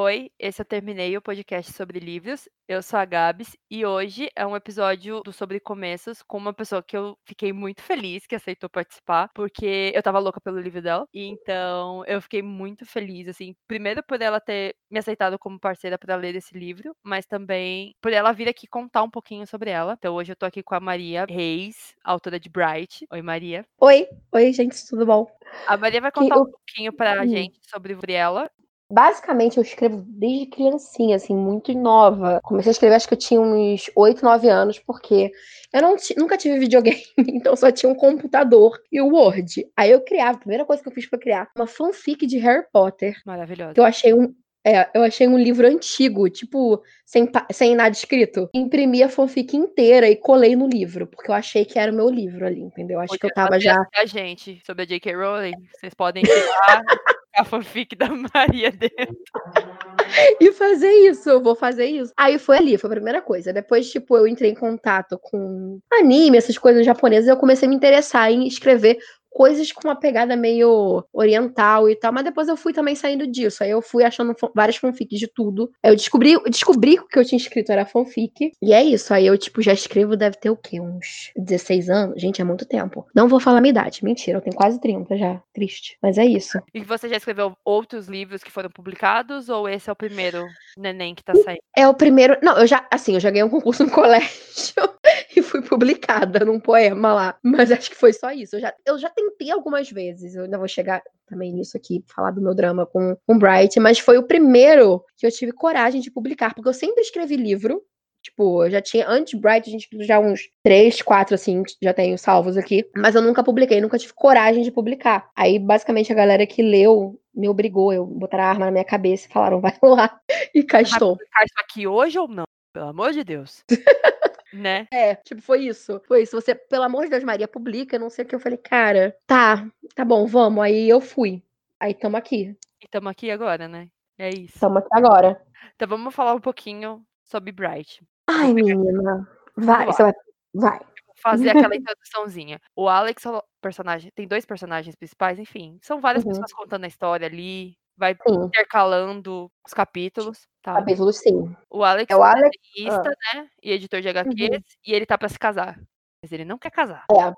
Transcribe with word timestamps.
Oi, 0.00 0.30
esse 0.38 0.62
eu 0.62 0.64
terminei 0.64 1.16
o 1.16 1.20
podcast 1.20 1.72
sobre 1.72 1.98
livros. 1.98 2.48
Eu 2.68 2.80
sou 2.84 3.00
a 3.00 3.04
Gabs 3.04 3.56
e 3.68 3.84
hoje 3.84 4.30
é 4.36 4.46
um 4.46 4.54
episódio 4.54 5.20
do 5.24 5.32
Sobre 5.32 5.58
Começos 5.58 6.22
com 6.22 6.38
uma 6.38 6.52
pessoa 6.54 6.80
que 6.80 6.96
eu 6.96 7.18
fiquei 7.24 7.52
muito 7.52 7.82
feliz 7.82 8.24
que 8.24 8.36
aceitou 8.36 8.70
participar, 8.70 9.28
porque 9.34 9.90
eu 9.92 10.00
tava 10.00 10.20
louca 10.20 10.40
pelo 10.40 10.60
livro 10.60 10.80
dela. 10.80 11.04
E 11.12 11.24
então 11.24 12.04
eu 12.06 12.22
fiquei 12.22 12.42
muito 12.42 12.86
feliz, 12.86 13.26
assim, 13.26 13.56
primeiro 13.66 14.00
por 14.04 14.22
ela 14.22 14.38
ter 14.38 14.76
me 14.88 15.00
aceitado 15.00 15.36
como 15.36 15.58
parceira 15.58 15.98
para 15.98 16.14
ler 16.14 16.36
esse 16.36 16.56
livro, 16.56 16.94
mas 17.02 17.26
também 17.26 17.92
por 18.00 18.12
ela 18.12 18.30
vir 18.30 18.48
aqui 18.48 18.68
contar 18.68 19.02
um 19.02 19.10
pouquinho 19.10 19.48
sobre 19.48 19.70
ela. 19.70 19.96
Então 19.98 20.14
hoje 20.14 20.30
eu 20.30 20.36
tô 20.36 20.46
aqui 20.46 20.62
com 20.62 20.76
a 20.76 20.80
Maria 20.80 21.26
Reis, 21.28 21.96
autora 22.04 22.38
de 22.38 22.48
Bright. 22.48 23.04
Oi, 23.10 23.20
Maria. 23.20 23.66
Oi, 23.80 24.06
oi, 24.30 24.52
gente, 24.52 24.76
tudo 24.88 25.04
bom? 25.04 25.26
A 25.66 25.76
Maria 25.76 26.00
vai 26.00 26.12
contar 26.12 26.36
um 26.36 26.48
pouquinho 26.48 26.92
pra 26.92 27.20
hum. 27.20 27.26
gente 27.26 27.58
sobre 27.68 28.12
ela 28.12 28.48
Basicamente, 28.90 29.58
eu 29.58 29.62
escrevo 29.62 30.02
desde 30.06 30.46
criancinha, 30.46 31.16
assim, 31.16 31.36
muito 31.36 31.74
nova. 31.74 32.40
Comecei 32.42 32.70
a 32.70 32.72
escrever, 32.72 32.94
acho 32.94 33.06
que 33.06 33.14
eu 33.14 33.18
tinha 33.18 33.40
uns 33.40 33.90
8, 33.94 34.24
9 34.24 34.48
anos, 34.48 34.78
porque 34.78 35.30
eu 35.72 35.82
não 35.82 35.96
nunca 36.16 36.38
tive 36.38 36.58
videogame, 36.58 37.02
então 37.28 37.54
só 37.54 37.70
tinha 37.70 37.92
um 37.92 37.94
computador 37.94 38.80
e 38.90 39.00
o 39.00 39.08
Word. 39.08 39.66
Aí 39.76 39.90
eu 39.90 40.00
criava, 40.00 40.36
a 40.36 40.40
primeira 40.40 40.64
coisa 40.64 40.82
que 40.82 40.88
eu 40.88 40.92
fiz 40.92 41.04
foi 41.04 41.18
criar 41.18 41.50
uma 41.54 41.66
fanfic 41.66 42.26
de 42.26 42.38
Harry 42.38 42.64
Potter. 42.72 43.14
Maravilhosa. 43.26 43.74
Que 43.74 43.80
eu 43.80 43.84
achei 43.84 44.14
um, 44.14 44.34
é, 44.66 44.88
eu 44.94 45.02
achei 45.02 45.28
um 45.28 45.38
livro 45.38 45.66
antigo, 45.66 46.28
tipo, 46.28 46.82
sem, 47.04 47.30
sem 47.52 47.74
nada 47.74 47.90
escrito. 47.90 48.48
Imprimi 48.52 49.02
a 49.02 49.08
fanfic 49.08 49.56
inteira 49.56 50.08
e 50.08 50.16
colei 50.16 50.56
no 50.56 50.66
livro, 50.66 51.06
porque 51.06 51.30
eu 51.30 51.34
achei 51.34 51.64
que 51.64 51.78
era 51.78 51.92
o 51.92 51.94
meu 51.94 52.08
livro 52.08 52.46
ali, 52.46 52.60
entendeu? 52.60 53.00
Acho 53.00 53.18
que 53.18 53.26
eu 53.26 53.32
tava 53.32 53.60
já. 53.60 53.86
A 53.94 54.04
gente, 54.04 54.60
sobre 54.66 54.82
a 54.82 54.86
J.K. 54.86 55.14
Rowling, 55.14 55.52
vocês 55.74 55.94
podem 55.94 56.22
tirar 56.22 56.82
a 57.38 57.44
fanfic 57.44 57.96
da 57.96 58.08
Maria 58.08 58.70
dentro. 58.70 59.16
e 60.40 60.52
fazer 60.52 60.90
isso, 60.90 61.28
eu 61.28 61.42
vou 61.42 61.54
fazer 61.54 61.86
isso. 61.86 62.12
Aí 62.16 62.38
foi 62.38 62.58
ali, 62.58 62.78
foi 62.78 62.88
a 62.88 62.94
primeira 62.94 63.22
coisa. 63.22 63.52
Depois, 63.52 63.90
tipo, 63.90 64.16
eu 64.16 64.26
entrei 64.26 64.50
em 64.50 64.54
contato 64.54 65.18
com 65.20 65.78
anime, 65.92 66.38
essas 66.38 66.58
coisas 66.58 66.84
japonesas, 66.84 67.28
eu 67.28 67.36
comecei 67.36 67.66
a 67.66 67.68
me 67.68 67.76
interessar 67.76 68.30
em 68.30 68.46
escrever 68.46 68.98
coisas 69.38 69.70
com 69.70 69.86
uma 69.86 69.94
pegada 69.94 70.34
meio 70.34 71.04
oriental 71.12 71.88
e 71.88 71.94
tal, 71.94 72.12
mas 72.12 72.24
depois 72.24 72.48
eu 72.48 72.56
fui 72.56 72.72
também 72.72 72.96
saindo 72.96 73.24
disso. 73.24 73.62
Aí 73.62 73.70
eu 73.70 73.80
fui 73.80 74.02
achando 74.02 74.34
várias 74.52 74.76
fanfics 74.76 75.16
de 75.16 75.28
tudo. 75.28 75.70
Aí 75.80 75.92
eu 75.92 75.94
descobri, 75.94 76.36
descobri 76.50 76.96
que 76.96 77.02
o 77.02 77.06
que 77.06 77.18
eu 77.20 77.24
tinha 77.24 77.36
escrito 77.36 77.70
era 77.70 77.86
fanfic. 77.86 78.50
E 78.60 78.72
é 78.72 78.82
isso. 78.82 79.14
Aí 79.14 79.28
eu, 79.28 79.38
tipo, 79.38 79.62
já 79.62 79.72
escrevo, 79.72 80.16
deve 80.16 80.36
ter 80.38 80.50
o 80.50 80.56
quê? 80.56 80.80
Uns 80.80 81.30
16 81.36 81.88
anos? 81.88 82.20
Gente, 82.20 82.40
é 82.40 82.44
muito 82.44 82.66
tempo. 82.66 83.06
Não 83.14 83.28
vou 83.28 83.38
falar 83.38 83.60
minha 83.60 83.70
idade. 83.70 84.02
Mentira, 84.02 84.38
eu 84.38 84.42
tenho 84.42 84.56
quase 84.56 84.80
30 84.80 85.16
já. 85.16 85.40
Triste. 85.54 85.96
Mas 86.02 86.18
é 86.18 86.26
isso. 86.26 86.60
E 86.74 86.80
você 86.80 87.08
já 87.08 87.16
escreveu 87.16 87.56
outros 87.64 88.08
livros 88.08 88.42
que 88.42 88.50
foram 88.50 88.70
publicados? 88.70 89.48
Ou 89.48 89.68
esse 89.68 89.88
é 89.88 89.92
o 89.92 89.96
primeiro 89.96 90.44
neném 90.76 91.14
que 91.14 91.22
tá 91.22 91.32
saindo? 91.36 91.62
É 91.76 91.86
o 91.86 91.94
primeiro. 91.94 92.36
Não, 92.42 92.58
eu 92.58 92.66
já, 92.66 92.84
assim, 92.90 93.14
eu 93.14 93.20
já 93.20 93.30
ganhei 93.30 93.44
um 93.44 93.50
concurso 93.50 93.84
no 93.84 93.90
colégio 93.94 94.74
e 95.36 95.42
fui 95.42 95.62
publicada 95.62 96.44
num 96.44 96.58
poema 96.58 97.14
lá. 97.14 97.38
Mas 97.40 97.70
acho 97.70 97.88
que 97.88 97.96
foi 97.96 98.12
só 98.12 98.32
isso. 98.32 98.56
Eu 98.56 98.60
já, 98.60 98.74
eu 98.84 98.98
já 98.98 99.10
tentei 99.30 99.50
algumas 99.50 99.90
vezes. 99.90 100.34
Eu 100.34 100.44
ainda 100.44 100.58
vou 100.58 100.68
chegar 100.68 101.02
também 101.26 101.52
nisso 101.52 101.76
aqui, 101.76 102.04
falar 102.06 102.30
do 102.30 102.40
meu 102.40 102.54
drama 102.54 102.86
com 102.86 103.16
o 103.26 103.38
Bright, 103.38 103.78
mas 103.80 103.98
foi 103.98 104.18
o 104.18 104.26
primeiro 104.26 105.04
que 105.16 105.26
eu 105.26 105.30
tive 105.30 105.52
coragem 105.52 106.00
de 106.00 106.10
publicar, 106.10 106.54
porque 106.54 106.68
eu 106.68 106.74
sempre 106.74 107.02
escrevi 107.02 107.36
livro. 107.36 107.82
Tipo, 108.22 108.64
eu 108.64 108.70
já 108.70 108.82
tinha, 108.82 109.08
antes 109.08 109.38
Bright, 109.38 109.68
a 109.68 109.72
gente 109.72 109.88
já 110.04 110.18
uns 110.18 110.50
três, 110.62 111.00
quatro, 111.00 111.34
assim, 111.34 111.62
já 111.82 111.94
tenho 111.94 112.18
salvos 112.18 112.56
aqui. 112.56 112.84
Mas 112.96 113.14
eu 113.14 113.22
nunca 113.22 113.44
publiquei, 113.44 113.80
nunca 113.80 113.98
tive 113.98 114.12
coragem 114.12 114.62
de 114.62 114.72
publicar. 114.72 115.30
Aí, 115.36 115.58
basicamente, 115.58 116.12
a 116.12 116.16
galera 116.16 116.46
que 116.46 116.60
leu 116.60 117.18
me 117.34 117.48
obrigou, 117.48 117.92
eu 117.92 118.04
botar 118.04 118.40
a 118.40 118.48
arma 118.48 118.66
na 118.66 118.72
minha 118.72 118.84
cabeça 118.84 119.28
e 119.28 119.32
falaram, 119.32 119.60
vai 119.60 119.72
lá. 119.82 120.20
E 120.54 120.62
cá 120.64 120.82
estou. 120.82 121.16
Vai 121.16 121.18
publicar 121.18 121.44
isso 121.44 121.60
aqui 121.60 121.86
hoje 121.86 122.18
ou 122.18 122.28
não? 122.28 122.44
Pelo 122.74 122.88
amor 122.88 123.12
de 123.12 123.24
Deus. 123.24 123.64
né? 124.52 124.86
É, 124.92 125.14
tipo, 125.14 125.42
foi 125.42 125.64
isso. 125.64 126.00
Foi 126.06 126.22
isso. 126.22 126.40
Você, 126.40 126.54
pelo 126.54 126.84
amor 126.84 127.04
de 127.04 127.10
Deus, 127.10 127.24
Maria, 127.24 127.48
publica, 127.48 127.98
não 127.98 128.10
sei 128.10 128.24
o 128.24 128.28
que. 128.28 128.34
Eu 128.34 128.40
falei, 128.40 128.58
cara, 128.58 129.16
tá, 129.26 129.66
tá 129.94 130.04
bom, 130.04 130.26
vamos. 130.26 130.62
Aí 130.62 130.88
eu 130.88 131.00
fui. 131.00 131.42
Aí 131.80 131.94
tamo 131.94 132.16
aqui. 132.16 132.56
E 132.82 132.88
tamo 132.88 133.08
aqui 133.08 133.30
agora, 133.30 133.68
né? 133.68 133.88
É 134.18 134.30
isso. 134.30 134.58
Tamo 134.58 134.78
aqui 134.78 134.88
agora. 134.92 135.40
Então 135.74 135.88
vamos 135.88 136.14
falar 136.14 136.34
um 136.34 136.40
pouquinho 136.40 137.04
sobre 137.24 137.52
Bright. 137.52 138.02
Ai, 138.26 138.52
menina. 138.52 139.28
Vai, 139.56 139.86
você 139.86 140.02
vai. 140.02 140.12
Vai. 140.54 140.80
Fazer 141.20 141.50
aquela 141.50 141.74
introduçãozinha. 141.76 142.60
O 142.76 142.88
Alex, 142.88 143.24
o 143.26 143.42
personagem, 143.60 144.10
tem 144.14 144.26
dois 144.26 144.44
personagens 144.44 144.94
principais, 144.96 145.38
enfim. 145.38 145.78
São 145.82 146.00
várias 146.00 146.24
uhum. 146.24 146.30
pessoas 146.30 146.52
contando 146.52 146.84
a 146.84 146.88
história 146.88 147.26
ali 147.26 147.76
vai 147.98 148.14
sim. 148.14 148.34
intercalando 148.44 149.50
os 149.66 149.74
capítulos. 149.74 150.46
Tá? 150.62 150.74
Capítulos, 150.74 151.18
sim. 151.18 151.54
O 151.68 151.82
Alex 151.82 152.10
é 152.10 152.16
o 152.16 152.22
Alex, 152.22 152.56
é 152.78 152.88
ah. 152.88 153.02
né? 153.02 153.50
E 153.62 153.72
editor 153.72 154.00
de 154.00 154.08
HQs, 154.08 154.56
uhum. 154.56 154.62
e 154.86 154.94
ele 154.94 155.04
tá 155.04 155.18
pra 155.18 155.28
se 155.28 155.38
casar. 155.38 155.78
Mas 156.22 156.32
ele 156.32 156.44
não 156.44 156.56
quer 156.56 156.70
casar. 156.70 157.04
É. 157.10 157.34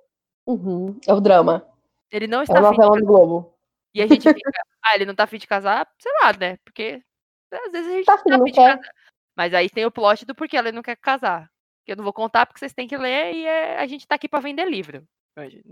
Uhum. 0.46 0.98
É 1.06 1.14
o 1.14 1.20
drama. 1.20 1.66
Ele 2.12 2.26
não 2.26 2.42
está 2.42 2.54
é 2.54 2.58
a 2.58 2.62
novela 2.62 2.98
do 2.98 3.06
Globo. 3.06 3.54
E 3.94 4.02
a 4.02 4.06
gente 4.06 4.22
fica, 4.22 4.32
ah, 4.84 4.94
ele 4.94 5.06
não 5.06 5.14
tá 5.14 5.24
afim 5.24 5.38
de 5.38 5.46
casar, 5.46 5.88
sei 5.98 6.12
lá, 6.22 6.32
né? 6.32 6.58
Porque 6.64 7.02
às 7.52 7.72
vezes 7.72 7.88
a 7.88 7.94
gente 7.94 8.04
tá, 8.04 8.18
tá 8.18 8.34
afim 8.34 8.44
de 8.44 8.52
casar. 8.52 8.80
Mas 9.36 9.54
aí 9.54 9.70
tem 9.70 9.86
o 9.86 9.90
plot 9.90 10.26
do 10.26 10.34
porquê 10.34 10.56
ele 10.56 10.72
não 10.72 10.82
quer 10.82 10.96
casar. 10.96 11.48
Que 11.84 11.92
eu 11.92 11.96
não 11.96 12.04
vou 12.04 12.12
contar 12.12 12.44
porque 12.46 12.58
vocês 12.58 12.74
têm 12.74 12.86
que 12.86 12.96
ler 12.96 13.34
e 13.34 13.46
é, 13.46 13.78
a 13.78 13.86
gente 13.86 14.06
tá 14.06 14.14
aqui 14.16 14.28
para 14.28 14.40
vender 14.40 14.68
livro. 14.68 15.02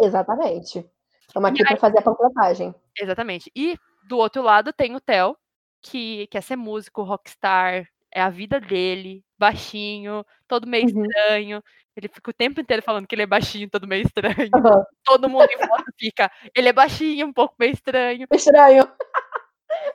Exatamente. 0.00 0.88
Estamos 1.27 1.50
aqui 1.50 1.62
para 1.62 1.77
fazer 1.77 1.98
a 1.98 2.03
panfletagem. 2.03 2.75
Exatamente. 2.98 3.50
E 3.54 3.77
do 4.08 4.19
outro 4.19 4.42
lado 4.42 4.72
tem 4.72 4.96
o 4.96 5.00
Theo, 5.00 5.36
que 5.82 6.26
quer 6.28 6.42
ser 6.42 6.56
músico, 6.56 7.02
rockstar, 7.02 7.86
é 8.10 8.20
a 8.20 8.30
vida 8.30 8.58
dele, 8.58 9.22
baixinho, 9.38 10.24
todo 10.46 10.66
meio 10.66 10.84
uhum. 10.84 11.04
estranho. 11.04 11.62
Ele 11.94 12.08
fica 12.08 12.30
o 12.30 12.34
tempo 12.34 12.60
inteiro 12.60 12.82
falando 12.82 13.06
que 13.06 13.14
ele 13.14 13.22
é 13.22 13.26
baixinho, 13.26 13.68
todo 13.68 13.86
meio 13.86 14.04
estranho. 14.06 14.50
Uhum. 14.54 14.84
Todo 15.04 15.28
mundo 15.28 15.48
em 15.50 15.66
volta 15.66 15.92
fica, 15.98 16.30
ele 16.54 16.68
é 16.68 16.72
baixinho, 16.72 17.26
um 17.26 17.32
pouco 17.32 17.56
meio 17.58 17.72
estranho. 17.72 18.26
Estranho. 18.32 18.88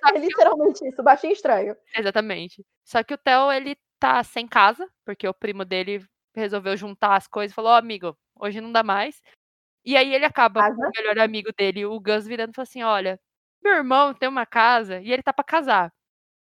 É 0.06 0.18
literalmente 0.18 0.88
isso, 0.88 1.02
baixinho 1.02 1.34
estranho. 1.34 1.76
Exatamente. 1.98 2.64
Só 2.84 3.04
que 3.04 3.14
o 3.14 3.18
Theo, 3.18 3.52
ele 3.52 3.78
tá 4.00 4.24
sem 4.24 4.48
casa, 4.48 4.88
porque 5.06 5.28
o 5.28 5.34
primo 5.34 5.64
dele 5.64 6.06
resolveu 6.36 6.76
juntar 6.76 7.16
as 7.16 7.28
coisas 7.28 7.52
e 7.52 7.56
falou: 7.56 7.72
Ó, 7.72 7.76
oh, 7.76 7.78
amigo, 7.78 8.18
hoje 8.36 8.60
não 8.60 8.72
dá 8.72 8.84
mais. 8.84 9.22
E 9.86 9.98
aí 9.98 10.14
ele 10.14 10.26
acaba 10.26 10.62
casa? 10.62 10.76
com 10.76 10.82
o 10.82 10.92
melhor 10.96 11.20
amigo 11.20 11.52
dele, 11.58 11.86
o 11.86 12.00
Gus, 12.00 12.26
virando 12.26 12.52
e 12.52 12.56
falou 12.56 12.64
assim: 12.64 12.84
olha, 12.84 13.20
meu 13.64 13.74
irmão 13.74 14.14
tem 14.14 14.28
uma 14.28 14.46
casa 14.46 15.00
e 15.00 15.12
ele 15.12 15.24
tá 15.24 15.32
para 15.34 15.44
casar. 15.44 15.90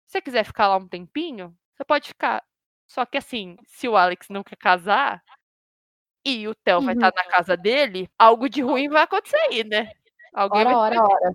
Se 0.06 0.12
você 0.12 0.20
quiser 0.20 0.44
ficar 0.44 0.68
lá 0.68 0.76
um 0.76 0.88
tempinho, 0.88 1.54
você 1.74 1.84
pode 1.84 2.08
ficar. 2.08 2.42
Só 2.86 3.06
que 3.06 3.16
assim, 3.16 3.56
se 3.66 3.88
o 3.88 3.96
Alex 3.96 4.28
não 4.28 4.42
quer 4.42 4.56
casar 4.56 5.22
e 6.24 6.46
o 6.46 6.54
Theo 6.54 6.78
uhum. 6.78 6.84
vai 6.84 6.94
estar 6.94 7.12
na 7.14 7.24
casa 7.24 7.56
dele, 7.56 8.10
algo 8.18 8.48
de 8.48 8.62
ruim 8.62 8.88
vai 8.88 9.02
acontecer 9.02 9.38
aí, 9.48 9.64
né? 9.64 9.90
Alguém 10.34 10.60
ora, 10.60 10.70
vai 10.70 10.98
ora, 10.98 11.02
ora. 11.02 11.32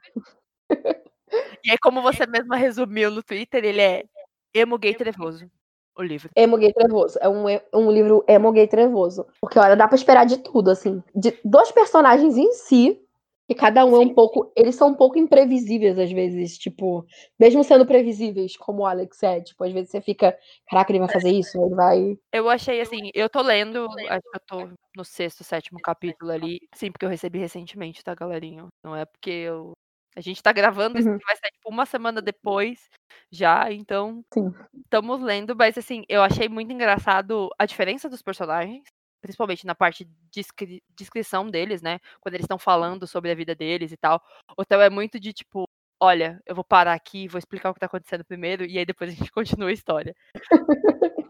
E 1.63 1.71
aí, 1.71 1.77
como 1.77 2.01
você 2.01 2.25
mesma 2.25 2.55
resumiu 2.55 3.11
no 3.11 3.21
Twitter, 3.21 3.63
ele 3.65 3.81
é 3.81 4.05
emo 4.53 4.77
gay 4.77 4.95
trevoso. 4.95 5.49
O 5.97 6.01
livro. 6.01 6.29
Emo 6.35 6.57
gay 6.57 6.71
trevoso. 6.71 7.17
É 7.19 7.27
um, 7.27 7.45
um 7.73 7.91
livro 7.91 8.23
emo 8.27 8.51
gay 8.51 8.67
trevoso. 8.67 9.25
Porque, 9.41 9.59
olha, 9.59 9.75
dá 9.75 9.87
pra 9.87 9.95
esperar 9.95 10.25
de 10.25 10.37
tudo, 10.37 10.69
assim. 10.69 11.03
De 11.13 11.37
dois 11.43 11.71
personagens 11.71 12.37
em 12.37 12.53
si, 12.53 13.01
que 13.47 13.55
cada 13.55 13.85
um 13.85 13.91
Sim. 13.91 13.95
é 13.95 13.99
um 13.99 14.13
pouco. 14.13 14.51
Eles 14.55 14.75
são 14.75 14.89
um 14.89 14.93
pouco 14.93 15.17
imprevisíveis 15.17 15.97
às 15.97 16.11
vezes, 16.11 16.57
tipo, 16.57 17.05
mesmo 17.39 17.63
sendo 17.63 17.85
previsíveis, 17.85 18.57
como 18.57 18.81
o 18.81 18.85
Alex 18.85 19.23
é, 19.23 19.41
tipo, 19.41 19.63
às 19.63 19.71
vezes 19.71 19.89
você 19.89 20.01
fica, 20.01 20.37
caraca, 20.69 20.91
ele 20.91 20.99
vai 20.99 21.09
fazer 21.09 21.31
isso, 21.31 21.57
ele 21.63 21.73
vai. 21.73 22.17
Eu 22.33 22.49
achei 22.49 22.81
assim, 22.81 23.09
eu 23.13 23.29
tô 23.29 23.41
lendo, 23.41 23.87
acho 24.09 24.29
que 24.29 24.37
eu 24.37 24.41
tô 24.45 24.69
no 24.95 25.05
sexto, 25.05 25.43
sétimo 25.43 25.79
capítulo 25.79 26.31
ali. 26.31 26.59
Sim, 26.75 26.91
porque 26.91 27.05
eu 27.05 27.09
recebi 27.09 27.39
recentemente, 27.39 28.03
tá, 28.03 28.13
galerinha? 28.13 28.67
Não 28.83 28.95
é 28.95 29.05
porque 29.05 29.31
eu. 29.31 29.71
A 30.15 30.19
gente 30.19 30.41
tá 30.41 30.51
gravando, 30.51 30.97
isso 30.97 31.07
uhum. 31.07 31.19
vai 31.25 31.35
sair 31.35 31.51
tipo 31.51 31.69
uma 31.69 31.85
semana 31.85 32.19
depois 32.19 32.89
já, 33.31 33.71
então 33.71 34.23
Sim. 34.33 34.51
estamos 34.83 35.21
lendo, 35.21 35.55
mas 35.55 35.77
assim, 35.77 36.03
eu 36.09 36.23
achei 36.23 36.50
muito 36.50 36.73
engraçado 36.73 37.50
a 37.57 37.67
diferença 37.67 38.09
dos 38.09 38.23
personagens 38.23 38.81
principalmente 39.21 39.65
na 39.65 39.75
parte 39.75 40.05
de 40.05 40.81
descrição 40.95 41.49
deles, 41.49 41.81
né? 41.81 41.99
Quando 42.19 42.35
eles 42.35 42.45
estão 42.45 42.59
falando 42.59 43.07
sobre 43.07 43.31
a 43.31 43.35
vida 43.35 43.55
deles 43.55 43.91
e 43.91 43.97
tal. 43.97 44.21
O 44.57 44.63
Theo 44.63 44.81
é 44.81 44.89
muito 44.89 45.19
de 45.19 45.33
tipo, 45.33 45.67
olha, 45.99 46.41
eu 46.45 46.55
vou 46.55 46.63
parar 46.63 46.93
aqui, 46.93 47.27
vou 47.27 47.39
explicar 47.39 47.69
o 47.69 47.73
que 47.73 47.79
tá 47.79 47.85
acontecendo 47.85 48.23
primeiro, 48.23 48.65
e 48.65 48.77
aí 48.77 48.85
depois 48.85 49.09
a 49.09 49.13
gente 49.13 49.31
continua 49.31 49.69
a 49.69 49.73
história. 49.73 50.15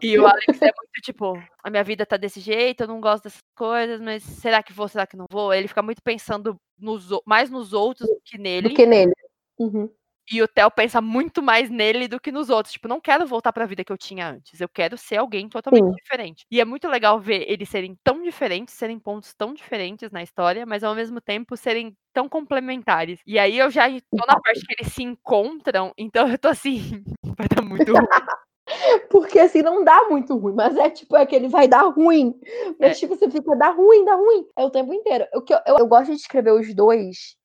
e 0.00 0.18
o 0.18 0.26
Alex 0.26 0.62
é 0.62 0.66
muito 0.76 1.02
tipo, 1.02 1.34
a 1.62 1.70
minha 1.70 1.84
vida 1.84 2.06
tá 2.06 2.16
desse 2.16 2.40
jeito, 2.40 2.82
eu 2.82 2.88
não 2.88 3.00
gosto 3.00 3.24
dessas 3.24 3.42
coisas, 3.54 4.00
mas 4.00 4.22
será 4.22 4.62
que 4.62 4.72
vou, 4.72 4.88
será 4.88 5.06
que 5.06 5.16
não 5.16 5.26
vou? 5.30 5.52
Ele 5.52 5.68
fica 5.68 5.82
muito 5.82 6.02
pensando 6.02 6.56
nos, 6.78 7.08
mais 7.26 7.50
nos 7.50 7.72
outros 7.72 8.08
do 8.08 8.20
que 8.24 8.38
nele. 8.38 8.68
Do 8.68 8.74
que 8.74 8.86
nele. 8.86 9.12
Uhum. 9.58 9.90
E 10.30 10.42
o 10.42 10.48
Theo 10.48 10.70
pensa 10.70 11.00
muito 11.00 11.42
mais 11.42 11.70
nele 11.70 12.06
do 12.08 12.20
que 12.20 12.30
nos 12.30 12.50
outros. 12.50 12.72
Tipo, 12.72 12.88
não 12.88 13.00
quero 13.00 13.26
voltar 13.26 13.52
para 13.52 13.64
a 13.64 13.66
vida 13.66 13.84
que 13.84 13.92
eu 13.92 13.98
tinha 13.98 14.28
antes. 14.28 14.60
Eu 14.60 14.68
quero 14.68 14.96
ser 14.98 15.16
alguém 15.16 15.48
totalmente 15.48 15.86
Sim. 15.86 15.94
diferente. 16.02 16.44
E 16.50 16.60
é 16.60 16.64
muito 16.64 16.88
legal 16.88 17.18
ver 17.18 17.44
eles 17.50 17.68
serem 17.68 17.96
tão 18.04 18.22
diferentes, 18.22 18.74
serem 18.74 18.98
pontos 18.98 19.32
tão 19.34 19.54
diferentes 19.54 20.10
na 20.10 20.22
história, 20.22 20.66
mas 20.66 20.84
ao 20.84 20.94
mesmo 20.94 21.20
tempo 21.20 21.56
serem 21.56 21.94
tão 22.12 22.28
complementares. 22.28 23.20
E 23.26 23.38
aí 23.38 23.58
eu 23.58 23.70
já 23.70 23.88
tô 23.88 24.26
na 24.26 24.38
parte 24.40 24.64
que 24.66 24.74
eles 24.82 24.92
se 24.92 25.02
encontram, 25.02 25.92
então 25.98 26.28
eu 26.28 26.38
tô 26.38 26.48
assim, 26.48 27.02
Vai 27.38 27.48
dar 27.48 27.62
muito 27.62 27.92
ruim. 27.92 28.06
Porque 29.10 29.38
assim 29.38 29.62
não 29.62 29.84
dá 29.84 30.08
muito 30.10 30.36
ruim, 30.36 30.54
mas 30.54 30.76
é 30.76 30.90
tipo 30.90 31.16
aquele 31.16 31.48
vai 31.48 31.68
dar 31.68 31.84
ruim. 31.84 32.34
Mas 32.80 32.92
É. 32.98 33.00
tipo, 33.00 33.16
você 33.16 33.30
fica 33.30 33.56
dá 33.56 33.70
ruim, 33.70 34.04
dá 34.04 34.14
ruim. 34.16 34.46
É 34.58 34.64
o 34.64 34.70
tempo 34.70 34.92
inteiro. 34.92 35.26
O 35.34 35.42
que 35.42 35.54
eu, 35.54 35.58
eu, 35.66 35.78
eu 35.78 35.86
gosto 35.86 36.10
de 36.10 36.18
escrever 36.20 36.52
os 36.52 36.74
dois 36.74 37.36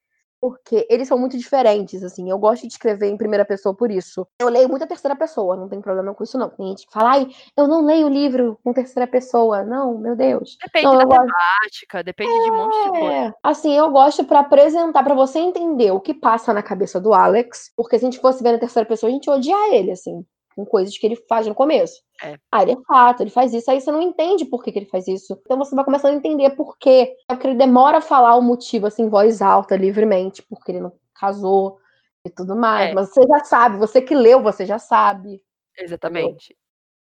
porque 0.43 0.85
eles 0.89 1.07
são 1.07 1.17
muito 1.17 1.37
diferentes, 1.37 2.03
assim. 2.03 2.29
Eu 2.29 2.37
gosto 2.37 2.63
de 2.63 2.73
escrever 2.73 3.07
em 3.07 3.15
primeira 3.15 3.45
pessoa 3.45 3.73
por 3.73 3.89
isso. 3.89 4.27
Eu 4.41 4.49
leio 4.49 4.67
muito 4.67 4.83
a 4.83 4.87
terceira 4.87 5.15
pessoa, 5.15 5.55
não 5.55 5.69
tem 5.69 5.79
problema 5.79 6.13
com 6.13 6.21
isso, 6.21 6.37
não. 6.37 6.49
Tem 6.49 6.67
gente 6.67 6.85
que 6.85 6.91
fala, 6.91 7.11
ai, 7.11 7.27
eu 7.55 7.65
não 7.65 7.85
leio 7.85 8.09
livro 8.09 8.59
com 8.61 8.73
terceira 8.73 9.07
pessoa. 9.07 9.63
Não, 9.63 9.97
meu 9.97 10.17
Deus. 10.17 10.57
Depende 10.61 10.85
Não, 10.85 10.97
da 10.97 11.05
gosto. 11.05 11.27
temática, 11.27 12.03
depende 12.03 12.43
de 12.43 12.51
um 12.51 12.57
monte 12.57 12.83
de 12.83 12.89
coisa. 12.89 13.13
É, 13.13 13.33
assim, 13.41 13.73
eu 13.73 13.89
gosto 13.89 14.25
pra 14.25 14.41
apresentar, 14.41 15.01
pra 15.01 15.15
você 15.15 15.39
entender 15.39 15.91
o 15.91 16.01
que 16.01 16.13
passa 16.13 16.53
na 16.53 16.61
cabeça 16.61 16.99
do 16.99 17.13
Alex, 17.13 17.71
porque 17.77 17.97
se 17.97 18.03
a 18.05 18.11
gente 18.11 18.19
fosse 18.19 18.43
ver 18.43 18.51
na 18.51 18.59
terceira 18.59 18.85
pessoa, 18.85 19.09
a 19.09 19.13
gente 19.13 19.27
ia 19.27 19.33
odiar 19.35 19.69
ele, 19.71 19.91
assim, 19.91 20.25
com 20.55 20.65
coisas 20.65 20.97
que 20.97 21.05
ele 21.05 21.15
faz 21.15 21.47
no 21.47 21.55
começo. 21.55 22.01
É. 22.21 22.37
Ah, 22.51 22.61
ele 22.61 22.73
é 22.73 22.77
fato, 22.87 23.21
ele 23.21 23.29
faz 23.29 23.53
isso, 23.53 23.69
aí 23.69 23.81
você 23.81 23.91
não 23.91 24.01
entende 24.01 24.45
por 24.45 24.63
que, 24.63 24.71
que 24.71 24.79
ele 24.79 24.85
faz 24.85 25.07
isso. 25.07 25.39
Então 25.41 25.57
você 25.57 25.75
vai 25.75 25.83
começando 25.83 26.13
a 26.13 26.17
entender 26.17 26.51
por 26.51 26.77
quê. 26.77 27.15
É 27.29 27.33
porque 27.33 27.47
ele 27.47 27.57
demora 27.57 27.97
a 27.97 28.01
falar 28.01 28.35
o 28.35 28.41
motivo, 28.41 28.87
assim, 28.87 29.03
em 29.03 29.09
voz 29.09 29.41
alta, 29.41 29.75
livremente, 29.75 30.41
porque 30.43 30.71
ele 30.71 30.81
não 30.81 30.93
casou 31.15 31.77
e 32.25 32.29
tudo 32.29 32.55
mais. 32.55 32.91
É. 32.91 32.93
Mas 32.93 33.09
você 33.09 33.21
já 33.27 33.43
sabe, 33.43 33.77
você 33.77 34.01
que 34.01 34.15
leu, 34.15 34.41
você 34.41 34.65
já 34.65 34.79
sabe. 34.79 35.41
Exatamente. 35.77 36.55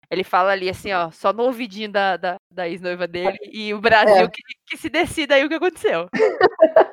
Ele 0.10 0.26
fala 0.26 0.52
ali 0.52 0.70
assim, 0.70 0.92
ó, 0.92 1.10
só 1.10 1.32
no 1.32 1.44
ouvidinho 1.44 1.90
da, 1.90 2.18
da, 2.18 2.36
da 2.52 2.68
ex-noiva 2.68 3.08
dele 3.08 3.38
e 3.50 3.74
o 3.74 3.80
Brasil 3.80 4.26
É. 4.26 4.28
que, 4.28 4.42
que 4.68 4.78
se 4.78 4.90
decida 4.90 5.36
aí 5.36 5.46
o 5.46 5.48
que 5.48 5.56
aconteceu. 5.56 6.10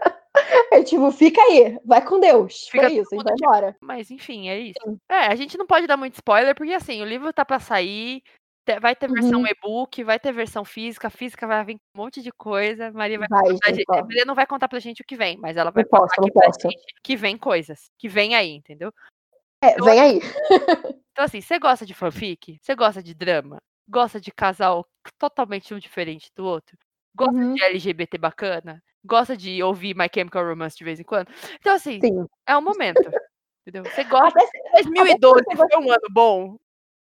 É 0.72 0.82
tipo, 0.82 1.10
fica 1.12 1.40
aí, 1.40 1.78
vai 1.84 2.05
com 2.05 2.20
Deus. 2.20 2.69
Fica 2.69 2.88
Foi 2.88 2.99
isso, 2.99 3.14
e 3.14 3.22
vai 3.22 3.34
embora. 3.34 3.76
Mas 3.81 4.10
enfim, 4.10 4.49
é 4.49 4.58
isso. 4.58 4.81
Sim. 4.84 4.99
É, 5.08 5.26
a 5.26 5.34
gente 5.34 5.56
não 5.56 5.66
pode 5.66 5.87
dar 5.87 5.96
muito 5.96 6.14
spoiler, 6.14 6.55
porque 6.55 6.72
assim, 6.72 7.00
o 7.02 7.06
livro 7.06 7.32
tá 7.32 7.44
pra 7.44 7.58
sair, 7.58 8.22
vai 8.81 8.94
ter 8.94 9.10
versão 9.10 9.40
Uhum. 9.40 9.46
e-book, 9.46 10.05
vai 10.05 10.19
ter 10.19 10.32
versão 10.32 10.64
física, 10.64 11.08
a 11.08 11.10
física 11.10 11.46
vai 11.46 11.64
vir 11.64 11.75
com 11.75 12.00
um 12.00 12.05
monte 12.05 12.20
de 12.22 12.31
coisa. 12.32 12.93
Maria 12.93 13.19
vai 13.19 13.28
Vai, 13.28 13.50
contar 13.52 13.70
a 13.70 13.72
gente, 13.72 13.84
ó. 13.88 14.02
Maria 14.02 14.25
não 14.26 14.34
vai 14.34 14.46
contar 14.46 14.69
pra 14.69 14.78
gente 14.78 15.00
o 15.02 15.05
que 15.06 15.16
vem, 15.16 15.38
mas 15.38 15.56
ela 15.56 15.70
vai 15.70 15.84
Não 15.84 15.90
contar 15.90 16.14
aqui 16.19 16.31
pra 16.32 16.46
gente 16.46 16.78
que 17.02 17.16
vem 17.16 17.38
coisas, 17.38 17.90
que 17.99 18.08
vem 18.08 18.34
aí, 18.34 18.50
entendeu? 18.50 18.93
É, 19.62 19.75
vem 19.82 20.00
aí. 20.00 20.20
Então, 21.12 21.25
assim, 21.25 21.40
você 21.40 21.58
gosta 21.58 21.84
de 21.84 21.94
fanfic? 21.94 22.58
Você 22.62 22.75
gosta 22.76 23.02
de 23.02 23.14
drama? 23.14 23.58
Gosta 23.88 24.20
de 24.20 24.31
casal 24.31 24.87
totalmente 25.19 25.72
um 25.75 25.78
diferente 25.78 26.31
do 26.37 26.44
outro? 26.44 26.76
Gosta 27.19 27.35
Uhum. 27.35 27.55
de 27.55 27.62
LGBT 27.65 28.17
bacana? 28.19 28.82
Gosta 29.05 29.37
de 29.37 29.62
ouvir 29.62 29.94
My 29.97 30.09
Chemical 30.12 30.47
Romance 30.47 30.76
de 30.76 30.85
vez 30.85 30.99
em 31.00 31.05
quando? 31.05 31.29
Então, 31.61 31.75
assim, 31.75 31.99
Sim. 32.00 32.26
é 32.47 32.56
o 32.56 32.62
momento. 32.62 33.03
Entendeu? 33.67 33.85
Você 33.91 34.05
gosta. 34.05 34.29
Até 34.38 34.47
se- 34.82 34.82
2012 34.91 35.41
até 35.43 35.56
foi 35.56 35.67
um 35.79 35.91
ano 35.91 36.06
bom? 36.11 36.56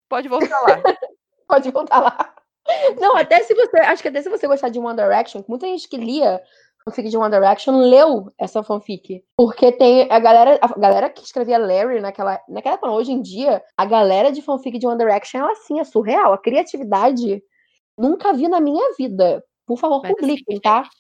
Pode 0.09 0.29
voltar 0.29 0.61
lá. 0.63 0.67
Pode 1.49 1.71
voltar 1.71 2.01
lá. 2.01 2.35
Não, 3.01 3.17
até 3.17 3.41
se 3.43 3.55
você. 3.55 3.79
Acho 3.79 4.03
que 4.03 4.09
até 4.09 4.21
se 4.23 4.29
você 4.29 4.47
gostar 4.49 4.69
de 4.69 4.79
One 4.79 4.97
Direction, 4.97 5.43
muita 5.49 5.67
gente 5.67 5.89
que 5.89 5.97
lia 5.97 6.41
fanfic 6.85 7.09
de 7.09 7.17
One 7.17 7.31
Direction 7.31 7.77
leu 7.89 8.33
essa 8.39 8.63
fanfic. 8.63 9.23
Porque 9.37 9.71
tem 9.73 10.11
a 10.11 10.19
galera, 10.19 10.59
a 10.61 10.69
galera 10.79 11.09
que 11.11 11.23
escrevia 11.23 11.59
Larry 11.59 12.01
naquela, 12.01 12.41
naquela 12.49 12.75
época, 12.75 12.91
hoje 12.91 13.13
em 13.13 13.23
dia, 13.23 13.63
a 13.77 13.85
galera 13.85 14.33
de 14.33 14.43
fanfic 14.43 14.79
de 14.79 14.87
One 14.87 14.99
Direction, 14.99 15.41
ela 15.41 15.53
assim, 15.53 15.79
é 15.79 15.85
surreal. 15.85 16.33
A 16.33 16.39
criatividade 16.39 17.43
nunca 17.99 18.33
vi 18.33 18.49
na 18.49 18.61
minha 18.61 18.93
vida. 18.99 19.43
Por 19.67 19.79
favor, 19.79 20.01
Mas, 20.03 20.13
assim, 20.13 20.21
publiquem, 20.21 20.61
tá? 20.61 20.83
gente, 20.85 20.97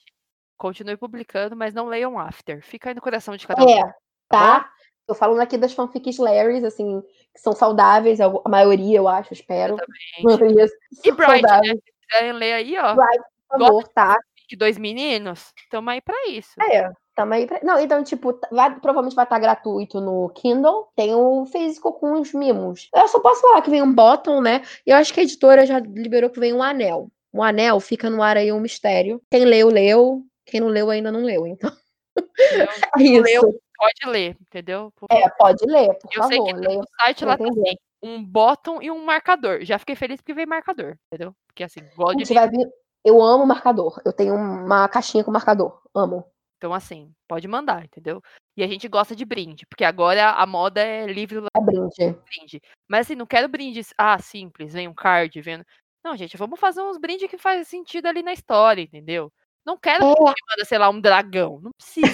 continue 0.58 0.96
publicando, 0.96 1.54
mas 1.56 1.72
não 1.72 1.86
leiam 1.86 2.18
After. 2.18 2.62
Fica 2.62 2.90
aí 2.90 2.94
no 2.94 3.00
coração 3.00 3.36
de 3.36 3.46
cada 3.46 3.64
um. 3.64 3.68
É, 3.68 3.82
tá 3.82 4.60
tá? 4.60 4.70
Tô 5.06 5.14
falando 5.14 5.40
aqui 5.40 5.56
das 5.56 5.72
fanfics 5.72 6.18
Larrys, 6.18 6.64
assim, 6.64 7.00
que 7.32 7.40
são 7.40 7.52
saudáveis, 7.52 8.20
a 8.20 8.28
maioria, 8.48 8.98
eu 8.98 9.06
acho, 9.06 9.32
espero. 9.32 9.76
Exatamente. 10.18 10.72
E 11.04 11.12
Bright, 11.12 11.42
né? 11.42 11.48
saudáveis. 11.48 11.80
Se 11.84 11.92
quiserem 12.08 12.32
ler 12.32 12.52
aí, 12.54 12.76
ó. 12.76 12.94
Bright, 12.94 13.22
por 13.48 13.58
favor, 13.60 13.88
tá? 13.88 14.16
Que 14.48 14.56
dois 14.56 14.76
meninos, 14.78 15.52
tamo 15.70 15.90
aí 15.90 16.00
pra 16.00 16.14
isso. 16.28 16.50
É, 16.60 16.90
também. 17.14 17.46
pra- 17.46 17.60
Não, 17.62 17.78
então, 17.80 18.02
tipo, 18.02 18.32
tá- 18.32 18.48
vai- 18.50 18.80
provavelmente 18.80 19.14
vai 19.14 19.24
estar 19.24 19.38
gratuito 19.38 20.00
no 20.00 20.28
Kindle. 20.30 20.88
Tem 20.96 21.14
o 21.14 21.44
físico 21.46 21.92
com 21.92 22.20
os 22.20 22.32
mimos. 22.32 22.88
Eu 22.94 23.06
só 23.08 23.20
posso 23.20 23.40
falar 23.40 23.62
que 23.62 23.70
vem 23.70 23.82
um 23.82 23.92
bottom, 23.92 24.40
né? 24.40 24.62
E 24.84 24.90
eu 24.90 24.96
acho 24.96 25.12
que 25.14 25.20
a 25.20 25.22
editora 25.22 25.64
já 25.66 25.78
liberou 25.80 26.30
que 26.30 26.40
vem 26.40 26.52
um 26.52 26.62
anel. 26.62 27.08
O 27.36 27.42
anel 27.42 27.78
fica 27.80 28.08
no 28.08 28.22
ar 28.22 28.36
aí 28.36 28.50
um 28.52 28.60
mistério. 28.60 29.20
Quem 29.30 29.44
leu, 29.44 29.68
leu. 29.68 30.22
Quem 30.46 30.60
não 30.60 30.68
leu, 30.68 30.90
ainda 30.90 31.10
não 31.12 31.22
leu. 31.22 31.46
Então, 31.46 31.70
é 32.98 33.02
isso. 33.02 33.22
leu, 33.22 33.60
Pode 33.76 34.06
ler, 34.10 34.36
entendeu? 34.40 34.90
É, 35.10 35.28
pode 35.30 35.64
ler, 35.66 35.88
por 35.98 36.10
Eu 36.14 36.22
sei 36.24 36.38
favor. 36.38 36.54
que 36.54 36.66
leia 36.66 36.78
no 36.78 36.86
site 37.00 37.24
lá 37.26 37.36
tá 37.36 37.44
entender. 37.44 37.68
assim, 37.68 37.76
um 38.02 38.24
bottom 38.24 38.80
e 38.80 38.90
um 38.90 39.04
marcador. 39.04 39.58
Já 39.64 39.78
fiquei 39.78 39.94
feliz 39.94 40.20
porque 40.20 40.32
veio 40.32 40.48
marcador, 40.48 40.96
entendeu? 41.06 41.34
Porque 41.46 41.62
assim, 41.62 41.80
gosto 41.94 42.16
de 42.16 42.32
vai 42.32 42.48
vir. 42.48 42.66
Eu 43.04 43.22
amo 43.22 43.46
marcador. 43.46 44.00
Eu 44.04 44.12
tenho 44.12 44.34
uma 44.34 44.88
caixinha 44.88 45.22
com 45.22 45.30
marcador. 45.30 45.80
Amo. 45.94 46.24
Então, 46.56 46.72
assim, 46.72 47.12
pode 47.28 47.46
mandar, 47.46 47.84
entendeu? 47.84 48.22
E 48.56 48.64
a 48.64 48.66
gente 48.66 48.88
gosta 48.88 49.14
de 49.14 49.26
brinde, 49.26 49.66
porque 49.66 49.84
agora 49.84 50.30
a 50.30 50.46
moda 50.46 50.80
é 50.80 51.06
livre 51.06 51.38
É 51.54 51.60
brinde. 51.60 51.94
brinde. 52.24 52.62
Mas 52.88 53.06
assim, 53.06 53.14
não 53.14 53.26
quero 53.26 53.46
brindes, 53.46 53.92
ah, 53.98 54.18
simples, 54.18 54.72
vem 54.72 54.88
um 54.88 54.94
card, 54.94 55.38
vendo. 55.42 55.62
Não, 56.06 56.14
gente, 56.16 56.36
vamos 56.36 56.60
fazer 56.60 56.80
uns 56.82 56.98
brindes 56.98 57.28
que 57.28 57.36
fazem 57.36 57.64
sentido 57.64 58.06
ali 58.06 58.22
na 58.22 58.32
história, 58.32 58.80
entendeu? 58.80 59.28
Não 59.66 59.76
quero 59.76 60.04
É. 60.04 60.14
que 60.14 60.20
me 60.22 60.32
manda, 60.50 60.64
sei 60.64 60.78
lá, 60.78 60.88
um 60.88 61.00
dragão. 61.00 61.58
Não 61.60 61.72
precisa. 61.76 62.06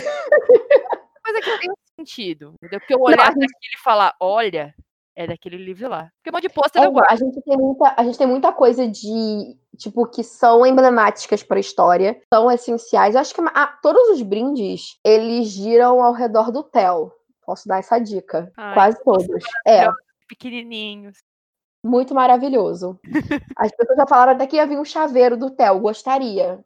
Coisa 1.22 1.40
que 1.42 1.58
tem 1.58 1.70
sentido, 2.00 2.54
entendeu? 2.54 2.80
Porque 2.80 2.94
eu 2.94 3.00
olhar 3.02 3.20
a 3.20 3.26
gente- 3.26 3.44
aquilo 3.44 3.74
e 3.74 3.82
falar, 3.82 4.16
olha, 4.18 4.74
é 5.14 5.26
daquele 5.26 5.58
livro 5.58 5.90
lá. 5.90 6.10
Porque 6.16 6.30
um 6.30 6.32
monte 6.32 6.42
de 6.44 6.48
pôster 6.48 6.80
É, 6.82 6.86
eu 6.86 6.90
guardo. 6.92 7.12
a 7.12 7.16
gente 7.16 7.38
tem 7.42 7.54
muita, 7.58 7.94
a 7.94 8.02
gente 8.02 8.16
tem 8.16 8.26
muita 8.26 8.50
coisa 8.50 8.88
de 8.88 9.58
tipo 9.76 10.06
que 10.06 10.24
são 10.24 10.64
emblemáticas 10.64 11.42
para 11.42 11.58
a 11.58 11.60
história, 11.60 12.18
são 12.32 12.50
essenciais. 12.50 13.14
Eu 13.14 13.20
acho 13.20 13.34
que 13.34 13.42
ah, 13.54 13.78
todos 13.82 14.08
os 14.08 14.22
brindes 14.22 14.98
eles 15.04 15.48
giram 15.48 16.02
ao 16.02 16.14
redor 16.14 16.50
do 16.50 16.62
Theo. 16.64 17.12
Posso 17.44 17.68
dar 17.68 17.78
essa 17.80 17.98
dica? 17.98 18.50
Ai, 18.56 18.72
Quase 18.72 19.04
todos. 19.04 19.26
É, 19.66 19.86
pequenininhos. 20.26 21.18
Muito 21.84 22.14
maravilhoso. 22.14 22.98
As 23.56 23.70
pessoas 23.72 23.96
já 23.96 24.06
falaram 24.06 24.32
até 24.32 24.46
que 24.46 24.56
ia 24.56 24.66
vir 24.66 24.78
um 24.78 24.84
chaveiro 24.84 25.36
do 25.36 25.50
Theo. 25.50 25.80
Gostaria. 25.80 26.60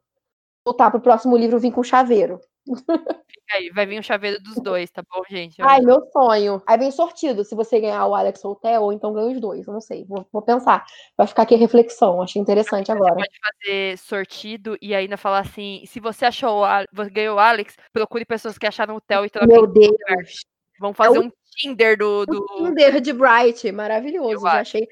Voltar 0.64 0.90
pro 0.90 1.00
próximo 1.00 1.36
livro 1.36 1.58
vir 1.58 1.72
com 1.72 1.82
chaveiro. 1.82 2.40
Fica 2.68 3.54
aí, 3.54 3.70
vai 3.70 3.86
vir 3.86 4.00
um 4.00 4.02
chaveiro 4.02 4.42
dos 4.42 4.56
dois, 4.56 4.90
tá 4.90 5.00
bom, 5.08 5.22
gente? 5.30 5.60
Eu 5.60 5.68
Ai, 5.68 5.80
meu 5.80 6.02
sonho. 6.10 6.60
Aí 6.66 6.76
vem 6.76 6.90
sortido, 6.90 7.44
se 7.44 7.54
você 7.54 7.78
ganhar 7.78 8.04
o 8.06 8.14
Alex 8.16 8.44
ou 8.44 8.52
o 8.52 8.56
Theo, 8.56 8.82
ou 8.82 8.92
então 8.92 9.12
ganha 9.12 9.28
os 9.32 9.40
dois. 9.40 9.64
Eu 9.66 9.72
não 9.72 9.80
sei. 9.80 10.04
Vou, 10.04 10.26
vou 10.32 10.42
pensar. 10.42 10.84
Vai 11.16 11.28
ficar 11.28 11.42
aqui 11.42 11.54
a 11.54 11.58
reflexão. 11.58 12.20
Achei 12.20 12.42
interessante 12.42 12.90
agora. 12.90 13.14
pode 13.14 13.38
fazer 13.40 13.98
sortido 13.98 14.76
e 14.82 14.92
ainda 14.96 15.16
falar 15.16 15.38
assim: 15.38 15.84
se 15.86 16.00
você 16.00 16.24
achou 16.26 16.64
o 16.64 16.66
você 16.92 17.10
ganhou 17.10 17.36
o 17.36 17.40
Alex, 17.40 17.76
procure 17.92 18.24
pessoas 18.24 18.58
que 18.58 18.66
acharam 18.66 18.96
o 18.96 19.00
Theo 19.00 19.24
e 19.24 19.30
troquem. 19.30 19.48
Meu 19.56 19.66
Deus. 19.68 20.44
Vão 20.80 20.92
fazer 20.92 21.18
o- 21.20 21.22
um 21.22 21.30
Tinder 21.56 21.96
do. 21.96 22.26
do... 22.26 22.38
O 22.38 22.64
Tinder 22.64 23.00
de 23.00 23.12
Bright, 23.12 23.70
maravilhoso. 23.70 24.32
Eu 24.32 24.40
Já 24.40 24.48
acho. 24.48 24.58
achei. 24.76 24.88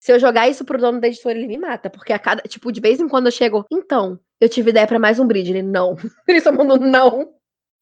Se 0.00 0.12
eu 0.12 0.18
jogar 0.18 0.48
isso 0.48 0.64
pro 0.64 0.78
dono 0.78 1.00
da 1.00 1.08
editora, 1.08 1.36
ele 1.36 1.48
me 1.48 1.58
mata. 1.58 1.90
Porque 1.90 2.12
a 2.12 2.18
cada. 2.18 2.42
Tipo, 2.42 2.70
de 2.70 2.80
vez 2.80 3.00
em 3.00 3.08
quando 3.08 3.26
eu 3.26 3.32
chego. 3.32 3.64
Então, 3.72 4.18
eu 4.40 4.48
tive 4.48 4.70
ideia 4.70 4.86
pra 4.86 4.98
mais 4.98 5.18
um 5.18 5.26
brinde. 5.26 5.50
Ele, 5.50 5.62
não. 5.62 5.96
Ele 6.28 6.40
só 6.40 6.52
mandou 6.52 6.78
não. 6.78 7.34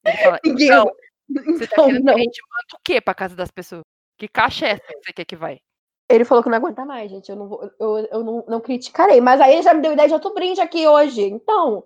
Ele 0.05 0.17
fala, 0.19 0.39
Ninguém. 0.45 0.71
Não, 0.71 0.85
você 1.29 1.67
tá 1.67 1.75
Então, 1.75 1.87
querendo 1.87 2.05
não. 2.05 2.15
que 2.15 2.21
a 2.21 2.25
gente 2.25 2.41
manda 2.43 2.77
o 2.77 2.81
quê 2.85 3.01
pra 3.01 3.15
casa 3.15 3.37
das 3.37 3.51
pessoas? 3.51 3.83
Que 4.19 4.29
caixa 4.29 4.67
é 4.67 4.71
essa 4.71 4.83
que 4.83 5.05
você 5.05 5.13
quer 5.13 5.25
que 5.27 5.37
vai? 5.37 5.59
Ele 6.09 6.25
falou 6.25 6.43
que 6.43 6.49
não 6.49 6.57
aguenta 6.57 6.85
mais, 6.85 7.11
gente. 7.11 7.29
Eu 7.29 7.37
não, 7.37 7.49
vou, 7.49 7.71
eu, 7.79 7.99
eu 8.11 8.25
não, 8.25 8.45
não 8.49 8.61
criticarei. 8.61 9.21
Mas 9.21 9.41
aí 9.41 9.55
ele 9.55 9.63
já 9.63 9.75
me 9.75 9.83
deu 9.83 9.93
ideia 9.93 10.09
de 10.09 10.15
outro 10.15 10.33
brinde 10.33 10.61
aqui 10.61 10.87
hoje. 10.87 11.21
Então, 11.23 11.85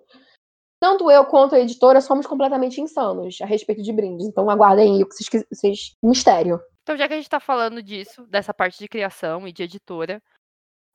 tanto 0.79 1.11
eu 1.11 1.25
quanto 1.25 1.55
a 1.55 1.59
editora 1.59 1.99
somos 1.99 2.25
completamente 2.25 2.79
insanos 2.79 3.37
a 3.41 3.45
respeito 3.45 3.81
de 3.81 3.91
brindes. 3.91 4.25
Então, 4.27 4.49
aguardem 4.49 4.95
aí 4.95 5.03
o 5.03 5.07
que 5.09 5.15
vocês, 5.15 5.45
vocês. 5.51 5.95
Mistério. 6.01 6.61
Então, 6.83 6.97
já 6.97 7.07
que 7.07 7.13
a 7.13 7.17
gente 7.17 7.29
tá 7.29 7.39
falando 7.39 7.81
disso, 7.81 8.25
dessa 8.27 8.53
parte 8.53 8.79
de 8.79 8.87
criação 8.87 9.47
e 9.47 9.51
de 9.53 9.63
editora, 9.63 10.21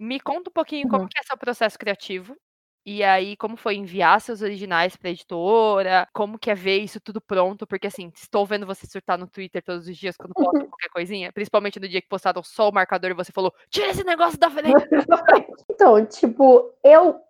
me 0.01 0.21
conta 0.21 0.51
um 0.51 0.53
pouquinho 0.53 0.89
como 0.89 1.03
Uhum. 1.05 1.09
que 1.09 1.19
é 1.19 1.23
seu 1.25 1.39
processo 1.39 1.79
criativo. 1.79 2.37
E 2.87 3.03
aí, 3.05 3.37
como 3.37 3.57
foi 3.57 3.77
enviar 3.77 4.21
seus 4.21 4.43
originais 4.43 4.97
pra 4.97 5.11
editora? 5.11 6.09
Como 6.15 6.39
que 6.39 6.51
é 6.51 6.55
ver 6.55 6.79
isso 6.81 7.01
tudo 7.01 7.21
pronto? 7.21 7.67
Porque, 7.67 7.87
assim, 7.89 8.13
estou 8.15 8.47
vendo 8.47 8.67
você 8.67 8.87
surtar 8.87 9.19
no 9.19 9.29
Twitter 9.29 9.63
todos 9.63 9.89
os 9.89 9.97
dias 9.97 10.17
quando 10.17 10.35
posta 10.35 10.61
qualquer 10.71 10.89
coisinha. 10.91 11.33
Principalmente 11.33 11.81
no 11.81 11.89
dia 11.89 12.03
que 12.03 12.09
postaram 12.09 12.43
só 12.45 12.69
o 12.69 12.73
marcador 12.75 13.11
e 13.11 13.15
você 13.15 13.33
falou, 13.33 13.53
tira 13.71 13.89
esse 13.89 14.05
negócio 14.05 14.39
da 14.39 14.51
frente. 14.51 14.75
Então, 15.71 16.07
tipo, 16.07 16.73
eu 16.83 17.21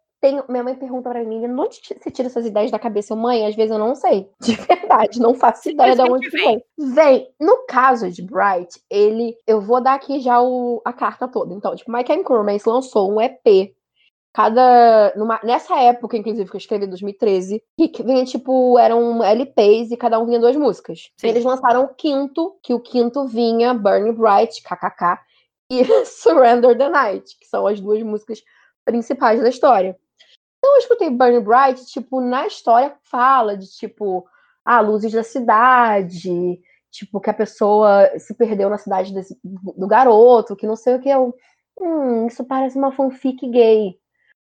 Minha 0.49 0.65
mãe 0.65 0.75
pergunta 0.75 1.11
pra 1.11 1.23
mim, 1.25 1.41
de 1.41 1.47
onde 1.47 1.81
você 1.81 2.11
tira 2.11 2.29
essas 2.29 2.47
ideias 2.47 2.71
da 2.71 2.79
cabeça? 2.79 3.13
Eu, 3.13 3.17
mãe, 3.17 3.47
às 3.47 3.55
vezes 3.55 3.71
eu 3.71 3.79
não 3.79 3.95
sei. 3.95 4.29
De 4.41 4.55
verdade, 4.55 5.21
não 5.21 5.35
faço 5.35 5.71
ideia 5.71 5.95
de 5.95 6.03
onde 6.03 6.31
Simplesmente 6.31 6.65
vem. 6.79 6.95
Vem. 6.95 7.29
No 7.41 7.67
caso 7.67 8.11
de 8.11 8.23
Bright, 8.23 8.81
ele. 8.91 9.37
Eu 9.47 9.61
vou 9.61 9.81
dar 9.81 9.95
aqui 9.95 10.19
já 10.21 10.41
o, 10.41 10.81
a 10.85 10.93
carta 10.93 11.29
toda. 11.29 11.55
Então, 11.55 11.77
tipo, 11.77 11.93
Chemical 12.07 12.39
Romance 12.39 12.69
lançou 12.69 13.13
um 13.13 13.21
EP. 13.21 13.75
Cada. 14.33 15.13
Numa, 15.17 15.41
nessa 15.45 15.79
época, 15.81 16.17
inclusive, 16.17 16.49
que 16.49 16.57
eu 16.57 16.59
escrevi 16.59 16.87
em 16.87 16.91
2013, 16.91 17.63
que 17.93 18.03
vinha, 18.03 18.25
tipo, 18.25 18.79
eram 18.79 19.23
LPs 19.23 19.91
e 19.91 19.97
cada 19.97 20.19
um 20.19 20.27
vinha 20.27 20.41
duas 20.41 20.57
músicas. 20.57 21.11
Sim. 21.17 21.29
Eles 21.29 21.45
lançaram 21.45 21.85
o 21.85 21.95
quinto, 21.95 22.57
que 22.63 22.75
o 22.75 22.81
quinto 22.81 23.27
vinha 23.27 23.73
Burning 23.73 24.13
Bright, 24.13 24.63
kkk. 24.63 25.19
e 25.71 25.85
Surrender 26.05 26.77
the 26.77 26.89
Night, 26.89 27.37
que 27.39 27.47
são 27.47 27.67
as 27.67 27.81
duas 27.81 28.03
músicas 28.03 28.43
principais 28.85 29.41
da 29.41 29.49
história. 29.49 29.97
Então 30.67 30.75
eu 30.75 30.81
escutei 30.81 31.11
Burn 31.11 31.41
Bright, 31.41 31.87
tipo, 31.87 32.21
na 32.21 32.45
história 32.49 32.93
fala 33.05 33.57
de 33.57 33.69
tipo, 33.69 34.27
ah, 34.65 34.81
luzes 34.81 35.13
da 35.13 35.23
cidade, 35.23 36.61
tipo, 36.91 37.21
que 37.21 37.31
a 37.31 37.35
pessoa 37.35 38.11
se 38.19 38.35
perdeu 38.35 38.69
na 38.69 38.77
cidade 38.77 39.15
desse, 39.15 39.39
do 39.45 39.87
garoto, 39.87 40.57
que 40.57 40.67
não 40.67 40.75
sei 40.75 40.97
o 40.97 41.01
que. 41.01 41.09
Eu, 41.09 41.33
hum, 41.81 42.27
isso 42.27 42.45
parece 42.45 42.77
uma 42.77 42.91
fanfic 42.91 43.49
gay. 43.49 43.97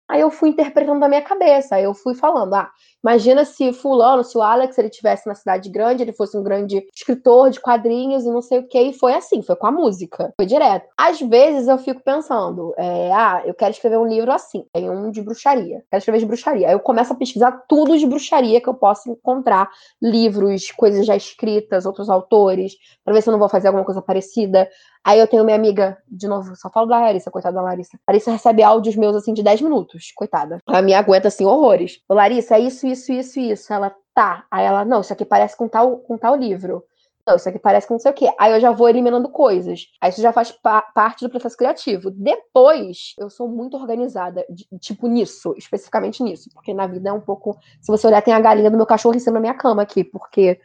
Aí 0.09 0.19
eu 0.19 0.29
fui 0.29 0.49
interpretando 0.49 0.99
da 0.99 1.07
minha 1.07 1.21
cabeça, 1.21 1.75
aí 1.77 1.85
eu 1.85 1.93
fui 1.93 2.13
falando, 2.13 2.53
ah, 2.53 2.69
imagina 3.03 3.46
se 3.46 3.72
fulano, 3.74 4.24
se 4.24 4.38
o 4.38 4.41
Alex, 4.41 4.77
ele 4.77 4.89
tivesse 4.89 5.27
na 5.27 5.36
cidade 5.36 5.70
grande, 5.70 6.03
ele 6.03 6.13
fosse 6.13 6.38
um 6.38 6.44
grande 6.44 6.86
escritor 6.96 7.50
de 7.50 7.60
quadrinhos 7.60 8.24
e 8.25 8.32
não 8.32 8.41
sei 8.41 8.60
o 8.60 8.68
que, 8.68 8.79
e 8.79 8.94
foi 8.94 9.13
assim, 9.13 9.41
foi 9.41 9.56
com 9.56 9.68
a 9.68 9.72
música, 9.72 10.34
foi 10.36 10.46
direto. 10.46 10.88
Às 10.98 11.20
vezes 11.20 11.68
eu 11.68 11.77
fico 11.77 12.01
pensando, 12.03 12.74
é, 12.77 13.12
ah, 13.12 13.41
eu 13.46 13.53
quero 13.53 13.72
escrever 13.72 13.98
um 13.98 14.08
livro 14.08 14.32
assim, 14.32 14.65
tem 14.74 14.89
um 14.89 15.12
de 15.12 15.22
bruxaria, 15.22 15.84
quero 15.89 16.00
escrever 16.00 16.20
de 16.20 16.25
bruxaria. 16.25 16.68
Aí 16.68 16.74
eu 16.74 16.79
começo 16.79 17.13
a 17.13 17.15
pesquisar 17.15 17.51
tudo 17.68 17.98
de 17.98 18.06
bruxaria 18.06 18.62
que 18.62 18.70
eu 18.70 18.74
posso 18.74 19.10
encontrar, 19.10 19.70
livros, 20.01 20.72
coisas 20.72 21.06
já 21.06 21.15
escritas, 21.15 21.86
outros 21.86 22.10
autores, 22.10 22.74
para 23.03 23.13
ver 23.13 23.22
se 23.22 23.29
eu 23.29 23.32
não 23.32 23.39
vou 23.39 23.50
fazer 23.50 23.68
alguma 23.68 23.86
coisa 23.86 24.01
parecida. 24.01 24.70
Aí 25.03 25.20
eu 25.20 25.27
tenho 25.27 25.46
minha 25.46 25.56
amiga, 25.56 25.98
de 26.08 26.27
novo, 26.27 26.56
só 26.56 26.70
falo 26.70 26.86
da 26.88 27.00
Larissa, 27.00 27.32
coitada 27.32 27.56
da 27.56 27.62
Larissa. 27.62 27.98
Larissa 28.08 28.32
recebe 28.32 28.62
áudios 28.62 28.96
meus, 28.96 29.15
assim, 29.15 29.34
de 29.34 29.41
10 29.41 29.62
minutos, 29.62 30.12
coitada. 30.13 30.60
A 30.68 30.82
minha 30.82 31.00
aguenta, 31.00 31.29
assim, 31.29 31.46
horrores. 31.46 32.01
Ô, 32.08 32.13
Larissa, 32.13 32.56
é 32.56 32.60
isso, 32.60 32.86
isso, 32.91 33.12
isso, 33.12 33.39
isso. 33.39 33.74
Ela, 33.74 33.96
tá. 34.13 34.46
Aí 34.50 34.65
ela, 34.65 34.86
não, 34.86 35.01
isso 35.01 35.13
aqui 35.13 35.25
parece 35.25 35.55
com 35.55 35.67
tal, 35.67 35.98
com 36.00 36.17
tal 36.17 36.36
livro. 36.36 36.84
Não, 37.27 37.36
isso 37.36 37.48
aqui 37.48 37.60
parece 37.60 37.88
com 37.88 37.93
não 37.93 38.00
sei 38.00 38.12
o 38.12 38.13
quê. 38.13 38.29
Aí 38.39 38.51
eu 38.53 38.60
já 38.60 38.72
vou 38.72 38.89
eliminando 38.89 39.29
coisas. 39.29 39.88
Aí 40.01 40.10
isso 40.10 40.22
já 40.22 40.34
faz 40.34 40.51
pa 40.51 40.81
parte 40.81 41.24
do 41.24 41.29
processo 41.29 41.55
criativo. 41.58 42.10
Depois, 42.12 43.13
eu 43.19 43.29
sou 43.29 43.48
muito 43.48 43.77
organizada, 43.77 44.46
de, 44.50 44.65
tipo, 44.79 45.08
nisso, 45.08 45.53
especificamente 45.58 46.24
nisso. 46.24 46.50
Porque 46.53 46.74
na 46.74 46.88
vida 46.88 47.10
é 47.10 47.13
um 47.13 47.22
pouco. 47.22 47.58
Se 47.81 47.91
você 47.91 48.08
olhar, 48.08 48.22
tem 48.22 48.34
a 48.34 48.39
galinha 48.39 48.72
do 48.72 48.77
meu 48.77 48.86
cachorro 48.86 49.15
em 49.15 49.19
cima 49.19 49.36
da 49.36 49.41
minha 49.41 49.53
cama 49.53 49.81
aqui, 49.84 50.03
porque 50.03 50.60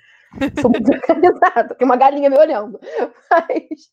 Sou 0.61 0.71
muito 0.71 0.91
organizada, 0.93 1.75
tem 1.75 1.85
uma 1.85 1.97
galinha 1.97 2.31
me 2.31 2.39
olhando. 2.39 2.81
Mas, 3.31 3.91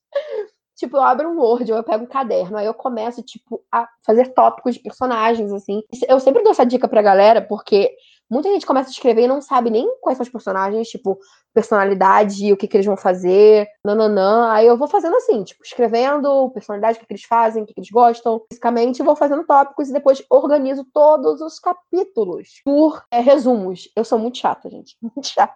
tipo, 0.75 0.97
eu 0.97 1.01
abro 1.01 1.29
um 1.29 1.39
Word, 1.39 1.71
ou 1.71 1.77
eu 1.77 1.83
pego 1.83 2.03
um 2.03 2.07
caderno, 2.07 2.57
aí 2.57 2.65
eu 2.65 2.73
começo, 2.73 3.21
tipo, 3.21 3.63
a 3.71 3.87
fazer 4.05 4.33
tópicos 4.33 4.75
de 4.75 4.81
personagens, 4.81 5.51
assim. 5.51 5.83
Eu 6.07 6.19
sempre 6.19 6.43
dou 6.43 6.51
essa 6.51 6.65
dica 6.65 6.87
pra 6.87 7.01
galera, 7.01 7.41
porque 7.41 7.95
muita 8.31 8.49
gente 8.49 8.65
começa 8.65 8.89
a 8.89 8.91
escrever 8.91 9.23
e 9.23 9.27
não 9.27 9.41
sabe 9.41 9.69
nem 9.69 9.85
quais 9.99 10.17
são 10.17 10.23
os 10.23 10.31
personagens, 10.31 10.87
tipo, 10.87 11.19
personalidade, 11.53 12.51
o 12.53 12.55
que, 12.55 12.67
que 12.67 12.77
eles 12.77 12.85
vão 12.85 12.95
fazer, 12.95 13.67
nananã. 13.83 14.49
Aí 14.51 14.65
eu 14.65 14.77
vou 14.77 14.87
fazendo 14.87 15.15
assim, 15.17 15.43
tipo, 15.43 15.61
escrevendo 15.63 16.49
personalidade, 16.51 16.97
o 16.97 17.01
que, 17.01 17.07
que 17.07 17.13
eles 17.13 17.25
fazem, 17.25 17.61
o 17.61 17.65
que, 17.65 17.73
que 17.73 17.81
eles 17.81 17.91
gostam. 17.91 18.41
Fisicamente, 18.49 19.03
vou 19.03 19.17
fazendo 19.17 19.45
tópicos 19.45 19.89
e 19.89 19.93
depois 19.93 20.23
organizo 20.29 20.85
todos 20.93 21.41
os 21.41 21.59
capítulos 21.59 22.61
por 22.63 23.03
é, 23.11 23.19
resumos. 23.19 23.89
Eu 23.95 24.05
sou 24.05 24.17
muito 24.17 24.37
chata, 24.37 24.69
gente. 24.69 24.95
Muito 25.13 25.27
chata. 25.27 25.55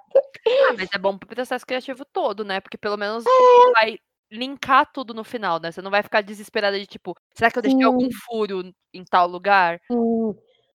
Ah, 0.70 0.74
mas 0.78 0.90
é 0.94 0.98
bom 0.98 1.18
pro 1.18 1.30
processo 1.30 1.66
criativo 1.66 2.04
todo, 2.04 2.44
né? 2.44 2.60
Porque 2.60 2.78
pelo 2.78 2.98
menos 2.98 3.24
é. 3.26 3.72
vai 3.72 3.98
linkar 4.32 4.92
tudo 4.92 5.14
no 5.14 5.24
final, 5.24 5.60
né? 5.60 5.72
Você 5.72 5.82
não 5.82 5.92
vai 5.92 6.04
ficar 6.04 6.22
desesperada 6.22 6.78
de 6.78 6.86
tipo, 6.86 7.16
será 7.34 7.50
que 7.50 7.58
eu 7.58 7.62
deixei 7.62 7.80
Sim. 7.80 7.86
algum 7.86 8.10
furo 8.12 8.72
em 8.94 9.04
tal 9.06 9.28
lugar? 9.28 9.80
Sim. 9.90 10.36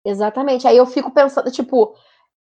Exatamente. 0.06 0.68
Aí 0.68 0.78
eu 0.78 0.86
fico 0.86 1.12
pensando, 1.12 1.52
tipo, 1.52 1.96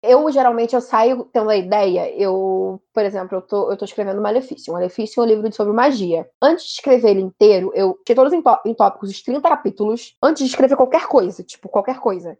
eu 0.04 0.32
geralmente 0.32 0.76
eu 0.76 0.82
saio 0.82 1.26
tendo 1.34 1.50
a 1.50 1.58
ideia, 1.58 2.12
eu, 2.16 2.82
por 2.94 3.04
exemplo, 3.04 3.38
eu 3.38 3.42
tô, 3.42 3.72
eu 3.72 3.78
tô 3.78 3.86
escrevendo 3.86 4.22
Malefício. 4.22 4.74
Malefício 4.74 5.22
é 5.22 5.26
um 5.26 5.28
livro 5.28 5.54
sobre 5.54 5.74
magia. 5.74 6.30
Antes 6.42 6.66
de 6.66 6.72
escrever 6.74 7.12
ele 7.12 7.22
inteiro, 7.22 7.72
eu 7.76 8.00
tinha 8.06 8.16
todos 8.16 8.34
em, 8.34 8.44
em 8.66 8.74
tópicos, 8.76 9.10
os 9.12 9.24
30 9.24 9.50
capítulos, 9.50 10.16
antes 10.24 10.44
de 10.46 10.50
escrever 10.50 10.76
qualquer 10.78 11.08
coisa, 11.08 11.44
tipo, 11.44 11.70
qualquer 11.70 12.00
coisa. 12.00 12.38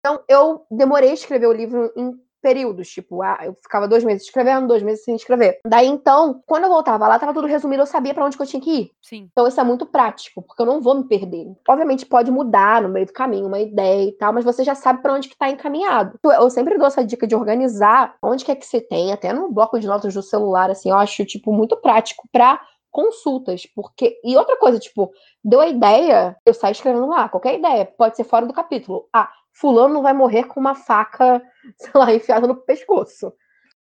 Então, 0.00 0.22
eu 0.28 0.66
demorei 0.70 1.10
a 1.10 1.14
escrever 1.14 1.46
o 1.48 1.52
livro 1.52 1.92
em 1.96 2.12
períodos, 2.40 2.88
tipo, 2.88 3.22
ah, 3.22 3.38
eu 3.42 3.54
ficava 3.54 3.88
dois 3.88 4.04
meses 4.04 4.24
escrevendo, 4.24 4.66
dois 4.66 4.82
meses 4.82 5.04
sem 5.04 5.14
escrever. 5.14 5.58
Daí 5.66 5.86
então, 5.86 6.42
quando 6.46 6.64
eu 6.64 6.70
voltava 6.70 7.06
lá, 7.08 7.18
tava 7.18 7.34
tudo 7.34 7.46
resumido, 7.46 7.82
eu 7.82 7.86
sabia 7.86 8.14
para 8.14 8.24
onde 8.24 8.36
que 8.36 8.42
eu 8.42 8.46
tinha 8.46 8.62
que 8.62 8.70
ir. 8.70 8.90
Sim. 9.02 9.28
Então 9.30 9.46
isso 9.46 9.60
é 9.60 9.64
muito 9.64 9.86
prático, 9.86 10.42
porque 10.42 10.62
eu 10.62 10.66
não 10.66 10.80
vou 10.80 10.94
me 10.94 11.04
perder. 11.08 11.46
Obviamente 11.68 12.06
pode 12.06 12.30
mudar 12.30 12.82
no 12.82 12.88
meio 12.88 13.06
do 13.06 13.12
caminho, 13.12 13.46
uma 13.46 13.60
ideia 13.60 14.08
e 14.08 14.12
tal, 14.12 14.32
mas 14.32 14.44
você 14.44 14.64
já 14.64 14.74
sabe 14.74 15.02
para 15.02 15.14
onde 15.14 15.28
que 15.28 15.36
tá 15.36 15.50
encaminhado. 15.50 16.18
Eu 16.24 16.50
sempre 16.50 16.78
dou 16.78 16.86
essa 16.86 17.04
dica 17.04 17.26
de 17.26 17.34
organizar 17.34 18.14
onde 18.22 18.44
quer 18.44 18.56
que 18.56 18.66
você 18.66 18.80
tem, 18.80 19.12
até 19.12 19.32
no 19.32 19.50
bloco 19.50 19.78
de 19.78 19.86
notas 19.86 20.14
do 20.14 20.22
celular, 20.22 20.70
assim, 20.70 20.90
eu 20.90 20.96
acho, 20.96 21.24
tipo, 21.24 21.52
muito 21.52 21.76
prático 21.76 22.28
pra 22.32 22.60
consultas, 22.90 23.66
porque 23.74 24.18
e 24.24 24.36
outra 24.36 24.56
coisa, 24.56 24.78
tipo, 24.78 25.12
deu 25.44 25.60
a 25.60 25.68
ideia, 25.68 26.36
eu 26.44 26.54
saio 26.54 26.72
escrevendo 26.72 27.06
lá, 27.06 27.28
qualquer 27.28 27.58
ideia, 27.58 27.84
pode 27.84 28.16
ser 28.16 28.24
fora 28.24 28.46
do 28.46 28.52
capítulo. 28.52 29.08
Ah, 29.14 29.30
fulano 29.60 29.94
não 29.94 30.02
vai 30.02 30.12
morrer 30.12 30.44
com 30.44 30.60
uma 30.60 30.74
faca, 30.74 31.42
sei 31.76 31.90
lá, 31.94 32.12
enfiada 32.12 32.46
no 32.46 32.56
pescoço. 32.56 33.32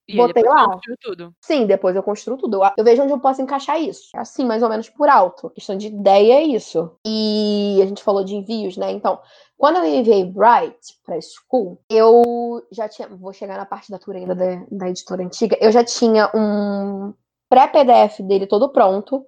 E 0.07 0.17
Botei 0.17 0.43
lá. 0.43 0.79
Tudo. 1.01 1.35
Sim, 1.41 1.67
depois 1.67 1.97
eu 1.97 2.03
construo 2.03 2.37
tudo. 2.37 2.61
Eu 2.77 2.85
vejo 2.85 3.03
onde 3.03 3.13
eu 3.13 3.19
posso 3.19 3.41
encaixar 3.41 3.81
isso. 3.81 4.11
É 4.15 4.21
assim, 4.21 4.45
mais 4.45 4.63
ou 4.63 4.69
menos 4.69 4.91
por 4.91 5.09
alto. 5.09 5.47
A 5.47 5.51
questão 5.51 5.77
de 5.79 5.87
ideia 5.87 6.35
é 6.35 6.43
isso. 6.43 6.95
E 7.07 7.81
a 7.83 7.87
gente 7.87 8.03
falou 8.03 8.23
de 8.23 8.35
envios, 8.35 8.77
né? 8.77 8.93
Então, 8.93 9.19
quando 9.57 9.77
eu 9.77 9.87
enviei 9.87 10.25
Bright 10.25 11.01
para 11.07 11.19
School, 11.23 11.81
eu 11.89 12.63
já 12.71 12.87
tinha. 12.87 13.09
Vou 13.09 13.33
chegar 13.33 13.57
na 13.57 13.65
parte 13.65 13.91
da 13.91 13.99
tour 13.99 14.15
ainda 14.15 14.35
da, 14.35 14.67
da 14.71 14.91
editora 14.91 15.25
antiga. 15.25 15.57
Eu 15.59 15.73
já 15.73 15.83
tinha 15.83 16.31
um 16.35 17.15
pré-PDF 17.49 18.21
dele 18.21 18.47
todo 18.47 18.69
pronto. 18.69 19.25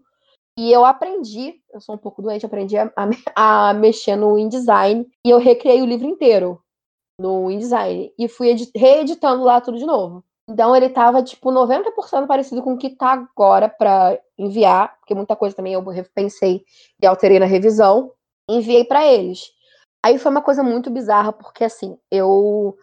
E 0.58 0.72
eu 0.72 0.84
aprendi, 0.84 1.60
eu 1.72 1.80
sou 1.80 1.94
um 1.94 1.98
pouco 1.98 2.22
doente, 2.22 2.46
aprendi 2.46 2.78
a, 2.78 2.90
a, 3.34 3.68
a 3.70 3.74
mexer 3.74 4.16
no 4.16 4.38
InDesign 4.38 5.06
e 5.24 5.30
eu 5.30 5.38
recriei 5.38 5.82
o 5.82 5.86
livro 5.86 6.06
inteiro 6.06 6.62
no 7.20 7.50
InDesign 7.50 8.12
e 8.18 8.26
fui 8.26 8.54
reeditando 8.74 9.44
lá 9.44 9.60
tudo 9.60 9.76
de 9.76 9.84
novo. 9.84 10.24
Então 10.48 10.74
ele 10.76 10.88
tava 10.88 11.22
tipo 11.22 11.50
90% 11.50 12.26
parecido 12.26 12.62
com 12.62 12.74
o 12.74 12.78
que 12.78 12.90
tá 12.90 13.12
agora 13.12 13.68
para 13.68 14.18
enviar, 14.38 14.96
porque 14.98 15.14
muita 15.14 15.34
coisa 15.34 15.56
também 15.56 15.74
eu 15.74 15.84
pensei 16.14 16.64
e 17.02 17.06
alterei 17.06 17.38
na 17.38 17.46
revisão, 17.46 18.12
enviei 18.48 18.84
para 18.84 19.04
eles. 19.04 19.50
Aí 20.04 20.18
foi 20.18 20.30
uma 20.30 20.42
coisa 20.42 20.62
muito 20.62 20.88
bizarra, 20.88 21.32
porque 21.32 21.64
assim, 21.64 21.98
eu 22.10 22.76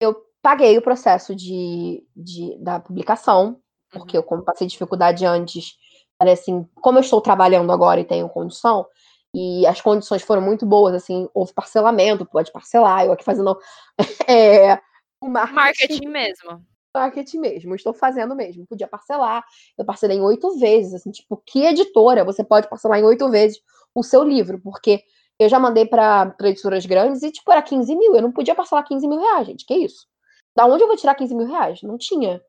eu 0.00 0.16
paguei 0.42 0.76
o 0.76 0.82
processo 0.82 1.34
de, 1.34 2.04
de 2.16 2.58
da 2.58 2.80
publicação, 2.80 3.60
porque 3.90 4.16
uhum. 4.16 4.22
eu 4.22 4.26
como 4.26 4.42
passei 4.42 4.66
dificuldade 4.66 5.24
antes, 5.24 5.78
assim, 6.20 6.66
como 6.76 6.98
eu 6.98 7.02
estou 7.02 7.20
trabalhando 7.20 7.70
agora 7.72 8.00
e 8.00 8.04
tenho 8.04 8.28
condição, 8.28 8.86
e 9.34 9.66
as 9.66 9.80
condições 9.80 10.22
foram 10.22 10.40
muito 10.40 10.64
boas, 10.64 10.94
assim, 10.94 11.28
houve 11.34 11.52
parcelamento, 11.52 12.24
pode 12.24 12.52
parcelar, 12.52 13.04
eu 13.04 13.12
aqui 13.12 13.24
fazendo 13.24 13.58
é, 14.28 14.78
o 15.20 15.28
marketing. 15.28 15.54
marketing 15.54 16.08
mesmo. 16.08 16.66
Marketing 16.94 17.38
mesmo, 17.38 17.74
estou 17.74 17.92
fazendo 17.92 18.36
mesmo. 18.36 18.66
Podia 18.66 18.86
parcelar, 18.86 19.44
eu 19.76 19.84
parcelei 19.84 20.18
em 20.18 20.22
oito 20.22 20.56
vezes, 20.58 20.94
assim, 20.94 21.10
tipo, 21.10 21.42
que 21.44 21.64
editora 21.64 22.24
você 22.24 22.44
pode 22.44 22.68
parcelar 22.68 23.00
em 23.00 23.04
oito 23.04 23.28
vezes 23.30 23.60
o 23.92 24.02
seu 24.02 24.22
livro? 24.22 24.60
Porque 24.60 25.02
eu 25.38 25.48
já 25.48 25.58
mandei 25.58 25.86
para 25.86 26.36
editoras 26.44 26.86
grandes 26.86 27.22
e, 27.22 27.32
tipo, 27.32 27.50
era 27.50 27.62
15 27.62 27.96
mil, 27.96 28.14
eu 28.14 28.22
não 28.22 28.30
podia 28.30 28.54
parcelar 28.54 28.86
15 28.86 29.08
mil 29.08 29.18
reais, 29.18 29.46
gente, 29.48 29.66
que 29.66 29.74
isso? 29.74 30.06
Da 30.54 30.66
onde 30.66 30.84
eu 30.84 30.86
vou 30.86 30.96
tirar 30.96 31.16
15 31.16 31.34
mil 31.34 31.48
reais? 31.48 31.82
Não 31.82 31.98
tinha. 31.98 32.40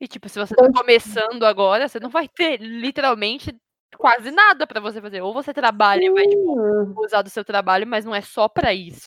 E, 0.00 0.08
tipo, 0.08 0.28
se 0.28 0.38
você 0.38 0.54
tá 0.54 0.62
então, 0.62 0.72
tá 0.72 0.80
começando 0.80 1.44
agora, 1.44 1.86
você 1.86 2.00
não 2.00 2.08
vai 2.08 2.26
ter 2.26 2.56
literalmente 2.56 3.54
quase 3.98 4.30
nada 4.30 4.66
para 4.66 4.80
você 4.80 5.00
fazer. 5.00 5.20
Ou 5.20 5.34
você 5.34 5.52
trabalha, 5.52 6.02
e 6.02 6.10
vai 6.10 6.26
tipo, 6.26 7.04
usar 7.04 7.20
do 7.20 7.28
seu 7.28 7.44
trabalho, 7.44 7.86
mas 7.86 8.04
não 8.04 8.14
é 8.14 8.22
só 8.22 8.48
para 8.48 8.72
isso. 8.72 9.04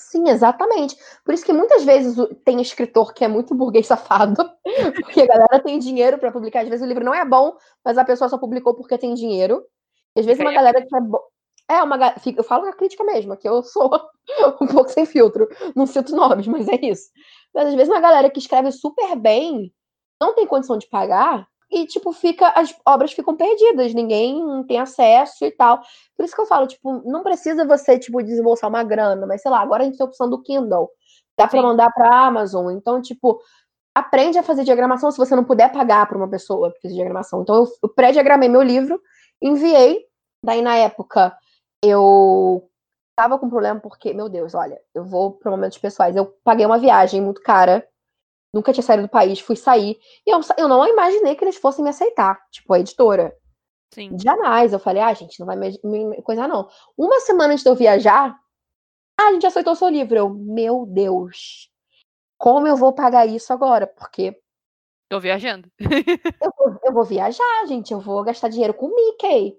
Sim, 0.00 0.28
exatamente. 0.28 0.96
Por 1.24 1.32
isso 1.32 1.44
que 1.44 1.52
muitas 1.52 1.84
vezes 1.84 2.16
tem 2.44 2.60
escritor 2.60 3.12
que 3.12 3.24
é 3.24 3.28
muito 3.28 3.54
burguês 3.54 3.86
safado, 3.86 4.50
porque 5.04 5.20
a 5.20 5.26
galera 5.26 5.60
tem 5.60 5.78
dinheiro 5.78 6.18
para 6.18 6.32
publicar. 6.32 6.62
Às 6.62 6.68
vezes 6.68 6.84
o 6.84 6.88
livro 6.88 7.04
não 7.04 7.14
é 7.14 7.24
bom, 7.24 7.56
mas 7.84 7.96
a 7.96 8.04
pessoa 8.04 8.28
só 8.28 8.36
publicou 8.36 8.74
porque 8.74 8.98
tem 8.98 9.14
dinheiro. 9.14 9.64
E 10.16 10.20
às 10.20 10.26
vezes 10.26 10.40
uma 10.40 10.52
galera 10.52 10.84
que 10.84 10.96
é 10.96 11.00
bo... 11.00 11.20
É 11.68 11.80
uma 11.84 11.96
eu 12.36 12.42
falo 12.42 12.66
a 12.66 12.72
crítica 12.72 13.04
mesmo, 13.04 13.36
que 13.36 13.48
eu 13.48 13.62
sou 13.62 13.88
um 14.60 14.66
pouco 14.66 14.90
sem 14.90 15.06
filtro, 15.06 15.46
não 15.76 15.86
cito 15.86 16.16
nomes, 16.16 16.48
mas 16.48 16.66
é 16.66 16.74
isso. 16.82 17.10
Mas 17.54 17.68
às 17.68 17.74
vezes 17.74 17.88
uma 17.88 18.00
galera 18.00 18.28
que 18.28 18.40
escreve 18.40 18.72
super 18.72 19.14
bem 19.14 19.72
não 20.20 20.34
tem 20.34 20.46
condição 20.46 20.76
de 20.76 20.88
pagar 20.88 21.46
e, 21.70 21.86
tipo, 21.86 22.12
fica, 22.12 22.48
as 22.48 22.74
obras 22.84 23.12
ficam 23.12 23.36
perdidas, 23.36 23.94
ninguém 23.94 24.64
tem 24.66 24.78
acesso 24.80 25.44
e 25.44 25.52
tal. 25.52 25.80
Por 26.16 26.24
isso 26.24 26.34
que 26.34 26.40
eu 26.40 26.46
falo, 26.46 26.66
tipo, 26.66 27.00
não 27.08 27.22
precisa 27.22 27.64
você, 27.64 27.96
tipo, 27.98 28.22
desembolsar 28.22 28.68
uma 28.68 28.82
grana, 28.82 29.24
mas 29.24 29.40
sei 29.40 29.50
lá, 29.50 29.60
agora 29.60 29.82
a 29.82 29.86
gente 29.86 29.96
tem 29.96 30.04
a 30.04 30.08
opção 30.08 30.28
do 30.28 30.42
Kindle. 30.42 30.90
Dá 31.38 31.46
para 31.46 31.62
mandar 31.62 31.90
pra 31.92 32.26
Amazon. 32.26 32.72
Então, 32.72 33.00
tipo, 33.00 33.40
aprende 33.94 34.36
a 34.36 34.42
fazer 34.42 34.64
diagramação 34.64 35.10
se 35.12 35.18
você 35.18 35.36
não 35.36 35.44
puder 35.44 35.70
pagar 35.72 36.06
para 36.06 36.18
uma 36.18 36.28
pessoa 36.28 36.74
fazer 36.82 36.94
diagramação. 36.94 37.42
Então, 37.42 37.54
eu, 37.56 37.66
eu 37.84 37.88
pré-diagramei 37.88 38.48
meu 38.48 38.62
livro, 38.62 39.00
enviei. 39.40 40.04
Daí, 40.44 40.62
na 40.62 40.74
época, 40.74 41.36
eu 41.84 42.68
tava 43.16 43.38
com 43.38 43.48
problema 43.48 43.78
porque, 43.78 44.12
meu 44.12 44.28
Deus, 44.28 44.54
olha, 44.54 44.80
eu 44.92 45.04
vou 45.04 45.32
para 45.32 45.50
momentos 45.52 45.78
pessoais. 45.78 46.16
Eu 46.16 46.26
paguei 46.42 46.66
uma 46.66 46.78
viagem 46.78 47.20
muito 47.20 47.42
cara 47.42 47.86
nunca 48.52 48.72
tinha 48.72 48.82
saído 48.82 49.04
do 49.04 49.08
país, 49.08 49.40
fui 49.40 49.56
sair. 49.56 49.98
E 50.26 50.30
eu, 50.30 50.40
eu 50.58 50.68
não 50.68 50.86
imaginei 50.86 51.34
que 51.34 51.44
eles 51.44 51.56
fossem 51.56 51.82
me 51.82 51.90
aceitar, 51.90 52.38
tipo, 52.50 52.72
a 52.72 52.80
editora. 52.80 53.34
Sim. 53.92 54.16
Jamais. 54.22 54.72
Eu 54.72 54.78
falei, 54.78 55.02
ah, 55.02 55.12
gente, 55.14 55.38
não 55.40 55.46
vai 55.46 55.56
me, 55.56 55.78
me 55.82 56.22
coisar, 56.22 56.48
não. 56.48 56.68
Uma 56.96 57.20
semana 57.20 57.52
antes 57.52 57.64
de 57.64 57.70
eu 57.70 57.74
viajar, 57.74 58.36
ah, 59.18 59.28
a 59.28 59.32
gente 59.32 59.46
aceitou 59.46 59.72
o 59.72 59.76
seu 59.76 59.88
livro. 59.88 60.16
Eu, 60.16 60.30
meu 60.30 60.86
Deus, 60.86 61.68
como 62.38 62.66
eu 62.66 62.76
vou 62.76 62.92
pagar 62.92 63.26
isso 63.26 63.52
agora? 63.52 63.86
Porque 63.86 64.40
Tô 65.10 65.18
viajando. 65.18 65.68
eu 66.40 66.52
vou, 66.56 66.80
eu 66.84 66.92
vou 66.92 67.04
viajar, 67.04 67.66
gente. 67.66 67.92
Eu 67.92 67.98
vou 67.98 68.22
gastar 68.22 68.48
dinheiro 68.48 68.72
com 68.72 68.86
o 68.86 68.94
Mickey. 68.94 69.56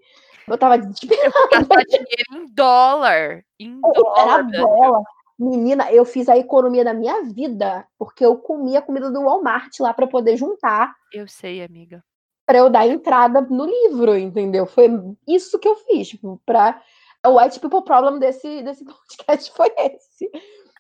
Eu 0.47 0.57
tava 0.57 0.77
desesperada. 0.77 1.29
Gastar 1.51 1.83
dinheiro 1.83 2.33
em 2.33 2.45
dólar. 2.53 3.43
Em 3.59 3.81
Era 3.83 3.93
dólar. 3.93 4.43
Brasil. 4.43 4.65
bola. 4.65 5.03
Menina, 5.43 5.91
eu 5.91 6.05
fiz 6.05 6.29
a 6.29 6.37
economia 6.37 6.83
da 6.83 6.93
minha 6.93 7.23
vida, 7.23 7.87
porque 7.97 8.23
eu 8.25 8.37
comia 8.37 8.79
a 8.79 8.81
comida 8.81 9.09
do 9.09 9.23
Walmart 9.23 9.71
lá 9.79 9.93
pra 9.93 10.05
poder 10.07 10.37
juntar, 10.37 10.93
Eu 11.11 11.27
sei, 11.27 11.63
amiga. 11.63 12.03
pra 12.45 12.59
eu 12.59 12.69
dar 12.69 12.85
entrada 12.87 13.41
no 13.41 13.65
livro, 13.65 14.15
entendeu? 14.17 14.65
Foi 14.67 14.87
isso 15.27 15.57
que 15.57 15.67
eu 15.67 15.75
fiz, 15.77 16.09
tipo, 16.09 16.39
pra 16.45 16.81
o 17.25 17.39
White 17.39 17.59
People 17.59 17.83
Problem 17.83 18.19
desse, 18.19 18.61
desse 18.61 18.83
podcast 18.85 19.51
foi 19.55 19.71
esse. 19.77 20.29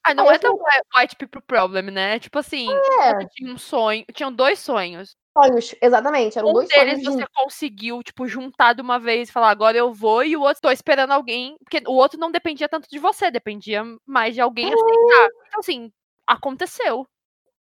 Ah, 0.03 0.13
não 0.15 0.27
Aí 0.29 0.35
é 0.35 0.39
tão 0.39 0.55
whi- 0.55 0.81
white 0.99 1.15
people 1.15 1.41
problem, 1.45 1.91
né? 1.91 2.19
Tipo 2.19 2.39
assim, 2.39 2.67
É, 3.01 3.25
tinha 3.31 3.53
um 3.53 3.57
sonho, 3.57 4.03
tinham 4.13 4.31
dois 4.33 4.57
sonhos. 4.59 5.15
Sonhos, 5.37 5.75
exatamente, 5.81 6.37
eram 6.37 6.49
Um 6.49 6.53
dois 6.53 6.69
deles 6.69 6.93
sonhos 6.95 7.05
você 7.05 7.19
juntos. 7.19 7.33
conseguiu, 7.35 8.03
tipo, 8.03 8.27
juntar 8.27 8.73
de 8.73 8.81
uma 8.81 8.99
vez 8.99 9.29
e 9.29 9.31
falar, 9.31 9.49
agora 9.49 9.77
eu 9.77 9.93
vou, 9.93 10.23
e 10.23 10.35
o 10.35 10.41
outro 10.41 10.61
tô 10.61 10.71
esperando 10.71 11.11
alguém, 11.11 11.55
porque 11.63 11.81
o 11.87 11.93
outro 11.93 12.19
não 12.19 12.31
dependia 12.31 12.67
tanto 12.69 12.87
de 12.89 12.99
você, 12.99 13.31
dependia 13.31 13.83
mais 14.05 14.33
de 14.33 14.41
alguém 14.41 14.67
aceitar. 14.67 15.29
Então, 15.47 15.59
assim, 15.59 15.91
aconteceu. 16.27 17.05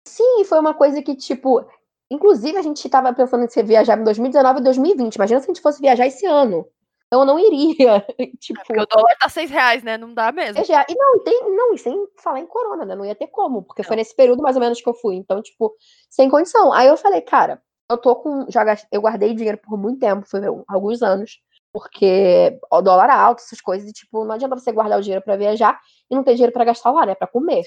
Sim, 0.07 0.43
foi 0.45 0.59
uma 0.59 0.73
coisa 0.73 1.01
que, 1.01 1.15
tipo, 1.15 1.65
inclusive 2.09 2.57
a 2.57 2.61
gente 2.61 2.89
tava 2.89 3.13
pensando 3.13 3.45
em 3.45 3.49
se 3.49 3.61
viajar 3.63 3.99
em 3.99 4.03
2019 4.03 4.59
e 4.59 4.63
2020. 4.63 5.15
Imagina 5.15 5.39
se 5.39 5.45
a 5.45 5.53
gente 5.53 5.61
fosse 5.61 5.79
viajar 5.81 6.07
esse 6.07 6.25
ano. 6.25 6.67
Então 7.11 7.23
eu 7.23 7.25
não 7.25 7.37
iria. 7.37 8.05
tipo, 8.39 8.57
Porque 8.65 8.79
o 8.79 8.85
dólar 8.85 9.17
tá 9.19 9.27
seis 9.27 9.51
reais, 9.51 9.83
né? 9.83 9.97
Não 9.97 10.13
dá 10.13 10.31
mesmo. 10.31 10.63
viajar. 10.63 10.85
E 10.89 10.95
não, 10.95 11.17
e 11.17 11.19
tem, 11.25 11.55
não, 11.55 11.73
e 11.73 11.77
sem 11.77 12.07
falar 12.17 12.39
em 12.39 12.47
corona, 12.47 12.85
né? 12.85 12.95
Não 12.95 13.05
ia 13.05 13.13
ter 13.13 13.27
como, 13.27 13.63
porque 13.63 13.83
foi 13.83 13.97
nesse 13.97 14.15
período 14.15 14.41
mais 14.41 14.55
ou 14.55 14.61
menos 14.61 14.79
que 14.81 14.87
eu 14.87 14.93
fui. 14.93 15.15
Então, 15.15 15.41
tipo, 15.41 15.75
sem 16.09 16.29
condição. 16.29 16.71
Aí 16.71 16.87
eu 16.87 16.95
falei, 16.95 17.19
cara, 17.19 17.61
eu 17.89 17.97
tô 17.97 18.15
com. 18.15 18.45
Já 18.49 18.63
gastei, 18.63 18.87
eu 18.93 19.01
guardei 19.01 19.33
dinheiro 19.33 19.57
por 19.57 19.77
muito 19.77 19.99
tempo, 19.99 20.25
foi 20.25 20.39
um, 20.49 20.63
alguns 20.69 21.01
anos. 21.03 21.41
Porque 21.73 22.57
o 22.71 22.81
dólar 22.81 23.09
alto, 23.09 23.39
essas 23.39 23.59
coisas, 23.59 23.89
e, 23.89 23.93
tipo, 23.93 24.23
não 24.25 24.35
adianta 24.35 24.57
você 24.57 24.71
guardar 24.71 24.99
o 24.99 25.01
dinheiro 25.01 25.23
pra 25.23 25.35
viajar 25.37 25.79
e 26.09 26.15
não 26.15 26.23
ter 26.23 26.33
dinheiro 26.33 26.51
pra 26.53 26.65
gastar 26.65 26.91
lá, 26.91 27.05
né? 27.05 27.15
Pra 27.15 27.27
comer. 27.27 27.63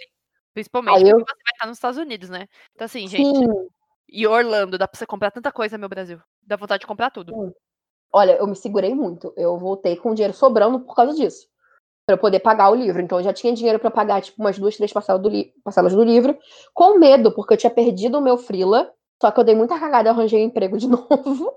Principalmente 0.55 0.97
Aí 0.97 1.03
porque 1.05 1.23
eu- 1.23 1.27
você 1.27 1.43
vai 1.43 1.53
estar 1.55 1.67
nos 1.67 1.77
Estados 1.77 1.99
Unidos, 1.99 2.29
né? 2.31 2.47
Então, 2.75 2.85
assim, 2.87 3.07
gente, 3.09 3.27
Sim, 3.27 3.47
e 4.09 4.27
Orlando, 4.27 4.79
dá 4.79 4.87
pra 4.87 4.99
você 4.99 5.07
comprar 5.07 5.31
tanta 5.31 5.51
coisa, 5.51 5.77
meu 5.77 5.89
Brasil. 5.89 6.21
Dá 6.43 6.57
vontade 6.57 6.81
de 6.83 6.87
comprar 6.87 7.11
tudo. 7.11 7.55
Olha, 8.15 8.37
eu 8.37 8.47
me 8.47 8.55
segurei 8.55 8.95
muito. 8.95 9.33
Eu 9.37 9.59
voltei 9.59 9.97
com 9.97 10.13
o 10.13 10.15
dinheiro 10.15 10.33
sobrando 10.33 10.79
por 10.79 10.95
causa 10.95 11.13
disso. 11.15 11.49
Pra 12.07 12.15
eu 12.15 12.21
poder 12.21 12.39
pagar 12.39 12.71
o 12.71 12.75
livro. 12.77 13.03
Então 13.03 13.19
eu 13.19 13.25
já 13.25 13.33
tinha 13.33 13.53
dinheiro 13.53 13.81
pra 13.81 13.91
pagar, 13.91 14.23
tipo, 14.23 14.41
umas 14.41 14.57
duas, 14.57 14.77
três 14.77 14.93
parcelas 14.93 15.21
do, 15.21 15.31
parcelas 15.65 15.93
do 15.93 16.05
livro. 16.05 16.39
Com 16.73 16.97
medo, 16.97 17.35
porque 17.35 17.55
eu 17.55 17.59
tinha 17.59 17.71
perdido 17.71 18.19
o 18.19 18.21
meu 18.21 18.39
Freela. 18.39 18.93
Só 19.21 19.33
que 19.33 19.41
eu 19.41 19.43
dei 19.45 19.57
muita 19.57 19.81
cagada 19.81 20.09
e 20.09 20.13
arranjei 20.13 20.43
um 20.43 20.47
emprego 20.47 20.79
de 20.79 20.87
novo. 20.89 21.57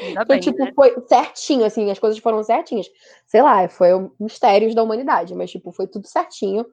Ainda 0.00 0.22
Então, 0.22 0.24
bem, 0.24 0.40
tipo, 0.40 0.58
né? 0.58 0.72
foi 0.72 0.94
certinho, 1.08 1.64
assim, 1.64 1.90
as 1.90 1.98
coisas 1.98 2.18
foram 2.20 2.44
certinhas. 2.44 2.86
Sei 3.26 3.42
lá, 3.42 3.68
foi 3.68 3.92
o 3.92 4.12
mistérios 4.20 4.76
da 4.76 4.84
humanidade, 4.84 5.34
mas, 5.34 5.50
tipo, 5.50 5.72
foi 5.72 5.88
tudo 5.88 6.06
certinho. 6.06 6.64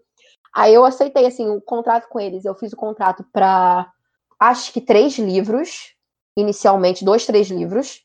Aí 0.54 0.74
eu 0.74 0.86
aceitei, 0.86 1.26
assim, 1.26 1.50
o 1.50 1.60
contrato 1.62 2.08
com 2.10 2.20
eles. 2.20 2.46
Eu 2.46 2.54
fiz 2.54 2.74
o 2.74 2.78
contrato 2.78 3.26
pra, 3.34 3.92
acho 4.40 4.72
que 4.72 4.82
três 4.82 5.18
livros. 5.18 5.96
Inicialmente, 6.38 7.04
dois, 7.04 7.26
três 7.26 7.50
livros. 7.50 8.04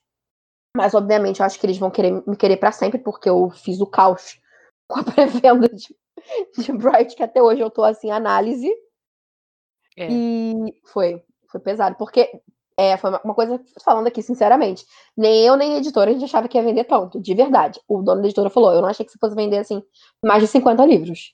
Mas, 0.77 0.95
obviamente, 0.95 1.41
eu 1.41 1.47
acho 1.47 1.59
que 1.59 1.67
eles 1.67 1.79
vão 1.79 1.91
querer 1.91 2.23
me 2.27 2.37
querer 2.37 2.57
pra 2.57 2.73
sempre, 2.73 2.99
porque 2.99 3.29
eu 3.29 3.51
fiz 3.51 3.81
o 3.81 3.87
caos 3.87 4.39
com 4.89 5.01
a 5.01 5.05
pré-venda 5.05 5.69
de, 5.69 5.97
de 6.59 6.73
Bright, 6.73 7.15
que 7.15 7.23
até 7.23 7.43
hoje 7.43 7.61
eu 7.61 7.71
tô, 7.71 7.85
assim, 7.85 8.11
análise. 8.11 8.71
É. 9.97 10.09
E 10.11 10.75
foi, 10.93 11.23
foi 11.51 11.61
pesado, 11.61 11.97
porque 11.97 12.29
é, 12.77 12.97
foi 12.97 13.11
uma- 13.11 13.21
uma 13.25 13.35
coisa, 13.35 13.61
falando 13.85 14.09
aqui 14.09 14.21
sinceramente, 14.21 14.85
nem 15.17 15.45
eu 15.47 15.57
nem 15.57 15.75
a 15.75 15.79
editora 15.79 16.11
a 16.11 16.13
gente 16.13 16.25
achava 16.25 16.49
que 16.49 16.59
ia 16.59 16.65
vender 16.65 16.85
tanto, 16.85 17.21
de 17.21 17.33
verdade. 17.35 17.81
O 17.87 18.03
dono 18.03 18.21
da 18.21 18.27
editora 18.27 18.51
falou, 18.51 18.73
eu 18.73 18.81
não 18.83 18.89
achei 18.89 19.07
que 19.07 19.13
você 19.13 19.19
fosse 19.19 19.37
vender, 19.37 19.59
assim, 19.59 19.81
mais 20.25 20.43
de 20.43 20.49
50 20.49 20.85
livros. 20.85 21.33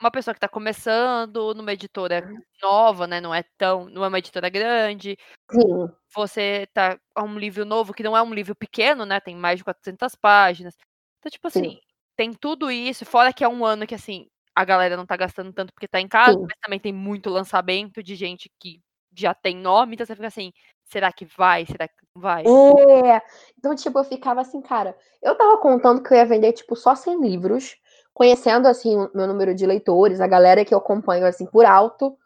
Uma 0.00 0.10
pessoa 0.10 0.32
que 0.32 0.40
tá 0.40 0.48
começando 0.48 1.52
numa 1.54 1.72
editora 1.72 2.28
nova, 2.62 3.06
né? 3.06 3.20
Não 3.20 3.34
é 3.34 3.42
tão. 3.56 3.86
Não 3.86 4.04
é 4.04 4.08
uma 4.08 4.18
editora 4.18 4.48
grande. 4.48 5.16
Sim, 5.50 5.88
Você 6.14 6.68
tá 6.72 6.98
a 7.14 7.24
um 7.24 7.36
livro 7.36 7.64
novo, 7.64 7.92
que 7.92 8.02
não 8.02 8.16
é 8.16 8.22
um 8.22 8.32
livro 8.32 8.54
pequeno, 8.54 9.04
né? 9.04 9.18
Tem 9.18 9.34
mais 9.34 9.58
de 9.58 9.64
400 9.64 10.14
páginas. 10.14 10.76
Então, 11.18 11.30
tipo 11.30 11.50
Sim. 11.50 11.60
assim, 11.60 11.80
tem 12.16 12.32
tudo 12.32 12.70
isso. 12.70 13.04
Fora 13.04 13.32
que 13.32 13.42
é 13.42 13.48
um 13.48 13.64
ano 13.64 13.86
que, 13.86 13.94
assim, 13.94 14.28
a 14.54 14.64
galera 14.64 14.96
não 14.96 15.06
tá 15.06 15.16
gastando 15.16 15.52
tanto 15.52 15.72
porque 15.72 15.88
tá 15.88 16.00
em 16.00 16.08
casa, 16.08 16.38
Sim. 16.38 16.42
mas 16.42 16.58
também 16.62 16.78
tem 16.78 16.92
muito 16.92 17.28
lançamento 17.28 18.02
de 18.02 18.14
gente 18.14 18.48
que 18.60 18.80
já 19.16 19.34
tem 19.34 19.56
nome. 19.56 19.94
Então 19.94 20.06
você 20.06 20.14
fica 20.14 20.28
assim, 20.28 20.52
será 20.84 21.12
que 21.12 21.24
vai? 21.24 21.66
Será 21.66 21.88
que 21.88 21.94
não 22.14 22.22
vai? 22.22 22.44
É. 22.44 23.22
Então, 23.58 23.74
tipo, 23.74 23.98
eu 23.98 24.04
ficava 24.04 24.40
assim, 24.40 24.60
cara, 24.60 24.96
eu 25.22 25.34
tava 25.36 25.58
contando 25.58 26.02
que 26.02 26.12
eu 26.12 26.18
ia 26.18 26.26
vender, 26.26 26.52
tipo, 26.52 26.76
só 26.76 26.94
100 26.94 27.20
livros, 27.20 27.76
conhecendo, 28.18 28.66
assim, 28.66 28.96
o 28.96 29.08
meu 29.14 29.28
número 29.28 29.54
de 29.54 29.64
leitores, 29.64 30.20
a 30.20 30.26
galera 30.26 30.64
que 30.64 30.74
eu 30.74 30.78
acompanho, 30.78 31.24
assim, 31.24 31.46
por 31.46 31.64
alto, 31.64 32.18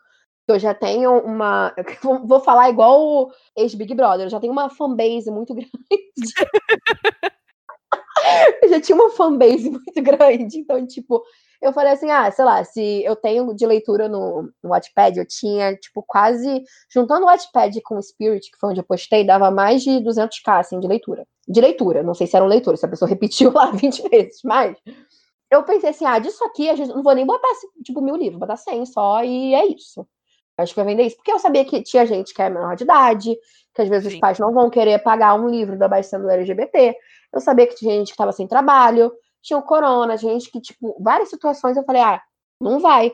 eu 0.48 0.58
já 0.58 0.72
tenho 0.72 1.18
uma. 1.18 1.74
Vou 2.24 2.40
falar 2.40 2.70
igual 2.70 2.98
o 3.02 3.30
ex-Big 3.54 3.94
Brother, 3.94 4.24
eu 4.24 4.30
já 4.30 4.40
tenho 4.40 4.54
uma 4.54 4.70
fanbase 4.70 5.30
muito 5.30 5.52
grande. 5.54 5.70
eu 8.62 8.70
já 8.70 8.80
tinha 8.80 8.96
uma 8.96 9.10
fanbase 9.10 9.68
muito 9.68 10.02
grande, 10.02 10.58
então, 10.58 10.86
tipo, 10.86 11.22
eu 11.60 11.74
falei 11.74 11.92
assim, 11.92 12.10
ah, 12.10 12.30
sei 12.30 12.44
lá, 12.46 12.64
se 12.64 13.04
eu 13.04 13.14
tenho 13.14 13.54
de 13.54 13.66
leitura 13.66 14.08
no, 14.08 14.50
no 14.64 14.70
Wattpad, 14.70 15.18
eu 15.18 15.26
tinha, 15.28 15.76
tipo, 15.76 16.02
quase, 16.02 16.64
juntando 16.90 17.26
o 17.26 17.28
Wattpad 17.28 17.82
com 17.82 17.98
o 17.98 18.02
Spirit, 18.02 18.50
que 18.50 18.58
foi 18.58 18.70
onde 18.70 18.80
eu 18.80 18.84
postei, 18.84 19.26
dava 19.26 19.50
mais 19.50 19.82
de 19.82 19.90
200k, 20.00 20.58
assim, 20.58 20.80
de 20.80 20.88
leitura. 20.88 21.26
De 21.46 21.60
leitura, 21.60 22.02
não 22.02 22.14
sei 22.14 22.26
se 22.26 22.34
eram 22.34 22.46
leitores, 22.46 22.80
se 22.80 22.86
a 22.86 22.88
pessoa 22.88 23.08
repetiu 23.10 23.52
lá 23.52 23.70
20 23.70 24.08
vezes, 24.08 24.40
mas 24.42 24.74
eu 25.52 25.62
pensei 25.62 25.90
assim, 25.90 26.06
ah, 26.06 26.18
disso 26.18 26.42
aqui, 26.44 26.70
a 26.70 26.74
gente 26.74 26.88
não 26.88 27.02
vou 27.02 27.14
nem 27.14 27.26
botar, 27.26 27.48
tipo, 27.84 28.00
mil 28.00 28.16
livros, 28.16 28.38
vou 28.38 28.40
botar 28.40 28.56
100 28.56 28.86
só, 28.86 29.22
e 29.22 29.54
é 29.54 29.66
isso. 29.66 30.06
Acho 30.56 30.72
que 30.72 30.80
vai 30.80 30.86
vender 30.86 31.04
isso, 31.04 31.16
porque 31.16 31.32
eu 31.32 31.38
sabia 31.38 31.64
que 31.64 31.82
tinha 31.82 32.06
gente 32.06 32.32
que 32.32 32.40
é 32.40 32.48
menor 32.48 32.76
de 32.76 32.84
idade, 32.84 33.36
que 33.74 33.82
às 33.82 33.88
vezes 33.88 34.06
os 34.06 34.12
Sim. 34.14 34.20
pais 34.20 34.38
não 34.38 34.52
vão 34.52 34.70
querer 34.70 35.02
pagar 35.02 35.34
um 35.34 35.48
livro 35.48 35.78
da 35.78 35.88
baixa 35.88 36.10
sendo 36.10 36.30
LGBT, 36.30 36.96
eu 37.32 37.40
sabia 37.40 37.66
que 37.66 37.74
tinha 37.74 37.92
gente 37.92 38.08
que 38.08 38.12
estava 38.12 38.32
sem 38.32 38.46
trabalho, 38.46 39.12
tinha 39.42 39.58
o 39.58 39.62
corona, 39.62 40.16
gente 40.16 40.50
que, 40.50 40.60
tipo, 40.60 40.96
várias 41.00 41.28
situações 41.28 41.76
eu 41.76 41.84
falei, 41.84 42.02
ah, 42.02 42.22
não 42.60 42.80
vai. 42.80 43.12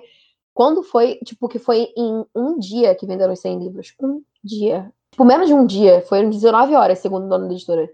Quando 0.52 0.82
foi, 0.82 1.16
tipo, 1.24 1.48
que 1.48 1.58
foi 1.58 1.92
em 1.96 2.24
um 2.34 2.58
dia 2.58 2.94
que 2.94 3.06
venderam 3.06 3.32
os 3.32 3.40
100 3.40 3.58
livros? 3.60 3.94
Um 4.00 4.22
dia. 4.42 4.92
Tipo, 5.12 5.24
menos 5.24 5.46
de 5.46 5.54
um 5.54 5.64
dia. 5.64 6.02
Foram 6.02 6.28
19 6.28 6.74
horas, 6.74 6.98
segundo 6.98 7.26
o 7.26 7.28
dono 7.28 7.46
da 7.46 7.54
editora. 7.54 7.88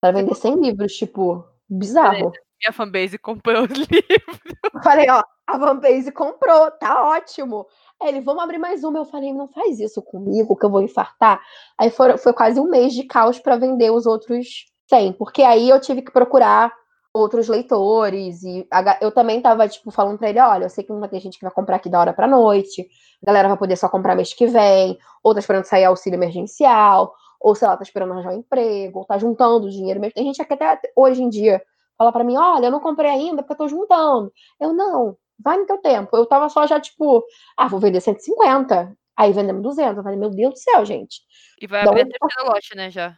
Pra 0.00 0.12
vender 0.12 0.34
100 0.34 0.54
livros, 0.60 0.92
tipo, 0.94 1.44
bizarro. 1.68 2.32
Minha 2.60 2.72
fanbase 2.72 3.18
comprou 3.18 3.64
os 3.64 3.70
livros. 3.88 4.82
Falei, 4.82 5.08
ó, 5.10 5.22
a 5.48 5.58
Fanbase 5.58 6.12
comprou, 6.12 6.70
tá 6.72 7.08
ótimo. 7.08 7.66
Aí 8.00 8.08
ele, 8.08 8.20
vamos 8.20 8.42
abrir 8.42 8.58
mais 8.58 8.84
uma. 8.84 8.98
Eu 8.98 9.04
falei, 9.06 9.32
não 9.32 9.48
faz 9.48 9.80
isso 9.80 10.02
comigo, 10.02 10.54
que 10.54 10.66
eu 10.66 10.70
vou 10.70 10.82
infartar. 10.82 11.40
Aí 11.78 11.90
foi, 11.90 12.18
foi 12.18 12.34
quase 12.34 12.60
um 12.60 12.68
mês 12.68 12.92
de 12.92 13.04
caos 13.04 13.38
pra 13.38 13.56
vender 13.56 13.90
os 13.90 14.04
outros 14.04 14.66
100, 14.88 15.14
porque 15.14 15.42
aí 15.42 15.68
eu 15.70 15.80
tive 15.80 16.02
que 16.02 16.12
procurar 16.12 16.72
outros 17.14 17.48
leitores 17.48 18.42
e 18.42 18.66
a 18.70 18.98
eu 19.00 19.10
também 19.10 19.40
tava, 19.40 19.66
tipo, 19.66 19.90
falando 19.90 20.18
pra 20.18 20.28
ele, 20.28 20.38
olha, 20.38 20.64
eu 20.66 20.70
sei 20.70 20.84
que 20.84 20.92
não 20.92 21.00
vai 21.00 21.08
ter 21.08 21.18
gente 21.20 21.38
que 21.38 21.44
vai 21.44 21.52
comprar 21.52 21.76
aqui 21.76 21.88
da 21.88 21.98
hora 21.98 22.12
pra 22.12 22.26
noite, 22.28 22.86
a 23.22 23.26
galera 23.26 23.48
vai 23.48 23.56
poder 23.56 23.76
só 23.76 23.88
comprar 23.88 24.14
mês 24.14 24.32
que 24.34 24.46
vem, 24.46 24.98
ou 25.22 25.32
tá 25.32 25.40
esperando 25.40 25.64
sair 25.64 25.84
auxílio 25.84 26.16
emergencial, 26.16 27.12
ou 27.40 27.54
sei 27.54 27.66
lá, 27.66 27.76
tá 27.76 27.82
esperando 27.82 28.12
arranjar 28.12 28.32
um 28.32 28.38
emprego, 28.38 29.00
ou 29.00 29.04
tá 29.04 29.18
juntando 29.18 29.70
dinheiro 29.70 29.98
mesmo. 29.98 30.14
Tem 30.14 30.24
gente 30.24 30.44
que 30.44 30.52
até 30.52 30.78
hoje 30.94 31.22
em 31.22 31.28
dia 31.28 31.62
fala 31.98 32.12
pra 32.12 32.24
mim, 32.24 32.36
olha, 32.36 32.66
eu 32.66 32.70
não 32.70 32.80
comprei 32.80 33.10
ainda 33.10 33.42
porque 33.42 33.52
eu 33.52 33.56
tô 33.58 33.68
juntando. 33.68 34.32
Eu, 34.60 34.72
não, 34.72 35.16
vai 35.38 35.58
no 35.58 35.66
teu 35.66 35.78
tempo. 35.78 36.16
Eu 36.16 36.24
tava 36.24 36.48
só 36.48 36.66
já, 36.66 36.80
tipo, 36.80 37.24
ah, 37.56 37.68
vou 37.68 37.80
vender 37.80 38.00
150. 38.00 38.96
Aí 39.16 39.32
vendemos 39.32 39.62
200. 39.62 39.96
Eu 39.98 40.02
falei, 40.02 40.18
meu 40.18 40.30
Deus 40.30 40.54
do 40.54 40.58
céu, 40.58 40.84
gente. 40.84 41.20
E 41.60 41.66
vai 41.66 41.82
abrir 41.82 42.02
a 42.02 42.06
terceira 42.06 42.50
lote, 42.50 42.76
né, 42.76 42.90
já. 42.90 43.16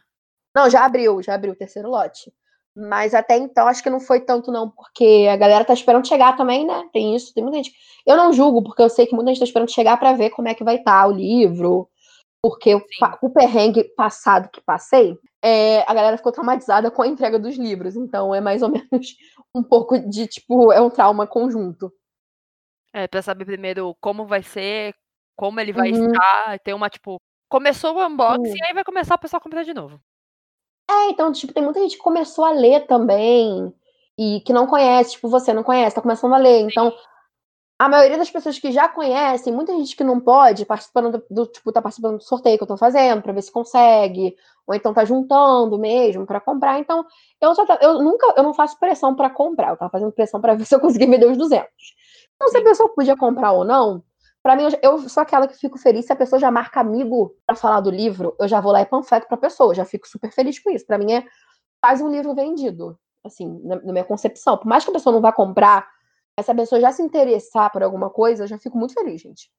Não, 0.55 0.69
já 0.69 0.83
abriu, 0.83 1.21
já 1.21 1.35
abriu 1.35 1.53
o 1.53 1.55
terceiro 1.55 1.89
lote. 1.89 2.31
Mas 2.75 3.13
até 3.13 3.37
então, 3.37 3.67
acho 3.67 3.83
que 3.83 3.89
não 3.89 3.99
foi 3.99 4.21
tanto, 4.21 4.51
não, 4.51 4.69
porque 4.69 5.27
a 5.29 5.35
galera 5.35 5.65
tá 5.65 5.73
esperando 5.73 6.07
chegar 6.07 6.37
também, 6.37 6.65
né? 6.65 6.89
Tem 6.93 7.15
isso, 7.15 7.33
tem 7.33 7.43
muita 7.43 7.57
gente. 7.57 7.73
Eu 8.05 8.15
não 8.15 8.31
julgo, 8.31 8.63
porque 8.63 8.81
eu 8.81 8.89
sei 8.89 9.05
que 9.05 9.13
muita 9.13 9.29
gente 9.29 9.39
tá 9.39 9.45
esperando 9.45 9.71
chegar 9.71 9.97
pra 9.97 10.13
ver 10.13 10.29
como 10.29 10.47
é 10.47 10.53
que 10.53 10.63
vai 10.63 10.77
estar 10.77 11.05
o 11.07 11.11
livro. 11.11 11.89
Porque 12.41 12.73
o, 12.73 12.79
Sim. 12.79 13.05
o 13.21 13.29
perrengue 13.29 13.83
passado 13.95 14.49
que 14.49 14.61
passei, 14.61 15.15
é, 15.43 15.81
a 15.89 15.93
galera 15.93 16.17
ficou 16.17 16.31
traumatizada 16.31 16.91
com 16.91 17.01
a 17.01 17.07
entrega 17.07 17.39
dos 17.39 17.55
livros. 17.57 17.95
Então 17.95 18.33
é 18.33 18.41
mais 18.41 18.61
ou 18.61 18.69
menos 18.91 19.15
um 19.55 19.63
pouco 19.63 19.97
de, 19.99 20.27
tipo, 20.27 20.71
é 20.71 20.81
um 20.81 20.89
trauma 20.89 21.25
conjunto. 21.27 21.91
É, 22.93 23.07
pra 23.07 23.21
saber 23.21 23.45
primeiro 23.45 23.95
como 24.01 24.25
vai 24.25 24.43
ser, 24.43 24.93
como 25.35 25.59
ele 25.59 25.71
vai 25.71 25.91
Uhum. 25.91 26.07
estar, 26.07 26.59
ter 26.59 26.73
uma, 26.73 26.89
tipo, 26.89 27.19
começou 27.49 27.95
o 27.95 28.05
unboxing, 28.05 28.51
Sim. 28.51 28.63
aí 28.67 28.73
vai 28.73 28.83
começar 28.83 29.15
o 29.15 29.19
pessoal 29.19 29.39
a 29.39 29.43
comprar 29.43 29.63
de 29.63 29.73
novo. 29.73 29.99
É, 30.89 31.09
então, 31.09 31.31
tipo, 31.31 31.53
tem 31.53 31.63
muita 31.63 31.79
gente 31.79 31.95
que 31.95 32.03
começou 32.03 32.43
a 32.43 32.51
ler 32.51 32.85
também 32.85 33.73
e 34.19 34.41
que 34.41 34.51
não 34.51 34.67
conhece, 34.67 35.11
tipo, 35.11 35.29
você 35.29 35.53
não 35.53 35.63
conhece, 35.63 35.95
tá 35.95 36.01
começando 36.01 36.33
a 36.33 36.37
ler. 36.37 36.59
Então, 36.61 36.93
a 37.81 37.89
maioria 37.89 38.15
das 38.15 38.29
pessoas 38.29 38.59
que 38.59 38.71
já 38.71 38.87
conhecem, 38.87 39.51
muita 39.51 39.73
gente 39.73 39.95
que 39.95 40.03
não 40.03 40.19
pode, 40.19 40.67
participando 40.67 41.13
do, 41.13 41.25
do 41.31 41.47
tipo, 41.47 41.71
tá 41.71 41.81
participando 41.81 42.17
do 42.17 42.23
sorteio 42.23 42.55
que 42.55 42.63
eu 42.63 42.67
tô 42.67 42.77
fazendo, 42.77 43.23
para 43.23 43.33
ver 43.33 43.41
se 43.41 43.51
consegue, 43.51 44.35
ou 44.67 44.75
então 44.75 44.93
tá 44.93 45.03
juntando 45.03 45.79
mesmo 45.79 46.23
para 46.27 46.39
comprar. 46.39 46.77
Então, 46.77 47.03
eu 47.41 47.55
só 47.55 47.65
eu 47.81 47.95
nunca, 48.03 48.35
eu 48.37 48.43
não 48.43 48.53
faço 48.53 48.77
pressão 48.77 49.15
para 49.15 49.31
comprar, 49.31 49.71
eu 49.71 49.77
tava 49.77 49.89
fazendo 49.89 50.11
pressão 50.11 50.39
para 50.39 50.53
ver 50.53 50.63
se 50.69 50.75
eu 50.75 50.79
conseguia 50.79 51.09
vender 51.09 51.25
os 51.25 51.35
200. 51.35 51.67
Então, 52.35 52.49
se 52.49 52.57
a 52.59 52.63
pessoa 52.63 52.87
podia 52.89 53.17
comprar 53.17 53.51
ou 53.51 53.65
não, 53.65 54.03
para 54.43 54.55
mim, 54.55 54.65
eu, 54.65 54.79
eu, 54.83 55.09
sou 55.09 55.23
aquela 55.23 55.47
que 55.47 55.57
fico 55.57 55.79
feliz 55.79 56.05
se 56.05 56.13
a 56.13 56.15
pessoa 56.15 56.39
já 56.39 56.51
marca 56.51 56.81
amigo 56.81 57.35
para 57.47 57.55
falar 57.55 57.81
do 57.81 57.89
livro, 57.89 58.35
eu 58.39 58.47
já 58.47 58.61
vou 58.61 58.71
lá 58.71 58.81
e 58.81 58.85
panfleto 58.85 59.27
pra 59.27 59.37
pessoa, 59.37 59.73
já 59.73 59.85
fico 59.85 60.07
super 60.07 60.31
feliz 60.31 60.59
com 60.59 60.69
isso. 60.69 60.85
Para 60.85 60.99
mim 60.99 61.13
é 61.13 61.25
quase 61.81 62.03
um 62.03 62.11
livro 62.11 62.35
vendido, 62.35 62.95
assim, 63.23 63.59
na, 63.63 63.77
na 63.77 63.91
minha 63.91 64.05
concepção. 64.05 64.55
Por 64.55 64.67
mais 64.67 64.83
que 64.83 64.91
a 64.91 64.93
pessoa 64.93 65.11
não 65.11 65.19
vá 65.19 65.33
comprar 65.33 65.89
essa 66.37 66.55
pessoa 66.55 66.81
já 66.81 66.91
se 66.91 67.01
interessar 67.03 67.71
por 67.71 67.83
alguma 67.83 68.09
coisa, 68.09 68.43
eu 68.43 68.47
já 68.47 68.57
fico 68.59 68.77
muito 68.77 68.93
feliz, 68.93 69.21
gente. 69.21 69.49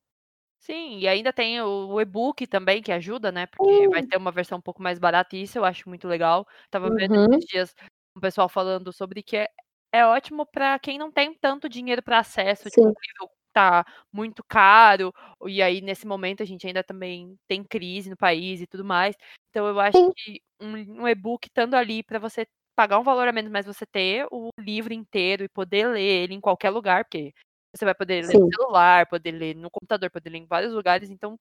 Sim, 0.64 0.98
e 1.00 1.08
ainda 1.08 1.32
tem 1.32 1.60
o 1.60 2.00
e-book 2.00 2.46
também 2.46 2.80
que 2.80 2.92
ajuda, 2.92 3.32
né? 3.32 3.46
Porque 3.46 3.88
vai 3.88 4.00
ter 4.00 4.16
uma 4.16 4.30
versão 4.30 4.58
um 4.58 4.60
pouco 4.60 4.80
mais 4.80 4.96
barata 4.96 5.34
e 5.34 5.42
isso 5.42 5.58
eu 5.58 5.64
acho 5.64 5.88
muito 5.88 6.06
legal. 6.06 6.46
Tava 6.70 6.88
vendo 6.96 7.10
Uhum. 7.10 7.32
esses 7.32 7.44
dias 7.48 7.74
um 8.16 8.20
pessoal 8.20 8.48
falando 8.48 8.92
sobre 8.92 9.24
que 9.24 9.36
é, 9.38 9.48
é 9.92 10.06
ótimo 10.06 10.46
para 10.46 10.78
quem 10.78 10.98
não 10.98 11.10
tem 11.10 11.34
tanto 11.34 11.68
dinheiro 11.68 12.00
para 12.00 12.20
acesso, 12.20 12.70
tipo, 12.70 12.78
Sim. 12.78 12.94
livro 13.08 13.28
tá 13.52 13.84
muito 14.12 14.42
caro, 14.48 15.12
e 15.46 15.60
aí 15.60 15.80
nesse 15.82 16.06
momento 16.06 16.42
a 16.42 16.46
gente 16.46 16.64
ainda 16.66 16.82
também 16.84 17.36
tem 17.48 17.62
crise 17.64 18.08
no 18.08 18.16
país 18.16 18.60
e 18.60 18.66
tudo 18.66 18.84
mais. 18.84 19.16
Então 19.50 19.66
eu 19.66 19.80
acho 19.80 20.00
Sim. 20.00 20.12
que 20.14 20.40
um, 20.60 21.02
um 21.02 21.08
e-book 21.08 21.48
estando 21.48 21.74
ali 21.74 22.04
para 22.04 22.18
você 22.20 22.46
pagar 22.74 22.98
um 22.98 23.02
valor 23.02 23.28
a 23.28 23.32
menos, 23.32 23.50
mas 23.50 23.66
você 23.66 23.84
ter 23.86 24.26
o 24.30 24.50
livro 24.58 24.92
inteiro 24.92 25.44
e 25.44 25.48
poder 25.48 25.88
ler 25.88 26.24
ele 26.24 26.34
em 26.34 26.40
qualquer 26.40 26.70
lugar, 26.70 27.04
porque 27.04 27.32
você 27.74 27.84
vai 27.84 27.94
poder 27.94 28.26
ler 28.26 28.38
no 28.38 28.46
Sim. 28.46 28.56
celular, 28.56 29.06
poder 29.06 29.32
ler 29.32 29.56
no 29.56 29.70
computador, 29.70 30.10
poder 30.10 30.30
ler 30.30 30.38
em 30.38 30.46
vários 30.46 30.72
lugares, 30.72 31.10
então 31.10 31.36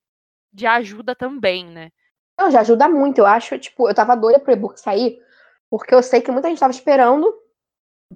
já 0.54 0.74
ajuda 0.74 1.14
também, 1.14 1.64
né? 1.66 1.90
Não, 2.38 2.50
já 2.50 2.60
ajuda 2.60 2.88
muito. 2.88 3.18
Eu 3.18 3.26
acho, 3.26 3.58
tipo, 3.58 3.88
eu 3.88 3.94
tava 3.94 4.16
doida 4.16 4.40
pro 4.40 4.52
e-book 4.52 4.78
sair, 4.78 5.20
porque 5.70 5.94
eu 5.94 6.02
sei 6.02 6.20
que 6.20 6.30
muita 6.30 6.48
gente 6.48 6.60
tava 6.60 6.72
esperando 6.72 7.32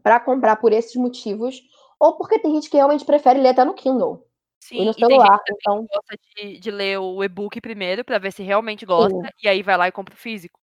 para 0.02 0.20
comprar 0.20 0.56
por 0.56 0.72
esses 0.72 0.94
motivos, 0.96 1.62
ou 1.98 2.16
porque 2.16 2.38
tem 2.38 2.54
gente 2.54 2.68
que 2.68 2.76
realmente 2.76 3.04
prefere 3.04 3.40
ler 3.40 3.50
até 3.50 3.64
no 3.64 3.74
Kindle. 3.74 4.26
Sim, 4.60 4.84
no 4.84 4.90
e 4.90 4.94
tem 4.94 4.94
gente 4.94 5.08
celular, 5.08 5.38
também 5.38 5.56
então... 5.60 5.86
que 5.86 5.94
gosta 5.94 6.16
de, 6.36 6.58
de 6.58 6.70
ler 6.70 6.98
o 6.98 7.22
e-book 7.22 7.60
primeiro 7.60 8.04
para 8.04 8.18
ver 8.18 8.32
se 8.32 8.42
realmente 8.42 8.84
gosta, 8.84 9.16
Sim. 9.16 9.30
e 9.42 9.48
aí 9.48 9.62
vai 9.62 9.76
lá 9.76 9.88
e 9.88 9.92
compra 9.92 10.14
o 10.14 10.18
físico. 10.18 10.58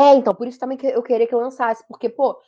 É, 0.00 0.14
então, 0.14 0.34
por 0.34 0.48
isso 0.48 0.58
também 0.58 0.78
que 0.78 0.86
eu 0.86 1.02
queria 1.02 1.26
que 1.26 1.34
lançasse, 1.34 1.84
porque, 1.86 2.08
pô, 2.08 2.38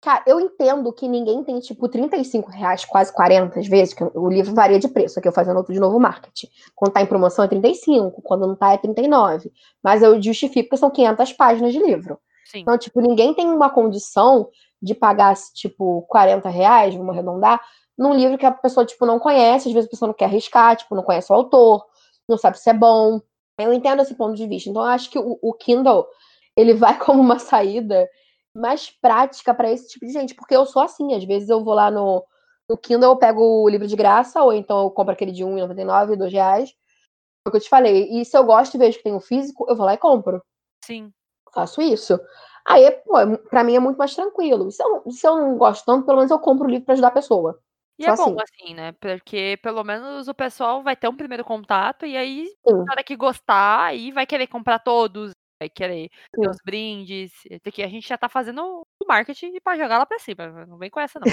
cara, 0.00 0.22
eu 0.26 0.40
entendo 0.40 0.90
que 0.92 1.06
ninguém 1.06 1.44
tem, 1.44 1.60
tipo, 1.60 1.86
35 1.86 2.50
reais, 2.50 2.86
quase 2.86 3.12
40 3.12 3.60
às 3.60 3.66
vezes, 3.66 3.92
que 3.92 4.02
o 4.02 4.30
livro 4.30 4.54
varia 4.54 4.78
de 4.78 4.88
preço, 4.88 5.18
aqui 5.18 5.28
eu 5.28 5.32
fazendo 5.32 5.58
outro 5.58 5.74
de 5.74 5.80
novo 5.80 6.00
marketing. 6.00 6.48
Quando 6.74 6.92
tá 6.92 7.02
em 7.02 7.06
promoção 7.06 7.44
é 7.44 7.48
35, 7.48 8.22
quando 8.22 8.46
não 8.46 8.56
tá 8.56 8.72
é 8.72 8.78
39. 8.78 9.52
Mas 9.82 10.02
eu 10.02 10.20
justifico 10.22 10.70
que 10.70 10.76
são 10.78 10.90
500 10.90 11.32
páginas 11.34 11.72
de 11.72 11.78
livro. 11.80 12.18
Sim. 12.46 12.60
Então, 12.60 12.78
tipo, 12.78 13.00
ninguém 13.00 13.34
tem 13.34 13.46
uma 13.46 13.68
condição 13.68 14.48
de 14.80 14.94
pagar, 14.94 15.34
tipo, 15.54 16.02
40 16.08 16.48
reais, 16.48 16.94
vamos 16.94 17.12
arredondar, 17.12 17.60
num 17.96 18.14
livro 18.14 18.38
que 18.38 18.46
a 18.46 18.50
pessoa, 18.50 18.86
tipo, 18.86 19.04
não 19.04 19.18
conhece, 19.18 19.68
às 19.68 19.74
vezes 19.74 19.86
a 19.86 19.90
pessoa 19.90 20.08
não 20.08 20.14
quer 20.14 20.24
arriscar, 20.24 20.76
tipo, 20.76 20.94
não 20.94 21.02
conhece 21.02 21.30
o 21.30 21.36
autor, 21.36 21.84
não 22.28 22.38
sabe 22.38 22.58
se 22.58 22.70
é 22.70 22.72
bom. 22.72 23.20
Eu 23.58 23.72
entendo 23.72 24.00
esse 24.00 24.14
ponto 24.14 24.34
de 24.34 24.46
vista. 24.46 24.70
Então, 24.70 24.82
eu 24.82 24.88
acho 24.88 25.10
que 25.10 25.18
o, 25.18 25.38
o 25.40 25.52
Kindle, 25.52 26.06
ele 26.56 26.74
vai 26.74 26.98
como 26.98 27.20
uma 27.20 27.38
saída 27.38 28.08
mais 28.54 28.90
prática 28.90 29.54
para 29.54 29.70
esse 29.70 29.88
tipo 29.88 30.06
de 30.06 30.12
gente, 30.12 30.34
porque 30.34 30.54
eu 30.54 30.66
sou 30.66 30.82
assim, 30.82 31.14
às 31.14 31.24
vezes 31.24 31.48
eu 31.48 31.64
vou 31.64 31.74
lá 31.74 31.90
no, 31.90 32.24
no 32.68 32.76
Kindle, 32.76 33.12
eu 33.12 33.16
pego 33.16 33.62
o 33.62 33.68
livro 33.68 33.86
de 33.86 33.96
graça, 33.96 34.42
ou 34.42 34.52
então 34.52 34.82
eu 34.82 34.90
compro 34.90 35.12
aquele 35.12 35.32
de 35.32 35.42
R$1,99, 35.42 36.16
2,00 36.16 36.32
reais, 36.32 36.70
é 37.44 37.48
o 37.48 37.50
que 37.50 37.56
eu 37.56 37.60
te 37.62 37.68
falei. 37.68 38.20
E 38.20 38.24
se 38.24 38.36
eu 38.36 38.44
gosto 38.44 38.74
e 38.74 38.78
vejo 38.78 38.98
que 38.98 39.04
tem 39.04 39.14
o 39.14 39.20
físico, 39.20 39.66
eu 39.68 39.76
vou 39.76 39.86
lá 39.86 39.94
e 39.94 39.98
compro. 39.98 40.42
Sim. 40.84 41.12
Faço 41.52 41.80
isso. 41.82 42.18
Aí, 42.66 42.90
pô, 42.90 43.14
pra 43.50 43.64
mim 43.64 43.74
é 43.74 43.80
muito 43.80 43.96
mais 43.96 44.14
tranquilo. 44.14 44.70
Se 44.70 44.82
eu, 44.82 45.10
se 45.10 45.26
eu 45.26 45.36
não 45.36 45.56
gosto 45.58 45.84
tanto, 45.84 46.06
pelo 46.06 46.18
menos 46.18 46.30
eu 46.30 46.38
compro 46.38 46.66
o 46.66 46.70
livro 46.70 46.84
pra 46.84 46.92
ajudar 46.94 47.08
a 47.08 47.12
pessoa. 47.12 47.58
E 47.98 48.04
Só 48.04 48.12
é 48.12 48.16
bom 48.16 48.36
assim. 48.40 48.64
assim, 48.64 48.74
né? 48.74 48.92
Porque 48.92 49.58
pelo 49.62 49.84
menos 49.84 50.28
o 50.28 50.34
pessoal 50.34 50.82
vai 50.82 50.96
ter 50.96 51.08
um 51.08 51.16
primeiro 51.16 51.44
contato 51.44 52.06
e 52.06 52.16
aí, 52.16 52.46
Sim. 52.66 52.84
na 52.84 52.92
hora 52.92 53.04
que 53.04 53.16
gostar, 53.16 53.84
aí 53.84 54.10
vai 54.10 54.26
querer 54.26 54.46
comprar 54.46 54.78
todos, 54.78 55.32
vai 55.62 55.68
querer 55.70 56.08
ter 56.32 56.40
Sim. 56.42 56.48
os 56.48 56.56
brindes. 56.64 57.32
Porque 57.62 57.82
a 57.82 57.88
gente 57.88 58.08
já 58.08 58.18
tá 58.18 58.28
fazendo 58.28 58.62
o 59.00 59.06
marketing 59.06 59.52
pra 59.62 59.76
jogar 59.76 59.98
lá 59.98 60.06
pra 60.06 60.18
cima. 60.18 60.66
Não 60.66 60.76
vem 60.78 60.90
com 60.90 61.00
essa, 61.00 61.18
não. 61.20 61.26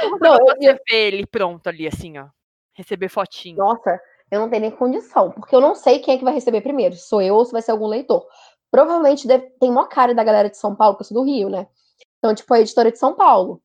Como 0.00 0.18
Não, 0.18 0.36
não, 0.38 0.48
eu- 0.48 0.56
você 0.56 0.72
vê 0.88 1.06
ele 1.08 1.26
pronto 1.26 1.66
ali, 1.68 1.86
assim, 1.86 2.18
ó. 2.18 2.26
Receber 2.74 3.08
fotinho. 3.08 3.56
Nossa, 3.58 4.00
eu 4.30 4.40
não 4.40 4.48
tenho 4.48 4.62
nem 4.62 4.70
condição, 4.70 5.30
porque 5.32 5.54
eu 5.54 5.60
não 5.60 5.74
sei 5.74 5.98
quem 5.98 6.14
é 6.14 6.18
que 6.18 6.24
vai 6.24 6.34
receber 6.34 6.60
primeiro, 6.60 6.94
se 6.94 7.08
sou 7.08 7.20
eu 7.20 7.34
ou 7.34 7.44
se 7.44 7.52
vai 7.52 7.62
ser 7.62 7.72
algum 7.72 7.86
leitor. 7.86 8.26
Provavelmente 8.70 9.26
deve- 9.26 9.50
tem 9.60 9.70
mó 9.72 9.84
cara 9.86 10.14
da 10.14 10.22
galera 10.24 10.50
de 10.50 10.56
São 10.58 10.74
Paulo, 10.76 10.96
que 10.96 11.02
eu 11.02 11.06
sou 11.06 11.16
do 11.16 11.24
Rio, 11.24 11.48
né? 11.48 11.66
Então, 12.18 12.34
tipo, 12.34 12.52
a 12.52 12.60
editora 12.60 12.90
de 12.92 12.98
São 12.98 13.14
Paulo. 13.14 13.60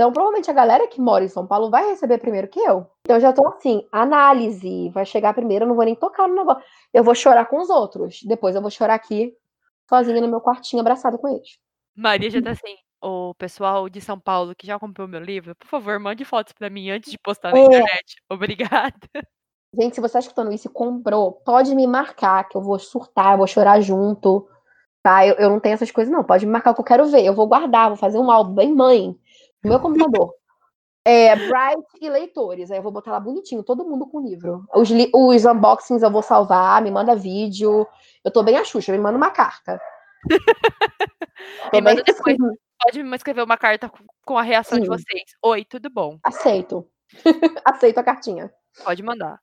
Então, 0.00 0.10
provavelmente 0.10 0.50
a 0.50 0.54
galera 0.54 0.88
que 0.88 0.98
mora 0.98 1.22
em 1.22 1.28
São 1.28 1.46
Paulo 1.46 1.68
vai 1.68 1.86
receber 1.90 2.16
primeiro 2.16 2.48
que 2.48 2.58
eu. 2.58 2.86
Então, 3.04 3.16
eu 3.16 3.20
já 3.20 3.34
tô 3.34 3.46
assim, 3.46 3.86
análise, 3.92 4.88
vai 4.88 5.04
chegar 5.04 5.34
primeiro, 5.34 5.64
eu 5.64 5.68
não 5.68 5.74
vou 5.74 5.84
nem 5.84 5.94
tocar 5.94 6.26
no 6.26 6.34
negócio. 6.34 6.64
Eu 6.90 7.04
vou 7.04 7.14
chorar 7.14 7.44
com 7.44 7.60
os 7.60 7.68
outros. 7.68 8.22
Depois 8.22 8.56
eu 8.56 8.62
vou 8.62 8.70
chorar 8.70 8.94
aqui, 8.94 9.34
sozinha 9.86 10.18
no 10.22 10.26
meu 10.26 10.40
quartinho, 10.40 10.80
abraçada 10.80 11.18
com 11.18 11.28
eles. 11.28 11.58
Maria 11.94 12.30
já 12.30 12.40
tá 12.40 12.52
assim. 12.52 12.76
O 12.98 13.34
pessoal 13.34 13.90
de 13.90 14.00
São 14.00 14.18
Paulo 14.18 14.54
que 14.54 14.66
já 14.66 14.78
comprou 14.78 15.06
meu 15.06 15.20
livro, 15.20 15.54
por 15.54 15.68
favor, 15.68 15.98
mande 15.98 16.24
fotos 16.24 16.54
pra 16.54 16.70
mim 16.70 16.88
antes 16.88 17.10
de 17.10 17.18
postar 17.18 17.52
na 17.52 17.58
É. 17.58 17.64
internet. 17.64 18.22
Obrigada. 18.30 18.94
Gente, 19.78 19.96
se 19.96 20.00
você 20.00 20.14
tá 20.14 20.18
escutando 20.20 20.50
isso 20.50 20.66
e 20.66 20.72
comprou, 20.72 21.32
pode 21.44 21.74
me 21.74 21.86
marcar, 21.86 22.48
que 22.48 22.56
eu 22.56 22.62
vou 22.62 22.78
surtar, 22.78 23.34
eu 23.34 23.38
vou 23.38 23.46
chorar 23.46 23.82
junto. 23.82 24.48
Tá? 25.02 25.26
Eu, 25.26 25.34
eu 25.34 25.50
não 25.50 25.60
tenho 25.60 25.74
essas 25.74 25.90
coisas, 25.90 26.10
não. 26.10 26.24
Pode 26.24 26.46
me 26.46 26.52
marcar 26.52 26.70
o 26.70 26.74
que 26.74 26.80
eu 26.80 26.84
quero 26.86 27.06
ver. 27.06 27.22
Eu 27.22 27.34
vou 27.34 27.46
guardar, 27.46 27.88
vou 27.88 27.98
fazer 27.98 28.18
um 28.18 28.30
álbum 28.30 28.54
bem 28.54 28.74
mãe 28.74 29.19
no 29.62 29.70
meu 29.70 29.80
computador. 29.80 30.34
É, 31.04 31.34
Bright 31.34 31.82
e 32.00 32.10
leitores. 32.10 32.70
Aí 32.70 32.78
eu 32.78 32.82
vou 32.82 32.92
botar 32.92 33.12
lá 33.12 33.20
bonitinho, 33.20 33.62
todo 33.62 33.84
mundo 33.88 34.06
com 34.08 34.20
livro. 34.20 34.64
Os, 34.74 34.90
os 35.14 35.44
unboxings 35.44 36.02
eu 36.02 36.10
vou 36.10 36.22
salvar, 36.22 36.82
me 36.82 36.90
manda 36.90 37.16
vídeo. 37.16 37.86
Eu 38.24 38.30
tô 38.30 38.42
bem 38.42 38.56
a 38.58 38.64
Xuxa, 38.64 38.92
me 38.92 38.98
manda 38.98 39.16
uma 39.16 39.30
carta. 39.30 39.80
Me 41.72 41.80
manda 41.80 42.02
depois. 42.02 42.36
assim, 42.38 42.56
Pode 42.82 43.02
me 43.02 43.16
escrever 43.16 43.42
uma 43.42 43.56
carta 43.56 43.90
com- 44.24 44.36
a 44.38 44.42
reação 44.42 44.78
de 44.78 44.84
Sim. 44.84 44.90
vocês. 44.90 45.22
Oi, 45.42 45.64
tudo 45.64 45.88
bom? 45.90 46.18
Aceito. 46.22 46.86
Aceito 47.64 47.98
a 47.98 48.02
cartinha. 48.02 48.52
Pode 48.84 49.02
mandar. 49.02 49.38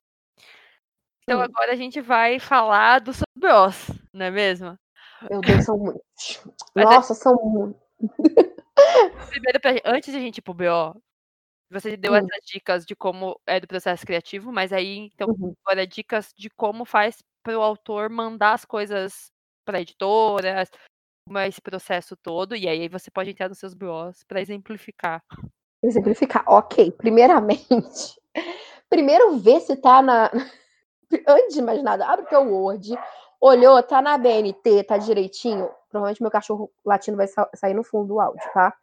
Então 1.23 1.39
Hum. 1.39 1.43
agora 1.43 1.73
a 1.73 1.75
gente 1.75 1.99
vai 2.01 2.39
falar 2.39 2.99
do 3.01 3.12
Sobros, 3.13 3.89
não 4.13 4.25
é 4.27 4.32
mesmo? 4.32 4.77
Meu 5.30 5.41
Deus, 5.41 5.65
são 5.65 5.77
muitos. 5.77 6.41
É- 6.75 6.84
Nossa, 6.84 7.13
são 7.13 7.36
muitos. 7.36 7.82
Primeiro, 9.30 9.60
pra, 9.60 9.71
antes 9.86 10.12
de 10.12 10.17
a 10.17 10.21
gente 10.21 10.38
ir 10.39 10.41
pro 10.41 10.54
BO, 10.54 11.02
você 11.71 11.97
deu 11.97 12.13
Hum. 12.13 12.17
essas 12.17 12.45
dicas 12.45 12.86
de 12.86 12.95
como 12.95 13.39
é 13.47 13.60
do 13.60 13.67
processo 13.67 14.06
criativo, 14.06 14.52
mas 14.52 14.73
aí, 14.73 14.97
então, 15.13 15.30
Uhum. 15.30 15.54
agora 15.65 15.86
dicas 15.88 16.34
de 16.38 16.50
como 16.52 16.86
faz 16.86 17.17
para 17.43 17.58
o 17.58 17.62
autor 17.62 18.10
mandar 18.10 18.54
as 18.54 18.65
coisas 18.65 19.32
para 19.65 19.82
editoras, 19.82 20.69
como 21.28 21.38
é 21.39 21.47
esse 21.47 21.62
processo 21.62 22.15
todo, 22.17 22.56
e 22.56 22.67
aí 22.69 22.88
você 22.89 23.12
pode 23.12 23.32
entrar 23.32 23.50
nos 23.50 23.60
seus 23.60 23.73
BOs 23.73 24.23
para 24.26 24.41
exemplificar. 24.41 25.21
Exemplificar. 25.84 26.43
Ok, 26.47 26.91
primeiramente. 26.93 28.19
Primeiro 28.89 29.38
vê 29.38 29.60
se 29.60 29.76
tá 29.76 30.02
na. 30.02 30.32
Antes 31.28 31.56
de 31.56 31.62
mais 31.62 31.84
nada, 31.84 32.06
abre 32.08 32.26
o 32.26 32.30
teu 32.30 32.41
Word, 32.43 32.97
olhou, 33.41 33.82
tá 33.84 34.02
na 34.02 34.17
BNT, 34.17 34.84
tá 34.86 34.97
direitinho. 34.97 35.69
Provavelmente 35.89 36.21
meu 36.21 36.32
cachorro 36.32 36.71
latindo 36.86 37.17
vai 37.17 37.28
sa- 37.28 37.50
sair 37.56 37.73
no 37.73 37.84
fundo 37.84 38.08
do 38.08 38.19
áudio, 38.19 38.41
tá? 38.54 38.73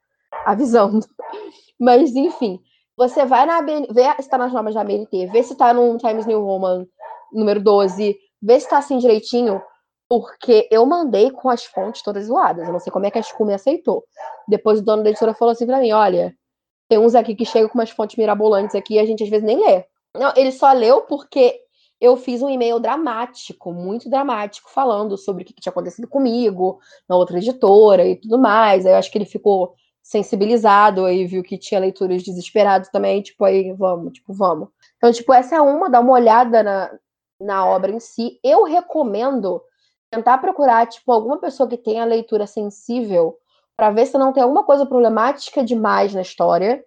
Avisando. 0.44 1.06
Mas, 1.78 2.14
enfim. 2.14 2.60
Você 2.96 3.24
vai 3.26 3.44
na 3.44 3.60
BNT, 3.60 3.92
vê 3.92 4.22
se 4.22 4.28
tá 4.28 4.38
nas 4.38 4.52
normas 4.52 4.74
da 4.74 4.84
BNT, 4.84 5.26
vê 5.26 5.42
se 5.42 5.56
tá 5.56 5.74
no 5.74 5.98
Times 5.98 6.26
New 6.26 6.44
Roman 6.44 6.86
número 7.32 7.60
12, 7.60 8.16
vê 8.40 8.60
se 8.60 8.68
tá 8.68 8.78
assim 8.78 8.98
direitinho, 8.98 9.60
porque 10.08 10.68
eu 10.70 10.86
mandei 10.86 11.32
com 11.32 11.50
as 11.50 11.64
fontes 11.64 12.02
todas 12.02 12.26
zoadas. 12.26 12.66
Eu 12.66 12.72
não 12.72 12.78
sei 12.78 12.92
como 12.92 13.04
é 13.04 13.10
que 13.10 13.18
a 13.18 13.22
Scooby 13.22 13.52
aceitou. 13.52 14.04
Depois 14.46 14.78
o 14.78 14.84
dono 14.84 15.02
da 15.02 15.10
editora 15.10 15.34
falou 15.34 15.50
assim 15.50 15.66
pra 15.66 15.80
mim: 15.80 15.90
olha, 15.90 16.32
tem 16.88 16.96
uns 16.98 17.16
aqui 17.16 17.34
que 17.34 17.44
chegam 17.44 17.68
com 17.68 17.78
umas 17.78 17.90
fontes 17.90 18.16
mirabolantes 18.16 18.76
aqui 18.76 18.94
e 18.94 18.98
a 19.00 19.04
gente 19.04 19.24
às 19.24 19.28
vezes 19.28 19.44
nem 19.44 19.58
lê. 19.58 19.84
Não, 20.16 20.32
ele 20.36 20.52
só 20.52 20.72
leu 20.72 21.00
porque 21.00 21.60
eu 22.00 22.16
fiz 22.16 22.42
um 22.42 22.50
e-mail 22.50 22.78
dramático, 22.78 23.72
muito 23.72 24.10
dramático, 24.10 24.70
falando 24.70 25.16
sobre 25.16 25.42
o 25.42 25.46
que 25.46 25.54
tinha 25.54 25.70
acontecido 25.70 26.08
comigo, 26.08 26.78
na 27.08 27.16
outra 27.16 27.38
editora 27.38 28.06
e 28.06 28.16
tudo 28.16 28.38
mais. 28.38 28.84
Aí 28.84 28.92
eu 28.92 28.96
acho 28.96 29.10
que 29.10 29.18
ele 29.18 29.24
ficou 29.24 29.74
sensibilizado 30.04 31.06
aí 31.06 31.24
viu 31.24 31.42
que 31.42 31.56
tinha 31.56 31.80
leitores 31.80 32.22
desesperados 32.22 32.90
também, 32.90 33.22
tipo, 33.22 33.42
aí 33.42 33.72
vamos, 33.72 34.12
tipo, 34.12 34.34
vamos. 34.34 34.68
Então, 34.98 35.10
tipo, 35.10 35.32
essa 35.32 35.56
é 35.56 35.60
uma, 35.62 35.88
dá 35.88 35.98
uma 36.00 36.12
olhada 36.12 36.62
na, 36.62 36.98
na 37.40 37.66
obra 37.66 37.90
em 37.90 37.98
si. 37.98 38.38
Eu 38.44 38.64
recomendo 38.64 39.62
tentar 40.10 40.38
procurar, 40.38 40.86
tipo, 40.86 41.10
alguma 41.10 41.38
pessoa 41.38 41.68
que 41.68 41.78
tenha 41.78 42.04
leitura 42.04 42.46
sensível 42.46 43.38
para 43.76 43.90
ver 43.90 44.06
se 44.06 44.18
não 44.18 44.32
tem 44.32 44.42
alguma 44.42 44.62
coisa 44.64 44.84
problemática 44.84 45.64
demais 45.64 46.12
na 46.14 46.20
história. 46.20 46.84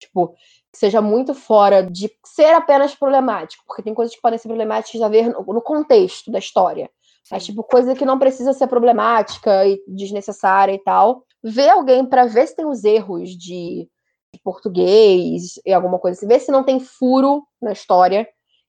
Tipo, 0.00 0.34
que 0.72 0.78
seja 0.78 1.00
muito 1.00 1.34
fora 1.34 1.82
de 1.82 2.10
ser 2.24 2.54
apenas 2.54 2.94
problemático, 2.94 3.64
porque 3.66 3.82
tem 3.82 3.94
coisas 3.94 4.14
que 4.14 4.20
podem 4.22 4.38
ser 4.38 4.48
problemáticas 4.48 5.02
a 5.02 5.08
ver 5.08 5.28
no, 5.28 5.42
no 5.52 5.60
contexto 5.60 6.30
da 6.30 6.38
história. 6.38 6.90
Mas, 7.30 7.44
tipo, 7.44 7.62
coisa 7.62 7.94
que 7.94 8.04
não 8.04 8.18
precisa 8.18 8.52
ser 8.52 8.66
problemática 8.66 9.64
e 9.66 9.82
desnecessária 9.86 10.72
e 10.72 10.78
tal. 10.78 11.24
Ver 11.42 11.70
alguém 11.70 12.04
para 12.04 12.26
ver 12.26 12.46
se 12.48 12.56
tem 12.56 12.66
os 12.66 12.82
erros 12.82 13.30
de, 13.30 13.88
de 14.34 14.40
português 14.42 15.54
e 15.64 15.72
alguma 15.72 15.98
coisa 15.98 16.18
assim. 16.18 16.26
Ver 16.26 16.40
se 16.40 16.50
não 16.50 16.64
tem 16.64 16.80
furo 16.80 17.46
na 17.62 17.72
história. 17.72 18.28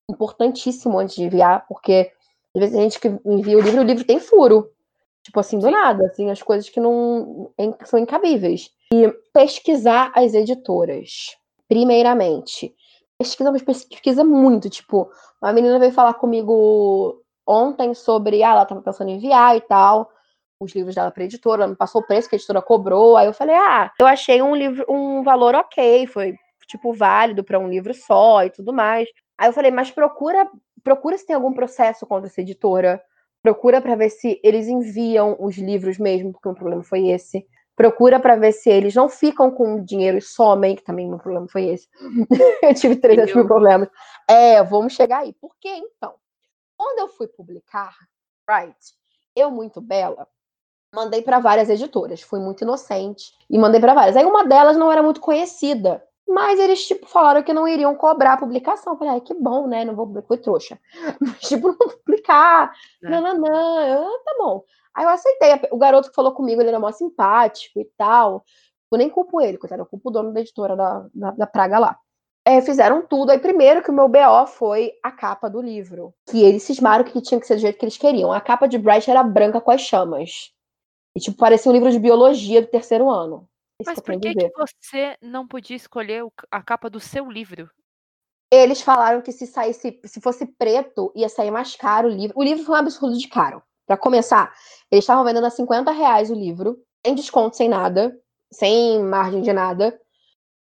Importantíssimo 0.09 0.99
antes 0.99 1.15
de 1.15 1.23
enviar, 1.23 1.65
porque 1.67 2.11
às 2.55 2.61
vezes 2.61 2.77
a 2.77 2.81
gente 2.81 2.99
que 2.99 3.07
envia 3.25 3.57
o 3.57 3.61
livro, 3.61 3.81
o 3.81 3.85
livro 3.85 4.03
tem 4.03 4.19
furo. 4.19 4.69
Tipo 5.23 5.39
assim, 5.39 5.57
do 5.57 5.69
nada, 5.69 6.05
assim, 6.07 6.29
as 6.29 6.41
coisas 6.41 6.69
que 6.69 6.79
não 6.79 7.51
são 7.85 7.99
incabíveis. 7.99 8.69
E 8.93 9.09
pesquisar 9.33 10.11
as 10.15 10.33
editoras, 10.33 11.37
primeiramente. 11.71 12.75
Pesquisa, 13.17 13.49
mas 13.49 13.61
pesquisa 13.61 14.25
muito. 14.25 14.69
Tipo, 14.69 15.09
uma 15.41 15.53
menina 15.53 15.79
veio 15.79 15.93
falar 15.93 16.15
comigo 16.15 17.23
ontem 17.47 17.93
sobre, 17.93 18.43
ah, 18.43 18.49
ela 18.51 18.65
tava 18.65 18.81
pensando 18.81 19.09
em 19.09 19.15
enviar 19.15 19.55
e 19.55 19.61
tal, 19.61 20.11
os 20.59 20.75
livros 20.75 20.95
dela 20.95 21.11
pra 21.11 21.23
editora, 21.23 21.63
ela 21.63 21.75
passou 21.75 22.01
o 22.01 22.05
preço 22.05 22.27
que 22.27 22.35
a 22.35 22.37
editora 22.37 22.61
cobrou. 22.61 23.15
Aí 23.15 23.25
eu 23.25 23.33
falei, 23.33 23.55
ah, 23.55 23.89
eu 23.97 24.05
achei 24.05 24.41
um 24.41 24.53
livro, 24.53 24.85
um 24.89 25.23
valor 25.23 25.55
ok, 25.55 26.05
foi 26.07 26.35
tipo 26.67 26.93
válido 26.93 27.41
para 27.41 27.57
um 27.57 27.69
livro 27.69 27.93
só 27.93 28.43
e 28.43 28.49
tudo 28.49 28.73
mais. 28.73 29.07
Aí 29.37 29.47
eu 29.47 29.53
falei, 29.53 29.71
mas 29.71 29.91
procura, 29.91 30.45
procura 30.83 31.17
se 31.17 31.25
tem 31.25 31.35
algum 31.37 31.53
processo 31.53 32.05
contra 32.05 32.27
essa 32.27 32.41
editora 32.41 33.01
Procura 33.41 33.81
para 33.81 33.95
ver 33.95 34.09
se 34.09 34.39
eles 34.43 34.67
enviam 34.67 35.35
os 35.39 35.57
livros 35.57 35.97
mesmo, 35.97 36.31
porque 36.31 36.47
o 36.47 36.53
problema 36.53 36.83
foi 36.83 37.07
esse. 37.07 37.43
Procura 37.81 38.19
para 38.19 38.35
ver 38.35 38.51
se 38.51 38.69
eles 38.69 38.93
não 38.93 39.09
ficam 39.09 39.49
com 39.49 39.83
dinheiro 39.83 40.19
e 40.19 40.21
somem, 40.21 40.75
que 40.75 40.83
também 40.83 41.11
o 41.11 41.17
problema 41.17 41.47
foi 41.47 41.65
esse. 41.65 41.89
eu 42.61 42.75
tive 42.75 42.95
300 42.95 43.33
mil 43.33 43.47
problemas. 43.47 43.89
É, 44.29 44.61
vamos 44.63 44.93
chegar 44.93 45.21
aí. 45.21 45.33
Por 45.33 45.55
que 45.59 45.67
então? 45.67 46.13
Quando 46.77 46.99
eu 46.99 47.07
fui 47.07 47.27
publicar, 47.27 47.95
right, 48.47 48.77
eu 49.35 49.49
muito 49.49 49.81
bela, 49.81 50.27
mandei 50.93 51.23
para 51.23 51.39
várias 51.39 51.71
editoras. 51.71 52.21
Fui 52.21 52.39
muito 52.39 52.63
inocente 52.63 53.33
e 53.49 53.57
mandei 53.57 53.81
para 53.81 53.95
várias. 53.95 54.15
Aí 54.15 54.25
uma 54.25 54.45
delas 54.45 54.77
não 54.77 54.91
era 54.91 55.01
muito 55.01 55.19
conhecida. 55.19 56.03
Mas 56.33 56.59
eles, 56.59 56.87
tipo, 56.87 57.07
falaram 57.07 57.43
que 57.43 57.53
não 57.53 57.67
iriam 57.67 57.93
cobrar 57.95 58.33
a 58.33 58.37
publicação. 58.37 58.93
Eu 58.93 58.97
falei, 58.97 59.13
ai, 59.15 59.21
que 59.21 59.33
bom, 59.33 59.67
né? 59.67 59.83
Não 59.83 59.95
vou 59.95 60.07
publicar. 60.07 60.27
Foi 60.27 60.37
trouxa. 60.37 60.79
Mas, 61.19 61.39
tipo, 61.41 61.67
não 61.67 61.77
vou 61.77 61.89
publicar. 61.89 62.71
É. 63.03 63.09
Não, 63.09 63.21
não, 63.21 63.37
não. 63.37 63.81
Eu, 63.81 64.07
ah, 64.07 64.19
tá 64.23 64.35
bom. 64.37 64.63
Aí 64.95 65.03
eu 65.03 65.09
aceitei. 65.09 65.69
O 65.71 65.77
garoto 65.77 66.09
que 66.09 66.15
falou 66.15 66.33
comigo, 66.33 66.61
ele 66.61 66.69
era 66.69 66.79
mó 66.79 66.91
simpático 66.91 67.79
e 67.79 67.85
tal. 67.97 68.43
Eu 68.91 68.97
nem 68.97 69.09
culpo 69.09 69.41
ele, 69.41 69.57
coitado. 69.57 69.81
Eu 69.81 69.85
culpo 69.85 70.09
o 70.09 70.11
dono 70.11 70.33
da 70.33 70.39
editora 70.39 70.75
da, 70.75 71.05
da, 71.13 71.31
da 71.31 71.47
Praga 71.47 71.79
lá. 71.79 71.97
É, 72.45 72.61
fizeram 72.61 73.01
tudo. 73.01 73.31
Aí, 73.31 73.39
primeiro, 73.39 73.83
que 73.83 73.91
o 73.91 73.93
meu 73.93 74.07
BO 74.07 74.47
foi 74.47 74.93
a 75.03 75.11
capa 75.11 75.49
do 75.49 75.61
livro. 75.61 76.13
Que 76.29 76.41
eles 76.43 76.63
cismaram 76.63 77.03
que 77.03 77.21
tinha 77.21 77.39
que 77.39 77.45
ser 77.45 77.55
do 77.55 77.61
jeito 77.61 77.77
que 77.77 77.85
eles 77.85 77.97
queriam. 77.97 78.31
A 78.31 78.39
capa 78.39 78.67
de 78.67 78.77
Bright 78.77 79.11
era 79.11 79.21
branca 79.21 79.59
com 79.59 79.71
as 79.71 79.81
chamas. 79.81 80.51
E, 81.15 81.19
tipo, 81.19 81.37
parecia 81.37 81.69
um 81.69 81.73
livro 81.73 81.91
de 81.91 81.99
biologia 81.99 82.61
do 82.61 82.67
terceiro 82.67 83.09
ano. 83.09 83.47
Mas 83.85 83.99
por 83.99 84.19
que, 84.19 84.33
que 84.33 84.51
você 84.79 85.17
não 85.21 85.47
podia 85.47 85.75
escolher 85.75 86.23
a 86.49 86.61
capa 86.61 86.89
do 86.89 86.99
seu 86.99 87.29
livro? 87.29 87.69
Eles 88.51 88.81
falaram 88.81 89.21
que 89.21 89.31
se 89.31 89.47
saísse, 89.47 89.99
se 90.03 90.19
fosse 90.19 90.45
preto, 90.45 91.11
ia 91.15 91.29
sair 91.29 91.51
mais 91.51 91.75
caro 91.75 92.09
o 92.09 92.11
livro. 92.11 92.37
O 92.37 92.43
livro 92.43 92.65
foi 92.65 92.75
um 92.75 92.79
absurdo 92.79 93.17
de 93.17 93.27
caro. 93.27 93.63
Para 93.87 93.97
começar, 93.97 94.53
eles 94.91 95.03
estavam 95.03 95.23
vendendo 95.23 95.45
a 95.45 95.49
50 95.49 95.91
reais 95.91 96.29
o 96.29 96.35
livro, 96.35 96.77
sem 97.05 97.15
desconto, 97.15 97.55
sem 97.55 97.69
nada, 97.69 98.17
sem 98.51 99.01
margem 99.01 99.41
de 99.41 99.53
nada. 99.53 99.99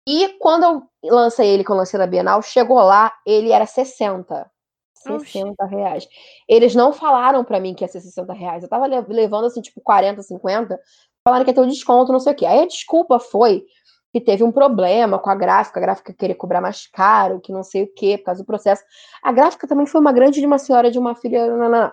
E 0.06 0.28
quando 0.38 0.88
eu 1.02 1.14
lancei 1.14 1.48
ele, 1.48 1.64
que 1.64 1.70
eu 1.70 1.76
lancei 1.76 1.98
na 1.98 2.06
Bienal, 2.06 2.42
chegou 2.42 2.78
lá, 2.78 3.12
ele 3.24 3.50
era 3.50 3.66
60. 3.66 4.50
60 4.94 5.64
reais. 5.66 6.08
Eles 6.48 6.74
não 6.74 6.92
falaram 6.92 7.44
para 7.44 7.60
mim 7.60 7.74
que 7.74 7.84
ia 7.84 7.88
ser 7.88 8.00
60 8.00 8.32
reais. 8.32 8.62
Eu 8.62 8.68
tava 8.68 8.86
levando 8.86 9.46
assim, 9.46 9.60
tipo, 9.60 9.80
40, 9.80 10.22
50 10.22 10.80
falaram 11.26 11.44
que 11.44 11.50
ia 11.50 11.54
ter 11.56 11.60
um 11.60 11.66
desconto, 11.66 12.12
não 12.12 12.20
sei 12.20 12.32
o 12.32 12.36
quê. 12.36 12.46
Aí 12.46 12.60
a 12.60 12.66
desculpa 12.66 13.18
foi 13.18 13.64
que 14.12 14.20
teve 14.20 14.44
um 14.44 14.52
problema 14.52 15.18
com 15.18 15.28
a 15.28 15.34
gráfica, 15.34 15.80
a 15.80 15.82
gráfica 15.82 16.14
queria 16.14 16.36
cobrar 16.36 16.60
mais 16.60 16.86
caro, 16.86 17.40
que 17.40 17.50
não 17.50 17.64
sei 17.64 17.82
o 17.82 17.92
quê, 17.92 18.16
por 18.16 18.26
causa 18.26 18.44
do 18.44 18.46
processo. 18.46 18.84
A 19.20 19.32
gráfica 19.32 19.66
também 19.66 19.86
foi 19.86 20.00
uma 20.00 20.12
grande 20.12 20.38
de 20.38 20.46
uma 20.46 20.56
senhora 20.56 20.88
de 20.88 21.00
uma 21.00 21.16
filha. 21.16 21.48
Não, 21.48 21.58
não, 21.58 21.68
não. 21.68 21.92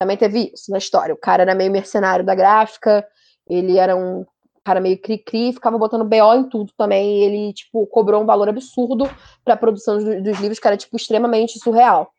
Também 0.00 0.16
teve 0.16 0.50
isso 0.52 0.72
na 0.72 0.78
história. 0.78 1.14
O 1.14 1.16
cara 1.16 1.44
era 1.44 1.54
meio 1.54 1.70
mercenário 1.70 2.26
da 2.26 2.34
gráfica, 2.34 3.06
ele 3.48 3.78
era 3.78 3.94
um 3.94 4.26
cara 4.64 4.80
meio 4.80 5.00
cri-cri, 5.00 5.52
ficava 5.52 5.78
botando 5.78 6.04
BO 6.04 6.34
em 6.34 6.48
tudo 6.48 6.72
também. 6.76 7.22
Ele, 7.22 7.52
tipo, 7.52 7.86
cobrou 7.86 8.20
um 8.20 8.26
valor 8.26 8.48
absurdo 8.48 9.08
para 9.44 9.54
a 9.54 9.56
produção 9.56 9.94
dos, 9.96 10.04
dos 10.24 10.40
livros, 10.40 10.58
que 10.58 10.66
era, 10.66 10.76
tipo, 10.76 10.96
extremamente 10.96 11.60
surreal. 11.60 12.10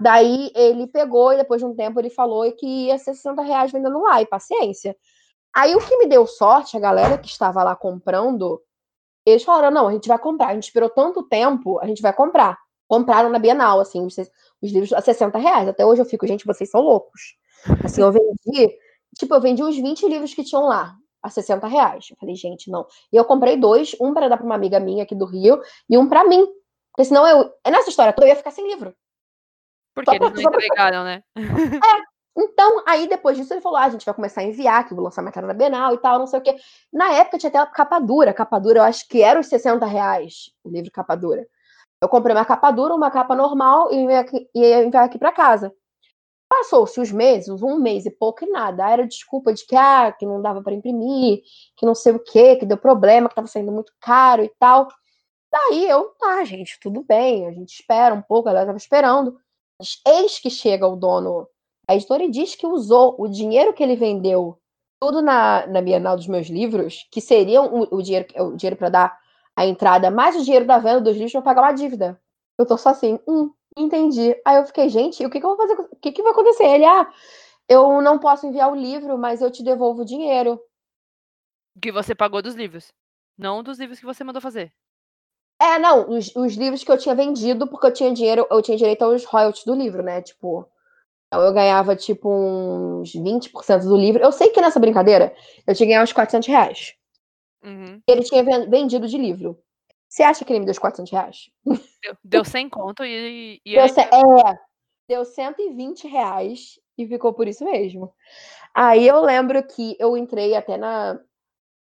Daí 0.00 0.50
ele 0.54 0.86
pegou 0.86 1.34
e 1.34 1.36
depois 1.36 1.60
de 1.60 1.66
um 1.66 1.74
tempo 1.74 2.00
ele 2.00 2.08
falou 2.08 2.50
que 2.52 2.86
ia 2.86 2.96
ser 2.96 3.14
60 3.14 3.42
reais 3.42 3.70
vendendo 3.70 4.00
lá, 4.00 4.22
e 4.22 4.26
paciência. 4.26 4.96
Aí 5.54 5.74
o 5.74 5.80
que 5.80 5.96
me 5.98 6.06
deu 6.06 6.26
sorte, 6.26 6.76
a 6.76 6.80
galera 6.80 7.18
que 7.18 7.28
estava 7.28 7.62
lá 7.62 7.76
comprando, 7.76 8.62
eles 9.26 9.44
falaram: 9.44 9.70
não, 9.70 9.88
a 9.88 9.92
gente 9.92 10.08
vai 10.08 10.18
comprar. 10.18 10.48
A 10.48 10.54
gente 10.54 10.64
esperou 10.64 10.88
tanto 10.88 11.22
tempo, 11.22 11.78
a 11.80 11.86
gente 11.86 12.02
vai 12.02 12.12
comprar. 12.12 12.58
Compraram 12.88 13.30
na 13.30 13.38
Bienal, 13.38 13.80
assim, 13.80 14.04
os, 14.04 14.16
livros 14.62 14.92
a 14.92 15.00
60 15.00 15.38
reais. 15.38 15.68
Até 15.68 15.84
hoje 15.84 16.02
eu 16.02 16.06
fico, 16.06 16.26
gente, 16.26 16.44
vocês 16.44 16.70
são 16.70 16.80
loucos. 16.80 17.36
Assim, 17.84 18.02
eu 18.02 18.12
vendi, 18.12 18.76
tipo, 19.18 19.34
eu 19.34 19.40
vendi 19.40 19.62
os 19.62 19.76
20 19.76 20.08
livros 20.08 20.34
que 20.34 20.44
tinham 20.44 20.66
lá 20.66 20.94
a 21.22 21.30
60 21.30 21.66
reais. 21.66 22.08
Eu 22.10 22.16
falei, 22.18 22.34
gente, 22.34 22.70
não. 22.70 22.86
E 23.12 23.16
eu 23.16 23.24
comprei 23.24 23.56
dois, 23.56 23.96
um 24.00 24.12
para 24.12 24.28
dar 24.28 24.36
para 24.36 24.44
uma 24.44 24.54
amiga 24.54 24.80
minha 24.80 25.04
aqui 25.04 25.14
do 25.14 25.24
Rio 25.24 25.60
e 25.88 25.96
um 25.96 26.08
para 26.08 26.24
mim. 26.24 26.46
Porque 26.92 27.06
senão 27.06 27.26
eu. 27.26 27.50
É 27.64 27.70
nessa 27.70 27.88
história 27.88 28.12
toda 28.12 28.26
eu 28.26 28.30
ia 28.30 28.36
ficar 28.36 28.50
sem 28.50 28.66
livro. 28.66 28.94
Porque 29.94 30.10
eles 30.10 30.42
não 30.42 30.50
entregaram, 30.50 31.04
né? 31.04 31.22
É, 31.36 32.11
então, 32.36 32.82
aí 32.86 33.06
depois 33.06 33.36
disso 33.36 33.52
ele 33.52 33.60
falou: 33.60 33.78
ah, 33.78 33.84
a 33.84 33.90
gente 33.90 34.04
vai 34.06 34.14
começar 34.14 34.40
a 34.40 34.44
enviar, 34.44 34.86
que 34.86 34.94
vou 34.94 35.04
lançar 35.04 35.22
matéria 35.22 35.46
na 35.46 35.54
Bienal 35.54 35.94
e 35.94 35.98
tal, 35.98 36.18
não 36.18 36.26
sei 36.26 36.38
o 36.40 36.42
quê. 36.42 36.56
Na 36.92 37.12
época 37.12 37.38
tinha 37.38 37.50
até 37.50 37.64
capa 37.72 37.98
dura. 37.98 38.32
Capa 38.32 38.58
dura, 38.58 38.80
eu 38.80 38.84
acho 38.84 39.06
que 39.08 39.22
era 39.22 39.38
os 39.38 39.46
60 39.48 39.84
reais 39.86 40.50
o 40.64 40.70
livro 40.70 40.90
capa 40.90 41.14
dura. 41.14 41.46
Eu 42.00 42.08
comprei 42.08 42.34
uma 42.34 42.44
capa 42.44 42.70
dura, 42.70 42.94
uma 42.94 43.10
capa 43.10 43.36
normal 43.36 43.92
e 43.92 43.96
ia 44.54 44.84
enviar 44.84 45.04
aqui 45.04 45.18
para 45.18 45.32
casa. 45.32 45.72
Passou-se 46.48 47.00
os 47.00 47.12
meses, 47.12 47.62
um 47.62 47.78
mês 47.78 48.06
e 48.06 48.10
pouco 48.10 48.44
e 48.44 48.50
nada. 48.50 48.84
Aí 48.84 48.92
era 48.94 49.06
desculpa 49.06 49.52
de 49.54 49.64
que, 49.66 49.76
ah, 49.76 50.12
que 50.12 50.26
não 50.26 50.42
dava 50.42 50.62
para 50.62 50.74
imprimir, 50.74 51.42
que 51.76 51.86
não 51.86 51.94
sei 51.94 52.12
o 52.12 52.18
quê, 52.18 52.56
que 52.56 52.66
deu 52.66 52.76
problema, 52.76 53.28
que 53.28 53.32
estava 53.32 53.46
saindo 53.46 53.72
muito 53.72 53.92
caro 54.00 54.42
e 54.42 54.50
tal. 54.58 54.88
Daí 55.50 55.88
eu, 55.88 56.06
tá, 56.18 56.44
gente, 56.44 56.78
tudo 56.80 57.04
bem, 57.04 57.46
a 57.46 57.52
gente 57.52 57.74
espera 57.74 58.14
um 58.14 58.22
pouco, 58.22 58.48
ela 58.48 58.60
estava 58.62 58.76
esperando. 58.78 59.38
Mas 59.78 60.00
eis 60.06 60.38
que 60.38 60.50
chega 60.50 60.86
o 60.86 60.96
dono 60.96 61.48
a 61.92 61.96
editora 61.96 62.28
diz 62.28 62.54
que 62.54 62.66
usou 62.66 63.14
o 63.18 63.28
dinheiro 63.28 63.72
que 63.72 63.82
ele 63.82 63.96
vendeu 63.96 64.58
tudo 65.00 65.20
na, 65.20 65.66
na 65.66 65.82
Bienal 65.82 66.16
dos 66.16 66.26
meus 66.26 66.46
livros, 66.46 67.06
que 67.10 67.20
seriam 67.20 67.66
o, 67.66 67.96
o 67.96 68.02
dinheiro, 68.02 68.26
o 68.36 68.56
dinheiro 68.56 68.76
para 68.76 68.88
dar 68.88 69.18
a 69.54 69.66
entrada, 69.66 70.10
mais 70.10 70.34
o 70.36 70.42
dinheiro 70.42 70.66
da 70.66 70.78
venda 70.78 71.00
dos 71.00 71.14
livros 71.14 71.32
para 71.32 71.42
pagar 71.42 71.62
uma 71.62 71.72
dívida. 71.72 72.20
Eu 72.58 72.64
tô 72.64 72.78
só 72.78 72.90
assim, 72.90 73.18
hum, 73.28 73.52
entendi. 73.76 74.34
Aí 74.44 74.56
eu 74.56 74.64
fiquei, 74.64 74.88
gente, 74.88 75.24
o 75.24 75.28
que, 75.28 75.38
que 75.38 75.44
eu 75.44 75.54
vou 75.54 75.58
fazer? 75.58 75.74
O 75.74 75.96
que, 75.96 76.12
que 76.12 76.22
vai 76.22 76.32
acontecer? 76.32 76.64
Ele, 76.64 76.84
ah, 76.84 77.10
eu 77.68 78.00
não 78.00 78.18
posso 78.18 78.46
enviar 78.46 78.72
o 78.72 78.76
livro, 78.76 79.18
mas 79.18 79.42
eu 79.42 79.50
te 79.50 79.62
devolvo 79.62 80.02
o 80.02 80.06
dinheiro. 80.06 80.58
Que 81.80 81.92
você 81.92 82.14
pagou 82.14 82.40
dos 82.40 82.54
livros. 82.54 82.92
Não 83.36 83.62
dos 83.62 83.78
livros 83.78 83.98
que 83.98 84.06
você 84.06 84.24
mandou 84.24 84.40
fazer. 84.40 84.72
É, 85.60 85.78
não, 85.78 86.10
os, 86.10 86.34
os 86.34 86.54
livros 86.54 86.82
que 86.82 86.90
eu 86.90 86.98
tinha 86.98 87.14
vendido, 87.14 87.66
porque 87.66 87.86
eu 87.86 87.92
tinha 87.92 88.12
dinheiro, 88.12 88.46
eu 88.50 88.62
tinha 88.62 88.76
direito 88.76 89.02
aos 89.02 89.24
royalties 89.24 89.64
do 89.64 89.74
livro, 89.74 90.02
né? 90.02 90.22
Tipo, 90.22 90.68
então, 91.32 91.46
eu 91.46 91.52
ganhava, 91.54 91.96
tipo, 91.96 92.28
uns 92.28 93.14
20% 93.14 93.84
do 93.84 93.96
livro. 93.96 94.22
Eu 94.22 94.30
sei 94.30 94.50
que 94.50 94.60
nessa 94.60 94.78
brincadeira 94.78 95.34
eu 95.66 95.74
tinha 95.74 95.86
ganhado 95.86 96.04
uns 96.04 96.12
400 96.12 96.46
reais. 96.46 96.94
Uhum. 97.64 98.02
Ele 98.06 98.22
tinha 98.22 98.44
vendido 98.68 99.08
de 99.08 99.16
livro. 99.16 99.58
Você 100.06 100.22
acha 100.22 100.44
que 100.44 100.52
ele 100.52 100.60
me 100.60 100.66
deu 100.66 100.72
os 100.72 100.78
400 100.78 101.10
reais? 101.10 101.50
Deu, 101.64 102.16
deu 102.22 102.44
100 102.44 102.68
conto 102.68 103.02
e. 103.02 103.62
e 103.64 103.72
deu, 103.72 103.82
aí... 103.82 103.90
É, 103.90 104.58
deu 105.08 105.24
120 105.24 106.06
reais 106.06 106.78
e 106.98 107.06
ficou 107.06 107.32
por 107.32 107.48
isso 107.48 107.64
mesmo. 107.64 108.12
Aí 108.74 109.08
eu 109.08 109.22
lembro 109.22 109.66
que 109.66 109.96
eu 109.98 110.18
entrei 110.18 110.54
até 110.54 110.76
na 110.76 111.18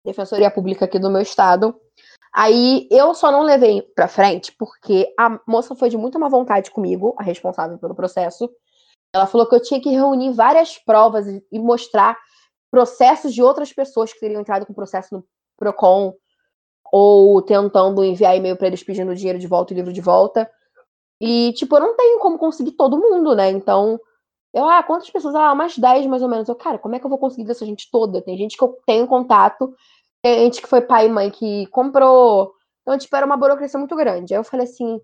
Defensoria 0.04 0.50
Pública 0.50 0.84
aqui 0.84 0.98
do 0.98 1.08
meu 1.08 1.22
estado. 1.22 1.74
Aí 2.30 2.86
eu 2.90 3.14
só 3.14 3.32
não 3.32 3.42
levei 3.42 3.80
pra 3.80 4.06
frente 4.06 4.52
porque 4.58 5.14
a 5.18 5.40
moça 5.46 5.74
foi 5.74 5.88
de 5.88 5.96
muita 5.96 6.18
má 6.18 6.28
vontade 6.28 6.70
comigo, 6.70 7.14
a 7.16 7.22
responsável 7.22 7.78
pelo 7.78 7.94
processo. 7.94 8.50
Ela 9.14 9.26
falou 9.26 9.48
que 9.48 9.54
eu 9.54 9.62
tinha 9.62 9.80
que 9.80 9.90
reunir 9.90 10.32
várias 10.32 10.78
provas 10.78 11.26
e 11.28 11.58
mostrar 11.58 12.16
processos 12.70 13.34
de 13.34 13.42
outras 13.42 13.72
pessoas 13.72 14.12
que 14.12 14.20
teriam 14.20 14.40
entrado 14.40 14.66
com 14.66 14.72
processo 14.74 15.14
no 15.14 15.24
Procon 15.56 16.14
ou 16.92 17.42
tentando 17.42 18.04
enviar 18.04 18.36
e-mail 18.36 18.56
para 18.56 18.68
eles 18.68 18.82
pedindo 18.82 19.14
dinheiro 19.14 19.38
de 19.38 19.46
volta 19.46 19.72
e 19.72 19.76
livro 19.76 19.92
de 19.92 20.00
volta. 20.00 20.50
E, 21.20 21.52
tipo, 21.54 21.76
eu 21.76 21.80
não 21.80 21.96
tenho 21.96 22.18
como 22.20 22.38
conseguir 22.38 22.72
todo 22.72 22.98
mundo, 22.98 23.34
né? 23.34 23.50
Então, 23.50 24.00
Eu, 24.54 24.68
ah, 24.68 24.82
quantas 24.82 25.10
pessoas? 25.10 25.34
Ah, 25.34 25.52
umas 25.52 25.78
10 25.78 26.06
mais 26.06 26.22
ou 26.22 26.28
menos. 26.28 26.48
Eu, 26.48 26.56
cara, 26.56 26.78
como 26.78 26.94
é 26.96 27.00
que 27.00 27.06
eu 27.06 27.10
vou 27.10 27.18
conseguir 27.18 27.46
dessa 27.46 27.66
gente 27.66 27.90
toda? 27.90 28.22
Tem 28.22 28.36
gente 28.38 28.56
que 28.56 28.64
eu 28.64 28.78
tenho 28.86 29.06
contato, 29.08 29.74
tem 30.22 30.40
gente 30.46 30.62
que 30.62 30.68
foi 30.68 30.82
pai 30.82 31.06
e 31.06 31.10
mãe 31.10 31.30
que 31.30 31.66
comprou. 31.68 32.54
Então, 32.82 32.98
tipo, 32.98 33.14
era 33.16 33.26
uma 33.26 33.36
burocracia 33.36 33.78
muito 33.78 33.96
grande. 33.96 34.34
Aí 34.34 34.40
eu 34.40 34.44
falei 34.44 34.66
assim, 34.66 35.00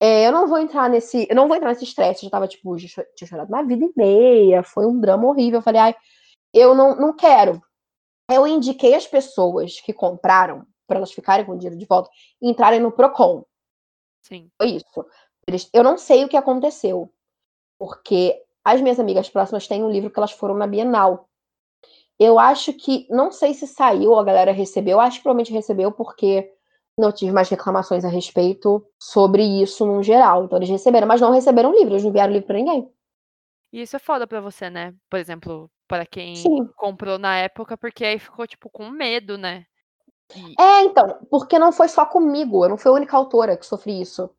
é, 0.00 0.26
eu 0.26 0.32
não 0.32 0.46
vou 0.46 0.58
entrar 0.58 0.90
nesse. 0.90 1.26
Eu 1.28 1.36
não 1.36 1.48
vou 1.48 1.56
entrar 1.56 1.70
nesse 1.70 1.84
estresse. 1.84 2.24
Eu 2.24 2.26
já 2.26 2.30
tava, 2.30 2.48
tipo, 2.48 2.76
já 2.78 3.04
tinha 3.14 3.28
chorado 3.28 3.48
uma 3.48 3.64
vida 3.64 3.84
e 3.84 3.92
meia. 3.96 4.62
Foi 4.62 4.86
um 4.86 5.00
drama 5.00 5.26
horrível. 5.26 5.58
Eu 5.58 5.62
falei, 5.62 5.80
ai, 5.80 5.96
eu 6.52 6.74
não, 6.74 6.96
não 6.96 7.16
quero. 7.16 7.62
Eu 8.30 8.46
indiquei 8.46 8.94
as 8.94 9.06
pessoas 9.06 9.80
que 9.80 9.92
compraram 9.92 10.66
para 10.86 10.98
elas 10.98 11.12
ficarem 11.12 11.44
com 11.44 11.52
o 11.52 11.58
dinheiro 11.58 11.78
de 11.78 11.86
volta 11.86 12.10
entrarem 12.40 12.80
no 12.80 12.92
Procon. 12.92 13.44
Sim. 14.22 14.50
Foi 14.60 14.70
isso. 14.70 15.06
Eu 15.72 15.82
não 15.82 15.96
sei 15.96 16.24
o 16.24 16.28
que 16.28 16.36
aconteceu. 16.36 17.10
Porque 17.78 18.42
as 18.64 18.80
minhas 18.80 18.98
amigas 18.98 19.30
próximas 19.30 19.66
têm 19.66 19.84
um 19.84 19.90
livro 19.90 20.10
que 20.10 20.18
elas 20.18 20.32
foram 20.32 20.56
na 20.56 20.66
Bienal. 20.66 21.28
Eu 22.18 22.38
acho 22.38 22.72
que, 22.72 23.06
não 23.10 23.30
sei 23.30 23.54
se 23.54 23.66
saiu, 23.66 24.18
a 24.18 24.24
galera 24.24 24.50
recebeu, 24.50 24.98
acho 24.98 25.18
que 25.18 25.22
provavelmente 25.22 25.52
recebeu, 25.52 25.92
porque 25.92 26.55
não 26.98 27.12
tive 27.12 27.32
mais 27.32 27.48
reclamações 27.48 28.04
a 28.04 28.08
respeito 28.08 28.84
sobre 28.98 29.42
isso 29.42 29.84
no 29.84 30.02
geral. 30.02 30.44
Então 30.44 30.58
eles 30.58 30.70
receberam, 30.70 31.06
mas 31.06 31.20
não 31.20 31.30
receberam 31.30 31.72
livro, 31.72 31.92
eles 31.92 32.02
não 32.02 32.10
enviaram 32.10 32.32
livro 32.32 32.46
pra 32.46 32.56
ninguém. 32.56 32.90
E 33.72 33.82
isso 33.82 33.96
é 33.96 33.98
foda 33.98 34.26
pra 34.26 34.40
você, 34.40 34.70
né? 34.70 34.94
Por 35.10 35.18
exemplo, 35.18 35.70
para 35.86 36.06
quem 36.06 36.34
Sim. 36.36 36.66
comprou 36.76 37.18
na 37.18 37.36
época, 37.36 37.76
porque 37.76 38.04
aí 38.04 38.18
ficou, 38.18 38.46
tipo, 38.46 38.70
com 38.70 38.88
medo, 38.88 39.36
né? 39.36 39.66
E... 40.34 40.60
É, 40.60 40.82
então, 40.84 41.18
porque 41.30 41.58
não 41.58 41.70
foi 41.70 41.88
só 41.88 42.06
comigo, 42.06 42.64
eu 42.64 42.68
não 42.70 42.78
fui 42.78 42.90
a 42.90 42.94
única 42.94 43.16
autora 43.16 43.56
que 43.56 43.66
sofri 43.66 44.00
isso. 44.00 44.30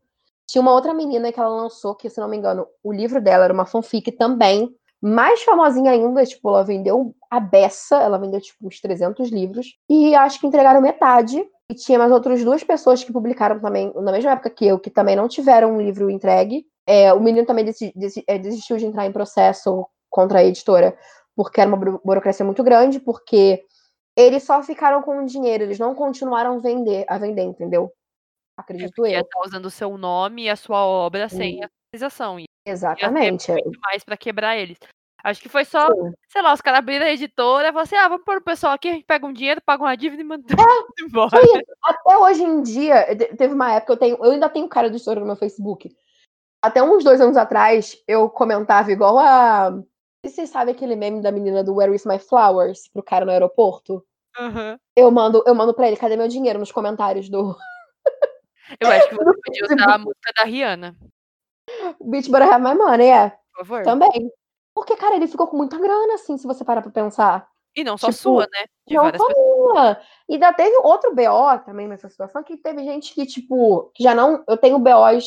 Tinha 0.46 0.62
uma 0.62 0.72
outra 0.72 0.94
menina 0.94 1.30
que 1.30 1.38
ela 1.38 1.48
lançou, 1.48 1.94
que, 1.94 2.10
se 2.10 2.20
não 2.20 2.28
me 2.28 2.36
engano, 2.36 2.66
o 2.82 2.92
livro 2.92 3.20
dela 3.20 3.44
era 3.44 3.52
uma 3.52 3.66
fanfic 3.66 4.10
também. 4.12 4.74
Mais 5.00 5.42
famosinha 5.42 5.92
ainda, 5.92 6.24
tipo, 6.24 6.48
ela 6.48 6.64
vendeu 6.64 7.14
a 7.30 7.38
beça, 7.38 7.98
ela 7.98 8.18
vendeu, 8.18 8.40
tipo, 8.40 8.66
uns 8.66 8.80
300 8.80 9.30
livros. 9.30 9.78
E 9.88 10.14
acho 10.14 10.40
que 10.40 10.46
entregaram 10.46 10.80
metade. 10.80 11.46
E 11.70 11.74
tinha 11.74 11.98
mais 11.98 12.10
outras 12.10 12.42
duas 12.42 12.64
pessoas 12.64 13.04
que 13.04 13.12
publicaram 13.12 13.60
também, 13.60 13.92
na 13.94 14.10
mesma 14.10 14.32
época 14.32 14.48
que 14.48 14.66
eu, 14.66 14.78
que 14.78 14.90
também 14.90 15.14
não 15.14 15.28
tiveram 15.28 15.74
um 15.74 15.82
livro 15.82 16.10
entregue. 16.10 16.64
É, 16.86 17.12
o 17.12 17.20
menino 17.20 17.46
também 17.46 17.66
é, 18.26 18.38
desistiu 18.38 18.78
de 18.78 18.86
entrar 18.86 19.04
em 19.04 19.12
processo 19.12 19.86
contra 20.08 20.38
a 20.38 20.44
editora, 20.44 20.96
porque 21.36 21.60
era 21.60 21.68
uma 21.68 22.00
burocracia 22.02 22.44
muito 22.44 22.64
grande, 22.64 22.98
porque 22.98 23.62
eles 24.16 24.42
só 24.42 24.62
ficaram 24.62 25.02
com 25.02 25.18
o 25.18 25.26
dinheiro, 25.26 25.64
eles 25.64 25.78
não 25.78 25.94
continuaram 25.94 26.56
a 26.56 26.58
vender, 26.58 27.04
a 27.06 27.18
vender 27.18 27.42
entendeu? 27.42 27.92
Acredito 28.56 29.04
é 29.04 29.18
eu. 29.18 29.24
Tá 29.24 29.40
usando 29.46 29.66
o 29.66 29.70
seu 29.70 29.96
nome 29.98 30.44
e 30.44 30.50
a 30.50 30.56
sua 30.56 30.84
obra 30.84 31.28
sem 31.28 31.60
autorização. 31.62 32.38
Exatamente. 32.66 33.52
Muito 33.52 33.78
mais 33.80 34.02
para 34.02 34.16
quebrar 34.16 34.56
eles. 34.56 34.78
Acho 35.24 35.42
que 35.42 35.48
foi 35.48 35.64
só, 35.64 35.86
Sim. 35.88 36.12
sei 36.28 36.42
lá, 36.42 36.52
os 36.52 36.60
caras 36.60 36.78
abriram 36.78 37.04
a 37.04 37.10
editora 37.10 37.68
e 37.68 37.72
falaram 37.72 37.80
assim: 37.80 37.96
ah, 37.96 38.08
vamos 38.08 38.24
pôr 38.24 38.38
o 38.38 38.42
pessoal 38.42 38.72
aqui, 38.72 38.88
a 38.88 38.92
gente 38.92 39.04
pega 39.04 39.26
um 39.26 39.32
dinheiro, 39.32 39.60
paga 39.64 39.82
uma 39.82 39.96
dívida 39.96 40.22
e 40.22 40.24
manda 40.24 40.44
é, 40.52 40.54
embora. 41.02 41.40
Sim. 41.40 41.60
Até 41.84 42.16
hoje 42.16 42.42
em 42.44 42.62
dia, 42.62 43.16
teve 43.36 43.52
uma 43.52 43.72
época, 43.74 43.94
eu 43.94 43.96
tenho, 43.96 44.16
eu 44.16 44.30
ainda 44.30 44.48
tenho 44.48 44.68
cara 44.68 44.88
do 44.88 44.96
história 44.96 45.20
no 45.20 45.26
meu 45.26 45.36
Facebook. 45.36 45.94
Até 46.62 46.82
uns 46.82 47.04
dois 47.04 47.20
anos 47.20 47.36
atrás, 47.36 47.96
eu 48.06 48.28
comentava 48.30 48.92
igual 48.92 49.18
a. 49.18 49.76
Vocês 50.24 50.50
sabem 50.50 50.74
aquele 50.74 50.96
meme 50.96 51.22
da 51.22 51.30
menina 51.30 51.62
do 51.62 51.74
Where 51.76 51.94
is 51.94 52.04
My 52.04 52.18
Flowers 52.18 52.88
pro 52.88 53.02
cara 53.02 53.24
no 53.24 53.30
aeroporto? 53.30 54.04
Uhum. 54.38 54.78
Eu 54.96 55.10
mando, 55.10 55.42
eu 55.46 55.54
mando 55.54 55.74
pra 55.74 55.88
ele, 55.88 55.96
cadê 55.96 56.16
meu 56.16 56.28
dinheiro? 56.28 56.58
Nos 56.58 56.72
comentários 56.72 57.28
do, 57.28 57.56
eu 58.80 58.90
acho 58.90 59.08
que 59.08 59.14
você 59.16 59.40
podia 59.44 59.64
usar 59.64 59.94
a 59.94 59.98
música 59.98 60.32
da 60.36 60.44
Rihanna. 60.44 60.96
Bitch 62.00 62.28
Better 62.30 62.52
Have 62.52 62.64
My 62.64 62.74
Money, 62.74 63.08
é. 63.08 63.30
Por 63.30 63.66
favor. 63.66 63.82
Também. 63.82 64.30
Porque, 64.78 64.96
cara, 64.96 65.16
ele 65.16 65.26
ficou 65.26 65.46
com 65.46 65.56
muita 65.56 65.78
grana, 65.78 66.14
assim, 66.14 66.36
se 66.38 66.46
você 66.46 66.64
parar 66.64 66.82
pra 66.82 66.90
pensar. 66.90 67.48
E 67.76 67.84
não 67.84 67.98
só 67.98 68.08
tipo, 68.08 68.18
sua, 68.18 68.48
né? 68.52 68.66
De 68.86 68.94
não 68.94 69.04
só 69.16 69.26
minha. 69.28 70.00
E 70.28 70.34
ainda 70.34 70.52
teve 70.52 70.76
outro 70.78 71.14
BO 71.14 71.58
também 71.64 71.86
nessa 71.86 72.08
situação, 72.08 72.42
que 72.42 72.56
teve 72.56 72.82
gente 72.84 73.14
que, 73.14 73.26
tipo, 73.26 73.92
já 73.98 74.14
não. 74.14 74.42
Eu 74.48 74.56
tenho 74.56 74.78
BOs 74.78 75.26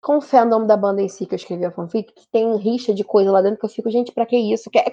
com 0.00 0.18
o 0.18 0.20
fandom 0.20 0.66
da 0.66 0.76
banda 0.76 1.02
em 1.02 1.08
si 1.08 1.26
que 1.26 1.34
eu 1.34 1.36
escrevi 1.36 1.64
a 1.64 1.72
fanfic, 1.72 2.12
que 2.12 2.28
tem 2.30 2.56
rixa 2.56 2.94
de 2.94 3.02
coisa 3.02 3.30
lá 3.32 3.42
dentro 3.42 3.58
que 3.58 3.66
eu 3.66 3.70
fico, 3.70 3.90
gente, 3.90 4.12
pra 4.12 4.26
que 4.26 4.36
isso? 4.36 4.70
Que 4.70 4.78
é, 4.78 4.84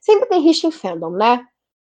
sempre 0.00 0.26
tem 0.28 0.40
rixa 0.40 0.66
em 0.66 0.70
fandom, 0.70 1.10
né? 1.10 1.44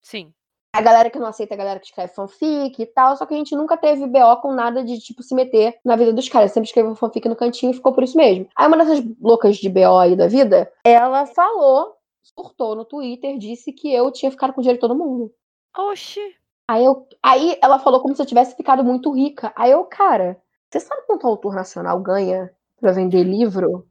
Sim 0.03 0.35
a 0.75 0.81
galera 0.81 1.09
que 1.09 1.21
não 1.21 1.29
aceita 1.29 1.55
a 1.55 1.57
galera 1.57 1.79
que 1.79 1.87
escreve 1.87 2.13
fanfic 2.13 2.83
e 2.83 2.87
tal, 2.87 3.17
só 3.17 3.25
que 3.25 3.33
a 3.33 3.37
gente 3.37 3.55
nunca 3.55 3.77
teve 3.77 4.09
BO 4.09 4.37
com 4.43 4.53
nada 4.53 4.83
de, 4.83 4.99
tipo, 4.99 5.23
se 5.23 5.33
meter 5.33 5.79
na 5.85 5.95
vida 5.95 6.13
dos 6.13 6.29
caras. 6.29 6.51
Sempre 6.51 6.67
escreveu 6.67 6.97
fanfic 6.97 7.29
no 7.29 7.37
cantinho 7.37 7.71
e 7.71 7.75
ficou 7.77 7.93
por 7.93 8.03
isso 8.03 8.17
mesmo. 8.17 8.49
Aí 8.57 8.67
uma 8.67 8.77
dessas 8.77 9.05
loucas 9.21 9.57
de 9.57 9.69
BO 9.69 9.97
aí 9.97 10.17
da 10.17 10.27
vida, 10.27 10.69
ela 10.85 11.27
falou, 11.27 11.95
surtou 12.25 12.75
no 12.75 12.85
Twitter, 12.85 13.39
disse 13.39 13.73
que 13.73 13.95
eu 13.95 14.11
tinha 14.11 14.33
ficado 14.33 14.53
com 14.53 14.61
o 14.61 14.63
dinheiro 14.63 14.79
de 14.79 14.81
todo 14.81 14.99
mundo. 14.99 15.33
Oxi. 15.79 16.21
Aí, 16.69 16.85
eu, 16.85 17.07
aí 17.23 17.57
ela 17.63 17.79
falou 17.79 18.01
como 18.01 18.17
se 18.17 18.23
eu 18.23 18.27
tivesse 18.27 18.57
ficado 18.57 18.83
muito 18.83 19.15
rica. 19.15 19.53
Aí 19.55 19.71
eu, 19.71 19.85
cara, 19.85 20.43
você 20.69 20.81
sabe 20.81 21.03
quanto 21.07 21.23
o 21.23 21.29
autor 21.29 21.55
nacional 21.55 22.01
ganha 22.01 22.51
pra 22.81 22.91
vender 22.91 23.23
livro? 23.23 23.87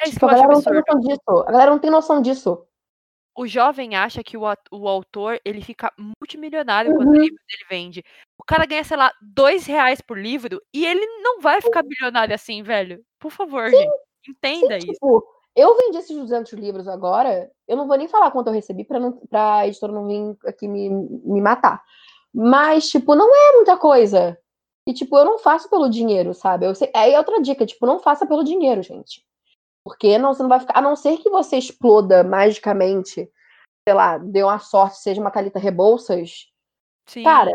É 0.00 0.04
isso 0.04 0.12
tipo, 0.12 0.20
que 0.20 0.24
eu 0.24 0.28
a 0.28 0.32
galera 0.34 0.54
não 0.54 0.62
tem 0.62 0.72
noção 0.72 1.00
disso. 1.00 1.44
A 1.48 1.50
galera 1.50 1.70
não 1.72 1.78
tem 1.80 1.90
noção 1.90 2.22
disso 2.22 2.67
o 3.38 3.46
jovem 3.46 3.94
acha 3.94 4.22
que 4.24 4.36
o, 4.36 4.42
o 4.72 4.88
autor 4.88 5.40
ele 5.44 5.62
fica 5.62 5.92
multimilionário 6.20 6.90
uhum. 6.90 6.96
quando 6.96 7.08
o 7.08 7.12
uhum. 7.12 7.22
livro 7.22 7.38
dele 7.48 7.64
vende. 7.70 8.04
O 8.36 8.44
cara 8.44 8.66
ganha, 8.66 8.82
sei 8.82 8.96
lá, 8.96 9.12
dois 9.22 9.64
reais 9.64 10.00
por 10.00 10.18
livro 10.18 10.60
e 10.74 10.84
ele 10.84 11.06
não 11.22 11.40
vai 11.40 11.60
ficar 11.60 11.84
bilionário 11.84 12.34
assim, 12.34 12.64
velho. 12.64 13.00
Por 13.16 13.30
favor, 13.30 13.70
sim, 13.70 13.76
gente. 13.76 13.92
Entenda 14.28 14.80
sim, 14.80 14.90
isso. 14.90 14.92
Tipo, 14.94 15.24
eu 15.54 15.76
vendi 15.76 15.98
esses 15.98 16.16
200 16.16 16.52
livros 16.54 16.88
agora, 16.88 17.48
eu 17.68 17.76
não 17.76 17.86
vou 17.86 17.96
nem 17.96 18.08
falar 18.08 18.32
quanto 18.32 18.48
eu 18.48 18.52
recebi 18.52 18.84
pra, 18.84 18.98
não, 18.98 19.12
pra 19.12 19.66
editora 19.68 19.92
não 19.92 20.06
vir 20.08 20.36
aqui 20.44 20.66
me, 20.66 20.90
me 20.90 21.40
matar. 21.40 21.80
Mas, 22.34 22.88
tipo, 22.88 23.14
não 23.14 23.32
é 23.32 23.56
muita 23.56 23.76
coisa. 23.76 24.36
E, 24.84 24.92
tipo, 24.92 25.16
eu 25.16 25.24
não 25.24 25.38
faço 25.38 25.70
pelo 25.70 25.88
dinheiro, 25.88 26.34
sabe? 26.34 26.66
Eu 26.66 26.74
sei, 26.74 26.90
aí 26.94 27.12
é 27.12 27.18
outra 27.18 27.40
dica, 27.40 27.64
tipo, 27.64 27.86
não 27.86 28.00
faça 28.00 28.26
pelo 28.26 28.42
dinheiro, 28.42 28.82
gente. 28.82 29.24
Porque 29.88 30.18
não, 30.18 30.34
você 30.34 30.42
não 30.42 30.50
vai 30.50 30.60
ficar. 30.60 30.76
A 30.76 30.82
não 30.82 30.94
ser 30.94 31.16
que 31.16 31.30
você 31.30 31.56
exploda 31.56 32.22
magicamente, 32.22 33.26
sei 33.88 33.94
lá, 33.94 34.18
dê 34.18 34.42
uma 34.42 34.58
sorte, 34.58 34.98
seja 34.98 35.18
uma 35.18 35.30
Thalita 35.30 35.58
Rebouças. 35.58 36.46
Sim. 37.08 37.24
Cara. 37.24 37.52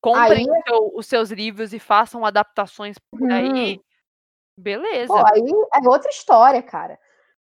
Comprem 0.00 0.50
aí... 0.50 0.62
seu, 0.66 0.92
os 0.94 1.06
seus 1.06 1.30
livros 1.30 1.74
e 1.74 1.78
façam 1.78 2.24
adaptações 2.24 2.96
por 2.98 3.20
uhum. 3.20 3.32
aí. 3.32 3.80
Beleza. 4.56 5.08
Pô, 5.08 5.18
aí 5.18 5.44
é 5.74 5.88
outra 5.88 6.08
história, 6.08 6.62
cara. 6.62 6.98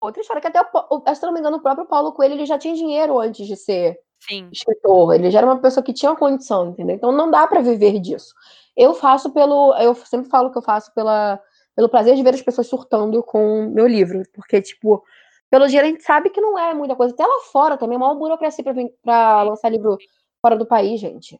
Outra 0.01 0.23
história 0.23 0.41
que 0.41 0.49
até, 0.49 0.61
o, 0.63 1.15
se 1.15 1.23
não 1.23 1.33
me 1.33 1.41
engano, 1.41 1.59
o 1.59 1.63
próprio 1.63 1.87
Paulo 1.87 2.13
Coelho 2.13 2.35
ele 2.35 2.47
já 2.47 2.59
tinha 2.59 2.75
dinheiro 2.75 3.19
antes 3.19 3.47
de 3.47 3.57
ser 3.57 4.01
Sim. 4.19 4.49
escritor. 4.51 5.15
Ele 5.15 5.31
já 5.31 5.41
era 5.41 5.47
uma 5.47 5.61
pessoa 5.61 5.85
que 5.85 5.93
tinha 5.93 6.11
uma 6.11 6.19
condição, 6.19 6.71
entendeu? 6.71 6.97
Então 6.97 7.13
não 7.13 7.31
dá 7.31 7.47
para 7.47 7.61
viver 7.61 7.99
disso. 8.01 8.35
Eu 8.75 8.95
faço 8.95 9.31
pelo. 9.31 9.77
Eu 9.77 9.95
sempre 9.95 10.31
falo 10.31 10.51
que 10.51 10.57
eu 10.57 10.63
faço 10.63 10.93
pela 10.95 11.39
pelo 11.77 11.91
prazer 11.91 12.17
de 12.17 12.23
ver 12.23 12.35
as 12.35 12.43
pessoas 12.43 12.67
surtando 12.67 13.23
com 13.23 13.69
meu 13.69 13.87
livro. 13.87 14.23
Porque, 14.33 14.63
tipo, 14.63 15.05
pelo 15.51 15.67
dinheiro 15.67 15.87
a 15.87 15.91
gente 15.91 16.03
sabe 16.03 16.31
que 16.31 16.41
não 16.41 16.59
é 16.59 16.73
muita 16.73 16.97
coisa. 16.97 17.13
Até 17.13 17.25
lá 17.25 17.41
fora 17.53 17.77
também, 17.77 17.97
é 17.97 17.99
uma 17.99 18.15
burocracia 18.15 18.65
pra, 18.65 18.73
pra 19.03 19.43
lançar 19.43 19.69
livro 19.69 19.99
fora 20.41 20.57
do 20.57 20.67
país, 20.67 20.99
gente. 20.99 21.39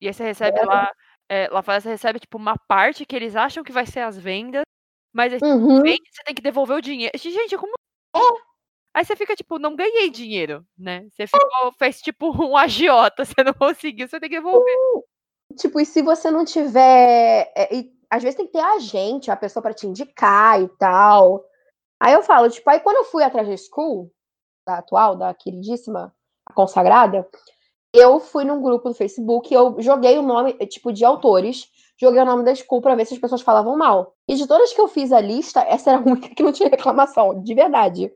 E 0.00 0.06
aí 0.06 0.12
você 0.12 0.22
recebe 0.22 0.60
é. 0.60 0.64
lá, 0.64 0.90
é, 1.28 1.48
lá 1.48 1.62
fora 1.62 1.80
você 1.80 1.88
recebe, 1.88 2.20
tipo, 2.20 2.36
uma 2.36 2.56
parte 2.68 3.06
que 3.06 3.16
eles 3.16 3.34
acham 3.34 3.64
que 3.64 3.72
vai 3.72 3.86
ser 3.86 4.00
as 4.00 4.18
vendas, 4.18 4.62
mas 5.12 5.32
aí 5.32 5.40
uhum. 5.42 5.82
vende, 5.82 6.02
você 6.10 6.22
tem 6.24 6.34
que 6.34 6.42
devolver 6.42 6.76
o 6.76 6.82
dinheiro. 6.82 7.16
Gente, 7.16 7.56
como. 7.56 7.72
É. 8.14 8.20
Aí 8.92 9.04
você 9.04 9.16
fica, 9.16 9.34
tipo, 9.34 9.58
não 9.58 9.76
ganhei 9.76 10.10
dinheiro, 10.10 10.64
né? 10.76 11.06
Você 11.10 11.26
ficou, 11.26 11.72
fez, 11.78 12.02
tipo, 12.02 12.30
um 12.44 12.56
agiota, 12.56 13.24
você 13.24 13.42
não 13.42 13.54
conseguiu, 13.54 14.08
você 14.08 14.20
tem 14.20 14.28
que 14.28 14.36
devolver. 14.36 14.74
Tipo, 15.56 15.80
e 15.80 15.86
se 15.86 16.02
você 16.02 16.30
não 16.30 16.44
tiver. 16.44 17.52
É, 17.56 17.74
e 17.74 17.99
às 18.10 18.22
vezes 18.22 18.36
tem 18.36 18.46
que 18.46 18.52
ter 18.52 18.60
agente, 18.60 19.30
a 19.30 19.36
pessoa 19.36 19.62
para 19.62 19.72
te 19.72 19.86
indicar 19.86 20.60
e 20.60 20.68
tal. 20.76 21.44
Aí 22.00 22.12
eu 22.12 22.22
falo, 22.22 22.50
tipo, 22.50 22.68
aí 22.68 22.80
quando 22.80 22.96
eu 22.96 23.04
fui 23.04 23.22
atrás 23.22 23.46
da 23.46 23.56
School, 23.56 24.10
da 24.66 24.78
atual, 24.78 25.16
da 25.16 25.32
queridíssima, 25.32 26.12
a 26.46 26.52
consagrada, 26.52 27.26
eu 27.94 28.20
fui 28.20 28.44
num 28.44 28.62
grupo 28.62 28.88
do 28.88 28.94
Facebook 28.94 29.52
eu 29.52 29.76
joguei 29.80 30.18
o 30.18 30.22
nome, 30.22 30.54
tipo, 30.66 30.92
de 30.92 31.04
autores, 31.04 31.68
joguei 32.00 32.22
o 32.22 32.24
nome 32.24 32.44
da 32.44 32.54
School 32.54 32.80
pra 32.80 32.94
ver 32.94 33.06
se 33.06 33.14
as 33.14 33.20
pessoas 33.20 33.42
falavam 33.42 33.76
mal. 33.76 34.14
E 34.26 34.34
de 34.34 34.46
todas 34.46 34.72
que 34.72 34.80
eu 34.80 34.88
fiz 34.88 35.12
a 35.12 35.20
lista, 35.20 35.60
essa 35.60 35.90
era 35.90 35.98
a 35.98 36.02
única 36.06 36.34
que 36.34 36.42
não 36.42 36.52
tinha 36.52 36.68
reclamação, 36.68 37.42
de 37.42 37.54
verdade. 37.54 38.12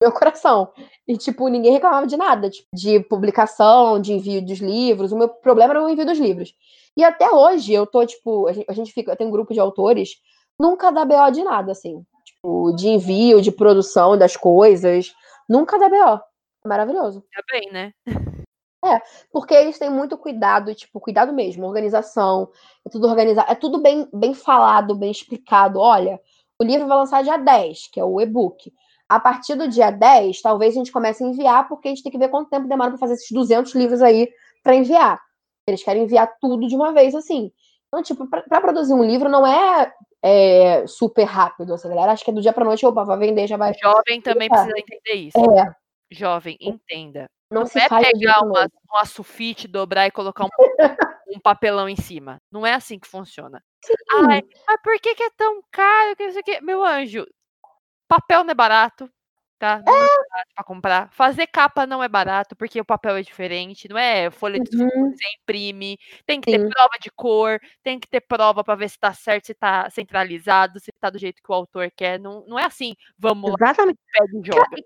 Meu 0.00 0.12
coração. 0.12 0.70
E, 1.08 1.16
tipo, 1.16 1.48
ninguém 1.48 1.72
reclamava 1.72 2.06
de 2.06 2.16
nada, 2.16 2.50
tipo, 2.50 2.68
de 2.72 3.00
publicação, 3.00 4.00
de 4.00 4.12
envio 4.12 4.44
dos 4.44 4.58
livros. 4.58 5.10
O 5.10 5.16
meu 5.16 5.28
problema 5.28 5.72
era 5.72 5.82
o 5.82 5.88
envio 5.88 6.04
dos 6.04 6.18
livros. 6.18 6.52
E 6.96 7.04
até 7.04 7.30
hoje 7.30 7.72
eu 7.72 7.86
tô, 7.86 8.04
tipo, 8.06 8.46
a 8.46 8.52
gente, 8.52 8.66
a 8.68 8.72
gente 8.72 8.92
fica, 8.92 9.14
tenho 9.14 9.28
um 9.28 9.32
grupo 9.32 9.52
de 9.52 9.60
autores, 9.60 10.16
nunca 10.58 10.90
dá 10.90 11.04
BO 11.04 11.30
de 11.30 11.44
nada, 11.44 11.72
assim. 11.72 12.02
Tipo, 12.24 12.72
de 12.72 12.88
envio, 12.88 13.42
de 13.42 13.52
produção 13.52 14.16
das 14.16 14.36
coisas. 14.36 15.14
Nunca 15.48 15.78
dá 15.78 15.88
BO. 15.88 16.20
Maravilhoso. 16.64 17.22
Tá 17.32 17.42
bem, 17.50 17.70
né? 17.70 17.92
É, 18.84 19.00
porque 19.32 19.54
eles 19.54 19.78
têm 19.78 19.90
muito 19.90 20.16
cuidado, 20.16 20.74
tipo, 20.74 21.00
cuidado 21.00 21.32
mesmo, 21.32 21.66
organização, 21.66 22.48
é 22.86 22.88
tudo 22.88 23.08
organizado, 23.08 23.50
é 23.50 23.54
tudo 23.54 23.80
bem, 23.80 24.08
bem 24.12 24.32
falado, 24.32 24.94
bem 24.94 25.10
explicado. 25.10 25.80
Olha, 25.80 26.20
o 26.60 26.64
livro 26.64 26.86
vai 26.86 26.96
lançar 26.96 27.24
dia 27.24 27.36
10, 27.36 27.88
que 27.88 27.98
é 27.98 28.04
o 28.04 28.20
e-book. 28.20 28.72
A 29.08 29.18
partir 29.18 29.54
do 29.54 29.68
dia 29.68 29.90
10, 29.90 30.40
talvez 30.40 30.74
a 30.74 30.78
gente 30.78 30.92
comece 30.92 31.22
a 31.22 31.26
enviar, 31.26 31.68
porque 31.68 31.88
a 31.88 31.90
gente 31.90 32.02
tem 32.02 32.12
que 32.12 32.18
ver 32.18 32.28
quanto 32.28 32.50
tempo 32.50 32.68
demora 32.68 32.90
para 32.90 32.98
fazer 32.98 33.14
esses 33.14 33.30
200 33.30 33.74
livros 33.74 34.02
aí 34.02 34.28
para 34.62 34.74
enviar. 34.74 35.20
Eles 35.68 35.82
querem 35.82 36.04
enviar 36.04 36.32
tudo 36.40 36.66
de 36.68 36.76
uma 36.76 36.92
vez, 36.92 37.14
assim. 37.14 37.50
Então, 37.88 38.02
tipo, 38.02 38.26
para 38.28 38.60
produzir 38.60 38.94
um 38.94 39.04
livro 39.04 39.28
não 39.28 39.46
é, 39.46 39.92
é 40.22 40.86
super 40.86 41.24
rápido. 41.24 41.74
Essa 41.74 41.88
galera 41.88 42.12
acho 42.12 42.24
que 42.24 42.30
é 42.30 42.34
do 42.34 42.40
dia 42.40 42.52
para 42.52 42.64
noite, 42.64 42.86
opa, 42.86 43.04
vai 43.04 43.18
vender, 43.18 43.46
já 43.46 43.56
vai. 43.56 43.72
Jovem 43.74 44.20
também 44.20 44.48
precisa 44.48 44.78
entender 44.78 45.14
isso. 45.14 45.38
É. 45.38 45.74
Jovem, 46.10 46.56
entenda. 46.60 47.26
Não, 47.50 47.60
Não 47.60 47.66
se 47.66 47.78
é 47.78 47.88
pegar 47.88 48.42
uma, 48.42 48.60
noite. 48.60 48.74
uma 48.90 49.04
sulfite, 49.04 49.68
dobrar 49.68 50.06
e 50.06 50.10
colocar 50.10 50.44
um, 50.44 50.48
um 51.36 51.40
papelão 51.40 51.88
em 51.88 51.96
cima. 51.96 52.38
Não 52.50 52.66
é 52.66 52.74
assim 52.74 52.98
que 52.98 53.06
funciona. 53.06 53.62
Ai, 54.14 54.42
mas 54.66 54.80
por 54.82 54.98
que, 55.00 55.14
que 55.14 55.22
é 55.22 55.30
tão 55.36 55.62
caro? 55.70 56.16
Que 56.16 56.24
aqui? 56.24 56.60
Meu 56.60 56.84
anjo, 56.84 57.24
papel 58.08 58.42
não 58.42 58.50
é 58.50 58.54
barato, 58.54 59.08
tá? 59.58 59.78
Não 59.84 59.94
é 59.94 60.06
barato 60.30 60.50
pra 60.54 60.64
comprar. 60.64 61.10
Fazer 61.12 61.46
capa 61.46 61.86
não 61.86 62.02
é 62.02 62.08
barato, 62.08 62.54
porque 62.56 62.80
o 62.80 62.84
papel 62.84 63.16
é 63.16 63.22
diferente, 63.22 63.88
não 63.88 63.98
é 63.98 64.30
folha 64.30 64.58
de 64.60 64.70
Uhum. 64.76 65.12
você 65.12 65.24
imprime, 65.42 65.98
tem 66.26 66.40
que 66.40 66.48
ter 66.48 66.58
Sim. 66.60 66.68
prova 66.68 66.90
de 67.00 67.10
cor, 67.10 67.58
tem 67.82 67.98
que 67.98 68.08
ter 68.08 68.20
prova 68.20 68.62
pra 68.62 68.74
ver 68.74 68.88
se 68.90 68.98
tá 68.98 69.12
certo, 69.14 69.46
se 69.46 69.54
tá 69.54 69.88
centralizado, 69.90 70.78
se 70.80 70.92
tá 71.00 71.08
do 71.10 71.18
jeito 71.18 71.42
que 71.42 71.50
o 71.50 71.54
autor 71.54 71.90
quer. 71.96 72.20
Não, 72.20 72.44
não 72.46 72.58
é 72.58 72.64
assim, 72.66 72.94
vamos 73.18 73.50
lá, 73.52 73.56
Exatamente. 73.56 73.98
pega 74.12 74.38
e 74.38 74.46
joga. 74.46 74.76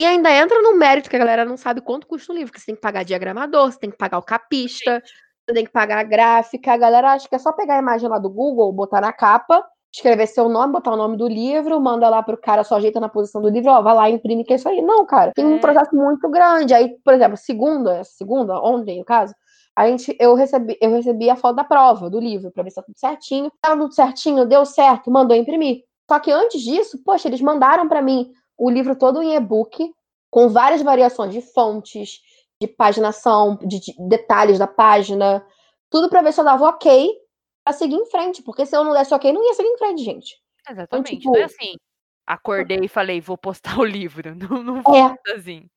E 0.00 0.04
ainda 0.06 0.30
entra 0.30 0.60
no 0.62 0.76
mérito 0.76 1.08
que 1.08 1.16
a 1.16 1.18
galera 1.18 1.44
não 1.44 1.56
sabe 1.56 1.80
quanto 1.80 2.06
custa 2.06 2.32
o 2.32 2.34
livro, 2.36 2.52
que 2.52 2.58
você 2.60 2.66
tem 2.66 2.74
que 2.74 2.80
pagar 2.80 3.04
diagramador, 3.04 3.70
você 3.70 3.78
tem 3.78 3.90
que 3.90 3.96
pagar 3.96 4.18
o 4.18 4.22
capista, 4.22 5.02
você 5.46 5.54
tem 5.54 5.64
que 5.64 5.70
pagar 5.70 5.98
a 6.00 6.02
gráfica. 6.02 6.72
A 6.72 6.76
galera 6.76 7.12
acha 7.12 7.28
que 7.28 7.34
é 7.34 7.38
só 7.38 7.52
pegar 7.52 7.76
a 7.76 7.78
imagem 7.78 8.08
lá 8.08 8.18
do 8.18 8.28
Google, 8.30 8.72
botar 8.72 9.00
na 9.00 9.12
capa, 9.12 9.64
escrever 9.94 10.26
seu 10.26 10.48
nome, 10.48 10.72
botar 10.72 10.92
o 10.92 10.96
nome 10.96 11.16
do 11.16 11.28
livro, 11.28 11.80
manda 11.80 12.08
lá 12.08 12.20
pro 12.20 12.36
cara, 12.36 12.64
só 12.64 12.76
ajeita 12.76 12.98
na 12.98 13.08
posição 13.08 13.40
do 13.40 13.48
livro, 13.48 13.70
ó, 13.70 13.80
vai 13.80 13.94
lá, 13.94 14.10
imprime, 14.10 14.44
que 14.44 14.52
é 14.52 14.56
isso 14.56 14.68
aí. 14.68 14.82
Não, 14.82 15.06
cara, 15.06 15.32
tem 15.32 15.46
um 15.46 15.56
É. 15.56 15.60
processo 15.60 15.94
muito 15.94 16.28
grande. 16.28 16.74
Aí, 16.74 16.96
por 17.04 17.14
exemplo, 17.14 17.36
segunda, 17.36 18.02
segunda, 18.02 18.60
ontem, 18.60 18.98
no 18.98 19.04
caso, 19.04 19.32
a 19.76 19.86
gente, 19.86 20.16
eu 20.18 20.34
recebi, 20.34 20.76
eu 20.80 20.90
recebi 20.90 21.30
a 21.30 21.36
foto 21.36 21.54
da 21.56 21.64
prova 21.64 22.10
do 22.10 22.18
livro, 22.18 22.50
pra 22.50 22.64
ver 22.64 22.70
se 22.70 22.76
tá 22.76 22.82
tudo 22.82 22.98
certinho. 22.98 23.52
Tava 23.62 23.80
tudo 23.82 23.94
certinho, 23.94 24.44
deu 24.46 24.66
certo, 24.66 25.10
mandou 25.12 25.36
imprimir. 25.36 25.82
Só 26.10 26.18
que 26.18 26.32
antes 26.32 26.60
disso, 26.60 26.98
poxa, 27.04 27.28
eles 27.28 27.40
mandaram 27.40 27.88
pra 27.88 28.02
mim 28.02 28.32
o 28.58 28.68
livro 28.68 28.96
todo 28.96 29.22
em 29.22 29.34
e-book, 29.36 29.92
com 30.28 30.48
várias 30.48 30.82
variações 30.82 31.32
de 31.32 31.40
fontes, 31.40 32.18
de 32.60 32.66
paginação, 32.66 33.56
de, 33.62 33.78
de 33.80 33.94
detalhes 34.08 34.58
da 34.58 34.66
página, 34.66 35.44
tudo 35.88 36.08
pra 36.08 36.22
ver 36.22 36.32
se 36.32 36.40
eu 36.40 36.44
dava 36.44 36.66
ok 36.68 37.12
pra 37.64 37.72
seguir 37.72 37.94
em 37.96 38.06
frente, 38.06 38.42
porque 38.42 38.66
se 38.66 38.76
eu 38.76 38.84
não 38.84 38.92
desse 38.92 39.14
ok, 39.14 39.32
não 39.32 39.44
ia 39.44 39.54
seguir 39.54 39.68
em 39.68 39.78
frente, 39.78 40.02
gente. 40.04 40.36
Exatamente. 40.68 41.16
tipo 41.16 41.32
não 41.32 41.40
é 41.40 41.44
assim. 41.44 41.74
Acordei 42.26 42.78
e 42.82 42.88
falei, 42.88 43.20
vou 43.20 43.36
postar 43.36 43.78
o 43.78 43.84
livro. 43.84 44.34
Não, 44.36 44.62
não 44.62 44.78
É, 44.94 45.32
assim. 45.34 45.68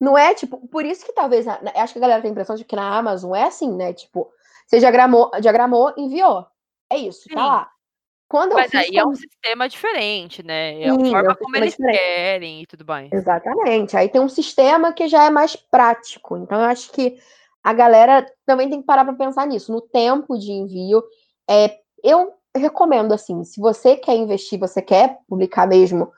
não 0.00 0.16
é 0.16 0.32
tipo, 0.34 0.66
por 0.68 0.84
isso 0.84 1.04
que 1.04 1.12
talvez, 1.12 1.46
a- 1.48 1.60
acho 1.76 1.92
que 1.92 1.98
a 1.98 2.02
galera 2.02 2.22
tem 2.22 2.30
a 2.30 2.32
impressão 2.32 2.54
de 2.56 2.64
que 2.64 2.76
na 2.76 2.96
Amazon 2.96 3.34
é 3.34 3.44
assim, 3.44 3.72
né? 3.74 3.92
Tipo, 3.92 4.30
você 4.66 4.78
diagramou, 4.78 5.30
diagramou 5.40 5.92
enviou. 5.96 6.46
É 6.90 6.96
isso, 6.96 7.28
tá 7.28 7.40
Sim. 7.40 7.46
lá. 7.48 7.70
Quando 8.28 8.54
Mas 8.54 8.72
aí 8.72 8.96
é 8.96 9.04
um 9.04 9.14
sistema 9.16 9.68
diferente, 9.68 10.40
né? 10.44 10.80
É 10.80 10.88
a 10.88 10.94
é 10.94 11.10
forma 11.10 11.32
um 11.32 11.34
como 11.34 11.56
eles 11.56 11.72
diferente. 11.72 11.98
querem 11.98 12.62
e 12.62 12.66
tudo 12.66 12.84
mais. 12.86 13.10
Exatamente. 13.12 13.96
Aí 13.96 14.08
tem 14.08 14.20
um 14.20 14.28
sistema 14.28 14.92
que 14.92 15.08
já 15.08 15.24
é 15.24 15.30
mais 15.30 15.56
prático. 15.56 16.36
Então, 16.36 16.60
eu 16.60 16.66
acho 16.66 16.92
que 16.92 17.20
a 17.62 17.72
galera 17.72 18.26
também 18.46 18.68
tem 18.70 18.80
que 18.80 18.86
parar 18.86 19.04
para 19.04 19.14
pensar 19.14 19.46
nisso. 19.46 19.72
No 19.72 19.80
tempo 19.80 20.38
de 20.38 20.52
envio, 20.52 21.02
é, 21.48 21.78
eu 22.02 22.32
recomendo 22.56 23.12
assim, 23.12 23.44
se 23.44 23.60
você 23.60 23.96
quer 23.96 24.16
investir, 24.16 24.58
você 24.58 24.82
quer 24.82 25.18
publicar 25.28 25.66
mesmo, 25.66 26.10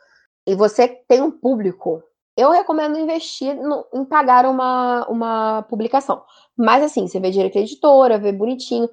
e 0.47 0.55
você 0.55 0.89
tem 1.09 1.23
um 1.23 1.31
público, 1.31 2.03
eu 2.37 2.51
recomendo 2.51 2.99
investir 2.99 3.55
no- 3.57 3.87
em 3.95 4.05
pagar 4.05 4.47
uma, 4.47 5.07
uma 5.09 5.63
publicação. 5.65 6.25
Mas 6.57 6.83
assim, 6.83 7.07
você 7.07 7.21
vê 7.21 7.31
direito 7.31 7.59
à 7.59 7.61
editora, 7.61 8.19
vê 8.19 8.33
bonitinho. 8.33 8.89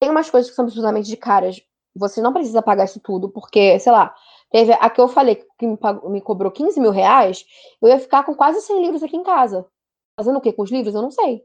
Tem 0.00 0.10
umas 0.10 0.30
coisas 0.30 0.50
que 0.50 0.56
são 0.56 0.64
absolutamente 0.64 1.08
de 1.08 1.16
caras. 1.16 1.60
Você 1.94 2.20
não 2.22 2.32
precisa 2.32 2.62
pagar 2.62 2.84
isso 2.84 3.00
tudo, 3.00 3.28
porque, 3.30 3.78
sei 3.80 3.92
lá, 3.92 4.14
teve 4.50 4.72
a 4.72 4.90
que 4.90 5.00
eu 5.00 5.08
falei 5.08 5.44
que 5.58 5.66
me, 5.66 5.76
pagou- 5.76 6.10
me 6.10 6.20
cobrou 6.20 6.50
15 6.52 6.80
mil 6.80 6.90
reais, 6.92 7.44
eu 7.82 7.88
ia 7.88 7.98
ficar 7.98 8.24
com 8.24 8.34
quase 8.34 8.60
100 8.62 8.80
livros 8.82 9.02
aqui 9.02 9.16
em 9.16 9.22
casa. 9.24 9.66
Fazendo 10.16 10.38
o 10.38 10.40
quê 10.40 10.52
com 10.52 10.62
os 10.62 10.70
livros? 10.70 10.94
Eu 10.94 11.02
não 11.02 11.10
sei. 11.10 11.44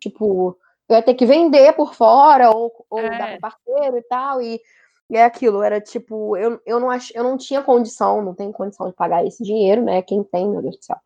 Tipo, 0.00 0.56
eu 0.88 0.96
ia 0.96 1.02
ter 1.02 1.14
que 1.14 1.26
vender 1.26 1.72
por 1.74 1.94
fora, 1.94 2.50
ou, 2.50 2.72
ou 2.90 3.00
dar 3.02 3.30
É. 3.30 3.38
para 3.38 3.50
parceiro 3.50 3.96
e 3.96 4.02
tal, 4.02 4.42
e, 4.42 4.60
e 5.08 5.16
é 5.16 5.24
aquilo, 5.24 5.62
era 5.62 5.80
tipo, 5.80 6.36
eu, 6.36 6.60
eu, 6.66 6.80
não 6.80 6.90
ach, 6.90 7.10
eu 7.14 7.22
não 7.22 7.36
tinha 7.36 7.62
condição, 7.62 8.22
não 8.22 8.34
tenho 8.34 8.52
condição 8.52 8.88
de 8.88 8.94
pagar 8.94 9.24
esse 9.24 9.42
dinheiro, 9.42 9.82
né? 9.82 10.02
Quem 10.02 10.22
tem, 10.24 10.48
meu 10.48 10.62
Deus 10.62 10.76
do 10.76 10.84
céu, 10.84 10.96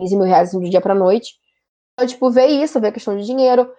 15 0.00 0.16
mil 0.16 0.26
reais 0.26 0.52
do 0.52 0.60
dia 0.60 0.80
pra 0.80 0.94
noite. 0.94 1.34
Então, 1.94 2.06
tipo, 2.06 2.30
ver 2.30 2.46
isso, 2.46 2.80
ver 2.80 2.88
a 2.88 2.92
questão 2.92 3.16
de 3.16 3.24
dinheiro. 3.24 3.70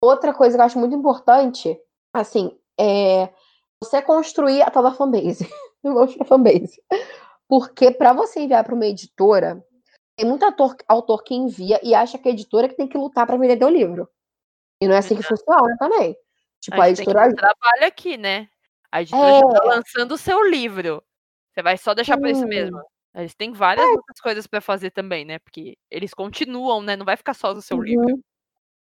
Outra 0.00 0.32
coisa 0.32 0.56
que 0.56 0.60
eu 0.60 0.64
acho 0.66 0.78
muito 0.78 0.94
importante, 0.94 1.76
assim, 2.12 2.56
é 2.78 3.28
você 3.82 4.00
construir 4.00 4.62
a 4.62 4.70
tal 4.70 4.82
da 4.82 4.92
fanbase. 4.92 5.48
Eu 5.82 5.92
gosto 5.94 6.18
da 6.18 6.24
fanbase. 6.24 6.80
Porque 7.48 7.90
para 7.90 8.12
você 8.12 8.40
enviar 8.40 8.64
para 8.64 8.74
uma 8.74 8.86
editora, 8.86 9.62
tem 10.16 10.26
muito 10.26 10.44
autor, 10.44 10.76
autor 10.88 11.22
que 11.22 11.34
envia 11.34 11.80
e 11.82 11.94
acha 11.94 12.18
que 12.18 12.28
a 12.28 12.32
editora 12.32 12.68
que 12.68 12.76
tem 12.76 12.86
que 12.88 12.98
lutar 12.98 13.26
para 13.26 13.36
vender 13.36 13.56
teu 13.56 13.68
livro. 13.68 14.08
E 14.80 14.86
não 14.86 14.94
é 14.94 14.98
assim 14.98 15.16
que 15.16 15.22
funciona 15.22 15.76
também. 15.78 16.16
Tipo, 16.60 16.76
a, 16.76 16.84
a 16.84 16.84
tem 16.84 16.92
editora. 16.92 17.28
ter 17.28 17.36
trabalho 17.36 17.86
aqui, 17.86 18.16
né? 18.16 18.48
A 18.90 19.02
editora 19.02 19.40
já 19.40 19.40
tá 19.48 19.64
É. 19.64 19.68
lançando 19.68 20.12
o 20.12 20.18
seu 20.18 20.48
livro. 20.48 21.02
Você 21.52 21.62
vai 21.62 21.76
só 21.76 21.94
deixar 21.94 22.18
por 22.18 22.28
isso 22.28 22.46
mesmo. 22.46 22.80
Eles 23.14 23.34
têm 23.34 23.52
várias 23.52 23.86
outras 23.86 24.20
coisas 24.20 24.46
pra 24.46 24.60
fazer 24.60 24.90
também, 24.90 25.24
né? 25.24 25.38
Porque 25.38 25.76
eles 25.90 26.12
continuam, 26.12 26.82
né? 26.82 26.96
Não 26.96 27.04
vai 27.06 27.16
ficar 27.16 27.34
só 27.34 27.54
no 27.54 27.62
seu 27.62 27.80
livro. 27.80 28.06
Uhum. 28.06 28.20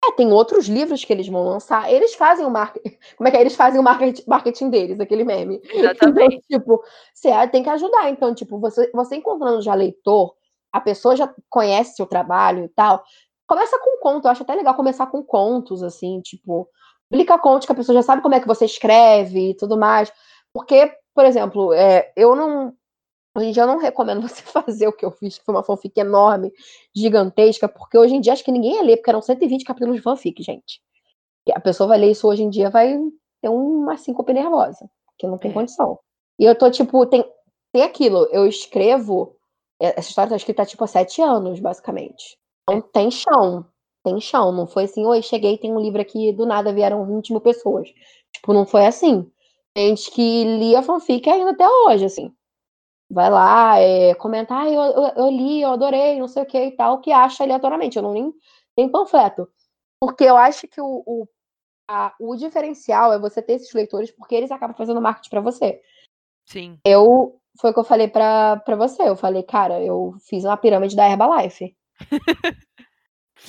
É, 0.06 0.12
tem 0.14 0.32
outros 0.32 0.68
livros 0.68 1.04
que 1.04 1.12
eles 1.12 1.28
vão 1.28 1.44
lançar. 1.44 1.92
Eles 1.92 2.16
fazem 2.16 2.46
o 2.46 2.50
marketing. 2.50 2.98
Como 3.18 3.28
é 3.28 3.32
que 3.32 3.38
é? 3.38 3.42
Eles 3.42 3.56
fazem 3.56 3.80
o 3.80 3.84
marketing, 3.84 4.24
marketing 4.28 4.70
deles, 4.70 5.00
aquele 5.00 5.24
meme. 5.24 5.60
Exatamente. 5.74 6.42
Então, 6.50 6.60
tipo, 6.60 6.84
você 7.14 7.48
tem 7.48 7.64
que 7.64 7.70
ajudar. 7.70 8.10
Então, 8.10 8.34
tipo, 8.34 8.60
você, 8.60 8.90
você 8.94 9.16
encontrando 9.16 9.62
já 9.62 9.74
leitor, 9.74 10.36
a 10.72 10.82
pessoa 10.82 11.16
já 11.16 11.34
conhece 11.50 11.96
seu 11.96 12.06
trabalho 12.06 12.66
e 12.66 12.70
tal. 12.70 13.04
Começa 13.48 13.78
com 13.80 14.00
conto. 14.02 14.26
Eu 14.28 14.32
acho 14.32 14.44
até 14.44 14.56
legal 14.56 14.76
começar 14.76 15.08
com 15.08 15.24
contos, 15.24 15.84
assim, 15.84 16.22
tipo, 16.22 16.70
publica 17.10 17.38
contos 17.40 17.66
que 17.66 17.72
a 17.72 17.76
pessoa 17.76 17.96
já 17.96 18.04
sabe 18.04 18.22
como 18.22 18.36
é 18.36 18.40
que 18.40 18.48
você 18.48 18.66
escreve 18.66 19.52
e 19.52 19.56
tudo 19.56 19.78
mais. 19.78 20.12
Porque, 20.54 20.92
por 21.16 21.26
exemplo, 21.26 21.74
é, 21.74 22.12
eu 22.16 22.36
não. 22.36 22.74
Hoje 23.38 23.48
em 23.50 23.52
dia 23.52 23.64
eu 23.64 23.68
não 23.68 23.78
recomendo 23.80 24.22
você 24.28 24.42
fazer 24.44 24.88
o 24.88 24.94
que 24.94 25.06
eu 25.06 25.12
fiz, 25.12 25.38
que 25.40 25.46
foi 25.46 25.56
uma 25.56 25.64
fanfic 25.64 25.98
enorme, 26.00 26.52
gigantesca, 26.96 27.70
porque 27.70 27.98
hoje 27.98 28.16
em 28.16 28.22
dia 28.22 28.34
acho 28.34 28.44
que 28.44 28.52
ninguém 28.52 28.76
ia 28.76 28.84
ler, 28.84 28.98
porque 28.98 29.10
eram 29.12 29.22
120 29.22 29.64
capítulos 29.66 29.96
de 29.98 30.02
fanfic, 30.02 30.42
gente. 30.44 30.82
E 31.48 31.52
a 31.54 31.60
pessoa 31.60 31.88
vai 31.90 32.00
ler 32.00 32.12
isso 32.12 32.28
hoje 32.28 32.44
em 32.44 32.50
dia, 32.50 32.70
vai 32.70 32.98
ter 33.42 33.50
uma 33.50 33.98
síncope 33.98 34.34
nervosa, 34.34 34.90
que 35.18 35.28
não 35.28 35.38
tem 35.38 35.52
É. 35.52 35.54
condição. 35.54 36.00
E 36.40 36.46
eu 36.46 36.56
tô, 36.56 36.70
tipo, 36.72 37.06
tem, 37.08 37.26
tem 37.74 37.84
aquilo, 37.84 38.28
eu 38.32 38.48
escrevo, 38.48 39.36
essa 39.80 40.10
história 40.10 40.30
tá 40.30 40.36
escrita 40.36 40.64
há, 40.64 40.66
tipo, 40.66 40.84
há 40.84 40.88
sete 40.88 41.22
anos, 41.22 41.60
basicamente. 41.60 42.38
Então 42.64 42.82
tem 42.82 43.10
chão, 43.12 43.66
tem 44.04 44.20
chão, 44.20 44.52
não 44.52 44.68
foi 44.68 44.84
assim, 44.84 45.06
oi, 45.06 45.22
cheguei, 45.22 45.58
tem 45.58 45.72
um 45.72 45.80
livro 45.80 46.02
aqui, 46.02 46.32
do 46.34 46.46
nada 46.46 46.74
vieram 46.74 47.06
20 47.06 47.32
mil 47.32 47.42
pessoas. 47.42 47.90
Tipo, 48.34 48.54
não 48.54 48.66
foi 48.66 48.86
assim. 48.86 49.30
Tem 49.74 49.96
gente 49.96 50.12
que 50.12 50.44
lia 50.44 50.82
fanfic 50.84 51.30
ainda 51.30 51.52
até 51.52 51.68
hoje, 51.68 52.06
assim 52.06 52.34
vai 53.10 53.30
lá, 53.30 53.80
é, 53.80 54.14
comentar, 54.16 54.66
ah, 54.66 54.70
eu, 54.70 54.82
eu, 54.82 55.08
eu, 55.16 55.30
li, 55.32 55.62
eu 55.62 55.72
adorei, 55.72 56.20
não 56.20 56.28
sei 56.28 56.44
o 56.44 56.46
que 56.46 56.58
e 56.58 56.72
tal, 56.72 57.02
que 57.02 57.12
acha 57.12 57.44
aleatoriamente, 57.44 57.98
eu 57.98 58.04
não 58.04 58.14
nem 58.14 58.32
tem 58.76 58.90
panfleto. 58.90 59.50
Porque 60.00 60.24
eu 60.24 60.38
acho 60.38 60.68
que 60.68 60.80
o, 60.80 61.04
o, 61.06 61.28
a, 61.90 62.14
o 62.20 62.36
diferencial 62.36 63.12
é 63.12 63.20
você 63.20 63.42
ter 63.42 63.54
esses 63.54 63.74
leitores, 63.74 64.12
porque 64.12 64.36
eles 64.36 64.52
acabam 64.52 64.78
fazendo 64.78 65.02
marketing 65.02 65.30
para 65.30 65.42
você. 65.42 65.82
Sim. 66.46 66.80
Eu, 66.86 67.39
foi 67.60 67.72
o 67.72 67.74
que 67.74 67.80
eu 67.80 67.84
falei 67.84 68.07
pra, 68.07 68.57
pra 68.57 68.76
você, 68.76 69.03
eu 69.03 69.16
falei, 69.16 69.43
cara, 69.43 69.82
eu 69.82 70.14
fiz 70.28 70.43
uma 70.45 70.57
pirâmide 70.57 70.95
da 70.95 71.10
Herbalife. 71.10 71.76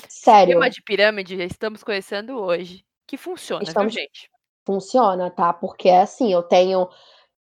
Sério. 0.09 0.53
Esquema 0.53 0.71
de 0.71 0.83
pirâmide, 0.83 1.37
já 1.37 1.45
estamos 1.45 1.83
conhecendo 1.83 2.39
hoje. 2.39 2.85
Que 3.07 3.17
funciona, 3.17 3.63
Estamos- 3.63 3.95
viu, 3.95 4.03
gente? 4.03 4.31
Funciona, 4.65 5.31
tá? 5.31 5.53
Porque 5.53 5.89
é 5.89 6.03
assim, 6.03 6.33
eu 6.33 6.43
tenho 6.43 6.89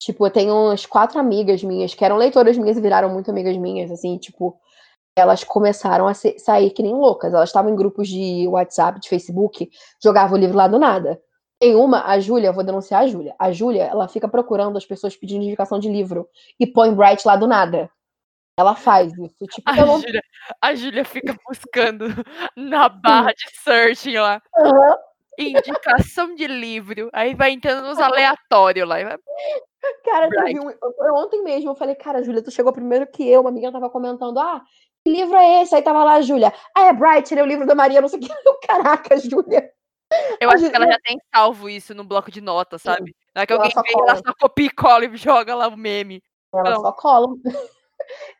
Tipo, 0.00 0.26
eu 0.26 0.30
tenho 0.30 0.54
umas 0.54 0.86
quatro 0.86 1.20
amigas 1.20 1.62
minhas 1.62 1.94
que 1.94 2.02
eram 2.02 2.16
leitoras 2.16 2.56
minhas 2.56 2.78
e 2.78 2.80
viraram 2.80 3.10
muito 3.10 3.30
amigas 3.30 3.54
minhas, 3.58 3.90
assim, 3.90 4.16
tipo, 4.16 4.58
elas 5.14 5.44
começaram 5.44 6.08
a 6.08 6.14
sair 6.14 6.70
que 6.70 6.82
nem 6.82 6.94
loucas. 6.94 7.34
Elas 7.34 7.50
estavam 7.50 7.70
em 7.70 7.76
grupos 7.76 8.08
de 8.08 8.48
WhatsApp, 8.48 8.98
de 8.98 9.10
Facebook, 9.10 9.68
jogavam 10.02 10.38
o 10.38 10.40
livro 10.40 10.56
lá 10.56 10.66
do 10.66 10.78
nada. 10.78 11.20
Tem 11.60 11.76
uma, 11.76 12.06
a 12.06 12.18
Júlia, 12.18 12.52
vou 12.52 12.64
denunciar 12.64 13.02
a 13.02 13.06
Júlia. 13.06 13.34
A 13.38 13.52
Júlia, 13.52 13.84
ela 13.84 14.08
fica 14.08 14.26
procurando 14.26 14.78
as 14.78 14.86
pessoas 14.86 15.14
pedindo 15.14 15.44
indicação 15.44 15.78
de 15.78 15.90
livro 15.90 16.26
e 16.58 16.66
põe 16.66 16.94
Bright 16.94 17.26
lá 17.26 17.36
do 17.36 17.46
nada. 17.46 17.90
Ela 18.58 18.74
faz 18.74 19.12
isso. 19.12 19.46
Tipo, 19.46 19.70
A 19.70 19.76
não 19.76 20.00
Júlia, 20.00 20.22
a 20.60 20.74
Júlia 20.74 21.04
fica 21.04 21.36
buscando 21.46 22.06
na 22.56 22.88
barra 22.88 23.32
de 23.32 23.44
searching 23.62 24.16
lá. 24.16 24.40
Aham. 24.56 24.96
indicação 25.38 26.34
de 26.34 26.46
livro. 26.46 27.10
Aí 27.12 27.34
vai 27.34 27.50
entrando 27.50 27.86
nos 27.86 27.98
aleatórios 27.98 28.88
lá. 28.88 28.96
Vai... 29.02 29.18
Cara, 30.02 30.28
um, 30.28 30.70
eu, 30.70 31.14
ontem 31.14 31.42
mesmo 31.42 31.70
eu 31.70 31.74
falei, 31.74 31.94
cara, 31.94 32.22
Júlia, 32.22 32.42
tu 32.42 32.50
chegou 32.50 32.72
primeiro 32.72 33.06
que 33.06 33.28
eu. 33.28 33.42
Uma 33.42 33.50
amiga 33.50 33.70
tava 33.70 33.90
comentando, 33.90 34.38
ah, 34.38 34.62
que 35.04 35.12
livro 35.12 35.36
é 35.36 35.62
esse? 35.62 35.74
Aí 35.74 35.82
tava 35.82 36.04
lá 36.04 36.14
a 36.14 36.22
Júlia. 36.22 36.52
Ah, 36.74 36.86
é 36.86 36.92
Bright, 36.94 37.32
ele 37.32 37.40
é 37.40 37.44
o 37.44 37.46
livro 37.46 37.66
da 37.66 37.74
Maria, 37.74 38.00
não 38.00 38.08
sei 38.08 38.18
o 38.18 38.22
que. 38.22 38.28
Caraca, 38.66 39.18
Júlia. 39.18 39.70
Eu 40.40 40.50
acho 40.50 40.68
que 40.68 40.74
ela 40.76 40.86
já 40.86 40.98
tem 41.04 41.18
salvo 41.34 41.68
isso 41.68 41.94
no 41.94 42.04
bloco 42.04 42.30
de 42.30 42.40
notas, 42.40 42.82
sabe? 42.82 43.14
Na 43.34 43.42
é 43.42 43.46
que 43.46 43.52
alguém 43.52 43.70
vem, 43.70 44.02
ela 44.08 44.16
só 44.16 44.34
copia 44.38 44.66
e 44.66 44.70
cola 44.70 45.04
e 45.04 45.16
joga 45.16 45.54
lá 45.54 45.68
o 45.68 45.76
meme. 45.76 46.22
Ela 46.52 46.76
só 46.76 46.92
cola. 46.92 47.28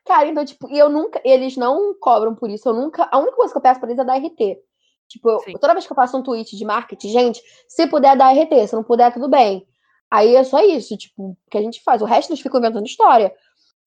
Cara, 0.05 0.27
então, 0.27 0.43
tipo, 0.43 0.69
e 0.69 0.77
eu 0.77 0.89
nunca. 0.89 1.21
Eles 1.23 1.55
não 1.55 1.93
cobram 1.99 2.35
por 2.35 2.49
isso. 2.49 2.67
Eu 2.67 2.73
nunca. 2.73 3.07
A 3.11 3.17
única 3.19 3.35
coisa 3.35 3.53
que 3.53 3.57
eu 3.57 3.61
peço 3.61 3.79
pra 3.79 3.89
eles 3.89 3.99
é 3.99 4.03
dar 4.03 4.17
RT. 4.17 4.59
Tipo, 5.07 5.29
eu, 5.29 5.59
toda 5.59 5.73
vez 5.73 5.85
que 5.85 5.91
eu 5.91 5.95
faço 5.95 6.17
um 6.17 6.23
tweet 6.23 6.55
de 6.55 6.65
marketing, 6.65 7.09
gente, 7.09 7.41
se 7.67 7.85
puder 7.87 8.15
dar 8.17 8.33
RT, 8.33 8.67
se 8.67 8.75
não 8.75 8.83
puder, 8.83 9.13
tudo 9.13 9.29
bem. 9.29 9.67
Aí 10.09 10.35
é 10.35 10.43
só 10.43 10.59
isso, 10.59 10.97
tipo, 10.97 11.37
que 11.49 11.57
a 11.57 11.61
gente 11.61 11.81
faz. 11.83 12.01
O 12.01 12.05
resto 12.05 12.31
eles 12.31 12.41
ficam 12.41 12.59
inventando 12.59 12.85
história. 12.85 13.33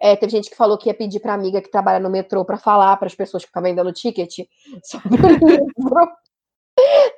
É, 0.01 0.16
teve 0.16 0.32
gente 0.32 0.51
que 0.51 0.57
falou 0.57 0.76
que 0.76 0.89
ia 0.89 0.95
pedir 0.95 1.20
pra 1.20 1.35
amiga 1.35 1.62
que 1.62 1.70
trabalha 1.70 1.99
no 1.99 2.11
metrô 2.11 2.45
para 2.45 2.59
falar 2.59 2.97
para 2.97 3.07
as 3.07 3.14
pessoas 3.14 3.43
que 3.43 3.49
estão 3.49 3.62
vendendo 3.62 3.93
ticket 3.93 4.47
sobre 4.85 5.20
o 5.20 5.28
livro. 5.47 6.09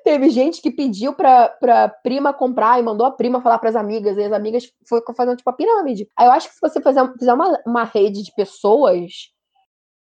Teve 0.05 0.31
gente 0.31 0.61
que 0.61 0.71
pediu 0.71 1.15
pra, 1.15 1.49
pra 1.49 1.89
prima 1.89 2.33
comprar 2.33 2.79
e 2.79 2.83
mandou 2.83 3.07
a 3.07 3.11
prima 3.11 3.41
falar 3.41 3.59
pras 3.59 3.75
amigas, 3.75 4.17
e 4.17 4.23
as 4.23 4.33
amigas 4.33 4.71
foi 4.87 5.01
fazendo 5.17 5.37
tipo 5.37 5.51
a 5.51 5.53
pirâmide. 5.53 6.09
Aí 6.17 6.27
eu 6.27 6.33
acho 6.33 6.49
que 6.49 6.55
se 6.55 6.61
você 6.61 6.81
fizer, 6.81 7.13
fizer 7.19 7.33
uma, 7.33 7.61
uma 7.67 7.85
rede 7.85 8.23
de 8.23 8.33
pessoas, 8.35 9.33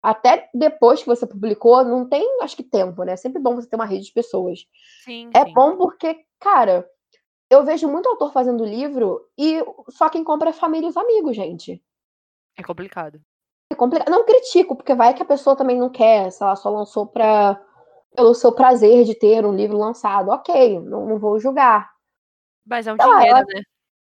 até 0.03 0.49
depois 0.55 1.01
que 1.01 1.09
você 1.09 1.27
publicou, 1.27 1.83
não 1.85 2.09
tem, 2.09 2.25
acho 2.43 2.57
que, 2.57 2.63
tempo, 2.63 3.03
né? 3.03 3.15
É 3.15 3.17
sempre 3.17 3.41
bom 3.41 3.57
você 3.57 3.69
ter 3.69 3.77
uma 3.77 3.87
rede 3.87 4.07
de 4.07 4.13
pessoas. 4.13 4.61
Sim. 5.05 5.31
É 5.35 5.45
sim. 5.45 5.53
bom 5.53 5.77
porque, 5.77 6.25
cara, 6.39 6.89
eu 7.51 7.65
vejo 7.65 7.89
muito 7.89 8.09
autor 8.09 8.33
fazendo 8.33 8.65
livro 8.65 9.27
e 9.39 9.65
só 9.89 10.09
quem 10.09 10.23
compra 10.23 10.51
é 10.51 10.53
família 10.53 10.87
e 10.87 10.91
os 10.91 10.97
amigos, 10.97 11.35
gente. 11.35 11.83
É 12.57 12.63
complicado. 12.63 13.21
É 13.73 13.75
complicado. 13.75 14.11
Não 14.11 14.25
critico, 14.25 14.77
porque 14.77 14.95
vai 14.95 15.15
que 15.15 15.23
a 15.23 15.27
pessoa 15.27 15.57
também 15.57 15.79
não 15.79 15.91
quer, 15.91 16.31
sei 16.31 16.47
lá, 16.47 16.55
só 16.55 16.71
lançou 16.71 17.07
pra 17.07 17.61
pelo 18.17 18.35
seu 18.35 18.51
prazer 18.51 19.05
de 19.05 19.15
ter 19.15 19.45
um 19.45 19.55
livro 19.55 19.77
lançado. 19.77 20.31
Ok, 20.31 20.81
não, 20.81 21.07
não 21.07 21.19
vou 21.19 21.39
julgar. 21.39 21.91
Mas 22.67 22.87
é 22.87 22.93
um 22.93 22.97
dinheiro, 22.97 23.33
lá, 23.33 23.45
né? 23.45 23.63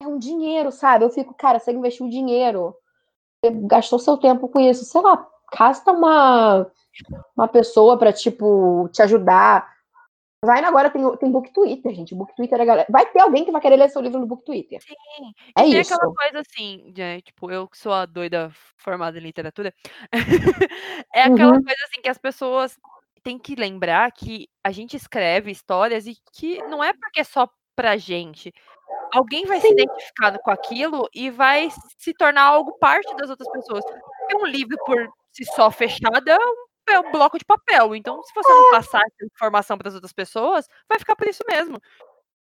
É 0.01 0.07
um 0.07 0.19
dinheiro, 0.19 0.73
sabe? 0.73 1.05
Eu 1.05 1.11
fico, 1.11 1.35
cara, 1.35 1.59
você 1.59 1.73
investiu 1.73 2.09
dinheiro. 2.09 2.75
Você 3.45 3.53
gastou 3.67 3.99
seu 3.99 4.17
tempo 4.17 4.49
com 4.49 4.61
isso. 4.61 4.85
Sei 4.85 5.01
lá, 5.01 5.29
casta 5.53 5.93
uma, 5.93 6.71
uma 7.37 7.49
pessoa 7.49 7.99
pra, 7.99 8.13
tipo, 8.13 8.89
te 8.93 9.03
ajudar. 9.03 9.77
Vai 10.45 10.63
agora 10.63 10.89
tem, 10.89 11.17
tem 11.17 11.33
book 11.33 11.53
Twitter, 11.53 11.93
gente. 11.93 12.15
Book 12.15 12.33
Twitter 12.37 12.61
é 12.61 12.65
galera. 12.65 12.87
Vai 12.89 13.05
ter 13.07 13.21
alguém 13.21 13.45
que 13.45 13.51
vai 13.51 13.61
querer 13.61 13.77
ler 13.77 13.91
seu 13.91 14.01
livro 14.01 14.21
no 14.21 14.27
book 14.27 14.45
Twitter. 14.45 14.81
Sim. 14.81 14.95
É 15.57 15.67
e 15.67 15.77
isso. 15.77 15.93
aquela 15.93 16.15
coisa 16.15 16.41
assim, 16.41 16.93
de, 16.93 17.21
tipo, 17.23 17.51
eu 17.51 17.67
que 17.67 17.77
sou 17.77 17.93
a 17.93 18.07
doida 18.07 18.51
formada 18.77 19.19
em 19.19 19.23
literatura, 19.23 19.75
é 21.13 21.23
aquela 21.23 21.55
uhum. 21.55 21.65
coisa 21.65 21.85
assim 21.89 22.01
que 22.01 22.09
as 22.09 22.19
pessoas 22.19 22.79
tem 23.19 23.39
que 23.39 23.55
lembrar 23.55 24.11
que 24.13 24.49
a 24.65 24.71
gente 24.71 24.97
escreve 24.97 25.51
histórias 25.51 26.07
e 26.07 26.17
que 26.33 26.63
não 26.65 26.83
é 26.83 26.93
porque 26.93 27.21
é 27.21 27.25
só 27.25 27.49
pra 27.77 27.97
gente. 27.97 28.53
Alguém 29.13 29.47
vai 29.47 29.61
Sim. 29.61 29.69
se 29.69 29.73
identificar 29.75 30.39
com 30.39 30.51
aquilo 30.51 31.09
e 31.15 31.31
vai 31.31 31.69
se 31.97 32.13
tornar 32.15 32.43
algo 32.43 32.79
parte 32.79 33.15
das 33.17 33.31
outras 33.31 33.51
pessoas. 33.51 33.85
Porque 33.85 34.37
um 34.37 34.47
livro 34.47 34.77
por 34.85 35.09
si 35.33 35.45
só 35.45 35.71
fechado 35.71 36.29
é 36.29 36.37
um, 36.37 36.67
é 36.91 37.01
um 37.01 37.13
bloco 37.13 37.39
de 37.39 37.45
papel. 37.45 37.95
Então, 37.95 38.23
se 38.23 38.35
você 38.35 38.49
não 38.49 38.69
é. 38.69 38.71
passar 38.71 39.01
essa 39.01 39.27
informação 39.33 39.79
para 39.79 39.89
as 39.89 39.95
outras 39.95 40.13
pessoas, 40.13 40.67
vai 40.89 40.99
ficar 40.99 41.17
por 41.17 41.29
isso 41.29 41.43
mesmo. 41.49 41.81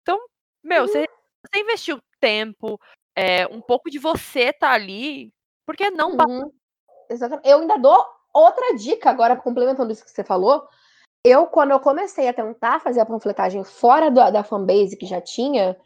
Então, 0.02 0.20
meu, 0.64 0.84
uhum. 0.84 0.88
você, 0.88 1.06
você 1.46 1.62
investiu 1.62 2.00
tempo, 2.20 2.80
é, 3.16 3.46
um 3.48 3.62
pouco 3.62 3.90
de 3.90 4.00
você 4.00 4.52
tá 4.52 4.72
ali, 4.72 5.32
por 5.66 5.76
que 5.76 5.90
não 5.92 6.12
uhum. 6.12 6.52
Exatamente. 7.10 7.48
Eu 7.48 7.60
ainda 7.60 7.78
dou 7.78 8.06
Outra 8.36 8.76
dica, 8.76 9.10
agora 9.10 9.38
complementando 9.38 9.94
isso 9.94 10.04
que 10.04 10.12
você 10.12 10.22
falou, 10.22 10.68
eu, 11.24 11.48
quando 11.48 11.72
eu 11.72 11.80
comecei 11.80 12.28
a 12.28 12.34
tentar 12.34 12.82
fazer 12.82 13.00
a 13.00 13.06
panfletagem 13.06 13.64
fora 13.64 14.12
do, 14.12 14.30
da 14.30 14.44
fanbase 14.44 14.98
que 14.98 15.06
já 15.06 15.22
tinha, 15.22 15.78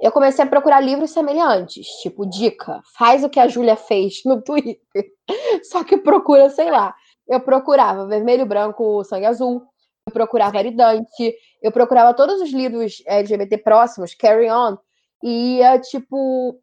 eu 0.00 0.12
comecei 0.12 0.44
a 0.44 0.48
procurar 0.48 0.80
livros 0.80 1.10
semelhantes. 1.10 1.86
Tipo, 2.02 2.24
dica, 2.24 2.80
faz 2.96 3.24
o 3.24 3.28
que 3.28 3.40
a 3.40 3.48
Júlia 3.48 3.74
fez 3.74 4.22
no 4.24 4.40
Twitter. 4.40 4.78
Só 5.64 5.82
que 5.82 5.96
procura, 5.96 6.48
sei 6.48 6.70
lá. 6.70 6.94
Eu 7.28 7.40
procurava 7.40 8.06
Vermelho, 8.06 8.46
Branco, 8.46 9.02
Sangue 9.02 9.26
Azul. 9.26 9.66
Eu 10.06 10.12
procurava 10.12 10.58
Aridante. 10.58 11.34
Eu 11.60 11.72
procurava 11.72 12.14
todos 12.14 12.40
os 12.40 12.52
livros 12.52 13.02
LGBT 13.04 13.58
próximos, 13.58 14.14
Carry 14.14 14.48
On. 14.48 14.78
E 15.24 15.56
ia, 15.56 15.76
tipo, 15.80 16.56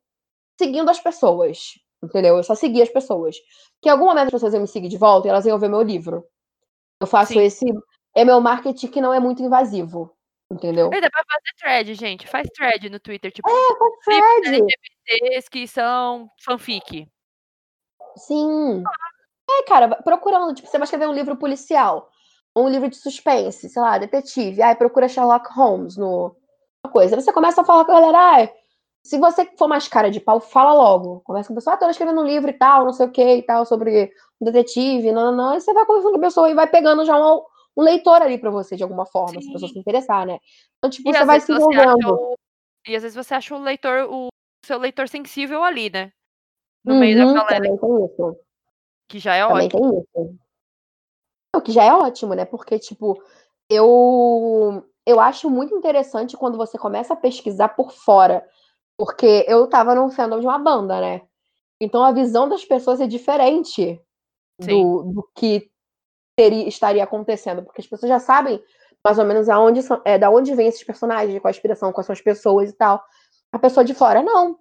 seguindo 0.58 0.90
as 0.90 1.02
pessoas. 1.02 1.74
Entendeu? 2.04 2.36
Eu 2.36 2.44
só 2.44 2.54
seguia 2.54 2.84
as 2.84 2.90
pessoas. 2.90 3.38
Que 3.82 3.88
em 3.88 3.92
algum 3.92 4.06
momento 4.06 4.26
as 4.26 4.32
pessoas 4.34 4.54
iam 4.54 4.62
me 4.62 4.68
seguir 4.68 4.90
de 4.90 4.98
volta 4.98 5.28
e 5.28 5.30
elas 5.30 5.46
iam 5.46 5.58
ver 5.58 5.70
meu 5.70 5.82
livro. 5.82 6.26
Eu 7.00 7.08
faço 7.08 7.34
Sim. 7.34 7.40
esse. 7.40 7.66
É 8.16 8.26
meu 8.26 8.42
marketing 8.42 8.88
que 8.88 9.02
não 9.02 9.14
é 9.14 9.20
muito 9.20 9.42
invasivo. 9.42 10.14
Entendeu? 10.52 10.90
E 10.94 11.02
dá 11.02 11.10
pra 11.10 11.24
fazer 11.24 11.56
thread, 11.58 11.94
gente. 11.96 12.28
Faz 12.28 12.48
thread 12.54 12.90
no 12.90 13.00
Twitter. 13.00 13.32
Tipo, 13.32 13.50
é, 13.50 13.54
faz 14.04 14.42
thread. 14.44 14.48
LGBTs 14.48 15.50
que 15.50 15.68
são 15.68 16.30
fanfic. 16.44 17.08
Sim. 18.18 18.84
É, 19.50 19.64
cara, 19.64 19.96
procurando. 20.04 20.54
Tipo, 20.54 20.68
você 20.68 20.78
vai 20.78 20.84
escrever 20.84 21.08
um 21.08 21.14
livro 21.14 21.38
policial. 21.38 22.10
Um 22.56 22.68
livro 22.68 22.90
de 22.90 22.98
suspense, 22.98 23.70
sei 23.70 23.82
lá, 23.82 23.98
detetive. 23.98 24.62
Aí 24.62 24.76
procura 24.76 25.08
Sherlock 25.08 25.52
Holmes 25.54 25.98
no. 25.98 26.36
Uma 26.86 26.92
coisa. 26.92 27.16
Você 27.16 27.32
começa 27.32 27.62
a 27.62 27.66
falar 27.66 27.86
com 27.86 27.94
a 27.94 28.00
galera, 28.02 28.44
ah, 28.44 28.50
se 29.04 29.18
você 29.18 29.46
for 29.58 29.68
mais 29.68 29.88
cara 29.88 30.10
de 30.10 30.22
pau, 30.22 30.40
fala 30.40 30.74
logo. 30.74 31.20
Começa 31.26 31.48
com 31.48 31.54
a 31.54 31.58
pessoa, 31.58 31.74
ah, 31.74 31.78
tô 31.78 31.90
escrevendo 31.90 32.22
um 32.22 32.26
livro 32.26 32.50
e 32.50 32.54
tal, 32.54 32.86
não 32.86 32.94
sei 32.94 33.06
o 33.06 33.12
que 33.12 33.36
e 33.36 33.42
tal, 33.44 33.66
sobre 33.66 34.12
um 34.40 34.46
detetive, 34.46 35.12
não, 35.12 35.26
não, 35.26 35.50
não. 35.50 35.58
E 35.58 35.60
você 35.60 35.74
vai 35.74 35.86
conversando 35.86 36.14
com 36.14 36.20
a 36.20 36.22
pessoa 36.22 36.50
e 36.50 36.54
vai 36.54 36.68
pegando 36.68 37.04
já 37.04 37.18
um, 37.18 37.44
um 37.76 37.84
leitor 37.84 38.22
ali 38.22 38.38
pra 38.38 38.50
você, 38.50 38.78
de 38.78 38.84
alguma 38.84 39.06
forma, 39.06 39.34
Sim. 39.34 39.42
se 39.42 39.50
a 39.50 39.54
pessoa 39.54 39.72
se 39.72 39.80
interessar, 39.80 40.26
né? 40.26 40.40
Então, 40.78 40.90
tipo, 40.90 41.10
e 41.10 41.14
você 41.14 41.26
vai 41.26 41.40
se 41.42 41.52
envolvendo. 41.52 42.14
O... 42.14 42.36
E 42.88 42.96
às 42.96 43.04
vezes 43.04 43.16
você 43.16 43.34
acha 43.34 43.54
o 43.54 43.62
leitor, 43.62 44.08
o 44.10 44.30
seu 44.66 44.78
leitor 44.78 45.10
sensível 45.10 45.64
ali, 45.64 45.90
né? 45.90 46.12
No 46.86 46.94
uhum, 46.94 47.00
meio 47.00 47.18
da 47.18 47.26
uhum, 47.26 47.34
galera. 47.34 47.56
Também 47.56 47.78
tem 47.78 48.06
isso. 48.06 48.40
Que 49.10 49.20
já 49.20 49.36
é 49.36 49.46
também 49.46 49.68
ótimo. 49.68 49.82
Tem 49.82 50.00
isso. 50.00 50.38
O 51.56 51.62
que 51.62 51.72
já 51.74 51.84
é 51.84 51.94
ótimo, 51.94 52.34
né? 52.34 52.46
Porque, 52.46 52.80
tipo, 52.80 53.22
eu 53.70 54.84
eu 55.06 55.20
acho 55.20 55.50
muito 55.50 55.76
interessante 55.76 56.38
quando 56.38 56.58
você 56.58 56.78
começa 56.78 57.14
a 57.14 57.18
pesquisar 57.18 57.70
por 57.70 57.92
fora 57.92 58.46
porque 58.98 59.46
eu 59.48 59.68
tava 59.68 59.96
no 59.96 60.10
fandom 60.10 60.40
de 60.40 60.46
uma 60.46 60.60
banda, 60.60 61.00
né? 61.02 61.22
Então 61.82 62.04
a 62.04 62.12
visão 62.12 62.48
das 62.48 62.64
pessoas 62.64 63.02
é 63.02 63.08
diferente 63.08 64.00
do, 64.60 65.04
do, 65.04 65.30
que 65.36 65.70
teria, 66.36 66.68
estaria 66.68 67.04
acontecendo, 67.04 67.64
porque 67.64 67.82
as 67.82 67.88
pessoas 67.88 68.10
já 68.10 68.20
sabem 68.20 68.64
mais 69.04 69.20
ou 69.20 69.26
menos 69.26 69.50
aonde 69.50 69.84
são, 69.84 70.02
é, 70.06 70.18
da 70.18 70.30
onde 70.30 70.56
vem 70.56 70.68
esses 70.68 70.84
personagens, 70.84 71.38
qual 71.42 71.50
a 71.50 71.52
inspiração, 71.52 71.92
quais 71.92 72.06
são 72.06 72.14
as 72.14 72.22
pessoas 72.22 72.70
e 72.70 72.74
tal. 72.74 73.04
A 73.52 73.60
pessoa 73.60 73.84
de 73.84 73.94
fora, 73.94 74.22
não. 74.22 74.58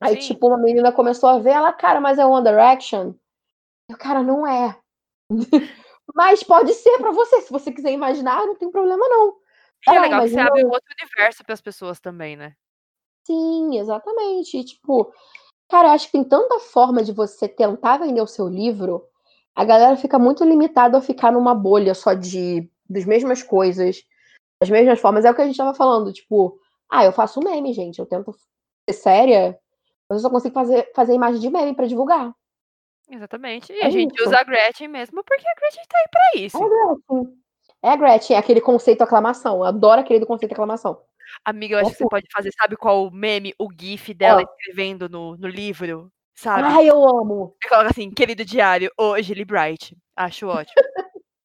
Aí, 0.00 0.20
Sim. 0.20 0.32
tipo, 0.32 0.48
uma 0.48 0.58
menina 0.58 0.90
começou 0.90 1.28
a 1.28 1.38
ver, 1.38 1.50
ela, 1.50 1.72
cara, 1.72 2.00
mas 2.00 2.18
é 2.18 2.24
One 2.24 2.48
Direction. 2.48 3.14
Eu, 3.88 3.96
cara, 3.98 4.22
não 4.22 4.46
é. 4.46 4.76
mas 6.14 6.42
pode 6.42 6.72
ser 6.72 6.98
para 6.98 7.12
você, 7.12 7.42
se 7.42 7.52
você 7.52 7.70
quiser 7.70 7.92
imaginar, 7.92 8.46
não 8.46 8.56
tem 8.56 8.70
problema 8.70 9.06
não. 9.08 9.36
É, 9.86 9.96
é 9.96 10.00
legal 10.00 10.22
que 10.22 10.30
você 10.30 10.40
abre 10.40 10.64
outro 10.64 10.94
universo 10.98 11.44
para 11.44 11.52
as 11.52 11.60
pessoas 11.60 12.00
também, 12.00 12.36
né? 12.36 12.56
Sim, 13.24 13.78
exatamente. 13.78 14.58
E, 14.58 14.64
tipo, 14.64 15.12
cara, 15.68 15.92
acho 15.92 16.06
que 16.06 16.12
tem 16.12 16.24
tanta 16.24 16.58
forma 16.58 17.02
de 17.02 17.12
você 17.12 17.48
tentar 17.48 17.98
vender 17.98 18.20
o 18.20 18.26
seu 18.26 18.48
livro, 18.48 19.06
a 19.54 19.64
galera 19.64 19.96
fica 19.96 20.18
muito 20.18 20.44
limitada 20.44 20.98
a 20.98 21.02
ficar 21.02 21.32
numa 21.32 21.54
bolha 21.54 21.94
só 21.94 22.14
de 22.14 22.68
das 22.88 23.04
mesmas 23.04 23.42
coisas, 23.42 24.04
das 24.60 24.68
mesmas 24.68 25.00
formas. 25.00 25.24
É 25.24 25.30
o 25.30 25.34
que 25.34 25.42
a 25.42 25.46
gente 25.46 25.56
tava 25.56 25.74
falando, 25.74 26.12
tipo, 26.12 26.58
ah, 26.90 27.04
eu 27.04 27.12
faço 27.12 27.40
meme, 27.40 27.72
gente, 27.72 27.98
eu 27.98 28.06
tento 28.06 28.32
ser 28.88 28.94
séria, 28.94 29.58
mas 30.08 30.18
eu 30.18 30.22
só 30.22 30.30
consigo 30.30 30.54
fazer, 30.54 30.90
fazer 30.94 31.14
imagem 31.14 31.40
de 31.40 31.50
meme 31.50 31.74
para 31.74 31.86
divulgar. 31.86 32.34
Exatamente. 33.10 33.72
E 33.72 33.80
é 33.80 33.86
a 33.86 33.90
gente 33.90 34.14
isso. 34.14 34.28
usa 34.28 34.38
a 34.38 34.44
Gretchen 34.44 34.88
mesmo 34.88 35.22
porque 35.24 35.46
a 35.46 35.54
Gretchen 35.54 35.84
tá 35.88 35.98
aí 35.98 36.08
pra 36.10 36.40
isso. 36.40 36.58
É 36.58 36.60
a 36.60 36.68
Gretchen. 36.68 37.42
É 37.82 37.88
a 37.90 37.96
Gretchen, 37.96 38.36
é 38.36 38.38
aquele 38.38 38.60
conceito 38.60 39.02
aclamação. 39.02 39.58
Eu 39.58 39.64
adoro 39.64 40.00
aquele 40.00 40.20
do 40.20 40.26
conceito 40.26 40.52
aclamação. 40.52 41.00
Amiga, 41.44 41.74
eu 41.74 41.78
acho 41.80 41.90
que 41.90 41.98
você 41.98 42.08
pode 42.08 42.26
fazer, 42.32 42.52
sabe 42.52 42.76
qual 42.76 43.06
o 43.06 43.10
meme, 43.10 43.54
o 43.58 43.68
gif 43.72 44.12
dela 44.14 44.42
escrevendo 44.42 45.08
no, 45.08 45.36
no 45.36 45.48
livro? 45.48 46.10
Sabe? 46.34 46.62
Ai, 46.64 46.88
eu 46.88 47.02
amo. 47.04 47.54
Você 47.60 47.68
coloca 47.68 47.90
assim, 47.90 48.10
querido 48.10 48.44
diário, 48.44 48.90
hoje, 48.98 49.34
Lee 49.34 49.44
Bright. 49.44 49.96
Acho 50.16 50.48
ótimo. 50.48 50.74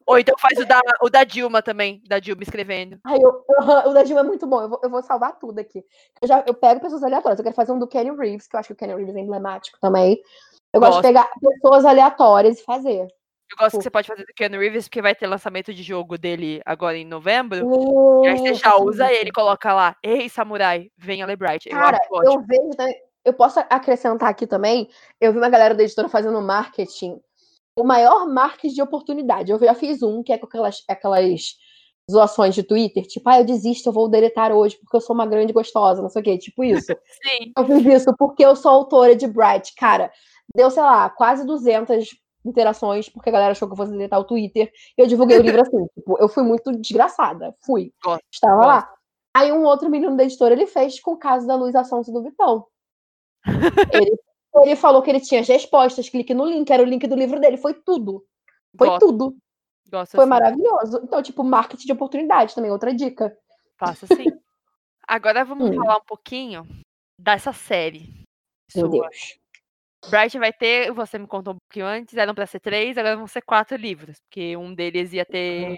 Ou 0.08 0.18
então 0.18 0.36
faz 0.40 0.58
o 0.58 0.66
da, 0.66 0.80
o 1.02 1.10
da 1.10 1.26
Dilma 1.26 1.62
também, 1.62 2.02
da 2.08 2.18
Dilma 2.18 2.42
escrevendo. 2.42 2.98
Ai, 3.06 3.18
eu, 3.22 3.44
o 3.90 3.94
da 3.94 4.04
Dilma 4.04 4.22
é 4.22 4.24
muito 4.24 4.48
bom. 4.48 4.62
Eu 4.62 4.70
vou, 4.70 4.80
eu 4.82 4.90
vou 4.90 5.04
salvar 5.04 5.38
tudo 5.38 5.60
aqui. 5.60 5.84
Eu, 6.22 6.28
já, 6.28 6.44
eu 6.48 6.54
pego 6.54 6.80
pessoas 6.80 7.04
aleatórias. 7.04 7.38
Eu 7.38 7.44
quero 7.44 7.56
fazer 7.56 7.74
um 7.74 7.80
do 7.80 7.88
Kenny 7.88 8.16
Reeves, 8.16 8.48
que 8.48 8.56
eu 8.56 8.60
acho 8.60 8.68
que 8.68 8.74
o 8.74 8.76
Kenny 8.78 8.96
Reeves 8.96 9.16
é 9.16 9.20
emblemático 9.20 9.78
também. 9.82 10.18
Eu 10.72 10.80
gosto, 10.80 10.94
gosto 10.94 11.02
de 11.02 11.08
pegar 11.10 11.30
pessoas 11.42 11.84
aleatórias 11.84 12.60
e 12.60 12.64
fazer. 12.64 13.08
Eu 13.50 13.58
gosto 13.58 13.72
Tipo 13.72 13.78
que 13.80 13.84
você 13.84 13.90
pode 13.90 14.08
fazer 14.08 14.24
do 14.26 14.34
Keanu 14.36 14.60
Reeves, 14.60 14.88
porque 14.88 15.02
vai 15.02 15.16
ter 15.16 15.26
lançamento 15.28 15.74
de 15.74 15.82
jogo 15.84 16.18
dele 16.18 16.62
agora 16.66 16.98
em 16.98 17.06
novembro. 17.06 17.66
"Uh, 17.66 18.26
E 18.26 18.28
aí 18.28 18.38
você 18.38 18.54
já 18.56 18.76
usa 18.78 19.12
isso". 19.12 19.22
ele, 19.22 19.32
coloca 19.32 19.74
lá, 19.74 19.96
ei, 20.04 20.28
samurai, 20.30 20.90
venha 20.98 21.26
ler 21.26 21.38
Bright. 21.38 21.70
Eu 21.70 21.78
Cara, 21.78 21.98
acho 21.98 22.14
ótimo. 22.14 22.34
eu 22.34 22.42
vejo 22.46 22.70
também. 22.78 22.96
Eu 23.24 23.34
posso 23.34 23.60
acrescentar 23.60 24.30
aqui 24.30 24.46
também. 24.48 24.90
Eu 25.20 25.32
vi 25.34 25.38
uma 25.38 25.50
galera 25.50 25.76
da 25.76 25.84
editora 25.84 26.08
fazendo 26.10 26.42
marketing. 26.42 27.20
O 27.78 27.84
maior 27.84 28.26
marketing 28.28 28.74
de 28.76 28.82
oportunidade. 28.82 29.52
Eu 29.52 29.60
já 29.60 29.74
fiz 29.74 30.02
um, 30.02 30.24
que 30.24 30.32
é 30.34 30.38
com 30.38 30.46
aquelas, 30.46 30.84
aquelas 30.90 31.56
zoações 32.10 32.56
de 32.56 32.64
Twitter, 32.64 33.04
tipo, 33.06 33.30
ah, 33.30 33.40
eu 33.40 33.46
desisto, 33.46 33.90
eu 33.90 33.94
vou 33.94 34.08
deletar 34.10 34.54
hoje 34.54 34.78
porque 34.78 34.96
eu 34.96 35.02
sou 35.02 35.14
uma 35.14 35.26
grande 35.26 35.52
gostosa, 35.52 36.02
não 36.02 36.10
sei 36.10 36.22
o 36.22 36.24
quê, 36.26 36.38
tipo 36.38 36.64
isso. 36.64 36.96
Sim. 37.22 37.52
Eu 37.58 37.66
fiz 37.66 37.86
isso 38.02 38.16
porque 38.18 38.46
eu 38.46 38.56
sou 38.56 38.72
autora 38.72 39.14
de 39.14 39.28
Bright. 39.28 39.74
Cara, 39.76 40.10
deu, 40.56 40.72
sei 40.72 40.84
lá, 40.84 41.10
quase 41.10 41.46
200 41.46 42.08
interações, 42.48 43.10
porque 43.10 43.30
a 43.30 43.32
galera 43.32 43.52
achou 43.52 43.68
que 43.68 43.74
eu 43.74 43.78
fosse 43.78 43.92
deletar 43.92 44.20
o 44.20 44.24
Twitter. 44.24 44.72
E 44.98 45.02
eu 45.02 45.08
divulguei 45.08 45.38
o 45.38 45.42
livro 45.42 45.62
assim, 45.62 45.86
tipo, 45.96 46.18
eu 46.20 46.28
fui 46.30 46.44
muito 46.44 46.72
desgraçada. 46.72 47.56
Fui. 47.66 47.94
Gosto, 48.04 48.24
Estava 48.32 48.56
gosto. 48.56 48.68
lá. 48.68 48.94
Aí 49.36 49.52
um 49.52 49.64
outro 49.66 49.90
menino 49.90 50.16
da 50.18 50.24
editora, 50.24 50.54
ele 50.54 50.66
fez 50.66 51.00
com 51.00 51.12
o 51.12 51.18
caso 51.18 51.46
da 51.46 51.56
Luísa 51.56 51.84
Sonso 51.84 52.12
do 52.12 52.24
Vitão. 52.24 52.66
Ele, 53.94 54.18
ele 54.64 54.76
falou 54.76 55.02
que 55.04 55.10
ele 55.12 55.20
tinha 55.22 55.42
as 55.42 55.48
respostas, 55.48 56.10
clique 56.10 56.34
no 56.34 56.46
link, 56.46 56.70
era 56.72 56.82
o 56.82 56.86
link 56.86 57.06
do 57.08 57.16
livro 57.16 57.40
dele, 57.40 57.56
foi 57.58 57.74
tudo. 57.76 58.26
Foi 58.76 58.88
Gosto, 58.88 59.06
tudo. 59.08 59.38
gosto 59.92 60.12
Foi 60.14 60.22
assim. 60.22 60.30
maravilhoso. 60.30 61.02
Então, 61.04 61.22
tipo, 61.22 61.44
marketing 61.44 61.86
de 61.86 61.94
oportunidade 61.94 62.56
também, 62.56 62.72
outra 62.72 62.94
dica. 62.94 63.38
Faça 63.78 64.06
assim. 64.12 64.26
Agora 65.08 65.46
vamos 65.46 65.70
Hum. 65.70 65.76
falar 65.76 65.98
um 65.98 66.06
pouquinho 66.06 66.68
dessa 67.20 67.54
série. 67.54 68.10
Meu 68.76 68.88
sua. 68.90 69.02
Deus. 69.02 69.38
Bright 70.10 70.38
vai 70.40 70.54
ter, 70.54 70.92
você 70.92 71.18
me 71.18 71.28
contou 71.28 71.54
um 71.54 71.58
pouquinho 71.58 71.86
antes, 71.86 72.16
eram 72.16 72.34
pra 72.34 72.46
ser 72.46 72.60
três, 72.60 72.98
agora 72.98 73.18
vão 73.18 73.28
ser 73.28 73.42
quatro 73.42 73.76
livros, 73.78 74.20
porque 74.22 74.56
um 74.56 74.74
deles 74.74 75.12
ia 75.14 75.26
ter 75.26 75.76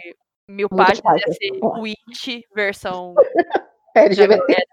mil 0.48 0.68
Muitas 0.72 1.00
páginas, 1.02 1.22
ia 1.22 1.26
páginas. 1.28 1.38
ser. 1.38 1.80
Witch, 1.80 2.44
versão 2.54 3.16
LGBT. 3.96 4.66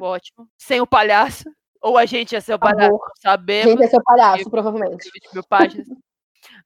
ótimo, 0.00 0.48
sem 0.56 0.80
o 0.80 0.86
palhaço, 0.86 1.44
ou 1.82 1.98
a 1.98 2.06
gente 2.06 2.32
ia 2.32 2.40
ser 2.40 2.54
o 2.54 2.58
palhaço, 2.58 2.86
Amor. 2.88 3.12
sabemos, 3.20 3.72
Gente, 3.72 3.84
esse 3.84 3.94
é 3.96 3.98
o 3.98 4.02
palhaço, 4.04 4.42
Eu- 4.42 4.50
provavelmente. 4.50 5.10
mil 5.32 5.44
páginas. 5.48 5.86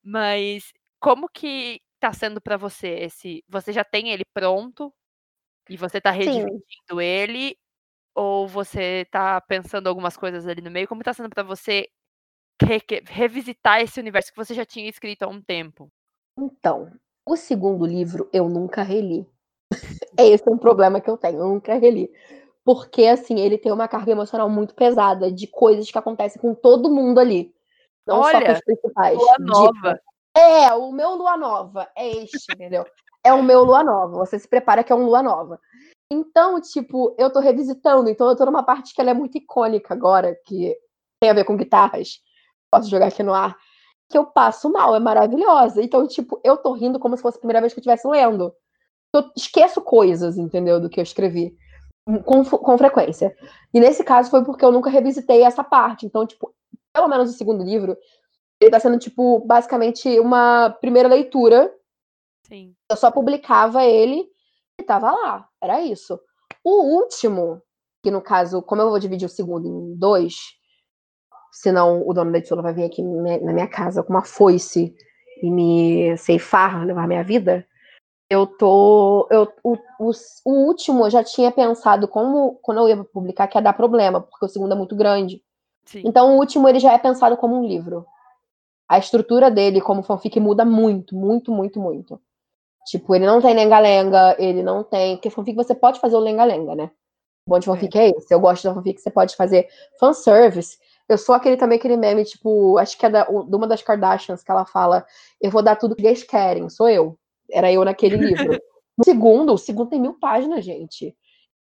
Mas 0.02 0.72
como 1.00 1.28
que 1.28 1.80
tá 1.98 2.12
sendo 2.12 2.40
pra 2.40 2.56
você 2.56 2.88
esse, 2.88 3.44
você 3.48 3.72
já 3.72 3.84
tem 3.84 4.10
ele 4.10 4.24
pronto 4.34 4.92
e 5.68 5.76
você 5.76 6.00
tá 6.00 6.10
redividindo 6.10 7.00
ele 7.00 7.56
ou 8.14 8.46
você 8.46 9.06
tá 9.10 9.40
pensando 9.40 9.88
algumas 9.88 10.16
coisas 10.16 10.46
ali 10.46 10.60
no 10.60 10.70
meio? 10.70 10.86
Como 10.88 11.02
tá 11.02 11.12
sendo 11.14 11.30
pra 11.30 11.42
você 11.42 11.88
re- 12.64 13.02
revisitar 13.06 13.80
esse 13.80 14.00
universo 14.00 14.30
que 14.30 14.36
você 14.36 14.54
já 14.54 14.64
tinha 14.64 14.88
escrito 14.88 15.22
há 15.22 15.28
um 15.28 15.40
tempo? 15.40 15.88
Então, 16.38 16.90
o 17.26 17.36
segundo 17.36 17.84
livro 17.86 18.28
eu 18.32 18.48
nunca 18.48 18.82
reli. 18.82 19.26
Esse 20.18 20.48
é 20.48 20.50
um 20.50 20.58
problema 20.58 21.00
que 21.00 21.08
eu 21.08 21.16
tenho, 21.16 21.40
eu 21.40 21.48
nunca 21.48 21.74
reli. 21.74 22.10
Porque, 22.64 23.06
assim, 23.06 23.40
ele 23.40 23.58
tem 23.58 23.72
uma 23.72 23.88
carga 23.88 24.12
emocional 24.12 24.48
muito 24.48 24.74
pesada 24.74 25.32
de 25.32 25.46
coisas 25.46 25.90
que 25.90 25.98
acontecem 25.98 26.40
com 26.40 26.54
todo 26.54 26.90
mundo 26.90 27.18
ali. 27.18 27.52
Não 28.06 28.22
só 28.22 28.30
com 28.30 28.36
Olha, 28.36 28.52
os 28.52 28.60
principais. 28.60 29.18
Lua 29.18 29.36
nova. 29.40 30.00
É, 30.36 30.72
o 30.72 30.92
meu 30.92 31.14
Lua 31.14 31.36
Nova. 31.36 31.90
É 31.96 32.08
este, 32.08 32.52
entendeu? 32.52 32.84
É 33.24 33.32
o 33.32 33.42
meu 33.42 33.64
Lua 33.64 33.82
Nova. 33.84 34.16
Você 34.18 34.38
se 34.38 34.48
prepara 34.48 34.82
que 34.82 34.92
é 34.92 34.94
um 34.94 35.04
Lua 35.04 35.22
Nova. 35.22 35.60
Então, 36.10 36.60
tipo, 36.60 37.14
eu 37.18 37.32
tô 37.32 37.40
revisitando. 37.40 38.08
Então, 38.08 38.28
eu 38.28 38.36
tô 38.36 38.44
numa 38.44 38.62
parte 38.62 38.94
que 38.94 39.00
ela 39.00 39.10
é 39.10 39.14
muito 39.14 39.36
icônica 39.38 39.92
agora, 39.92 40.38
que 40.46 40.76
tem 41.20 41.30
a 41.30 41.34
ver 41.34 41.44
com 41.44 41.56
guitarras. 41.56 42.20
Posso 42.72 42.88
jogar 42.88 43.08
aqui 43.08 43.22
no 43.22 43.34
ar. 43.34 43.56
Que 44.08 44.16
eu 44.16 44.24
passo 44.24 44.70
mal, 44.70 44.96
é 44.96 45.00
maravilhosa. 45.00 45.82
Então, 45.82 46.06
tipo, 46.06 46.40
eu 46.42 46.56
tô 46.56 46.72
rindo 46.72 46.98
como 46.98 47.16
se 47.16 47.22
fosse 47.22 47.36
a 47.36 47.40
primeira 47.40 47.60
vez 47.60 47.72
que 47.72 47.78
eu 47.78 47.82
estivesse 47.82 48.08
lendo. 48.08 48.54
Eu 49.14 49.30
esqueço 49.36 49.80
coisas, 49.82 50.38
entendeu? 50.38 50.80
Do 50.80 50.88
que 50.88 50.98
eu 50.98 51.02
escrevi. 51.02 51.54
Com, 52.24 52.44
com 52.44 52.78
frequência. 52.78 53.36
E 53.72 53.78
nesse 53.78 54.02
caso 54.02 54.30
foi 54.30 54.42
porque 54.44 54.64
eu 54.64 54.72
nunca 54.72 54.90
revisitei 54.90 55.42
essa 55.42 55.62
parte. 55.62 56.06
Então, 56.06 56.26
tipo, 56.26 56.52
pelo 56.92 57.08
menos 57.08 57.30
o 57.30 57.36
segundo 57.36 57.62
livro, 57.62 57.96
ele 58.60 58.70
tá 58.70 58.80
sendo, 58.80 58.98
tipo, 58.98 59.40
basicamente 59.40 60.18
uma 60.18 60.70
primeira 60.80 61.08
leitura. 61.08 61.72
Sim. 62.46 62.74
Eu 62.90 62.96
só 62.96 63.10
publicava 63.10 63.84
ele 63.84 64.26
e 64.80 64.82
tava 64.82 65.10
lá. 65.12 65.48
Era 65.60 65.82
isso. 65.82 66.18
O 66.64 66.96
último, 66.96 67.62
que 68.02 68.10
no 68.10 68.22
caso, 68.22 68.62
como 68.62 68.82
eu 68.82 68.90
vou 68.90 68.98
dividir 68.98 69.26
o 69.26 69.28
segundo 69.28 69.66
em 69.66 69.96
dois, 69.96 70.36
senão 71.52 72.02
o 72.08 72.14
dono 72.14 72.32
da 72.32 72.38
editora 72.38 72.62
vai 72.62 72.72
vir 72.72 72.84
aqui 72.84 73.02
na 73.02 73.52
minha 73.52 73.68
casa 73.68 74.02
com 74.02 74.12
uma 74.12 74.24
foice 74.24 74.96
e 75.42 75.50
me 75.50 76.16
ceifar, 76.16 76.84
levar 76.84 77.06
minha 77.06 77.22
vida. 77.22 77.66
Eu 78.30 78.46
tô. 78.46 79.28
Eu, 79.30 79.52
o, 79.62 79.76
o, 80.00 80.10
o 80.46 80.52
último 80.66 81.04
eu 81.04 81.10
já 81.10 81.22
tinha 81.22 81.52
pensado 81.52 82.08
como 82.08 82.58
quando 82.62 82.78
eu 82.78 82.88
ia 82.88 83.04
publicar 83.04 83.46
que 83.46 83.58
ia 83.58 83.62
dar 83.62 83.74
problema, 83.74 84.22
porque 84.22 84.46
o 84.46 84.48
segundo 84.48 84.72
é 84.72 84.76
muito 84.76 84.96
grande. 84.96 85.42
Sim. 85.84 86.02
Então 86.06 86.34
o 86.34 86.38
último 86.38 86.66
ele 86.66 86.80
já 86.80 86.92
é 86.92 86.98
pensado 86.98 87.36
como 87.36 87.54
um 87.54 87.66
livro. 87.66 88.06
A 88.88 88.98
estrutura 88.98 89.50
dele 89.50 89.82
como 89.82 90.02
fanfic 90.02 90.40
muda 90.40 90.64
muito, 90.64 91.14
muito, 91.14 91.52
muito, 91.52 91.78
muito. 91.78 92.20
Tipo, 92.86 93.14
ele 93.14 93.26
não 93.26 93.40
tem 93.40 93.54
lenga-lenga, 93.54 94.36
ele 94.38 94.62
não 94.62 94.82
tem. 94.82 95.16
Porque 95.16 95.28
fanfic 95.28 95.54
você 95.54 95.74
pode 95.74 96.00
fazer 96.00 96.16
o 96.16 96.20
lenga-lenga, 96.20 96.74
né? 96.74 96.90
O 97.46 97.50
bom 97.50 97.58
de 97.58 97.66
fanfic 97.66 97.98
é. 97.98 98.10
esse. 98.10 98.32
Eu 98.32 98.40
gosto 98.40 98.64
da 98.64 98.74
fanfic 98.74 98.94
que 98.94 99.02
você 99.02 99.10
pode 99.10 99.36
fazer 99.36 99.68
fanservice. 100.00 100.78
Eu 101.08 101.18
sou 101.18 101.34
aquele 101.34 101.56
também, 101.56 101.78
aquele 101.78 101.96
meme, 101.96 102.24
tipo, 102.24 102.78
acho 102.78 102.96
que 102.96 103.06
é 103.06 103.10
da, 103.10 103.24
de 103.24 103.56
uma 103.56 103.66
das 103.66 103.82
Kardashians 103.82 104.42
que 104.42 104.50
ela 104.50 104.64
fala: 104.64 105.04
Eu 105.40 105.50
vou 105.50 105.62
dar 105.62 105.76
tudo 105.76 105.96
que 105.96 106.06
eles 106.06 106.22
querem, 106.22 106.68
sou 106.68 106.88
eu. 106.88 107.18
Era 107.50 107.70
eu 107.72 107.84
naquele 107.84 108.16
livro. 108.16 108.58
O 108.94 109.04
segundo, 109.04 109.54
o 109.54 109.58
segundo 109.58 109.88
tem 109.88 109.98
mil 109.98 110.18
páginas, 110.18 110.62
gente. 110.62 111.16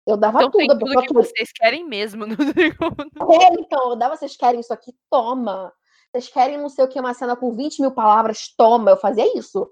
Eu 0.05 0.17
dava 0.17 0.39
Então 0.39 0.51
tem 0.51 0.67
tudo, 0.67 0.81
tudo 0.81 0.93
eu 0.93 1.01
que 1.01 1.07
tudo. 1.07 1.23
vocês 1.23 1.53
querem 1.53 1.87
mesmo 1.87 2.27
no 2.27 2.35
segundo. 2.43 3.33
É, 3.33 3.55
então, 3.55 3.91
eu 3.91 3.97
dava, 3.97 4.17
vocês 4.17 4.37
querem 4.37 4.61
isso 4.61 4.73
aqui? 4.73 4.93
Toma. 5.09 5.73
Vocês 6.11 6.29
querem 6.29 6.59
não 6.59 6.69
sei 6.69 6.85
o 6.85 6.89
que, 6.89 6.99
uma 6.99 7.15
cena 7.15 7.37
com 7.37 7.55
20 7.55 7.81
mil 7.81 7.93
palavras? 7.93 8.53
Toma. 8.57 8.91
Eu 8.91 8.97
fazia 8.97 9.39
isso. 9.39 9.71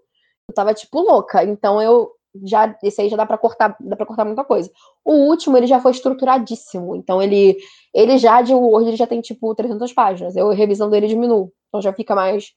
Eu 0.49 0.55
tava, 0.55 0.73
tipo, 0.73 1.01
louca. 1.01 1.43
Então, 1.43 1.83
eu 1.83 2.13
já, 2.45 2.77
esse 2.83 3.01
aí 3.01 3.09
já 3.09 3.17
dá 3.17 3.25
pra 3.27 3.39
cortar, 3.39 3.77
dá 3.81 3.97
pra 3.97 4.07
cortar 4.07 4.25
muita 4.25 4.45
coisa. 4.45 4.71
O 5.05 5.13
último, 5.29 5.57
ele 5.57 5.67
já 5.67 5.81
foi 5.81 5.93
estruturadíssimo. 5.93 6.95
Então, 6.97 7.23
ele, 7.23 7.57
ele 7.95 8.19
já, 8.19 8.43
de 8.43 8.55
Word, 8.55 8.89
ele 8.89 8.97
já 8.97 9.07
tem, 9.07 9.21
tipo, 9.21 9.55
300 9.55 9.93
páginas. 9.93 10.37
Eu, 10.37 10.49
revisando 10.51 10.95
ele, 10.95 11.07
diminuo. 11.07 11.53
Então, 11.69 11.81
já 11.83 11.93
fica 11.93 12.15
mais 12.15 12.53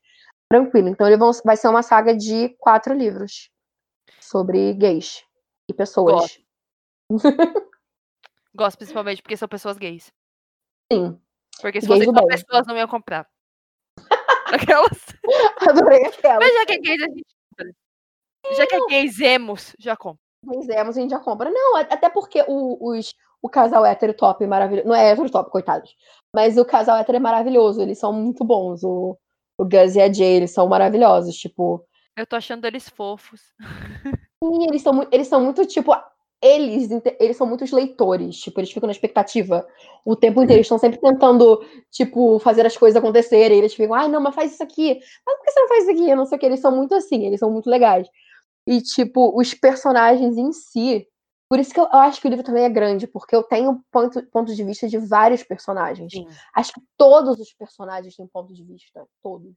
tranquilo. 0.50 0.88
Então, 0.90 1.08
ele 1.08 1.18
vão- 1.18 1.32
vai 1.46 1.56
ser 1.58 1.68
uma 1.68 1.84
saga 1.84 2.16
de 2.16 2.50
quatro 2.60 2.94
livros 2.94 3.50
sobre 4.20 4.74
gays 4.74 5.24
e 5.70 5.74
pessoas. 5.74 6.40
Gosto 8.56 8.78
principalmente 8.78 9.22
porque 9.22 9.38
são 9.38 9.48
pessoas 9.48 9.78
gays. 9.78 10.12
Sim. 10.92 11.20
Porque 11.62 11.82
se 11.82 11.88
Gays 11.88 12.06
fossem 12.06 12.14
bem. 12.14 12.28
pessoas, 12.28 12.68
não 12.68 12.76
iam 12.78 12.88
comprar. 12.88 13.28
Aquelas. 14.48 15.06
Adorei 15.70 16.06
aquela. 16.06 16.40
Mas 16.40 16.54
já 16.54 16.66
que 16.66 16.74
é 16.74 16.78
gays, 16.78 17.02
a 17.02 17.06
gente. 17.08 17.26
Já 18.56 18.68
que 18.68 18.76
é 18.76 18.80
gays 18.90 19.20
emos, 19.20 19.76
já 19.80 19.96
compra. 19.96 20.20
Fizemos, 20.50 20.98
a 20.98 21.02
gente 21.02 21.12
já 21.12 21.20
compra. 21.20 21.52
Não, 21.52 21.76
até 21.78 22.10
porque 22.10 22.44
o, 22.48 22.90
os, 22.90 23.14
o 23.42 23.50
casal 23.50 23.86
hétero 23.86 24.14
top 24.14 24.44
é 24.44 24.48
maravilhoso. 24.48 24.88
Não 24.88 24.96
é 24.96 25.12
hétero 25.12 25.30
top, 25.30 25.52
coitados. 25.52 25.96
Mas 26.36 26.58
o 26.58 26.66
casal 26.66 26.98
hétero 26.98 27.18
é 27.18 27.20
maravilhoso. 27.20 27.82
Eles 27.82 28.00
são 28.00 28.12
muito 28.12 28.44
bons. 28.44 28.84
O, 28.84 29.18
o 29.58 29.66
Gus 29.66 29.96
e 29.96 30.02
a 30.02 30.12
Jay, 30.12 30.38
eles 30.38 30.52
são 30.52 30.68
maravilhosos. 30.68 31.36
Tipo, 31.36 31.86
Eu 32.18 32.26
tô 32.26 32.36
achando 32.36 32.66
eles 32.66 32.90
fofos. 32.90 33.42
sim, 34.44 34.68
eles 34.68 34.82
são, 34.82 35.08
eles 35.12 35.28
são 35.28 35.44
muito, 35.44 35.64
tipo, 35.68 35.94
eles, 36.42 36.90
eles 37.20 37.38
são 37.38 37.46
muitos 37.46 37.72
leitores. 37.72 38.38
Tipo, 38.38 38.60
eles 38.60 38.72
ficam 38.72 38.88
na 38.88 38.94
expectativa 38.94 39.68
o 40.04 40.16
tempo 40.16 40.42
inteiro. 40.42 40.58
Eles 40.58 40.66
estão 40.66 40.80
sempre 40.80 41.00
tentando, 41.00 41.64
tipo, 41.92 42.40
fazer 42.40 42.66
as 42.66 42.76
coisas 42.76 42.98
acontecerem. 42.98 43.60
Eles 43.60 43.76
ficam, 43.76 43.94
ai, 43.94 44.08
não, 44.08 44.20
mas 44.20 44.34
faz 44.34 44.54
isso 44.54 44.64
aqui. 44.64 45.00
Mas 45.24 45.38
por 45.38 45.46
que 45.46 45.52
você 45.52 45.60
não 45.60 45.68
faz 45.68 45.84
isso 45.84 45.92
aqui? 45.92 46.10
Eu 46.10 46.18
não 46.18 46.26
sei 46.26 46.38
o 46.38 46.40
que. 46.40 46.46
Eles 46.48 46.60
são 46.60 46.76
muito 46.76 46.96
assim, 46.96 47.28
eles 47.28 47.40
são 47.40 47.52
muito 47.52 47.70
legais. 47.70 48.08
E, 48.68 48.82
tipo, 48.82 49.38
os 49.40 49.54
personagens 49.54 50.38
em 50.38 50.52
si. 50.52 51.08
Por 51.50 51.60
isso 51.60 51.74
que 51.74 51.80
eu, 51.80 51.84
eu 51.84 52.00
acho 52.00 52.22
que 52.22 52.28
o 52.28 52.30
livro 52.30 52.46
também 52.46 52.64
é 52.64 52.70
grande, 52.70 53.08
porque 53.08 53.36
eu 53.36 53.44
tenho 53.44 53.84
ponto, 53.92 54.24
ponto 54.28 54.56
de 54.56 54.64
vista 54.64 54.88
de 54.88 54.98
vários 54.98 55.44
personagens. 55.44 56.14
Sim. 56.14 56.28
Acho 56.56 56.74
que 56.74 56.82
todos 56.96 57.40
os 57.40 57.54
personagens 57.54 58.16
têm 58.16 58.28
ponto 58.28 58.54
de 58.54 58.64
vista. 58.64 59.06
Todos. 59.22 59.52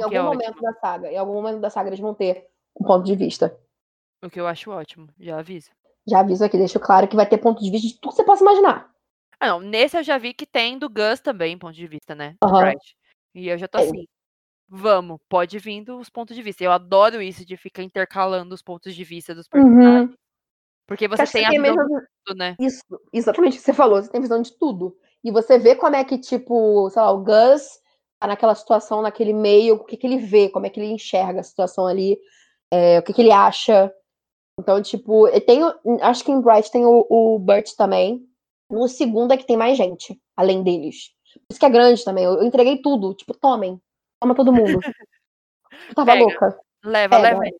Em 0.00 0.08
que 0.08 0.14
é 0.14 0.18
algum 0.18 0.30
ótimo. 0.30 0.42
momento 0.42 0.62
da 0.62 0.72
saga. 0.74 1.12
Em 1.12 1.16
algum 1.16 1.34
momento 1.34 1.60
da 1.60 1.70
saga 1.70 1.90
eles 1.90 2.00
vão 2.00 2.14
ter 2.14 2.46
um 2.80 2.84
ponto 2.84 3.04
de 3.04 3.14
vista. 3.14 3.58
O 4.22 4.30
que 4.30 4.40
eu 4.40 4.46
acho 4.46 4.70
ótimo, 4.70 5.08
já 5.20 5.38
aviso. 5.38 5.70
Já 6.06 6.20
aviso 6.20 6.44
aqui, 6.44 6.56
deixo 6.56 6.80
claro 6.80 7.06
que 7.06 7.16
vai 7.16 7.28
ter 7.28 7.38
ponto 7.38 7.62
de 7.62 7.70
vista 7.70 7.88
de 7.88 7.94
tudo 8.00 8.10
que 8.10 8.16
você 8.16 8.24
possa 8.24 8.42
imaginar. 8.42 8.90
Ah, 9.38 9.48
não. 9.48 9.60
Nesse 9.60 9.98
eu 9.98 10.02
já 10.02 10.16
vi 10.16 10.32
que 10.32 10.46
tem 10.46 10.78
do 10.78 10.88
Gus 10.88 11.20
também, 11.20 11.58
ponto 11.58 11.74
de 11.74 11.86
vista, 11.86 12.14
né? 12.14 12.36
Aham. 12.42 12.64
Right. 12.64 12.96
E 13.34 13.48
eu 13.48 13.58
já 13.58 13.68
tô 13.68 13.78
Tem. 13.78 13.88
assim. 13.88 14.06
Vamos, 14.76 15.20
pode 15.28 15.56
vir 15.60 15.88
os 15.90 16.10
pontos 16.10 16.34
de 16.34 16.42
vista. 16.42 16.64
Eu 16.64 16.72
adoro 16.72 17.22
isso 17.22 17.44
de 17.46 17.56
ficar 17.56 17.84
intercalando 17.84 18.52
os 18.52 18.60
pontos 18.60 18.92
de 18.92 19.04
vista 19.04 19.32
dos 19.32 19.46
personagens. 19.46 20.10
Porque 20.86 21.06
você 21.06 21.22
Acho 21.22 21.32
tem 21.32 21.46
a 21.46 21.50
tem 21.50 21.60
visão 21.62 21.76
mesmo- 21.76 22.00
de 22.00 22.06
tudo, 22.26 22.36
né? 22.36 22.56
Isso, 22.58 22.82
exatamente 23.12 23.54
o 23.54 23.56
que 23.58 23.64
você 23.64 23.72
falou. 23.72 24.02
Você 24.02 24.10
tem 24.10 24.20
visão 24.20 24.42
de 24.42 24.52
tudo. 24.58 24.96
E 25.22 25.30
você 25.30 25.58
vê 25.60 25.76
como 25.76 25.94
é 25.94 26.04
que, 26.04 26.18
tipo, 26.18 26.90
sei 26.90 27.00
lá, 27.00 27.12
o 27.12 27.22
Gus 27.22 27.62
tá 28.20 28.26
naquela 28.26 28.54
situação, 28.54 29.00
naquele 29.00 29.32
meio, 29.32 29.76
o 29.76 29.84
que, 29.84 29.96
que 29.96 30.06
ele 30.06 30.18
vê, 30.18 30.48
como 30.48 30.66
é 30.66 30.70
que 30.70 30.80
ele 30.80 30.92
enxerga 30.92 31.38
a 31.40 31.44
situação 31.44 31.86
ali, 31.86 32.18
é, 32.72 32.98
o 32.98 33.02
que, 33.04 33.12
que 33.12 33.22
ele 33.22 33.30
acha. 33.32 33.92
Então, 34.58 34.82
tipo, 34.82 35.28
eu 35.28 35.40
tenho. 35.40 35.72
Acho 36.02 36.24
que 36.24 36.32
em 36.32 36.40
Bright 36.40 36.70
tem 36.70 36.84
o, 36.84 37.06
o 37.08 37.38
Burt 37.38 37.70
também. 37.76 38.26
No 38.68 38.88
segundo 38.88 39.32
é 39.32 39.36
que 39.36 39.46
tem 39.46 39.56
mais 39.56 39.76
gente, 39.78 40.20
além 40.36 40.64
deles. 40.64 41.10
Por 41.34 41.52
isso 41.52 41.60
que 41.60 41.66
é 41.66 41.70
grande 41.70 42.04
também. 42.04 42.24
Eu, 42.24 42.34
eu 42.34 42.42
entreguei 42.44 42.82
tudo. 42.82 43.14
Tipo, 43.14 43.34
tomem. 43.38 43.80
Toma 44.24 44.34
todo 44.34 44.54
mundo. 44.54 44.80
Eu 45.88 45.94
tava 45.94 46.12
Pega. 46.12 46.24
louca. 46.24 46.60
Leva, 46.82 47.16
Pega. 47.16 47.28
leva 47.28 47.42
aí. 47.44 47.56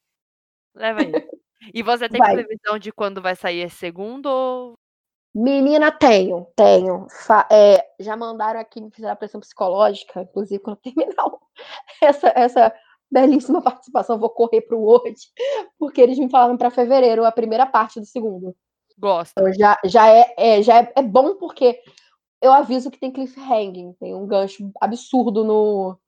Leva 0.75 1.01
aí. 1.01 1.13
E 1.75 1.83
você 1.83 2.09
tem 2.09 2.19
Vai. 2.19 2.33
previsão 2.33 2.79
de 2.79 2.91
quando 2.91 3.21
vai 3.21 3.37
sair 3.37 3.61
esse 3.61 3.77
segundo? 3.77 4.73
Menina, 5.35 5.93
tenho, 5.93 6.47
tenho. 6.57 7.07
Fa- 7.11 7.47
é, 7.53 7.85
já 8.01 8.17
mandaram 8.17 8.59
aqui 8.61 8.81
me 8.81 8.91
fizeram 8.91 9.13
a 9.13 9.17
pressão 9.17 9.41
psicológica, 9.41 10.23
inclusive 10.23 10.63
quando 10.63 10.79
terminar 10.79 11.15
essa, 12.03 12.33
essa 12.35 12.75
belíssima 13.11 13.61
participação, 13.61 14.19
vou 14.19 14.31
correr 14.31 14.63
pro 14.63 14.81
Word, 14.81 15.15
porque 15.79 16.01
eles 16.01 16.19
me 16.19 16.31
falaram 16.31 16.57
para 16.57 16.71
fevereiro 16.71 17.27
a 17.27 17.33
primeira 17.33 17.67
parte 17.67 18.01
do 18.01 18.07
segundo. 18.07 18.57
Gosto. 18.99 19.33
Então 19.39 19.53
já, 19.53 19.79
já, 19.85 20.09
é, 20.09 20.35
é- 20.39 20.63
já 20.63 20.81
é, 20.81 20.93
é 20.97 21.03
bom 21.03 21.37
porque 21.37 21.79
eu 22.41 22.53
aviso 22.53 22.91
que 22.91 22.99
tem 22.99 23.13
cliffhanging, 23.13 23.93
tem 24.01 24.15
um 24.15 24.27
gancho 24.27 24.71
absurdo 24.81 25.45
no 25.45 25.99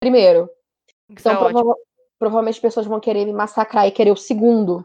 primeiro. 0.00 0.48
Isso 1.10 1.28
é 1.28 1.32
Então 1.32 1.42
ótimo. 1.46 1.60
prova- 1.64 1.78
provavelmente 2.18 2.54
as 2.56 2.60
pessoas 2.60 2.86
vão 2.86 3.00
querer 3.00 3.24
me 3.24 3.32
massacrar 3.32 3.86
e 3.86 3.90
querer 3.92 4.10
o 4.10 4.16
segundo. 4.16 4.84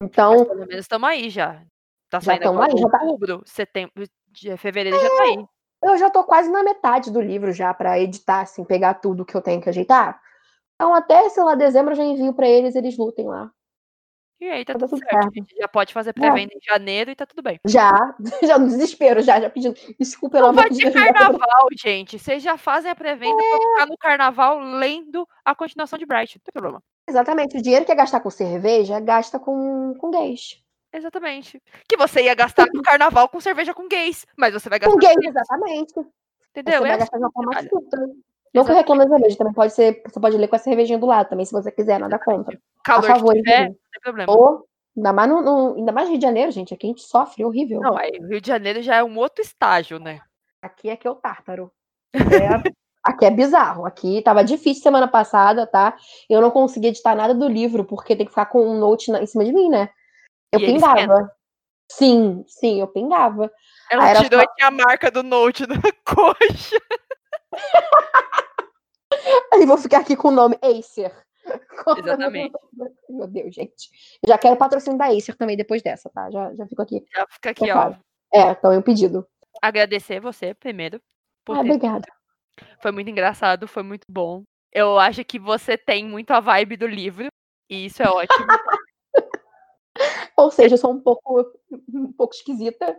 Mas 0.00 0.10
Então, 0.10 0.44
pelo 0.44 0.60
menos 0.60 0.76
estamos 0.76 1.08
aí 1.08 1.28
já. 1.30 1.62
Tá 2.08 2.18
Já 2.20 2.32
saindo 2.32 2.48
agora 2.48 2.72
aí, 2.72 2.76
já 2.78 2.88
tá- 2.88 3.02
outubro, 3.04 3.42
setembro, 3.46 4.04
fevereiro 4.58 4.98
já 4.98 5.10
tá 5.10 5.22
aí. 5.22 5.44
eu 5.84 5.96
já 5.96 6.10
tô 6.10 6.24
quase 6.24 6.50
na 6.50 6.62
metade 6.62 7.10
do 7.10 7.20
livro 7.20 7.52
já 7.52 7.72
para 7.72 8.00
editar, 8.00 8.40
assim, 8.40 8.64
pegar 8.64 8.94
tudo 8.94 9.24
que 9.24 9.36
eu 9.36 9.40
tenho 9.42 9.60
que 9.62 9.68
ajeitar. 9.68 10.20
Então, 10.74 10.94
até, 10.94 11.28
sei 11.28 11.42
lá, 11.44 11.54
dezembro 11.54 11.92
eu 11.92 11.96
já 11.96 12.04
envio 12.04 12.32
para 12.34 12.48
eles, 12.48 12.74
eles 12.74 12.96
lutem 12.96 13.28
lá. 13.28 13.50
E 14.40 14.48
aí 14.48 14.64
tá 14.64 14.72
dar 14.72 14.78
tudo 14.80 14.90
tudo 14.90 14.98
certo. 15.00 15.12
certo. 15.12 15.28
A 15.28 15.34
gente 15.34 15.54
já 15.54 15.68
pode 15.68 15.92
fazer 15.92 16.14
pré-venda 16.14 16.54
em 16.54 16.60
janeiro 16.62 17.10
e 17.10 17.14
tá 17.14 17.26
tudo 17.26 17.42
bem. 17.42 17.60
Já, 17.66 18.16
já 18.42 18.58
no 18.58 18.66
desespero, 18.66 19.20
já, 19.20 19.38
já 19.38 19.50
pedindo. 19.50 19.74
Desculpa, 19.98 20.38
pelo 20.38 20.52
Não 20.52 20.60
amor 20.60 20.70
de 20.70 20.90
carnaval, 20.90 21.68
gente. 21.78 22.18
Vocês 22.18 22.42
já 22.42 22.56
fazem 22.56 22.90
a 22.90 22.94
pré-venda 22.94 23.36
pra 23.36 23.58
ficar 23.58 23.86
no 23.86 23.98
carnaval 23.98 24.58
lendo 24.58 25.28
a 25.44 25.54
continuação 25.54 25.98
de 25.98 26.06
Bright. 26.06 26.38
Não 26.38 26.42
tem 26.42 26.52
problema. 26.52 26.82
Exatamente, 27.06 27.58
o 27.58 27.62
dinheiro 27.62 27.84
que 27.84 27.92
é 27.92 27.94
gastar 27.94 28.20
com 28.20 28.30
cerveja, 28.30 28.98
gasta 29.00 29.38
com, 29.38 29.94
com 29.98 30.10
gays. 30.10 30.62
Exatamente. 30.92 31.60
Que 31.88 31.96
você 31.96 32.22
ia 32.22 32.34
gastar 32.34 32.66
no 32.72 32.82
carnaval 32.82 33.28
com 33.28 33.40
cerveja 33.40 33.74
com 33.74 33.88
gays, 33.88 34.26
mas 34.36 34.54
você 34.54 34.68
vai 34.68 34.78
gastar 34.78 34.92
Com 34.92 34.98
gays, 34.98 35.16
com 35.16 35.28
exatamente. 35.28 35.92
Você 35.92 36.60
entendeu? 36.60 36.80
vai 36.80 36.92
É 36.92 36.96
gastar 36.98 37.18
de 37.18 37.24
uma 37.24 37.58
assim 37.58 37.68
forma. 37.68 38.14
Não 38.52 38.64
que 38.64 38.70
eu 38.72 38.74
reclame 38.76 39.04
da 39.04 39.10
cerveja, 39.10 39.36
também 39.38 39.52
pode 39.52 39.72
ser, 39.72 40.02
você 40.04 40.20
pode 40.20 40.36
ler 40.36 40.48
com 40.48 40.56
a 40.56 40.58
cervejinha 40.58 40.98
do 40.98 41.06
lado 41.06 41.28
também, 41.28 41.46
se 41.46 41.52
você 41.52 41.70
quiser, 41.70 42.00
nada 42.00 42.18
contra. 42.18 42.56
A 42.56 42.82
Calor 42.82 43.06
favor, 43.06 43.32
que 43.34 43.42
tiver, 43.42 43.60
não 43.68 43.68
tem 43.68 44.00
problema. 44.02 44.32
Ou, 44.32 44.66
ainda 44.96 45.12
mais 45.12 45.30
no, 45.30 45.40
no- 45.42 45.76
ainda 45.76 45.92
mais 45.92 46.06
no 46.08 46.12
Rio 46.12 46.18
de 46.18 46.26
Janeiro, 46.26 46.50
gente, 46.50 46.74
aqui 46.74 46.86
a 46.86 46.90
gente 46.90 47.02
sofre, 47.02 47.44
horrível. 47.44 47.80
Não, 47.80 47.96
aí 47.96 48.10
o 48.20 48.26
Rio 48.26 48.40
de 48.40 48.48
Janeiro 48.48 48.82
já 48.82 48.96
é 48.96 49.04
um 49.04 49.16
outro 49.18 49.40
estágio, 49.42 49.98
né? 50.00 50.20
Aqui 50.62 50.88
é 50.90 50.96
que 50.96 51.06
é 51.06 51.10
o 51.10 51.14
tártaro. 51.14 51.70
É- 52.12 52.18
aqui 53.04 53.24
é 53.24 53.30
bizarro. 53.30 53.86
Aqui 53.86 54.20
tava 54.22 54.42
difícil 54.44 54.82
semana 54.82 55.06
passada, 55.06 55.66
tá? 55.66 55.96
Eu 56.28 56.40
não 56.40 56.50
consegui 56.50 56.88
editar 56.88 57.14
nada 57.14 57.32
do 57.34 57.48
livro, 57.48 57.84
porque 57.84 58.16
tem 58.16 58.26
que 58.26 58.32
ficar 58.32 58.46
com 58.46 58.66
um 58.66 58.78
note 58.78 59.10
na- 59.12 59.22
em 59.22 59.26
cima 59.26 59.44
de 59.44 59.52
mim, 59.52 59.68
né? 59.68 59.88
Eu 60.52 60.58
E 60.60 60.66
pingava. 60.66 61.30
Sim, 61.92 62.44
sim, 62.46 62.80
eu 62.80 62.86
pingava. 62.88 63.50
Ela 63.90 64.04
Aí 64.04 64.14
tirou 64.22 64.40
só- 64.40 64.66
a 64.66 64.70
marca 64.70 65.10
do 65.10 65.22
Note 65.22 65.66
na 65.66 65.74
coxa. 66.04 66.76
Aí 69.52 69.66
vou 69.66 69.76
ficar 69.76 69.98
aqui 69.98 70.16
com 70.16 70.28
o 70.28 70.32
nome 70.32 70.58
Acer. 70.62 71.12
Exatamente. 71.98 72.54
Meu 73.08 73.26
Deus, 73.26 73.54
gente. 73.54 73.90
Já 74.26 74.38
quero 74.38 74.56
patrocínio 74.56 74.98
da 74.98 75.06
Acer 75.06 75.36
também 75.36 75.56
depois 75.56 75.82
dessa, 75.82 76.08
tá? 76.10 76.30
Já, 76.30 76.54
já 76.54 76.66
fico 76.66 76.82
aqui. 76.82 77.04
Já 77.14 77.26
fica 77.28 77.50
aqui, 77.50 77.70
ó. 77.70 77.74
Claro. 77.74 77.98
É, 78.32 78.50
então 78.50 78.72
eu 78.72 78.82
pedido. 78.82 79.26
Agradecer 79.60 80.20
você 80.20 80.54
primeiro. 80.54 81.00
Por 81.44 81.56
Ah, 81.56 81.62
ter 81.62 81.72
obrigada. 81.72 82.06
Foi 82.80 82.92
muito 82.92 83.10
engraçado, 83.10 83.66
foi 83.66 83.82
muito 83.82 84.04
bom. 84.08 84.44
Eu 84.72 84.98
acho 84.98 85.24
que 85.24 85.38
você 85.38 85.76
tem 85.76 86.06
muito 86.06 86.30
a 86.30 86.40
vibe 86.40 86.76
do 86.76 86.86
livro. 86.86 87.26
E 87.68 87.86
isso 87.86 88.02
é 88.02 88.08
ótimo. 88.08 88.46
Ou 90.36 90.50
seja, 90.50 90.74
eu 90.74 90.78
sou 90.78 90.92
um 90.92 91.00
pouco, 91.00 91.52
um 91.92 92.12
pouco 92.12 92.34
esquisita. 92.34 92.96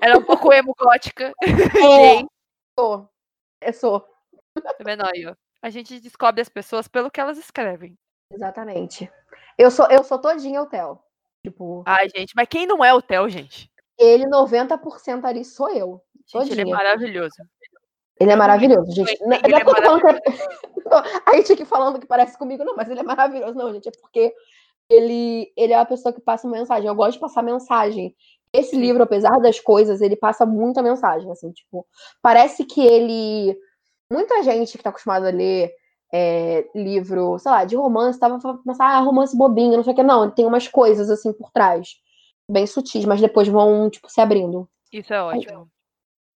Ela 0.00 0.14
é 0.14 0.18
um 0.18 0.24
pouco 0.24 0.52
emo 0.52 0.72
gótica. 0.78 1.32
É, 1.42 2.16
Gay. 2.16 2.26
sou. 2.78 3.08
Eu 3.60 3.72
sou. 3.72 4.04
Aí, 5.14 5.26
ó? 5.26 5.34
A 5.62 5.70
gente 5.70 6.00
descobre 6.00 6.40
as 6.40 6.48
pessoas 6.48 6.88
pelo 6.88 7.10
que 7.10 7.20
elas 7.20 7.38
escrevem. 7.38 7.98
Exatamente. 8.32 9.10
Eu 9.56 9.70
sou, 9.70 9.86
eu 9.86 10.04
sou 10.04 10.20
todinha 10.20 10.62
o 10.62 10.66
Theo. 10.66 10.98
Tipo, 11.44 11.82
Ai, 11.86 12.08
gente, 12.14 12.34
mas 12.36 12.48
quem 12.48 12.66
não 12.66 12.84
é 12.84 12.92
o 12.92 13.02
Theo, 13.02 13.28
gente? 13.28 13.70
ele 13.98 14.26
90% 14.26 15.24
ali 15.24 15.44
sou 15.44 15.68
eu. 15.70 16.00
Gente, 16.26 16.52
ele 16.52 16.62
é 16.62 16.64
maravilhoso. 16.64 17.34
Ele 18.20 18.30
é 18.30 18.36
não 18.36 18.38
maravilhoso, 18.38 18.92
gente. 18.92 19.10
ele 19.10 19.26
Não 19.26 19.36
é 19.36 19.48
não 19.48 19.58
é 19.58 19.64
tô 19.64 19.74
falando 19.74 20.00
que 20.00 20.06
é... 20.06 20.22
A 21.26 21.36
gente 21.36 21.52
aqui 21.52 21.64
falando 21.64 21.98
que 21.98 22.06
parece 22.06 22.38
comigo, 22.38 22.64
não, 22.64 22.76
mas 22.76 22.88
ele 22.88 23.00
é 23.00 23.02
maravilhoso. 23.02 23.54
Não, 23.54 23.72
gente, 23.72 23.88
é 23.88 23.92
porque 24.00 24.32
ele, 24.88 25.52
ele 25.56 25.72
é 25.72 25.76
uma 25.76 25.86
pessoa 25.86 26.12
que 26.12 26.20
passa 26.20 26.48
mensagem. 26.48 26.86
Eu 26.86 26.94
gosto 26.94 27.14
de 27.14 27.20
passar 27.20 27.42
mensagem. 27.42 28.14
Esse 28.52 28.70
Sim. 28.70 28.80
livro, 28.80 29.02
apesar 29.02 29.38
das 29.40 29.60
coisas, 29.60 30.00
ele 30.00 30.16
passa 30.16 30.46
muita 30.46 30.82
mensagem, 30.82 31.30
assim, 31.30 31.50
tipo, 31.52 31.86
parece 32.22 32.64
que 32.64 32.80
ele... 32.80 33.56
Muita 34.10 34.42
gente 34.42 34.76
que 34.76 34.82
tá 34.82 34.90
acostumada 34.90 35.28
a 35.28 35.32
ler 35.32 35.70
é, 36.12 36.66
livro, 36.74 37.38
sei 37.38 37.52
lá, 37.52 37.64
de 37.64 37.76
romance, 37.76 38.18
tava 38.18 38.40
falando, 38.40 38.62
ah, 38.80 39.00
romance 39.00 39.36
bobinho, 39.36 39.76
não 39.76 39.84
sei 39.84 39.92
o 39.92 39.96
que. 39.96 40.02
Não, 40.02 40.24
ele 40.24 40.32
tem 40.32 40.46
umas 40.46 40.66
coisas, 40.66 41.10
assim, 41.10 41.32
por 41.32 41.50
trás. 41.50 41.96
Bem 42.50 42.66
sutis, 42.66 43.04
mas 43.04 43.20
depois 43.20 43.46
vão, 43.48 43.90
tipo, 43.90 44.10
se 44.10 44.20
abrindo. 44.20 44.68
Isso 44.90 45.12
é 45.12 45.22
ótimo. 45.22 45.68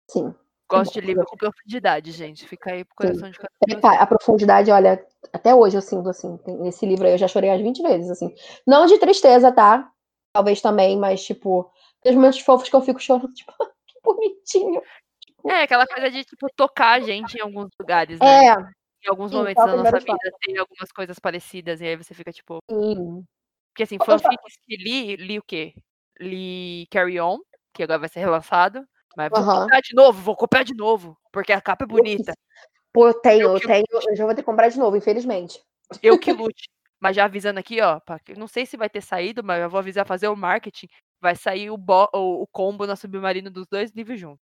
Sim. 0.10 0.36
Gosto 0.70 0.94
de 0.94 1.02
livro 1.02 1.26
com 1.26 1.36
profundidade, 1.36 2.12
gente. 2.12 2.48
Fica 2.48 2.72
aí 2.72 2.86
pro 2.86 3.08
Sim. 3.08 3.14
coração 3.14 3.30
de 3.30 3.38
cada 3.38 3.50
um. 3.70 3.78
É, 3.78 3.82
cara, 3.82 4.02
a 4.02 4.08
profundidade, 4.08 4.72
olha, 4.72 5.06
até 5.34 5.54
hoje 5.54 5.78
eu 5.78 5.82
sinto 5.82 6.10
assim, 6.10 6.40
nesse 6.60 6.86
livro 6.86 7.06
aí 7.06 7.14
eu 7.14 7.18
já 7.18 7.28
chorei 7.28 7.50
umas 7.50 7.62
20 7.62 7.82
vezes, 7.82 8.10
assim. 8.10 8.34
Não 8.66 8.86
de 8.86 8.98
tristeza, 8.98 9.52
tá? 9.52 9.90
Talvez 10.34 10.62
também, 10.62 10.98
mas, 10.98 11.24
tipo, 11.24 11.70
tem 12.02 12.16
momentos 12.16 12.40
fofos 12.40 12.70
que 12.70 12.76
eu 12.76 12.82
fico 12.82 13.00
chorando, 13.00 13.32
tipo, 13.34 13.54
que 13.86 14.00
bonitinho. 14.04 14.82
É, 15.48 15.64
aquela 15.64 15.88
coisa 15.88 16.10
de, 16.10 16.24
tipo, 16.24 16.48
tocar 16.56 16.94
a 16.94 17.00
gente 17.00 17.38
em 17.38 17.42
alguns 17.42 17.70
lugares, 17.80 18.20
né? 18.20 18.48
É, 18.48 18.54
Em 19.04 19.10
alguns 19.10 19.32
sim, 19.32 19.38
momentos 19.38 19.64
da 19.66 19.76
nossa 19.76 20.00
vida 20.00 20.32
tem 20.42 20.58
algumas 20.58 20.92
coisas 20.92 21.18
parecidas, 21.20 21.82
e 21.82 21.86
aí 21.86 21.96
você 21.96 22.14
fica, 22.14 22.32
tipo. 22.32 22.60
sim. 22.70 23.26
Porque 23.70 23.84
assim, 23.84 23.98
fanfics 23.98 24.58
que 24.64 24.76
li, 24.76 25.16
li 25.16 25.40
o 25.40 25.44
quê? 25.44 25.74
Li 26.20 26.88
Carry 26.92 27.20
On, 27.20 27.40
que 27.74 27.84
agora 27.84 28.00
vai 28.00 28.10
ser 28.10 28.20
relançado. 28.20 28.86
Mas 29.16 29.30
vou 29.30 29.44
comprar 29.44 29.82
de 29.82 29.96
novo, 29.96 30.22
vou 30.22 30.36
comprar 30.36 30.64
de 30.64 30.76
novo. 30.76 31.18
Porque 31.32 31.54
a 31.54 31.62
capa 31.62 31.86
é 31.86 31.88
bonita. 31.88 32.34
Pô, 32.94 33.08
eu 33.08 33.14
tenho, 33.14 33.48
Eu 33.48 33.54
eu 33.58 33.60
tenho, 33.62 33.86
eu 34.10 34.16
já 34.16 34.26
vou 34.26 34.36
ter 34.36 34.42
que 34.42 34.46
comprar 34.46 34.70
de 34.70 34.78
novo, 34.78 34.98
infelizmente. 34.98 35.62
Eu 36.04 36.20
que 36.20 36.32
lute. 36.52 36.70
Mas 37.00 37.16
já 37.16 37.26
avisando 37.26 37.60
aqui, 37.60 37.82
ó, 37.82 38.00
pra 38.00 38.20
não 38.38 38.48
sei 38.48 38.66
se 38.66 38.78
vai 38.78 38.90
ter 38.90 39.02
saído, 39.02 39.44
mas 39.44 39.62
eu 39.62 39.70
vou 39.70 39.80
avisar 39.80 40.06
fazer 40.06 40.28
o 40.28 40.36
marketing. 40.36 40.88
Vai 41.22 41.36
sair 41.36 41.70
o, 41.70 41.76
o, 41.76 42.42
o 42.42 42.48
combo 42.48 42.88
na 42.88 42.96
Submarino 42.96 43.52
dos 43.52 43.68
dois 43.68 43.92
livros 43.92 44.20
juntos. 44.20 44.44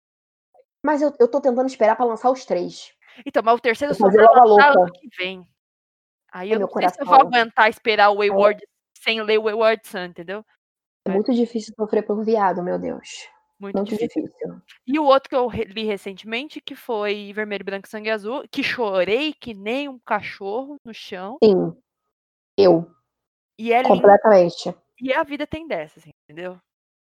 Mas 0.83 1.01
eu, 1.01 1.13
eu 1.19 1.27
tô 1.27 1.39
tentando 1.41 1.67
esperar 1.67 1.95
pra 1.95 2.05
lançar 2.05 2.31
os 2.31 2.45
três. 2.45 2.91
Então, 3.25 3.43
mas 3.43 3.55
o 3.55 3.61
terceiro 3.61 3.93
só 3.93 4.09
vai 4.09 4.25
lançar 4.25 4.71
ano 4.71 4.91
que 4.91 5.09
vem. 5.17 5.47
Aí 6.31 6.49
Ai, 6.49 6.55
eu 6.55 6.59
não 6.59 6.69
sei 6.69 6.89
se 6.89 7.01
eu 7.01 7.05
vou 7.05 7.15
aguentar 7.15 7.69
esperar 7.69 8.09
o 8.09 8.17
Wayward 8.17 8.65
sem 8.97 9.21
ler 9.21 9.37
o 9.37 9.43
Wayward 9.43 9.85
Sun, 9.85 10.05
entendeu? 10.05 10.45
É 11.05 11.11
muito 11.11 11.33
difícil 11.33 11.73
sofrer 11.75 12.03
por 12.03 12.23
viado, 12.23 12.63
meu 12.63 12.79
Deus. 12.79 13.27
Muito, 13.59 13.75
Muito 13.75 13.89
difícil. 13.89 14.23
difícil. 14.23 14.61
E 14.87 14.97
o 14.97 15.03
outro 15.03 15.29
que 15.29 15.35
eu 15.35 15.47
li 15.49 15.83
recentemente, 15.83 16.59
que 16.59 16.75
foi 16.75 17.31
Vermelho, 17.31 17.63
Branco 17.63 17.87
e 17.87 17.91
Sangue 17.91 18.09
Azul, 18.09 18.43
que 18.51 18.63
chorei 18.63 19.33
que 19.33 19.53
nem 19.53 19.87
um 19.87 19.99
cachorro 19.99 20.77
no 20.83 20.93
chão. 20.93 21.37
Sim. 21.43 21.75
Eu, 22.57 22.91
E 23.59 23.71
é 23.71 23.83
lindo. 23.83 24.01
E 25.01 25.13
a 25.13 25.23
vida 25.23 25.47
tem 25.47 25.67
dessas, 25.67 26.03
entendeu? 26.05 26.59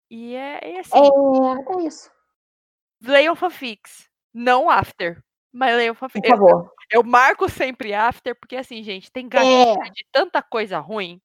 E 0.10 0.36
é, 0.36 0.60
é 0.76 0.80
assim. 0.80 0.98
É, 0.98 1.84
é 1.84 1.88
isso. 1.88 2.12
Leiam 3.02 3.36
fanfics. 3.36 4.10
Não 4.34 4.70
after. 4.70 5.24
Mas 5.52 5.76
leiam 5.76 5.96
Por 5.96 6.02
fanfics. 6.10 6.30
Eu, 6.30 6.38
favor. 6.38 6.74
eu 6.92 7.04
marco 7.04 7.50
sempre 7.50 7.94
after, 7.94 8.36
porque 8.40 8.56
assim, 8.56 8.84
gente, 8.84 9.12
tem 9.12 9.28
É, 9.34 9.90
de 9.90 10.06
tanta 10.12 10.42
coisa 10.44 10.80
ruim. 10.80 11.20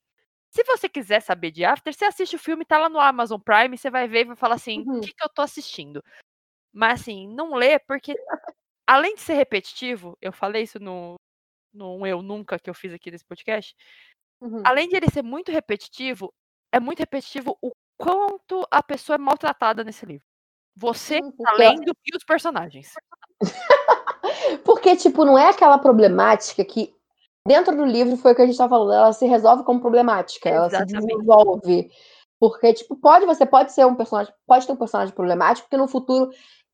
Se 0.50 0.62
você 0.64 0.88
quiser 0.88 1.20
saber 1.20 1.50
de 1.50 1.64
after, 1.64 1.92
você 1.92 2.04
assiste 2.04 2.36
o 2.36 2.38
filme, 2.38 2.64
tá 2.64 2.78
lá 2.78 2.88
no 2.88 3.00
Amazon 3.00 3.40
Prime, 3.40 3.76
você 3.76 3.90
vai 3.90 4.06
ver 4.06 4.20
e 4.20 4.24
vai 4.24 4.36
falar 4.36 4.54
assim, 4.54 4.80
o 4.82 4.92
Uhum. 4.92 5.00
que, 5.00 5.12
que 5.12 5.24
eu 5.24 5.28
tô 5.28 5.42
assistindo? 5.42 6.02
Mas 6.72 7.02
assim, 7.02 7.28
não 7.28 7.54
lê, 7.54 7.78
porque 7.80 8.14
além 8.86 9.14
de 9.16 9.20
ser 9.22 9.34
repetitivo, 9.34 10.16
eu 10.22 10.32
falei 10.32 10.62
isso 10.62 10.78
no, 10.80 11.16
no 11.74 12.06
Eu 12.06 12.22
Nunca 12.22 12.58
que 12.58 12.70
eu 12.70 12.74
fiz 12.74 12.92
aqui 12.94 13.10
nesse 13.10 13.24
podcast, 13.24 13.74
uhum. 14.40 14.62
além 14.64 14.88
de 14.88 14.96
ele 14.96 15.10
ser 15.10 15.22
muito 15.22 15.52
repetitivo, 15.52 16.32
é 16.74 16.80
muito 16.80 16.98
repetitivo 16.98 17.56
o 17.62 17.70
quanto 17.96 18.66
a 18.68 18.82
pessoa 18.82 19.14
é 19.14 19.18
maltratada 19.18 19.84
nesse 19.84 20.04
livro. 20.04 20.24
Você 20.76 21.16
Sim, 21.22 21.30
tá 21.30 21.50
porque- 21.50 21.56
lendo 21.62 21.92
e 22.04 22.16
os 22.16 22.24
personagens. 22.24 22.88
Porque, 24.64 24.96
tipo, 24.96 25.24
não 25.24 25.38
é 25.38 25.50
aquela 25.50 25.78
problemática 25.78 26.64
que 26.64 26.92
dentro 27.46 27.76
do 27.76 27.84
livro 27.84 28.16
foi 28.16 28.32
o 28.32 28.34
que 28.34 28.42
a 28.42 28.46
gente 28.46 28.56
tá 28.56 28.68
falando, 28.68 28.92
ela 28.92 29.12
se 29.12 29.26
resolve 29.26 29.62
como 29.64 29.80
problemática, 29.80 30.48
ela 30.48 30.68
se 30.68 30.76
Exatamente. 30.76 31.06
desenvolve. 31.06 31.90
Porque, 32.40 32.72
tipo, 32.72 32.96
pode, 32.96 33.26
você 33.26 33.44
pode 33.46 33.72
ser 33.72 33.86
um 33.86 33.94
personagem, 33.94 34.32
pode 34.46 34.66
ter 34.66 34.72
um 34.72 34.76
personagem 34.76 35.14
problemático, 35.14 35.68
porque 35.68 35.76
no 35.80 35.86
futuro 35.88 36.30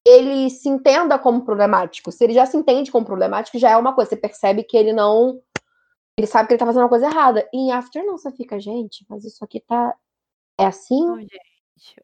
ele 0.06 0.48
se 0.48 0.68
entenda 0.68 1.18
como 1.18 1.44
problemático. 1.44 2.10
Se 2.10 2.24
ele 2.24 2.32
já 2.32 2.46
se 2.46 2.56
entende 2.56 2.90
como 2.90 3.04
problemático, 3.04 3.58
já 3.58 3.70
é 3.70 3.76
uma 3.76 3.94
coisa. 3.94 4.08
Você 4.10 4.16
percebe 4.16 4.62
que 4.62 4.76
ele 4.76 4.92
não. 4.92 5.40
Ele 6.18 6.26
sabe 6.26 6.48
que 6.48 6.54
ele 6.54 6.58
tá 6.58 6.66
fazendo 6.66 6.82
uma 6.82 6.88
coisa 6.88 7.06
errada. 7.06 7.48
E 7.52 7.56
em 7.56 7.72
After 7.72 8.04
não, 8.04 8.18
você 8.18 8.30
fica, 8.32 8.58
gente, 8.60 9.04
mas 9.08 9.24
isso 9.24 9.42
aqui 9.44 9.60
tá. 9.60 9.94
É 10.58 10.66
assim? 10.66 11.06
Não, 11.06 11.18
gente. 11.18 11.40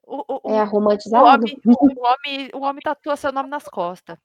O, 0.07 0.16
o, 0.34 0.40
o, 0.44 0.50
É 0.54 0.62
o 0.62 0.66
romantizado? 0.66 1.26
homem, 1.26 1.61
o, 1.66 2.00
homem, 2.07 2.50
o 2.54 2.61
homem 2.61 2.80
tatua 2.82 3.16
seu 3.16 3.30
nome 3.30 3.50
nas 3.50 3.64
costas. 3.64 4.16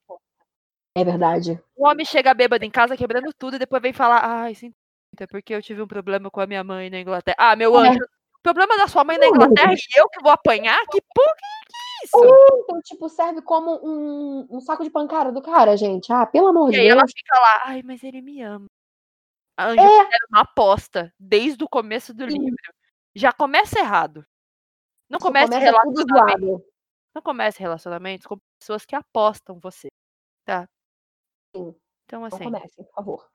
É 0.95 1.03
verdade. 1.03 1.61
O 1.75 1.86
homem 1.86 2.05
chega 2.05 2.34
bêbado 2.34 2.63
em 2.63 2.71
casa, 2.71 2.95
quebrando 2.95 3.34
tudo, 3.38 3.55
e 3.55 3.59
depois 3.59 3.82
vem 3.82 3.91
falar, 3.93 4.19
ai, 4.23 4.55
sinto 4.55 4.75
muito, 5.13 5.21
é 5.23 5.27
porque 5.27 5.53
eu 5.53 5.61
tive 5.61 5.82
um 5.82 5.88
problema 5.88 6.29
com 6.32 6.39
a 6.39 6.47
minha 6.47 6.63
mãe 6.63 6.89
na 6.89 6.99
Inglaterra. 6.99 7.36
Ah, 7.38 7.55
meu 7.55 7.77
É. 7.77 7.89
anjo, 7.89 7.99
o 8.03 8.41
problema 8.41 8.77
da 8.77 8.88
sua 8.88 9.03
mãe 9.03 9.17
na 9.17 9.27
Inglaterra 9.27 9.73
e 9.73 9.99
eu 9.99 10.07
que 10.09 10.21
vou 10.21 10.32
apanhar? 10.32 10.79
Que 10.89 11.01
porra 11.13 11.36
que 11.36 11.75
é 11.75 12.05
isso? 12.05 12.61
Então, 12.63 12.82
tipo, 12.82 13.09
serve 13.09 13.41
como 13.41 13.71
um, 13.84 14.47
um 14.49 14.61
saco 14.61 14.84
de 14.84 14.89
pancada 14.89 15.32
do 15.34 15.41
cara, 15.41 15.75
gente. 15.75 16.11
Ah, 16.13 16.25
pelo 16.25 16.47
amor 16.47 16.69
E 16.69 16.73
de 16.75 16.79
aí 16.79 16.88
ela 16.88 17.01
Deus. 17.01 17.11
fica 17.15 17.38
lá, 17.39 17.61
ai, 17.65 17.82
mas 17.84 18.03
ele 18.03 18.21
me 18.21 18.41
ama. 18.41 18.67
A 19.62 19.68
Anja 19.68 19.82
É. 19.82 20.18
uma 20.32 20.41
aposta 20.41 21.14
desde 21.20 21.64
o 21.64 21.70
começo 21.70 22.14
do 22.16 22.30
Sim. 22.30 22.39
livro. 22.39 22.74
Já 23.14 23.32
começa 23.32 23.80
errado. 23.80 24.26
Não 25.07 25.18
Isso 25.18 25.28
começa, 25.28 25.51
começa 25.51 25.64
relacionamento, 25.64 26.66
não 27.14 27.22
começa 27.22 27.59
relacionamentos 27.59 28.26
com 28.26 28.39
pessoas 28.59 28.86
que 28.86 28.95
apostam 28.95 29.59
você. 29.59 29.89
Tá? 30.45 30.68
Sim. 31.55 31.76
Então, 32.05 32.22
Não 32.22 32.28
assim. 32.28 32.43
comecem, 32.43 32.86
por 32.86 32.93
favor. 32.93 33.30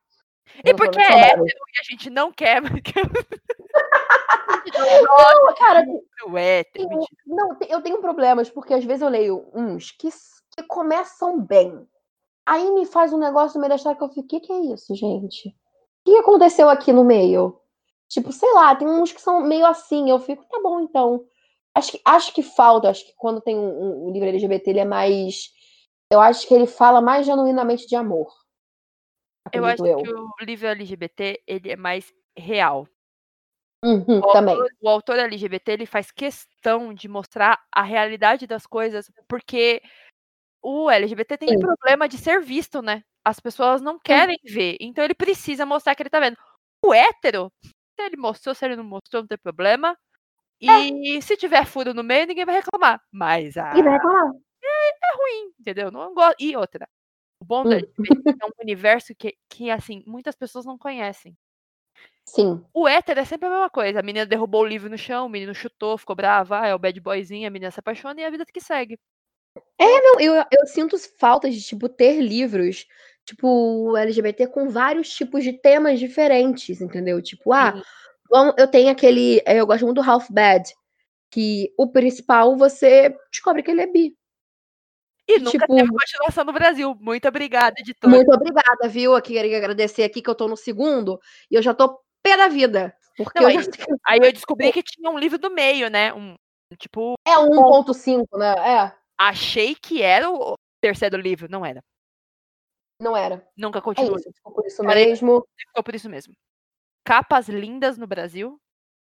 E 0.46 0.70
Resolvam 0.70 0.76
porque 0.76 0.98
é 0.98 1.20
hétero 1.28 1.44
e 1.46 1.80
a 1.80 1.82
gente 1.90 2.10
não 2.10 2.32
quer. 2.32 2.60
Não, 4.66 5.54
cara, 5.54 5.80
hétero, 6.38 6.88
mentira. 6.88 7.22
Não, 7.26 7.56
eu 7.68 7.82
tenho 7.82 8.00
problemas, 8.00 8.50
porque 8.50 8.74
às 8.74 8.84
vezes 8.84 9.02
eu 9.02 9.08
leio 9.08 9.48
uns 9.54 9.92
que, 9.92 10.08
que 10.56 10.62
começam 10.66 11.40
bem. 11.40 11.86
Aí 12.44 12.70
me 12.72 12.84
faz 12.84 13.12
um 13.12 13.18
negócio 13.18 13.56
no 13.56 13.60
meio 13.60 13.68
da 13.70 13.76
história 13.76 13.96
que 13.96 14.04
eu 14.04 14.08
fico, 14.08 14.22
o 14.22 14.26
que, 14.26 14.40
que 14.40 14.52
é 14.52 14.60
isso, 14.72 14.94
gente? 14.94 15.54
O 16.06 16.08
que 16.08 16.18
aconteceu 16.18 16.68
aqui 16.70 16.92
no 16.92 17.02
meio? 17.02 17.60
Tipo, 18.08 18.30
sei 18.30 18.52
lá, 18.52 18.76
tem 18.76 18.86
uns 18.86 19.10
que 19.12 19.20
são 19.20 19.40
meio 19.42 19.66
assim, 19.66 20.08
eu 20.08 20.20
fico, 20.20 20.44
tá 20.44 20.60
bom, 20.62 20.78
então. 20.78 21.26
Acho 21.74 21.90
que, 21.92 22.00
acho 22.04 22.32
que 22.32 22.42
falta, 22.44 22.88
acho 22.88 23.04
que 23.04 23.12
quando 23.16 23.40
tem 23.40 23.56
um, 23.58 24.06
um- 24.06 24.12
livro 24.12 24.28
LGBT, 24.28 24.70
ele 24.70 24.78
é 24.78 24.84
mais. 24.84 25.50
Eu 26.08 26.20
acho 26.20 26.46
que 26.46 26.54
ele 26.54 26.68
fala 26.68 27.00
mais 27.00 27.26
genuinamente 27.26 27.88
de 27.88 27.96
amor. 27.96 28.32
Eu 29.52 29.64
acho 29.64 29.84
eu. 29.84 29.96
que 29.98 30.08
o 30.08 30.28
livro 30.44 30.68
LGBT 30.68 31.42
ele 31.44 31.72
é 31.72 31.76
mais 31.76 32.12
real. 32.38 32.86
Uhum, 33.84 34.20
O 34.20 34.32
também. 34.32 34.54
autor, 34.54 34.70
o 34.80 34.88
autor 34.88 35.18
LGBT 35.18 35.72
ele 35.72 35.86
faz 35.86 36.12
questão 36.12 36.94
de 36.94 37.08
mostrar 37.08 37.60
a 37.72 37.82
realidade 37.82 38.46
das 38.46 38.64
coisas, 38.64 39.10
porque 39.26 39.82
o 40.68 40.90
LGBT 40.90 41.38
tem 41.38 41.48
Sim. 41.48 41.60
problema 41.60 42.08
de 42.08 42.18
ser 42.18 42.40
visto, 42.40 42.82
né? 42.82 43.04
As 43.24 43.38
pessoas 43.38 43.80
não 43.80 44.00
querem 44.00 44.36
ver, 44.44 44.76
então 44.80 45.04
ele 45.04 45.14
precisa 45.14 45.64
mostrar 45.64 45.94
que 45.94 46.02
ele 46.02 46.10
tá 46.10 46.18
vendo. 46.18 46.36
O 46.84 46.92
hétero, 46.92 47.52
se 47.62 47.72
ele 48.04 48.16
mostrou, 48.16 48.52
se 48.52 48.64
ele 48.64 48.74
não 48.74 48.82
mostrou, 48.82 49.22
não 49.22 49.28
tem 49.28 49.38
problema. 49.38 49.96
E 50.60 51.22
se 51.22 51.36
tiver 51.36 51.64
furo 51.66 51.94
no 51.94 52.02
meio, 52.02 52.26
ninguém 52.26 52.44
vai 52.44 52.56
reclamar. 52.56 53.00
Mas 53.12 53.56
a 53.56 53.70
E 53.76 53.82
vai 53.82 53.92
reclamar. 53.92 54.32
ruim, 55.16 55.52
entendeu? 55.60 55.92
Não 55.92 56.12
gosto. 56.12 56.36
E 56.40 56.56
outra. 56.56 56.88
O 57.40 57.44
bom 57.44 57.62
do 57.62 57.70
Hum. 57.70 57.74
LGBT 57.76 58.36
é 58.42 58.46
um 58.46 58.50
universo 58.62 59.14
que, 59.16 59.36
que, 59.48 59.70
assim, 59.70 60.02
muitas 60.04 60.34
pessoas 60.34 60.64
não 60.64 60.76
conhecem. 60.76 61.36
Sim. 62.24 62.64
O 62.74 62.88
hétero 62.88 63.20
é 63.20 63.24
sempre 63.24 63.46
a 63.46 63.50
mesma 63.50 63.70
coisa. 63.70 64.00
A 64.00 64.02
menina 64.02 64.26
derrubou 64.26 64.62
o 64.62 64.66
livro 64.66 64.90
no 64.90 64.98
chão, 64.98 65.26
o 65.26 65.28
menino 65.28 65.54
chutou, 65.54 65.96
ficou 65.96 66.16
brava, 66.16 66.60
ah, 66.60 66.66
é 66.66 66.74
o 66.74 66.78
bad 66.78 66.98
boyzinho, 67.00 67.46
a 67.46 67.50
menina 67.50 67.70
se 67.70 67.78
apaixona 67.78 68.20
e 68.20 68.24
a 68.24 68.30
vida 68.30 68.44
que 68.44 68.60
segue. 68.60 68.98
Não, 69.78 70.20
eu, 70.20 70.34
eu 70.34 70.66
sinto 70.66 70.96
falta 71.18 71.50
de, 71.50 71.60
tipo, 71.62 71.88
ter 71.88 72.20
livros, 72.20 72.86
tipo, 73.24 73.96
LGBT 73.96 74.46
com 74.46 74.68
vários 74.68 75.08
tipos 75.10 75.42
de 75.44 75.52
temas 75.52 75.98
diferentes, 75.98 76.80
entendeu? 76.80 77.20
Tipo, 77.20 77.52
ah, 77.52 77.72
Sim. 77.76 77.82
vamos- 78.30 78.54
eu 78.58 78.68
tenho 78.68 78.90
aquele. 78.90 79.42
eh, 79.46 79.56
Eu 79.60 79.66
gosto 79.66 79.84
muito 79.84 80.00
do 80.02 80.08
Half 80.10 80.30
Bad, 80.30 80.68
que 81.30 81.72
o 81.78 81.90
principal 81.90 82.56
você 82.56 83.14
descobre 83.30 83.62
que 83.62 83.70
ele 83.70 83.82
é 83.82 83.86
bi. 83.86 84.16
E 85.28 85.38
nunca 85.40 85.58
tipo- 85.58 85.74
teve 85.74 85.88
continuação 85.90 86.44
no 86.44 86.52
Brasil. 86.52 86.96
Muito 87.00 87.26
obrigada, 87.26 87.74
editora. 87.78 88.14
Muito 88.14 88.32
obrigada, 88.32 88.88
viu? 88.88 89.14
Aqui 89.16 89.34
queria 89.34 89.56
agradecer 89.58 90.04
aqui 90.04 90.22
que 90.22 90.30
eu 90.30 90.36
tô 90.36 90.46
no 90.46 90.56
segundo 90.56 91.18
e 91.50 91.56
eu 91.56 91.62
já 91.62 91.74
tô 91.74 91.98
pé 92.22 92.36
da 92.36 92.46
vida. 92.48 92.94
Porque 93.16 93.40
Não, 93.40 93.50
eu 93.50 93.58
aí- 93.58 93.64
já 93.64 93.70
Aí 94.06 94.18
eu 94.22 94.32
descobri 94.32 94.70
que 94.72 94.82
tinha 94.84 95.10
um 95.10 95.18
livro 95.18 95.36
do 95.38 95.50
meio, 95.50 95.90
né? 95.90 96.12
Um, 96.14 96.36
tipo, 96.78 97.14
É 97.26 97.36
1.5, 97.38 98.38
né? 98.38 98.54
É, 98.56 98.92
achei 99.18 99.74
que 99.74 100.02
era 100.02 100.30
o 100.30 100.54
terceiro 100.80 101.16
livro. 101.16 101.48
Não 101.50 101.64
era. 101.64 101.80
não 103.00 103.16
era. 103.16 103.46
Nunca 103.56 103.78
É 103.78 103.82
continuou. 103.82 104.16
isso, 104.18 104.30
ficou 104.32 104.52
por 104.52 104.66
isso 104.66 104.82
Cara, 104.82 104.94
mesmo. 104.94 105.46
Ficou 105.58 105.82
por 105.84 105.94
isso 105.94 106.08
mesmo. 106.08 106.34
Capas 107.04 107.48
lindas 107.48 107.98
no 107.98 108.06
Brasil. 108.06 108.58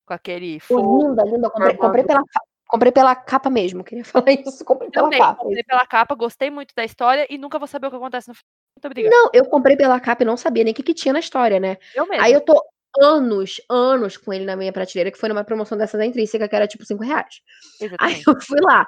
Com 0.07 0.15
aquele 0.15 0.59
fogo. 0.61 1.09
linda, 1.09 1.25
linda. 1.25 1.51
Comprei, 1.51 1.77
comprei 1.77 2.05
pela, 2.05 2.23
comprei 2.69 2.93
pela 2.93 3.15
capa 3.15 3.49
mesmo. 3.51 3.85
Queria 3.85 4.05
falar 4.27 4.33
isso. 4.33 4.65
Comprei 4.65 4.91
pela 4.91 5.05
Também, 5.07 5.21
capa. 5.21 5.43
comprei 5.45 5.63
pela 5.63 5.87
capa, 5.87 6.15
gostei 6.15 6.51
muito 6.51 6.75
da 6.75 6.85
história 6.85 7.27
e 7.31 7.39
nunca 7.39 7.59
vou 7.59 7.69
saber 7.69 7.87
o 7.87 7.91
que 7.91 7.97
acontece 7.97 8.29
no 8.29 8.35
final. 8.35 8.45
Muito 8.77 8.87
obrigada. 8.87 9.15
Não, 9.15 9.31
eu 9.33 9.45
comprei 9.49 9.77
pela 9.77 10.01
capa 10.01 10.23
e 10.23 10.27
não 10.27 10.37
sabia 10.37 10.65
nem 10.65 10.73
o 10.73 10.75
que, 10.75 10.83
que 10.83 10.95
tinha 10.95 11.13
na 11.13 11.21
história, 11.21 11.61
né? 11.61 11.77
Eu 11.95 12.07
mesmo. 12.09 12.25
Aí 12.25 12.33
eu 12.33 12.41
tô 12.41 12.61
anos, 13.01 13.61
anos 13.71 14.17
com 14.17 14.33
ele 14.33 14.45
na 14.45 14.57
minha 14.57 14.73
prateleira, 14.73 15.11
que 15.13 15.19
foi 15.19 15.29
numa 15.29 15.45
promoção 15.45 15.79
dessa 15.79 15.97
da 15.97 16.05
Intrínseca, 16.05 16.49
que 16.49 16.57
era 16.57 16.67
tipo 16.67 16.85
5 16.85 17.03
reais. 17.05 17.41
Aí 17.81 17.87
Exatamente. 17.87 18.25
eu 18.27 18.41
fui 18.41 18.61
lá. 18.61 18.87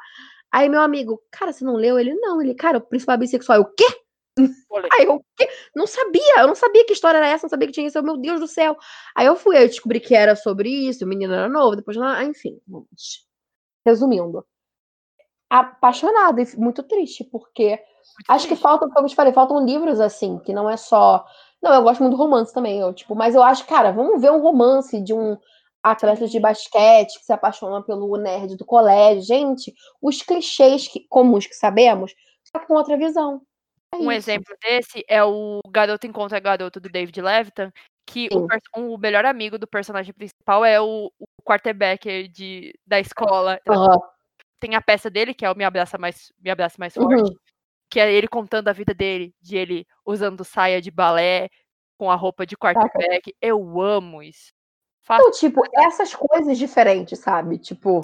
Aí 0.55 0.69
meu 0.69 0.81
amigo, 0.81 1.21
cara, 1.33 1.53
você 1.53 1.65
não 1.65 1.75
leu? 1.75 1.99
Ele, 1.99 2.15
não. 2.15 2.41
Ele, 2.41 2.55
cara, 2.55 2.79
o 2.79 2.81
principal 2.81 3.17
é 3.17 3.19
bissexual. 3.19 3.59
Eu, 3.59 3.63
o 3.65 3.75
quê? 3.75 3.85
Aí 4.93 5.05
eu, 5.05 5.17
o 5.17 5.25
quê? 5.37 5.49
Não 5.75 5.85
sabia. 5.85 6.39
Eu 6.39 6.47
não 6.47 6.55
sabia 6.55 6.87
que 6.87 6.93
história 6.93 7.19
era 7.19 7.29
essa, 7.29 7.47
não 7.47 7.51
sabia 7.51 7.67
que 7.67 7.75
tinha 7.75 7.89
isso. 7.89 7.99
Eu, 7.99 8.05
meu 8.05 8.17
Deus 8.17 8.39
do 8.39 8.47
céu. 8.47 8.77
Aí 9.17 9.27
eu 9.27 9.35
fui, 9.35 9.57
aí 9.57 9.65
eu 9.65 9.69
descobri 9.69 9.99
que 9.99 10.15
era 10.15 10.37
sobre 10.37 10.69
isso, 10.69 11.05
o 11.05 11.09
menino 11.09 11.35
era 11.35 11.49
novo, 11.49 11.75
depois, 11.75 11.97
ah, 11.99 12.23
enfim. 12.23 12.61
vamos. 12.69 13.27
Resumindo. 13.85 14.47
Apaixonada 15.51 16.41
e 16.41 16.57
muito 16.57 16.85
triste, 16.85 17.25
porque 17.25 17.81
Acho 18.29 18.47
que 18.49 18.57
faltam, 18.57 18.89
como 18.91 19.07
eu 19.07 19.11
te 19.11 19.17
falei, 19.17 19.33
faltam 19.33 19.65
livros 19.65 20.01
assim, 20.01 20.39
que 20.39 20.53
não 20.53 20.69
é 20.69 20.77
só. 20.77 21.25
Não, 21.63 21.73
eu 21.75 21.83
gosto 21.83 22.01
muito 22.01 22.17
do 22.17 22.23
romance 22.23 22.53
também, 22.53 22.79
eu, 22.79 22.93
tipo, 22.93 23.15
mas 23.15 23.35
eu 23.35 23.43
acho, 23.43 23.67
cara, 23.67 23.91
vamos 23.91 24.21
ver 24.21 24.31
um 24.31 24.41
romance 24.41 25.01
de 25.01 25.15
um 25.15 25.37
atleta 25.85 26.27
de 26.27 26.41
basquete 26.41 27.19
que 27.19 27.27
se 27.27 27.33
apaixona 27.33 27.83
pelo 27.83 28.17
nerd 28.17 28.57
do 28.57 28.65
colégio. 28.65 29.23
Gente, 29.23 29.73
os 30.01 30.23
clichês 30.23 30.89
que- 30.89 31.07
comuns 31.09 31.47
que 31.47 31.55
sabemos, 31.55 32.15
só 32.43 32.65
com 32.65 32.75
outra 32.75 32.97
visão. 32.97 33.43
É 33.93 33.97
Um 33.97 34.11
isso. 34.11 34.31
exemplo 34.31 34.57
desse 34.63 35.05
é 35.07 35.23
o 35.23 35.61
Garoto 35.69 36.07
Encontra 36.07 36.41
Garoto 36.41 36.81
do 36.81 36.89
David 36.89 37.21
Levitan, 37.21 37.71
que 38.07 38.29
o, 38.33 38.95
o 38.95 38.99
melhor 38.99 39.27
amigo 39.27 39.59
do 39.59 39.67
personagem 39.67 40.13
principal 40.15 40.65
é 40.65 40.81
o, 40.81 41.11
o 41.19 41.43
quarterback 41.45 42.29
de, 42.29 42.73
da 42.87 42.99
escola. 42.99 43.61
Aham. 43.69 43.99
Tem 44.59 44.75
a 44.75 44.81
peça 44.81 45.11
dele, 45.11 45.35
que 45.35 45.45
é 45.45 45.51
o 45.51 45.57
Me 45.57 45.65
Abraça 45.65 45.99
Mais, 45.99 46.33
Me 46.41 46.51
Abraça 46.51 46.77
Mais 46.79 46.97
Uhum. 46.97 47.11
Forte, 47.11 47.37
que 47.91 48.01
é 48.01 48.11
ele 48.11 48.27
contando 48.27 48.69
a 48.69 48.73
vida 48.73 48.95
dele, 48.95 49.35
de 49.41 49.59
ele 49.59 49.87
usando 50.05 50.43
saia 50.45 50.81
de 50.81 50.91
balé 50.91 51.51
com 51.99 52.11
a 52.11 52.15
roupa 52.15 52.47
de 52.47 52.57
quarterback. 52.57 53.35
Eu 53.41 53.81
amo 53.81 54.23
isso. 54.23 54.51
Então, 55.05 55.31
tipo, 55.31 55.63
essas 55.75 56.15
coisas 56.15 56.57
diferentes, 56.57 57.19
sabe? 57.19 57.59
Tipo, 57.59 58.01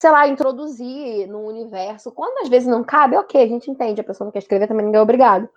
sei 0.00 0.10
lá, 0.10 0.28
introduzir 0.28 1.26
no 1.28 1.40
universo. 1.46 2.12
Quando 2.12 2.42
às 2.42 2.48
vezes 2.48 2.68
não 2.68 2.84
cabe, 2.84 3.16
ok, 3.16 3.42
a 3.42 3.46
gente 3.46 3.70
entende, 3.70 4.00
a 4.00 4.04
pessoa 4.04 4.26
não 4.26 4.32
quer 4.32 4.38
escrever, 4.38 4.68
também 4.68 4.86
ninguém 4.86 5.00
é 5.00 5.02
obrigado. 5.02 5.48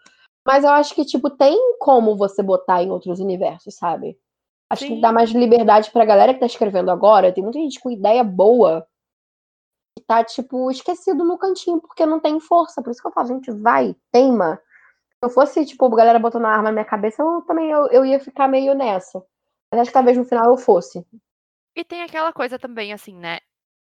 Mas 0.46 0.64
eu 0.64 0.70
acho 0.72 0.94
que, 0.94 1.06
tipo, 1.06 1.30
tem 1.30 1.78
como 1.80 2.16
você 2.16 2.44
botar 2.44 2.84
em 2.84 2.92
outros 2.92 3.20
universos, 3.20 3.76
sabe? 3.76 4.18
Acho 4.70 4.84
Sim. 4.84 4.96
que 4.96 5.02
dá 5.02 5.12
mais 5.12 5.32
liberdade 5.32 5.92
pra 5.92 6.06
galera 6.06 6.34
que 6.34 6.40
tá 6.40 6.46
escrevendo 6.46 6.90
agora. 6.92 7.32
Tem 7.32 7.44
muita 7.44 7.60
gente 7.60 7.80
com 7.80 7.90
ideia 7.90 8.24
boa 8.24 8.86
que 9.98 10.04
tá, 10.06 10.24
tipo, 10.24 10.70
esquecido 10.70 11.24
no 11.24 11.38
cantinho 11.38 11.80
porque 11.80 12.06
não 12.06 12.20
tem 12.20 12.40
força. 12.40 12.82
Por 12.82 12.92
isso 12.92 13.02
que 13.02 13.08
eu 13.08 13.12
falo, 13.12 13.28
gente, 13.28 13.52
vai, 13.52 13.96
teima. 14.12 14.58
Se 14.58 15.24
eu 15.24 15.30
fosse, 15.30 15.66
tipo, 15.66 15.86
a 15.86 15.96
galera 15.96 16.20
botando 16.20 16.46
a 16.46 16.50
arma 16.50 16.64
na 16.64 16.72
minha 16.72 16.86
cabeça, 16.86 17.24
eu 17.24 17.42
também 17.44 17.72
eu, 17.72 17.88
eu 17.88 18.06
ia 18.06 18.20
ficar 18.20 18.48
meio 18.48 18.76
nessa. 18.76 19.24
Acho 19.82 19.90
que 19.90 19.94
talvez 19.94 20.18
no 20.18 20.26
final 20.26 20.46
eu 20.52 20.58
fosse. 20.58 21.06
E 21.76 21.84
tem 21.84 22.02
aquela 22.04 22.32
coisa 22.32 22.58
também, 22.58 22.94
assim, 22.94 23.16
né? 23.16 23.40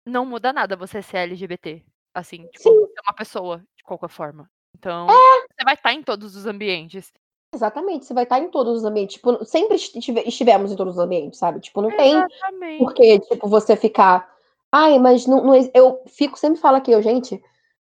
Não 0.07 0.25
muda 0.25 0.53
nada 0.53 0.77
você 0.77 1.03
ser 1.03 1.19
LGBT. 1.19 1.83
Assim, 2.15 2.47
tipo, 2.49 2.63
Sim. 2.63 2.71
você 2.81 2.93
é 2.99 3.03
uma 3.09 3.15
pessoa, 3.15 3.59
de 3.77 3.83
qualquer 3.85 4.09
forma. 4.09 4.51
Então, 4.77 5.07
É. 5.09 5.13
você 5.13 5.65
vai 5.65 5.75
estar 5.75 5.93
em 5.93 6.03
todos 6.03 6.35
os 6.37 6.47
ambientes. 6.47 7.13
Exatamente, 7.55 8.07
você 8.07 8.15
vai 8.15 8.23
estar 8.25 8.39
em 8.39 8.49
todos 8.51 8.79
os 8.79 8.85
ambientes. 8.85 9.17
Tipo, 9.17 9.45
sempre 9.45 9.75
estive- 9.77 10.23
estivemos 10.27 10.71
em 10.73 10.77
todos 10.77 10.95
os 10.95 11.01
ambientes, 11.01 11.39
sabe? 11.39 11.61
Tipo, 11.61 11.83
não 11.83 11.91
tem 11.97 12.15
Exatamente. 12.17 12.79
por 12.79 12.95
que, 12.95 13.19
tipo, 13.21 13.49
você 13.49 13.77
ficar. 13.77 14.33
Ai, 14.73 14.99
mas 15.01 15.27
não, 15.27 15.45
não 15.45 15.55
Eu 15.75 16.03
fico, 16.07 16.39
sempre 16.39 16.61
falo 16.61 16.77
aqui, 16.77 16.93
eu, 16.93 17.03
gente, 17.03 17.43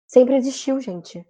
sempre 0.08 0.36
existiu, 0.38 0.80
gente. 0.80 1.26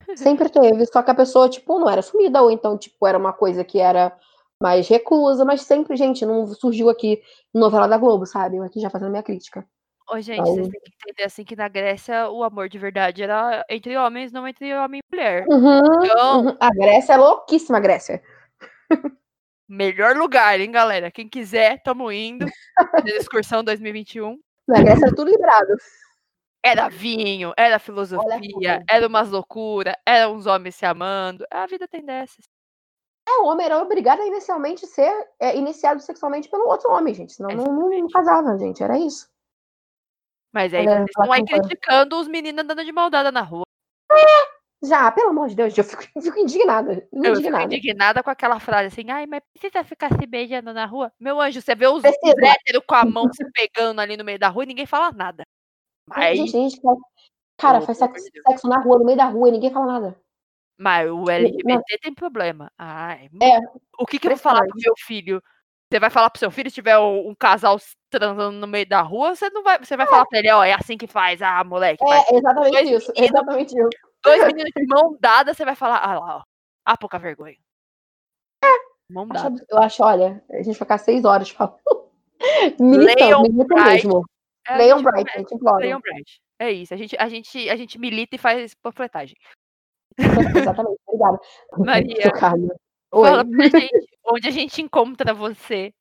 Sempre 0.46 0.48
teve, 0.50 0.84
só 0.86 1.02
que 1.02 1.10
a 1.10 1.14
pessoa, 1.14 1.48
tipo, 1.48 1.78
não 1.78 1.88
era 1.88 2.02
sumida, 2.02 2.42
ou 2.42 2.50
então, 2.50 2.76
tipo, 2.76 3.06
era 3.06 3.16
uma 3.16 3.32
coisa 3.32 3.64
que 3.64 3.78
era 3.78 4.16
mais 4.62 4.88
reclusa, 4.88 5.44
mas 5.44 5.62
sempre, 5.62 5.96
gente, 5.96 6.24
não 6.24 6.46
surgiu 6.46 6.88
aqui 6.88 7.20
novela 7.52 7.88
da 7.88 7.98
Globo, 7.98 8.24
sabe? 8.24 8.56
Eu 8.56 8.62
aqui 8.62 8.80
já 8.80 8.88
fazendo 8.88 9.10
minha 9.10 9.22
crítica. 9.22 9.66
Ô, 10.08 10.20
gente, 10.20 10.40
vocês 10.42 10.68
têm 10.68 10.80
que 10.80 10.92
entender 11.02 11.24
assim 11.24 11.44
que 11.44 11.56
na 11.56 11.68
Grécia 11.68 12.28
o 12.30 12.44
amor 12.44 12.68
de 12.68 12.78
verdade 12.78 13.22
era 13.22 13.64
entre 13.68 13.96
homens, 13.96 14.30
não 14.30 14.46
entre 14.46 14.72
homem 14.74 15.00
e 15.00 15.16
mulher. 15.16 15.44
Uhum, 15.48 15.80
então, 16.04 16.46
uhum. 16.46 16.56
A 16.60 16.70
Grécia 16.70 17.14
é 17.14 17.16
louquíssima, 17.16 17.78
a 17.78 17.80
Grécia. 17.80 18.22
Melhor 19.68 20.16
lugar, 20.16 20.60
hein, 20.60 20.70
galera? 20.70 21.10
Quem 21.10 21.28
quiser, 21.28 21.82
tamo 21.82 22.12
indo. 22.12 22.46
excursão 23.06 23.64
2021. 23.64 24.38
Na 24.68 24.82
Grécia 24.82 25.06
era 25.06 25.14
tudo 25.14 25.30
liberado. 25.30 25.74
Era 26.64 26.88
vinho, 26.88 27.52
era 27.56 27.80
filosofia, 27.80 28.84
era 28.88 29.08
umas 29.08 29.30
loucuras, 29.30 29.94
eram 30.06 30.34
uns 30.36 30.46
homens 30.46 30.76
se 30.76 30.86
amando. 30.86 31.44
A 31.50 31.66
vida 31.66 31.88
tem 31.88 32.04
dessas. 32.04 32.44
É, 33.28 33.40
o 33.40 33.46
homem 33.46 33.66
era 33.66 33.78
obrigado 33.80 34.20
a 34.20 34.26
inicialmente 34.26 34.86
ser 34.86 35.12
é, 35.38 35.56
iniciado 35.56 36.00
sexualmente 36.00 36.48
pelo 36.48 36.66
outro 36.66 36.90
homem, 36.90 37.14
gente. 37.14 37.32
Senão 37.32 37.50
não, 37.50 37.64
não, 37.64 37.90
não 37.90 38.08
casava, 38.08 38.58
gente. 38.58 38.82
Era 38.82 38.98
isso. 38.98 39.30
Mas 40.52 40.74
aí 40.74 40.84
vocês 40.84 41.04
estão 41.06 41.32
aí 41.32 41.44
criticando 41.44 42.20
os 42.20 42.28
meninos 42.28 42.62
andando 42.62 42.84
de 42.84 42.92
maldada 42.92 43.32
na 43.32 43.40
rua. 43.40 43.64
É, 44.10 44.86
já, 44.86 45.10
pelo 45.12 45.30
amor 45.30 45.48
de 45.48 45.54
Deus, 45.54 45.78
eu 45.78 45.84
fico, 45.84 46.02
fico 46.20 46.38
indignada. 46.38 47.08
Eu 47.12 47.36
fico 47.36 47.56
indignada 47.56 48.22
com 48.22 48.30
aquela 48.30 48.58
frase 48.58 48.88
assim, 48.88 49.10
ai, 49.10 49.26
mas 49.26 49.40
precisa 49.52 49.84
ficar 49.84 50.10
se 50.10 50.26
beijando 50.26 50.74
na 50.74 50.84
rua? 50.84 51.12
Meu 51.20 51.40
anjo, 51.40 51.62
você 51.62 51.74
vê 51.74 51.86
os, 51.86 52.02
héteros 52.04 52.82
com 52.86 52.94
a 52.96 53.04
mão 53.04 53.32
se 53.32 53.44
pegando 53.52 54.00
ali 54.00 54.16
no 54.16 54.24
meio 54.24 54.40
da 54.40 54.48
rua 54.48 54.64
e 54.64 54.66
ninguém 54.66 54.84
fala 54.84 55.12
nada. 55.12 55.44
Mas... 56.06 56.36
Gente, 56.36 56.50
gente, 56.50 56.80
cara, 57.56 57.80
faz 57.80 57.96
sexo, 57.96 58.24
sexo, 58.48 58.68
na 58.68 58.80
rua, 58.80 58.98
no 58.98 59.04
meio 59.04 59.16
da 59.16 59.26
rua 59.26 59.48
e 59.48 59.52
ninguém 59.52 59.72
fala 59.72 59.86
nada. 59.86 60.21
Mas 60.78 61.10
o 61.10 61.30
LGBT 61.30 61.98
tem 62.00 62.14
problema. 62.14 62.70
Ai, 62.78 63.28
é, 63.40 63.58
o 63.98 64.06
que, 64.06 64.18
que 64.18 64.26
eu 64.26 64.32
vou 64.32 64.38
falar 64.38 64.66
pro 64.66 64.80
meu 64.80 64.94
filho? 64.98 65.42
Você 65.90 66.00
vai 66.00 66.08
falar 66.08 66.30
pro 66.30 66.38
seu 66.38 66.50
filho 66.50 66.70
se 66.70 66.74
tiver 66.74 66.98
um, 66.98 67.34
casal 67.34 67.78
transando 68.08 68.52
no 68.52 68.66
meio 68.66 68.88
da 68.88 69.02
rua, 69.02 69.34
você 69.34 69.50
não 69.50 69.62
vai, 69.62 69.78
você 69.78 69.94
vai 69.94 70.06
é. 70.06 70.08
falar 70.08 70.24
pra 70.24 70.38
ele, 70.38 70.50
ó, 70.50 70.64
é 70.64 70.72
assim 70.72 70.96
que 70.96 71.06
faz, 71.06 71.42
ah, 71.42 71.62
moleque. 71.62 72.02
É, 72.02 72.36
exatamente 72.36 72.72
dois 72.72 72.90
isso, 72.90 73.12
meninos, 73.12 73.30
exatamente 73.30 73.78
isso. 73.78 73.88
Dois 74.24 74.40
meninos 74.46 74.70
de 74.74 74.86
mão 74.86 75.16
dada, 75.20 75.52
você 75.52 75.66
vai 75.66 75.74
falar, 75.74 75.98
ah 75.98 76.18
lá, 76.18 76.36
ó, 76.38 76.42
ah, 76.86 76.96
pouca 76.96 77.18
vergonha. 77.18 77.56
É. 78.64 78.68
Mão 79.10 79.28
dada. 79.28 79.62
Eu 79.68 79.78
acho, 79.78 80.02
olha, 80.02 80.42
a 80.50 80.56
gente 80.56 80.66
vai 80.66 80.74
ficar 80.74 80.98
seis 80.98 81.26
horas 81.26 81.50
falando. 81.50 81.78
Militão, 82.80 83.42
militão 83.42 83.84
mesmo. 83.84 84.24
É, 84.66 84.76
Leon 84.76 85.02
Bright, 85.02 85.30
a 85.34 85.38
gente 85.38 85.54
implora. 85.54 85.84
Leon 85.84 86.00
Bright. 86.00 86.40
É 86.58 86.70
isso, 86.70 86.94
a 86.94 86.96
gente, 86.96 87.16
a, 87.18 87.28
gente, 87.28 87.68
a 87.68 87.76
gente 87.76 87.98
milita 87.98 88.36
e 88.36 88.38
faz 88.38 88.74
panfletagem. 88.74 89.36
Exatamente, 90.56 91.00
obrigada. 91.06 91.40
Maria, 91.78 92.32
fala 93.10 93.44
pra 93.44 93.68
gente 93.68 94.12
onde 94.24 94.48
a 94.48 94.50
gente 94.50 94.82
encontra 94.82 95.34
você. 95.34 95.92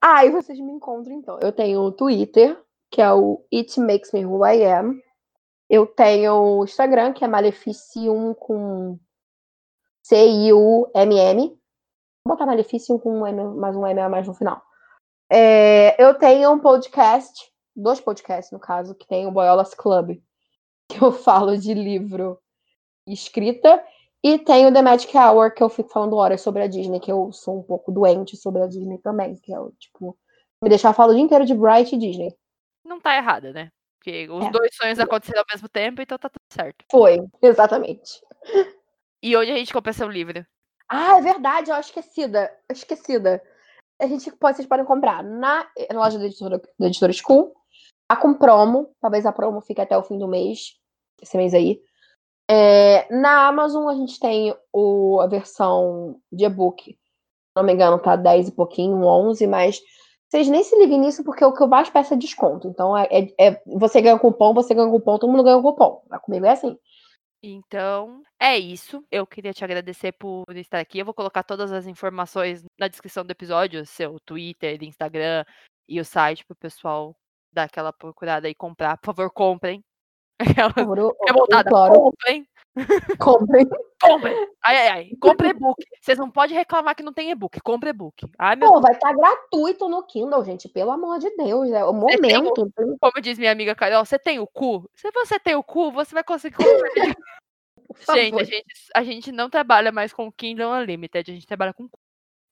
Ah, 0.00 0.24
e 0.24 0.30
vocês 0.30 0.58
me 0.58 0.72
encontram 0.72 1.14
então. 1.14 1.38
Eu 1.40 1.52
tenho 1.52 1.80
o 1.80 1.92
Twitter, 1.92 2.60
que 2.90 3.02
é 3.02 3.12
o 3.12 3.44
It 3.52 3.78
Makes 3.80 4.12
Me 4.12 4.24
Who 4.24 4.46
I 4.46 4.64
Am. 4.64 5.00
Eu 5.68 5.86
tenho 5.86 6.32
o 6.34 6.64
Instagram, 6.64 7.12
que 7.12 7.24
é 7.24 7.28
Maleficium 7.28 8.32
com 8.34 8.98
C-I-U-M-M. 10.02 11.48
Vou 12.24 12.34
botar 12.34 12.46
Maleficium 12.46 12.98
com 12.98 13.20
um 13.20 13.26
M, 13.26 13.56
mais 13.56 13.76
um 13.76 13.86
M 13.86 14.00
a 14.00 14.08
mais 14.08 14.26
no 14.26 14.34
final. 14.34 14.62
É, 15.30 16.02
eu 16.02 16.14
tenho 16.14 16.50
um 16.52 16.58
podcast, 16.58 17.52
dois 17.76 18.00
podcasts 18.00 18.50
no 18.50 18.58
caso, 18.58 18.94
que 18.94 19.06
tem 19.06 19.26
o 19.26 19.30
Boyolas 19.30 19.74
Club, 19.74 20.18
que 20.88 21.02
eu 21.02 21.12
falo 21.12 21.56
de 21.58 21.74
livro 21.74 22.38
escrita 23.12 23.82
e 24.22 24.38
tem 24.38 24.66
o 24.66 24.72
The 24.72 24.82
Magic 24.82 25.16
Hour, 25.16 25.54
que 25.54 25.62
eu 25.62 25.68
fico 25.68 25.88
falando 25.90 26.16
horas 26.16 26.40
sobre 26.40 26.62
a 26.62 26.66
Disney, 26.66 27.00
que 27.00 27.12
eu 27.12 27.30
sou 27.32 27.60
um 27.60 27.62
pouco 27.62 27.92
doente 27.92 28.36
sobre 28.36 28.62
a 28.62 28.66
Disney 28.66 28.98
também, 28.98 29.36
que 29.36 29.52
é 29.52 29.60
o, 29.60 29.70
tipo, 29.78 30.18
me 30.62 30.68
deixar 30.68 30.92
falar 30.92 31.12
o 31.12 31.14
dia 31.14 31.22
inteiro 31.22 31.46
de 31.46 31.54
Bright 31.54 31.94
e 31.94 31.98
Disney. 31.98 32.36
Não 32.84 33.00
tá 33.00 33.16
errada, 33.16 33.52
né? 33.52 33.70
Porque 33.98 34.28
os 34.30 34.44
é. 34.44 34.50
dois 34.50 34.74
sonhos 34.74 34.98
aconteceram 34.98 35.40
ao 35.40 35.46
mesmo 35.52 35.68
tempo, 35.68 36.02
então 36.02 36.18
tá 36.18 36.28
tudo 36.28 36.42
certo. 36.52 36.84
Foi, 36.90 37.18
exatamente. 37.42 38.20
E 39.22 39.36
hoje 39.36 39.52
a 39.52 39.56
gente 39.56 39.72
compra 39.72 39.92
seu 39.92 40.08
livro. 40.08 40.44
Ah, 40.88 41.18
é 41.18 41.20
verdade, 41.20 41.70
eu 41.70 41.76
esquecida. 41.76 42.50
Esquecida. 42.70 43.42
A 44.00 44.06
gente 44.06 44.30
pode, 44.32 44.56
vocês 44.56 44.68
podem 44.68 44.86
comprar 44.86 45.22
na 45.22 45.68
loja 45.92 46.18
da 46.18 46.26
editora, 46.26 46.60
da 46.78 46.86
editora 46.86 47.12
School. 47.12 47.54
Tá 48.06 48.16
com 48.16 48.32
promo. 48.32 48.94
Talvez 49.00 49.26
a 49.26 49.32
promo 49.32 49.60
fique 49.60 49.80
até 49.80 49.98
o 49.98 50.02
fim 50.02 50.18
do 50.18 50.28
mês. 50.28 50.76
Esse 51.20 51.36
mês 51.36 51.52
aí. 51.52 51.82
É, 52.50 53.06
na 53.14 53.46
Amazon 53.46 53.88
a 53.88 53.94
gente 53.94 54.18
tem 54.18 54.54
o, 54.72 55.20
a 55.20 55.26
versão 55.26 56.18
de 56.32 56.44
e-book, 56.44 56.82
se 56.82 56.96
não 57.54 57.62
me 57.62 57.74
engano, 57.74 57.98
tá 57.98 58.16
10 58.16 58.48
e 58.48 58.52
pouquinho, 58.52 59.04
11, 59.04 59.46
mas 59.46 59.80
vocês 60.28 60.48
nem 60.48 60.62
se 60.62 60.78
liguem 60.78 61.00
nisso 61.00 61.24
porque 61.24 61.44
o 61.44 61.52
que 61.52 61.62
eu 61.62 61.68
mais 61.68 61.90
peço 61.90 62.14
é 62.14 62.16
desconto. 62.16 62.68
Então 62.68 62.96
é, 62.96 63.08
é, 63.10 63.48
é 63.48 63.62
você 63.66 64.00
ganha 64.00 64.18
cupom, 64.18 64.54
você 64.54 64.74
ganha 64.74 64.90
cupom, 64.90 65.18
todo 65.18 65.30
mundo 65.30 65.44
ganha 65.44 65.60
cupom. 65.60 66.02
Comigo 66.22 66.46
é 66.46 66.50
assim. 66.50 66.78
Então, 67.42 68.22
é 68.38 68.58
isso. 68.58 69.04
Eu 69.10 69.26
queria 69.26 69.52
te 69.52 69.64
agradecer 69.64 70.12
por 70.12 70.44
estar 70.56 70.80
aqui. 70.80 70.98
Eu 70.98 71.04
vou 71.04 71.14
colocar 71.14 71.44
todas 71.44 71.72
as 71.72 71.86
informações 71.86 72.64
na 72.78 72.88
descrição 72.88 73.24
do 73.24 73.30
episódio, 73.30 73.86
seu 73.86 74.18
Twitter, 74.20 74.82
Instagram 74.82 75.44
e 75.88 76.00
o 76.00 76.04
site 76.04 76.44
para 76.44 76.54
o 76.54 76.56
pessoal 76.56 77.16
dar 77.52 77.64
aquela 77.64 77.92
procurada 77.92 78.48
e 78.48 78.54
comprar. 78.54 78.98
Por 78.98 79.06
favor, 79.06 79.30
comprem. 79.30 79.82
Aquela 80.38 80.72
revoltada. 80.76 81.70
Comprem. 81.70 82.46
Comprem. 83.18 83.66
Comprem. 84.00 84.34
Ai, 84.64 84.76
ai, 84.76 84.88
ai. 84.88 85.10
Compre 85.20 85.48
e-book. 85.48 85.84
Vocês 86.00 86.18
não 86.18 86.30
podem 86.30 86.56
reclamar 86.56 86.94
que 86.94 87.02
não 87.02 87.12
tem 87.12 87.30
e-book. 87.30 87.60
Compre 87.60 87.90
e-book. 87.90 88.26
Ai, 88.38 88.56
meu 88.56 88.72
Pô, 88.72 88.80
vai 88.80 88.92
estar 88.92 89.08
tá 89.08 89.16
gratuito 89.16 89.88
no 89.88 90.04
Kindle, 90.04 90.44
gente. 90.44 90.68
Pelo 90.68 90.92
amor 90.92 91.18
de 91.18 91.28
Deus. 91.36 91.70
É 91.70 91.84
o 91.84 91.92
momento. 91.92 92.70
O, 92.78 92.98
como 93.00 93.20
diz 93.20 93.38
minha 93.38 93.50
amiga 93.50 93.74
Carol, 93.74 94.04
você 94.04 94.18
tem 94.18 94.38
o 94.38 94.46
cu? 94.46 94.88
Se 94.94 95.10
você 95.10 95.38
tem 95.38 95.56
o 95.56 95.62
cu, 95.62 95.90
você 95.90 96.14
vai 96.14 96.22
conseguir 96.22 96.56
comprar. 96.56 96.66
gente, 98.14 98.40
a 98.40 98.44
gente, 98.44 98.74
a 98.94 99.02
gente 99.02 99.32
não 99.32 99.50
trabalha 99.50 99.90
mais 99.90 100.12
com 100.12 100.30
Kindle 100.30 100.70
Unlimited. 100.70 101.30
A 101.30 101.34
gente 101.34 101.46
trabalha 101.46 101.74
com 101.74 101.88
cu. 101.88 101.98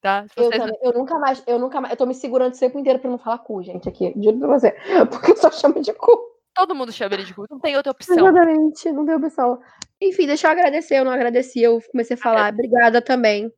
Tá? 0.01 0.27
Eu, 0.37 0.51
também, 0.51 0.79
eu, 0.83 0.93
nunca 0.93 1.19
mais, 1.19 1.43
eu 1.47 1.59
nunca 1.59 1.81
mais, 1.81 1.93
eu 1.93 1.97
tô 1.97 2.07
me 2.07 2.15
segurando 2.15 2.55
o 2.55 2.59
tempo 2.59 2.79
inteiro 2.79 2.99
pra 2.99 3.11
não 3.11 3.19
falar 3.19 3.39
cu, 3.39 3.63
gente, 3.63 3.89
aqui. 3.89 4.13
Juro 4.17 4.39
pra 4.39 4.49
você. 4.49 4.73
Porque 5.11 5.33
eu 5.33 5.37
só 5.37 5.51
chamo 5.51 5.81
de 5.81 5.93
cu. 5.95 6.36
Todo 6.57 6.75
mundo 6.75 6.91
chama 6.91 7.15
ele 7.15 7.25
de 7.25 7.35
cu, 7.35 7.47
não 7.51 7.61
tem 7.61 7.77
outra 7.77 7.93
opção. 7.93 8.17
Exatamente, 8.17 8.91
não 8.91 9.05
tem 9.05 9.15
opção. 9.15 9.61
Enfim, 10.01 10.27
deixa 10.27 10.47
eu 10.47 10.51
agradecer, 10.53 10.99
eu 10.99 11.05
não 11.05 11.13
agradeci, 11.13 11.61
eu 11.61 11.83
comecei 11.91 12.15
a 12.15 12.19
falar. 12.19 12.53
Obrigada 12.53 13.03
também 13.03 13.53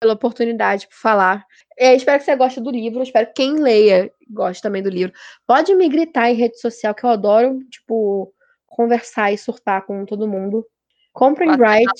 pela 0.00 0.14
oportunidade 0.14 0.88
por 0.88 0.96
falar. 0.96 1.44
É, 1.78 1.94
espero 1.94 2.18
que 2.18 2.24
você 2.24 2.34
goste 2.34 2.58
do 2.58 2.70
livro, 2.70 3.02
espero 3.02 3.26
que 3.26 3.34
quem 3.34 3.56
leia 3.60 4.10
goste 4.30 4.62
também 4.62 4.82
do 4.82 4.88
livro. 4.88 5.12
Pode 5.46 5.74
me 5.74 5.86
gritar 5.88 6.30
em 6.30 6.34
rede 6.34 6.58
social, 6.58 6.94
que 6.94 7.04
eu 7.04 7.10
adoro, 7.10 7.58
tipo, 7.70 8.32
conversar 8.66 9.30
e 9.30 9.36
surtar 9.36 9.84
com 9.84 10.06
todo 10.06 10.26
mundo. 10.26 10.66
Comprem 11.12 11.54
Bright. 11.56 11.92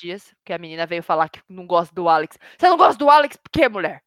dias, 0.00 0.32
que 0.44 0.52
a 0.52 0.58
menina 0.58 0.86
veio 0.86 1.02
falar 1.02 1.28
que 1.28 1.40
não 1.48 1.66
gosta 1.66 1.92
do 1.92 2.08
Alex. 2.08 2.38
Você 2.56 2.68
não 2.68 2.76
gosta 2.76 2.96
do 2.96 3.10
Alex 3.10 3.36
por 3.36 3.50
quê, 3.50 3.68
mulher? 3.68 4.02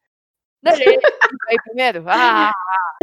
Aí 1.53 1.57
primeiro? 1.63 2.03
Ah! 2.07 2.51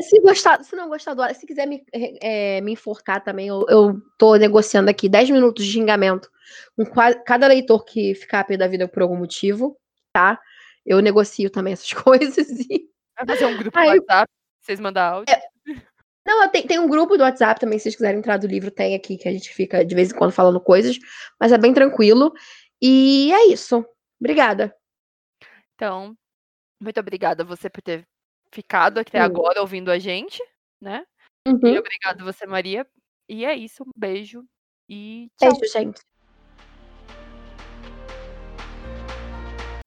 Se, 0.01 0.20
gostar, 0.20 0.62
se 0.64 0.74
não 0.76 0.88
gostar 0.88 1.14
do 1.14 1.22
se 1.34 1.46
quiser 1.46 1.66
me, 1.66 1.84
é, 1.92 2.61
me 2.61 2.72
enforcar 2.72 3.22
também, 3.22 3.48
eu, 3.48 3.64
eu 3.68 4.01
tô 4.18 4.36
negociando 4.36 4.90
aqui 4.90 5.09
10 5.09 5.30
minutos 5.30 5.64
de 5.64 5.72
xingamento 5.72 6.30
com 6.76 6.84
cada 7.24 7.46
leitor 7.46 7.84
que 7.84 8.14
ficar 8.14 8.40
a 8.40 8.44
pé 8.44 8.57
da 8.57 8.66
vida 8.66 8.88
por 8.88 9.03
algum 9.03 9.16
motivo, 9.16 9.76
tá? 10.12 10.40
Eu 10.84 11.01
negocio 11.01 11.51
também 11.51 11.72
essas 11.72 11.92
coisas 11.94 12.48
e. 12.48 12.88
Vai 13.16 13.36
fazer 13.36 13.46
um 13.46 13.57
grupo 13.57 13.78
aí, 13.78 13.86
no 13.86 13.94
WhatsApp, 13.96 14.32
vocês 14.62 14.80
mandam 14.80 15.03
áudio. 15.03 15.34
É, 15.34 15.40
não, 16.26 16.48
tem, 16.48 16.66
tem 16.66 16.78
um 16.78 16.88
grupo 16.88 17.16
do 17.16 17.22
WhatsApp 17.22 17.61
também, 17.61 17.78
se 17.78 17.84
vocês 17.84 17.96
quiserem 17.96 18.18
entrar 18.18 18.36
do 18.36 18.46
livro, 18.46 18.70
tem 18.70 18.94
aqui, 18.94 19.16
que 19.16 19.28
a 19.28 19.32
gente 19.32 19.53
fica 19.53 19.84
de 19.84 19.94
vez 19.94 20.11
em 20.11 20.14
quando 20.14 20.32
falando 20.32 20.61
coisas, 20.61 20.96
mas 21.38 21.53
é 21.53 21.59
bem 21.59 21.74
tranquilo. 21.74 22.32
E 22.80 23.32
é 23.32 23.46
isso. 23.48 23.84
Obrigada. 24.20 24.74
Então, 25.74 26.14
muito 26.80 27.01
obrigada 27.01 27.44
você 27.44 27.68
por 27.68 27.82
ter 27.82 28.07
ficado 28.53 28.98
até 28.98 29.18
uhum. 29.18 29.24
agora 29.24 29.61
ouvindo 29.61 29.90
a 29.90 29.98
gente, 29.98 30.42
né? 30.80 31.05
Uhum. 31.46 31.66
E 31.66 31.78
obrigada 31.78 32.24
você, 32.24 32.46
Maria. 32.46 32.86
E 33.28 33.44
é 33.44 33.55
isso, 33.55 33.82
um 33.82 33.90
beijo 33.96 34.44
e 34.88 35.30
tchau. 35.38 35.59
Beijo, 35.59 35.72
gente. 35.72 36.01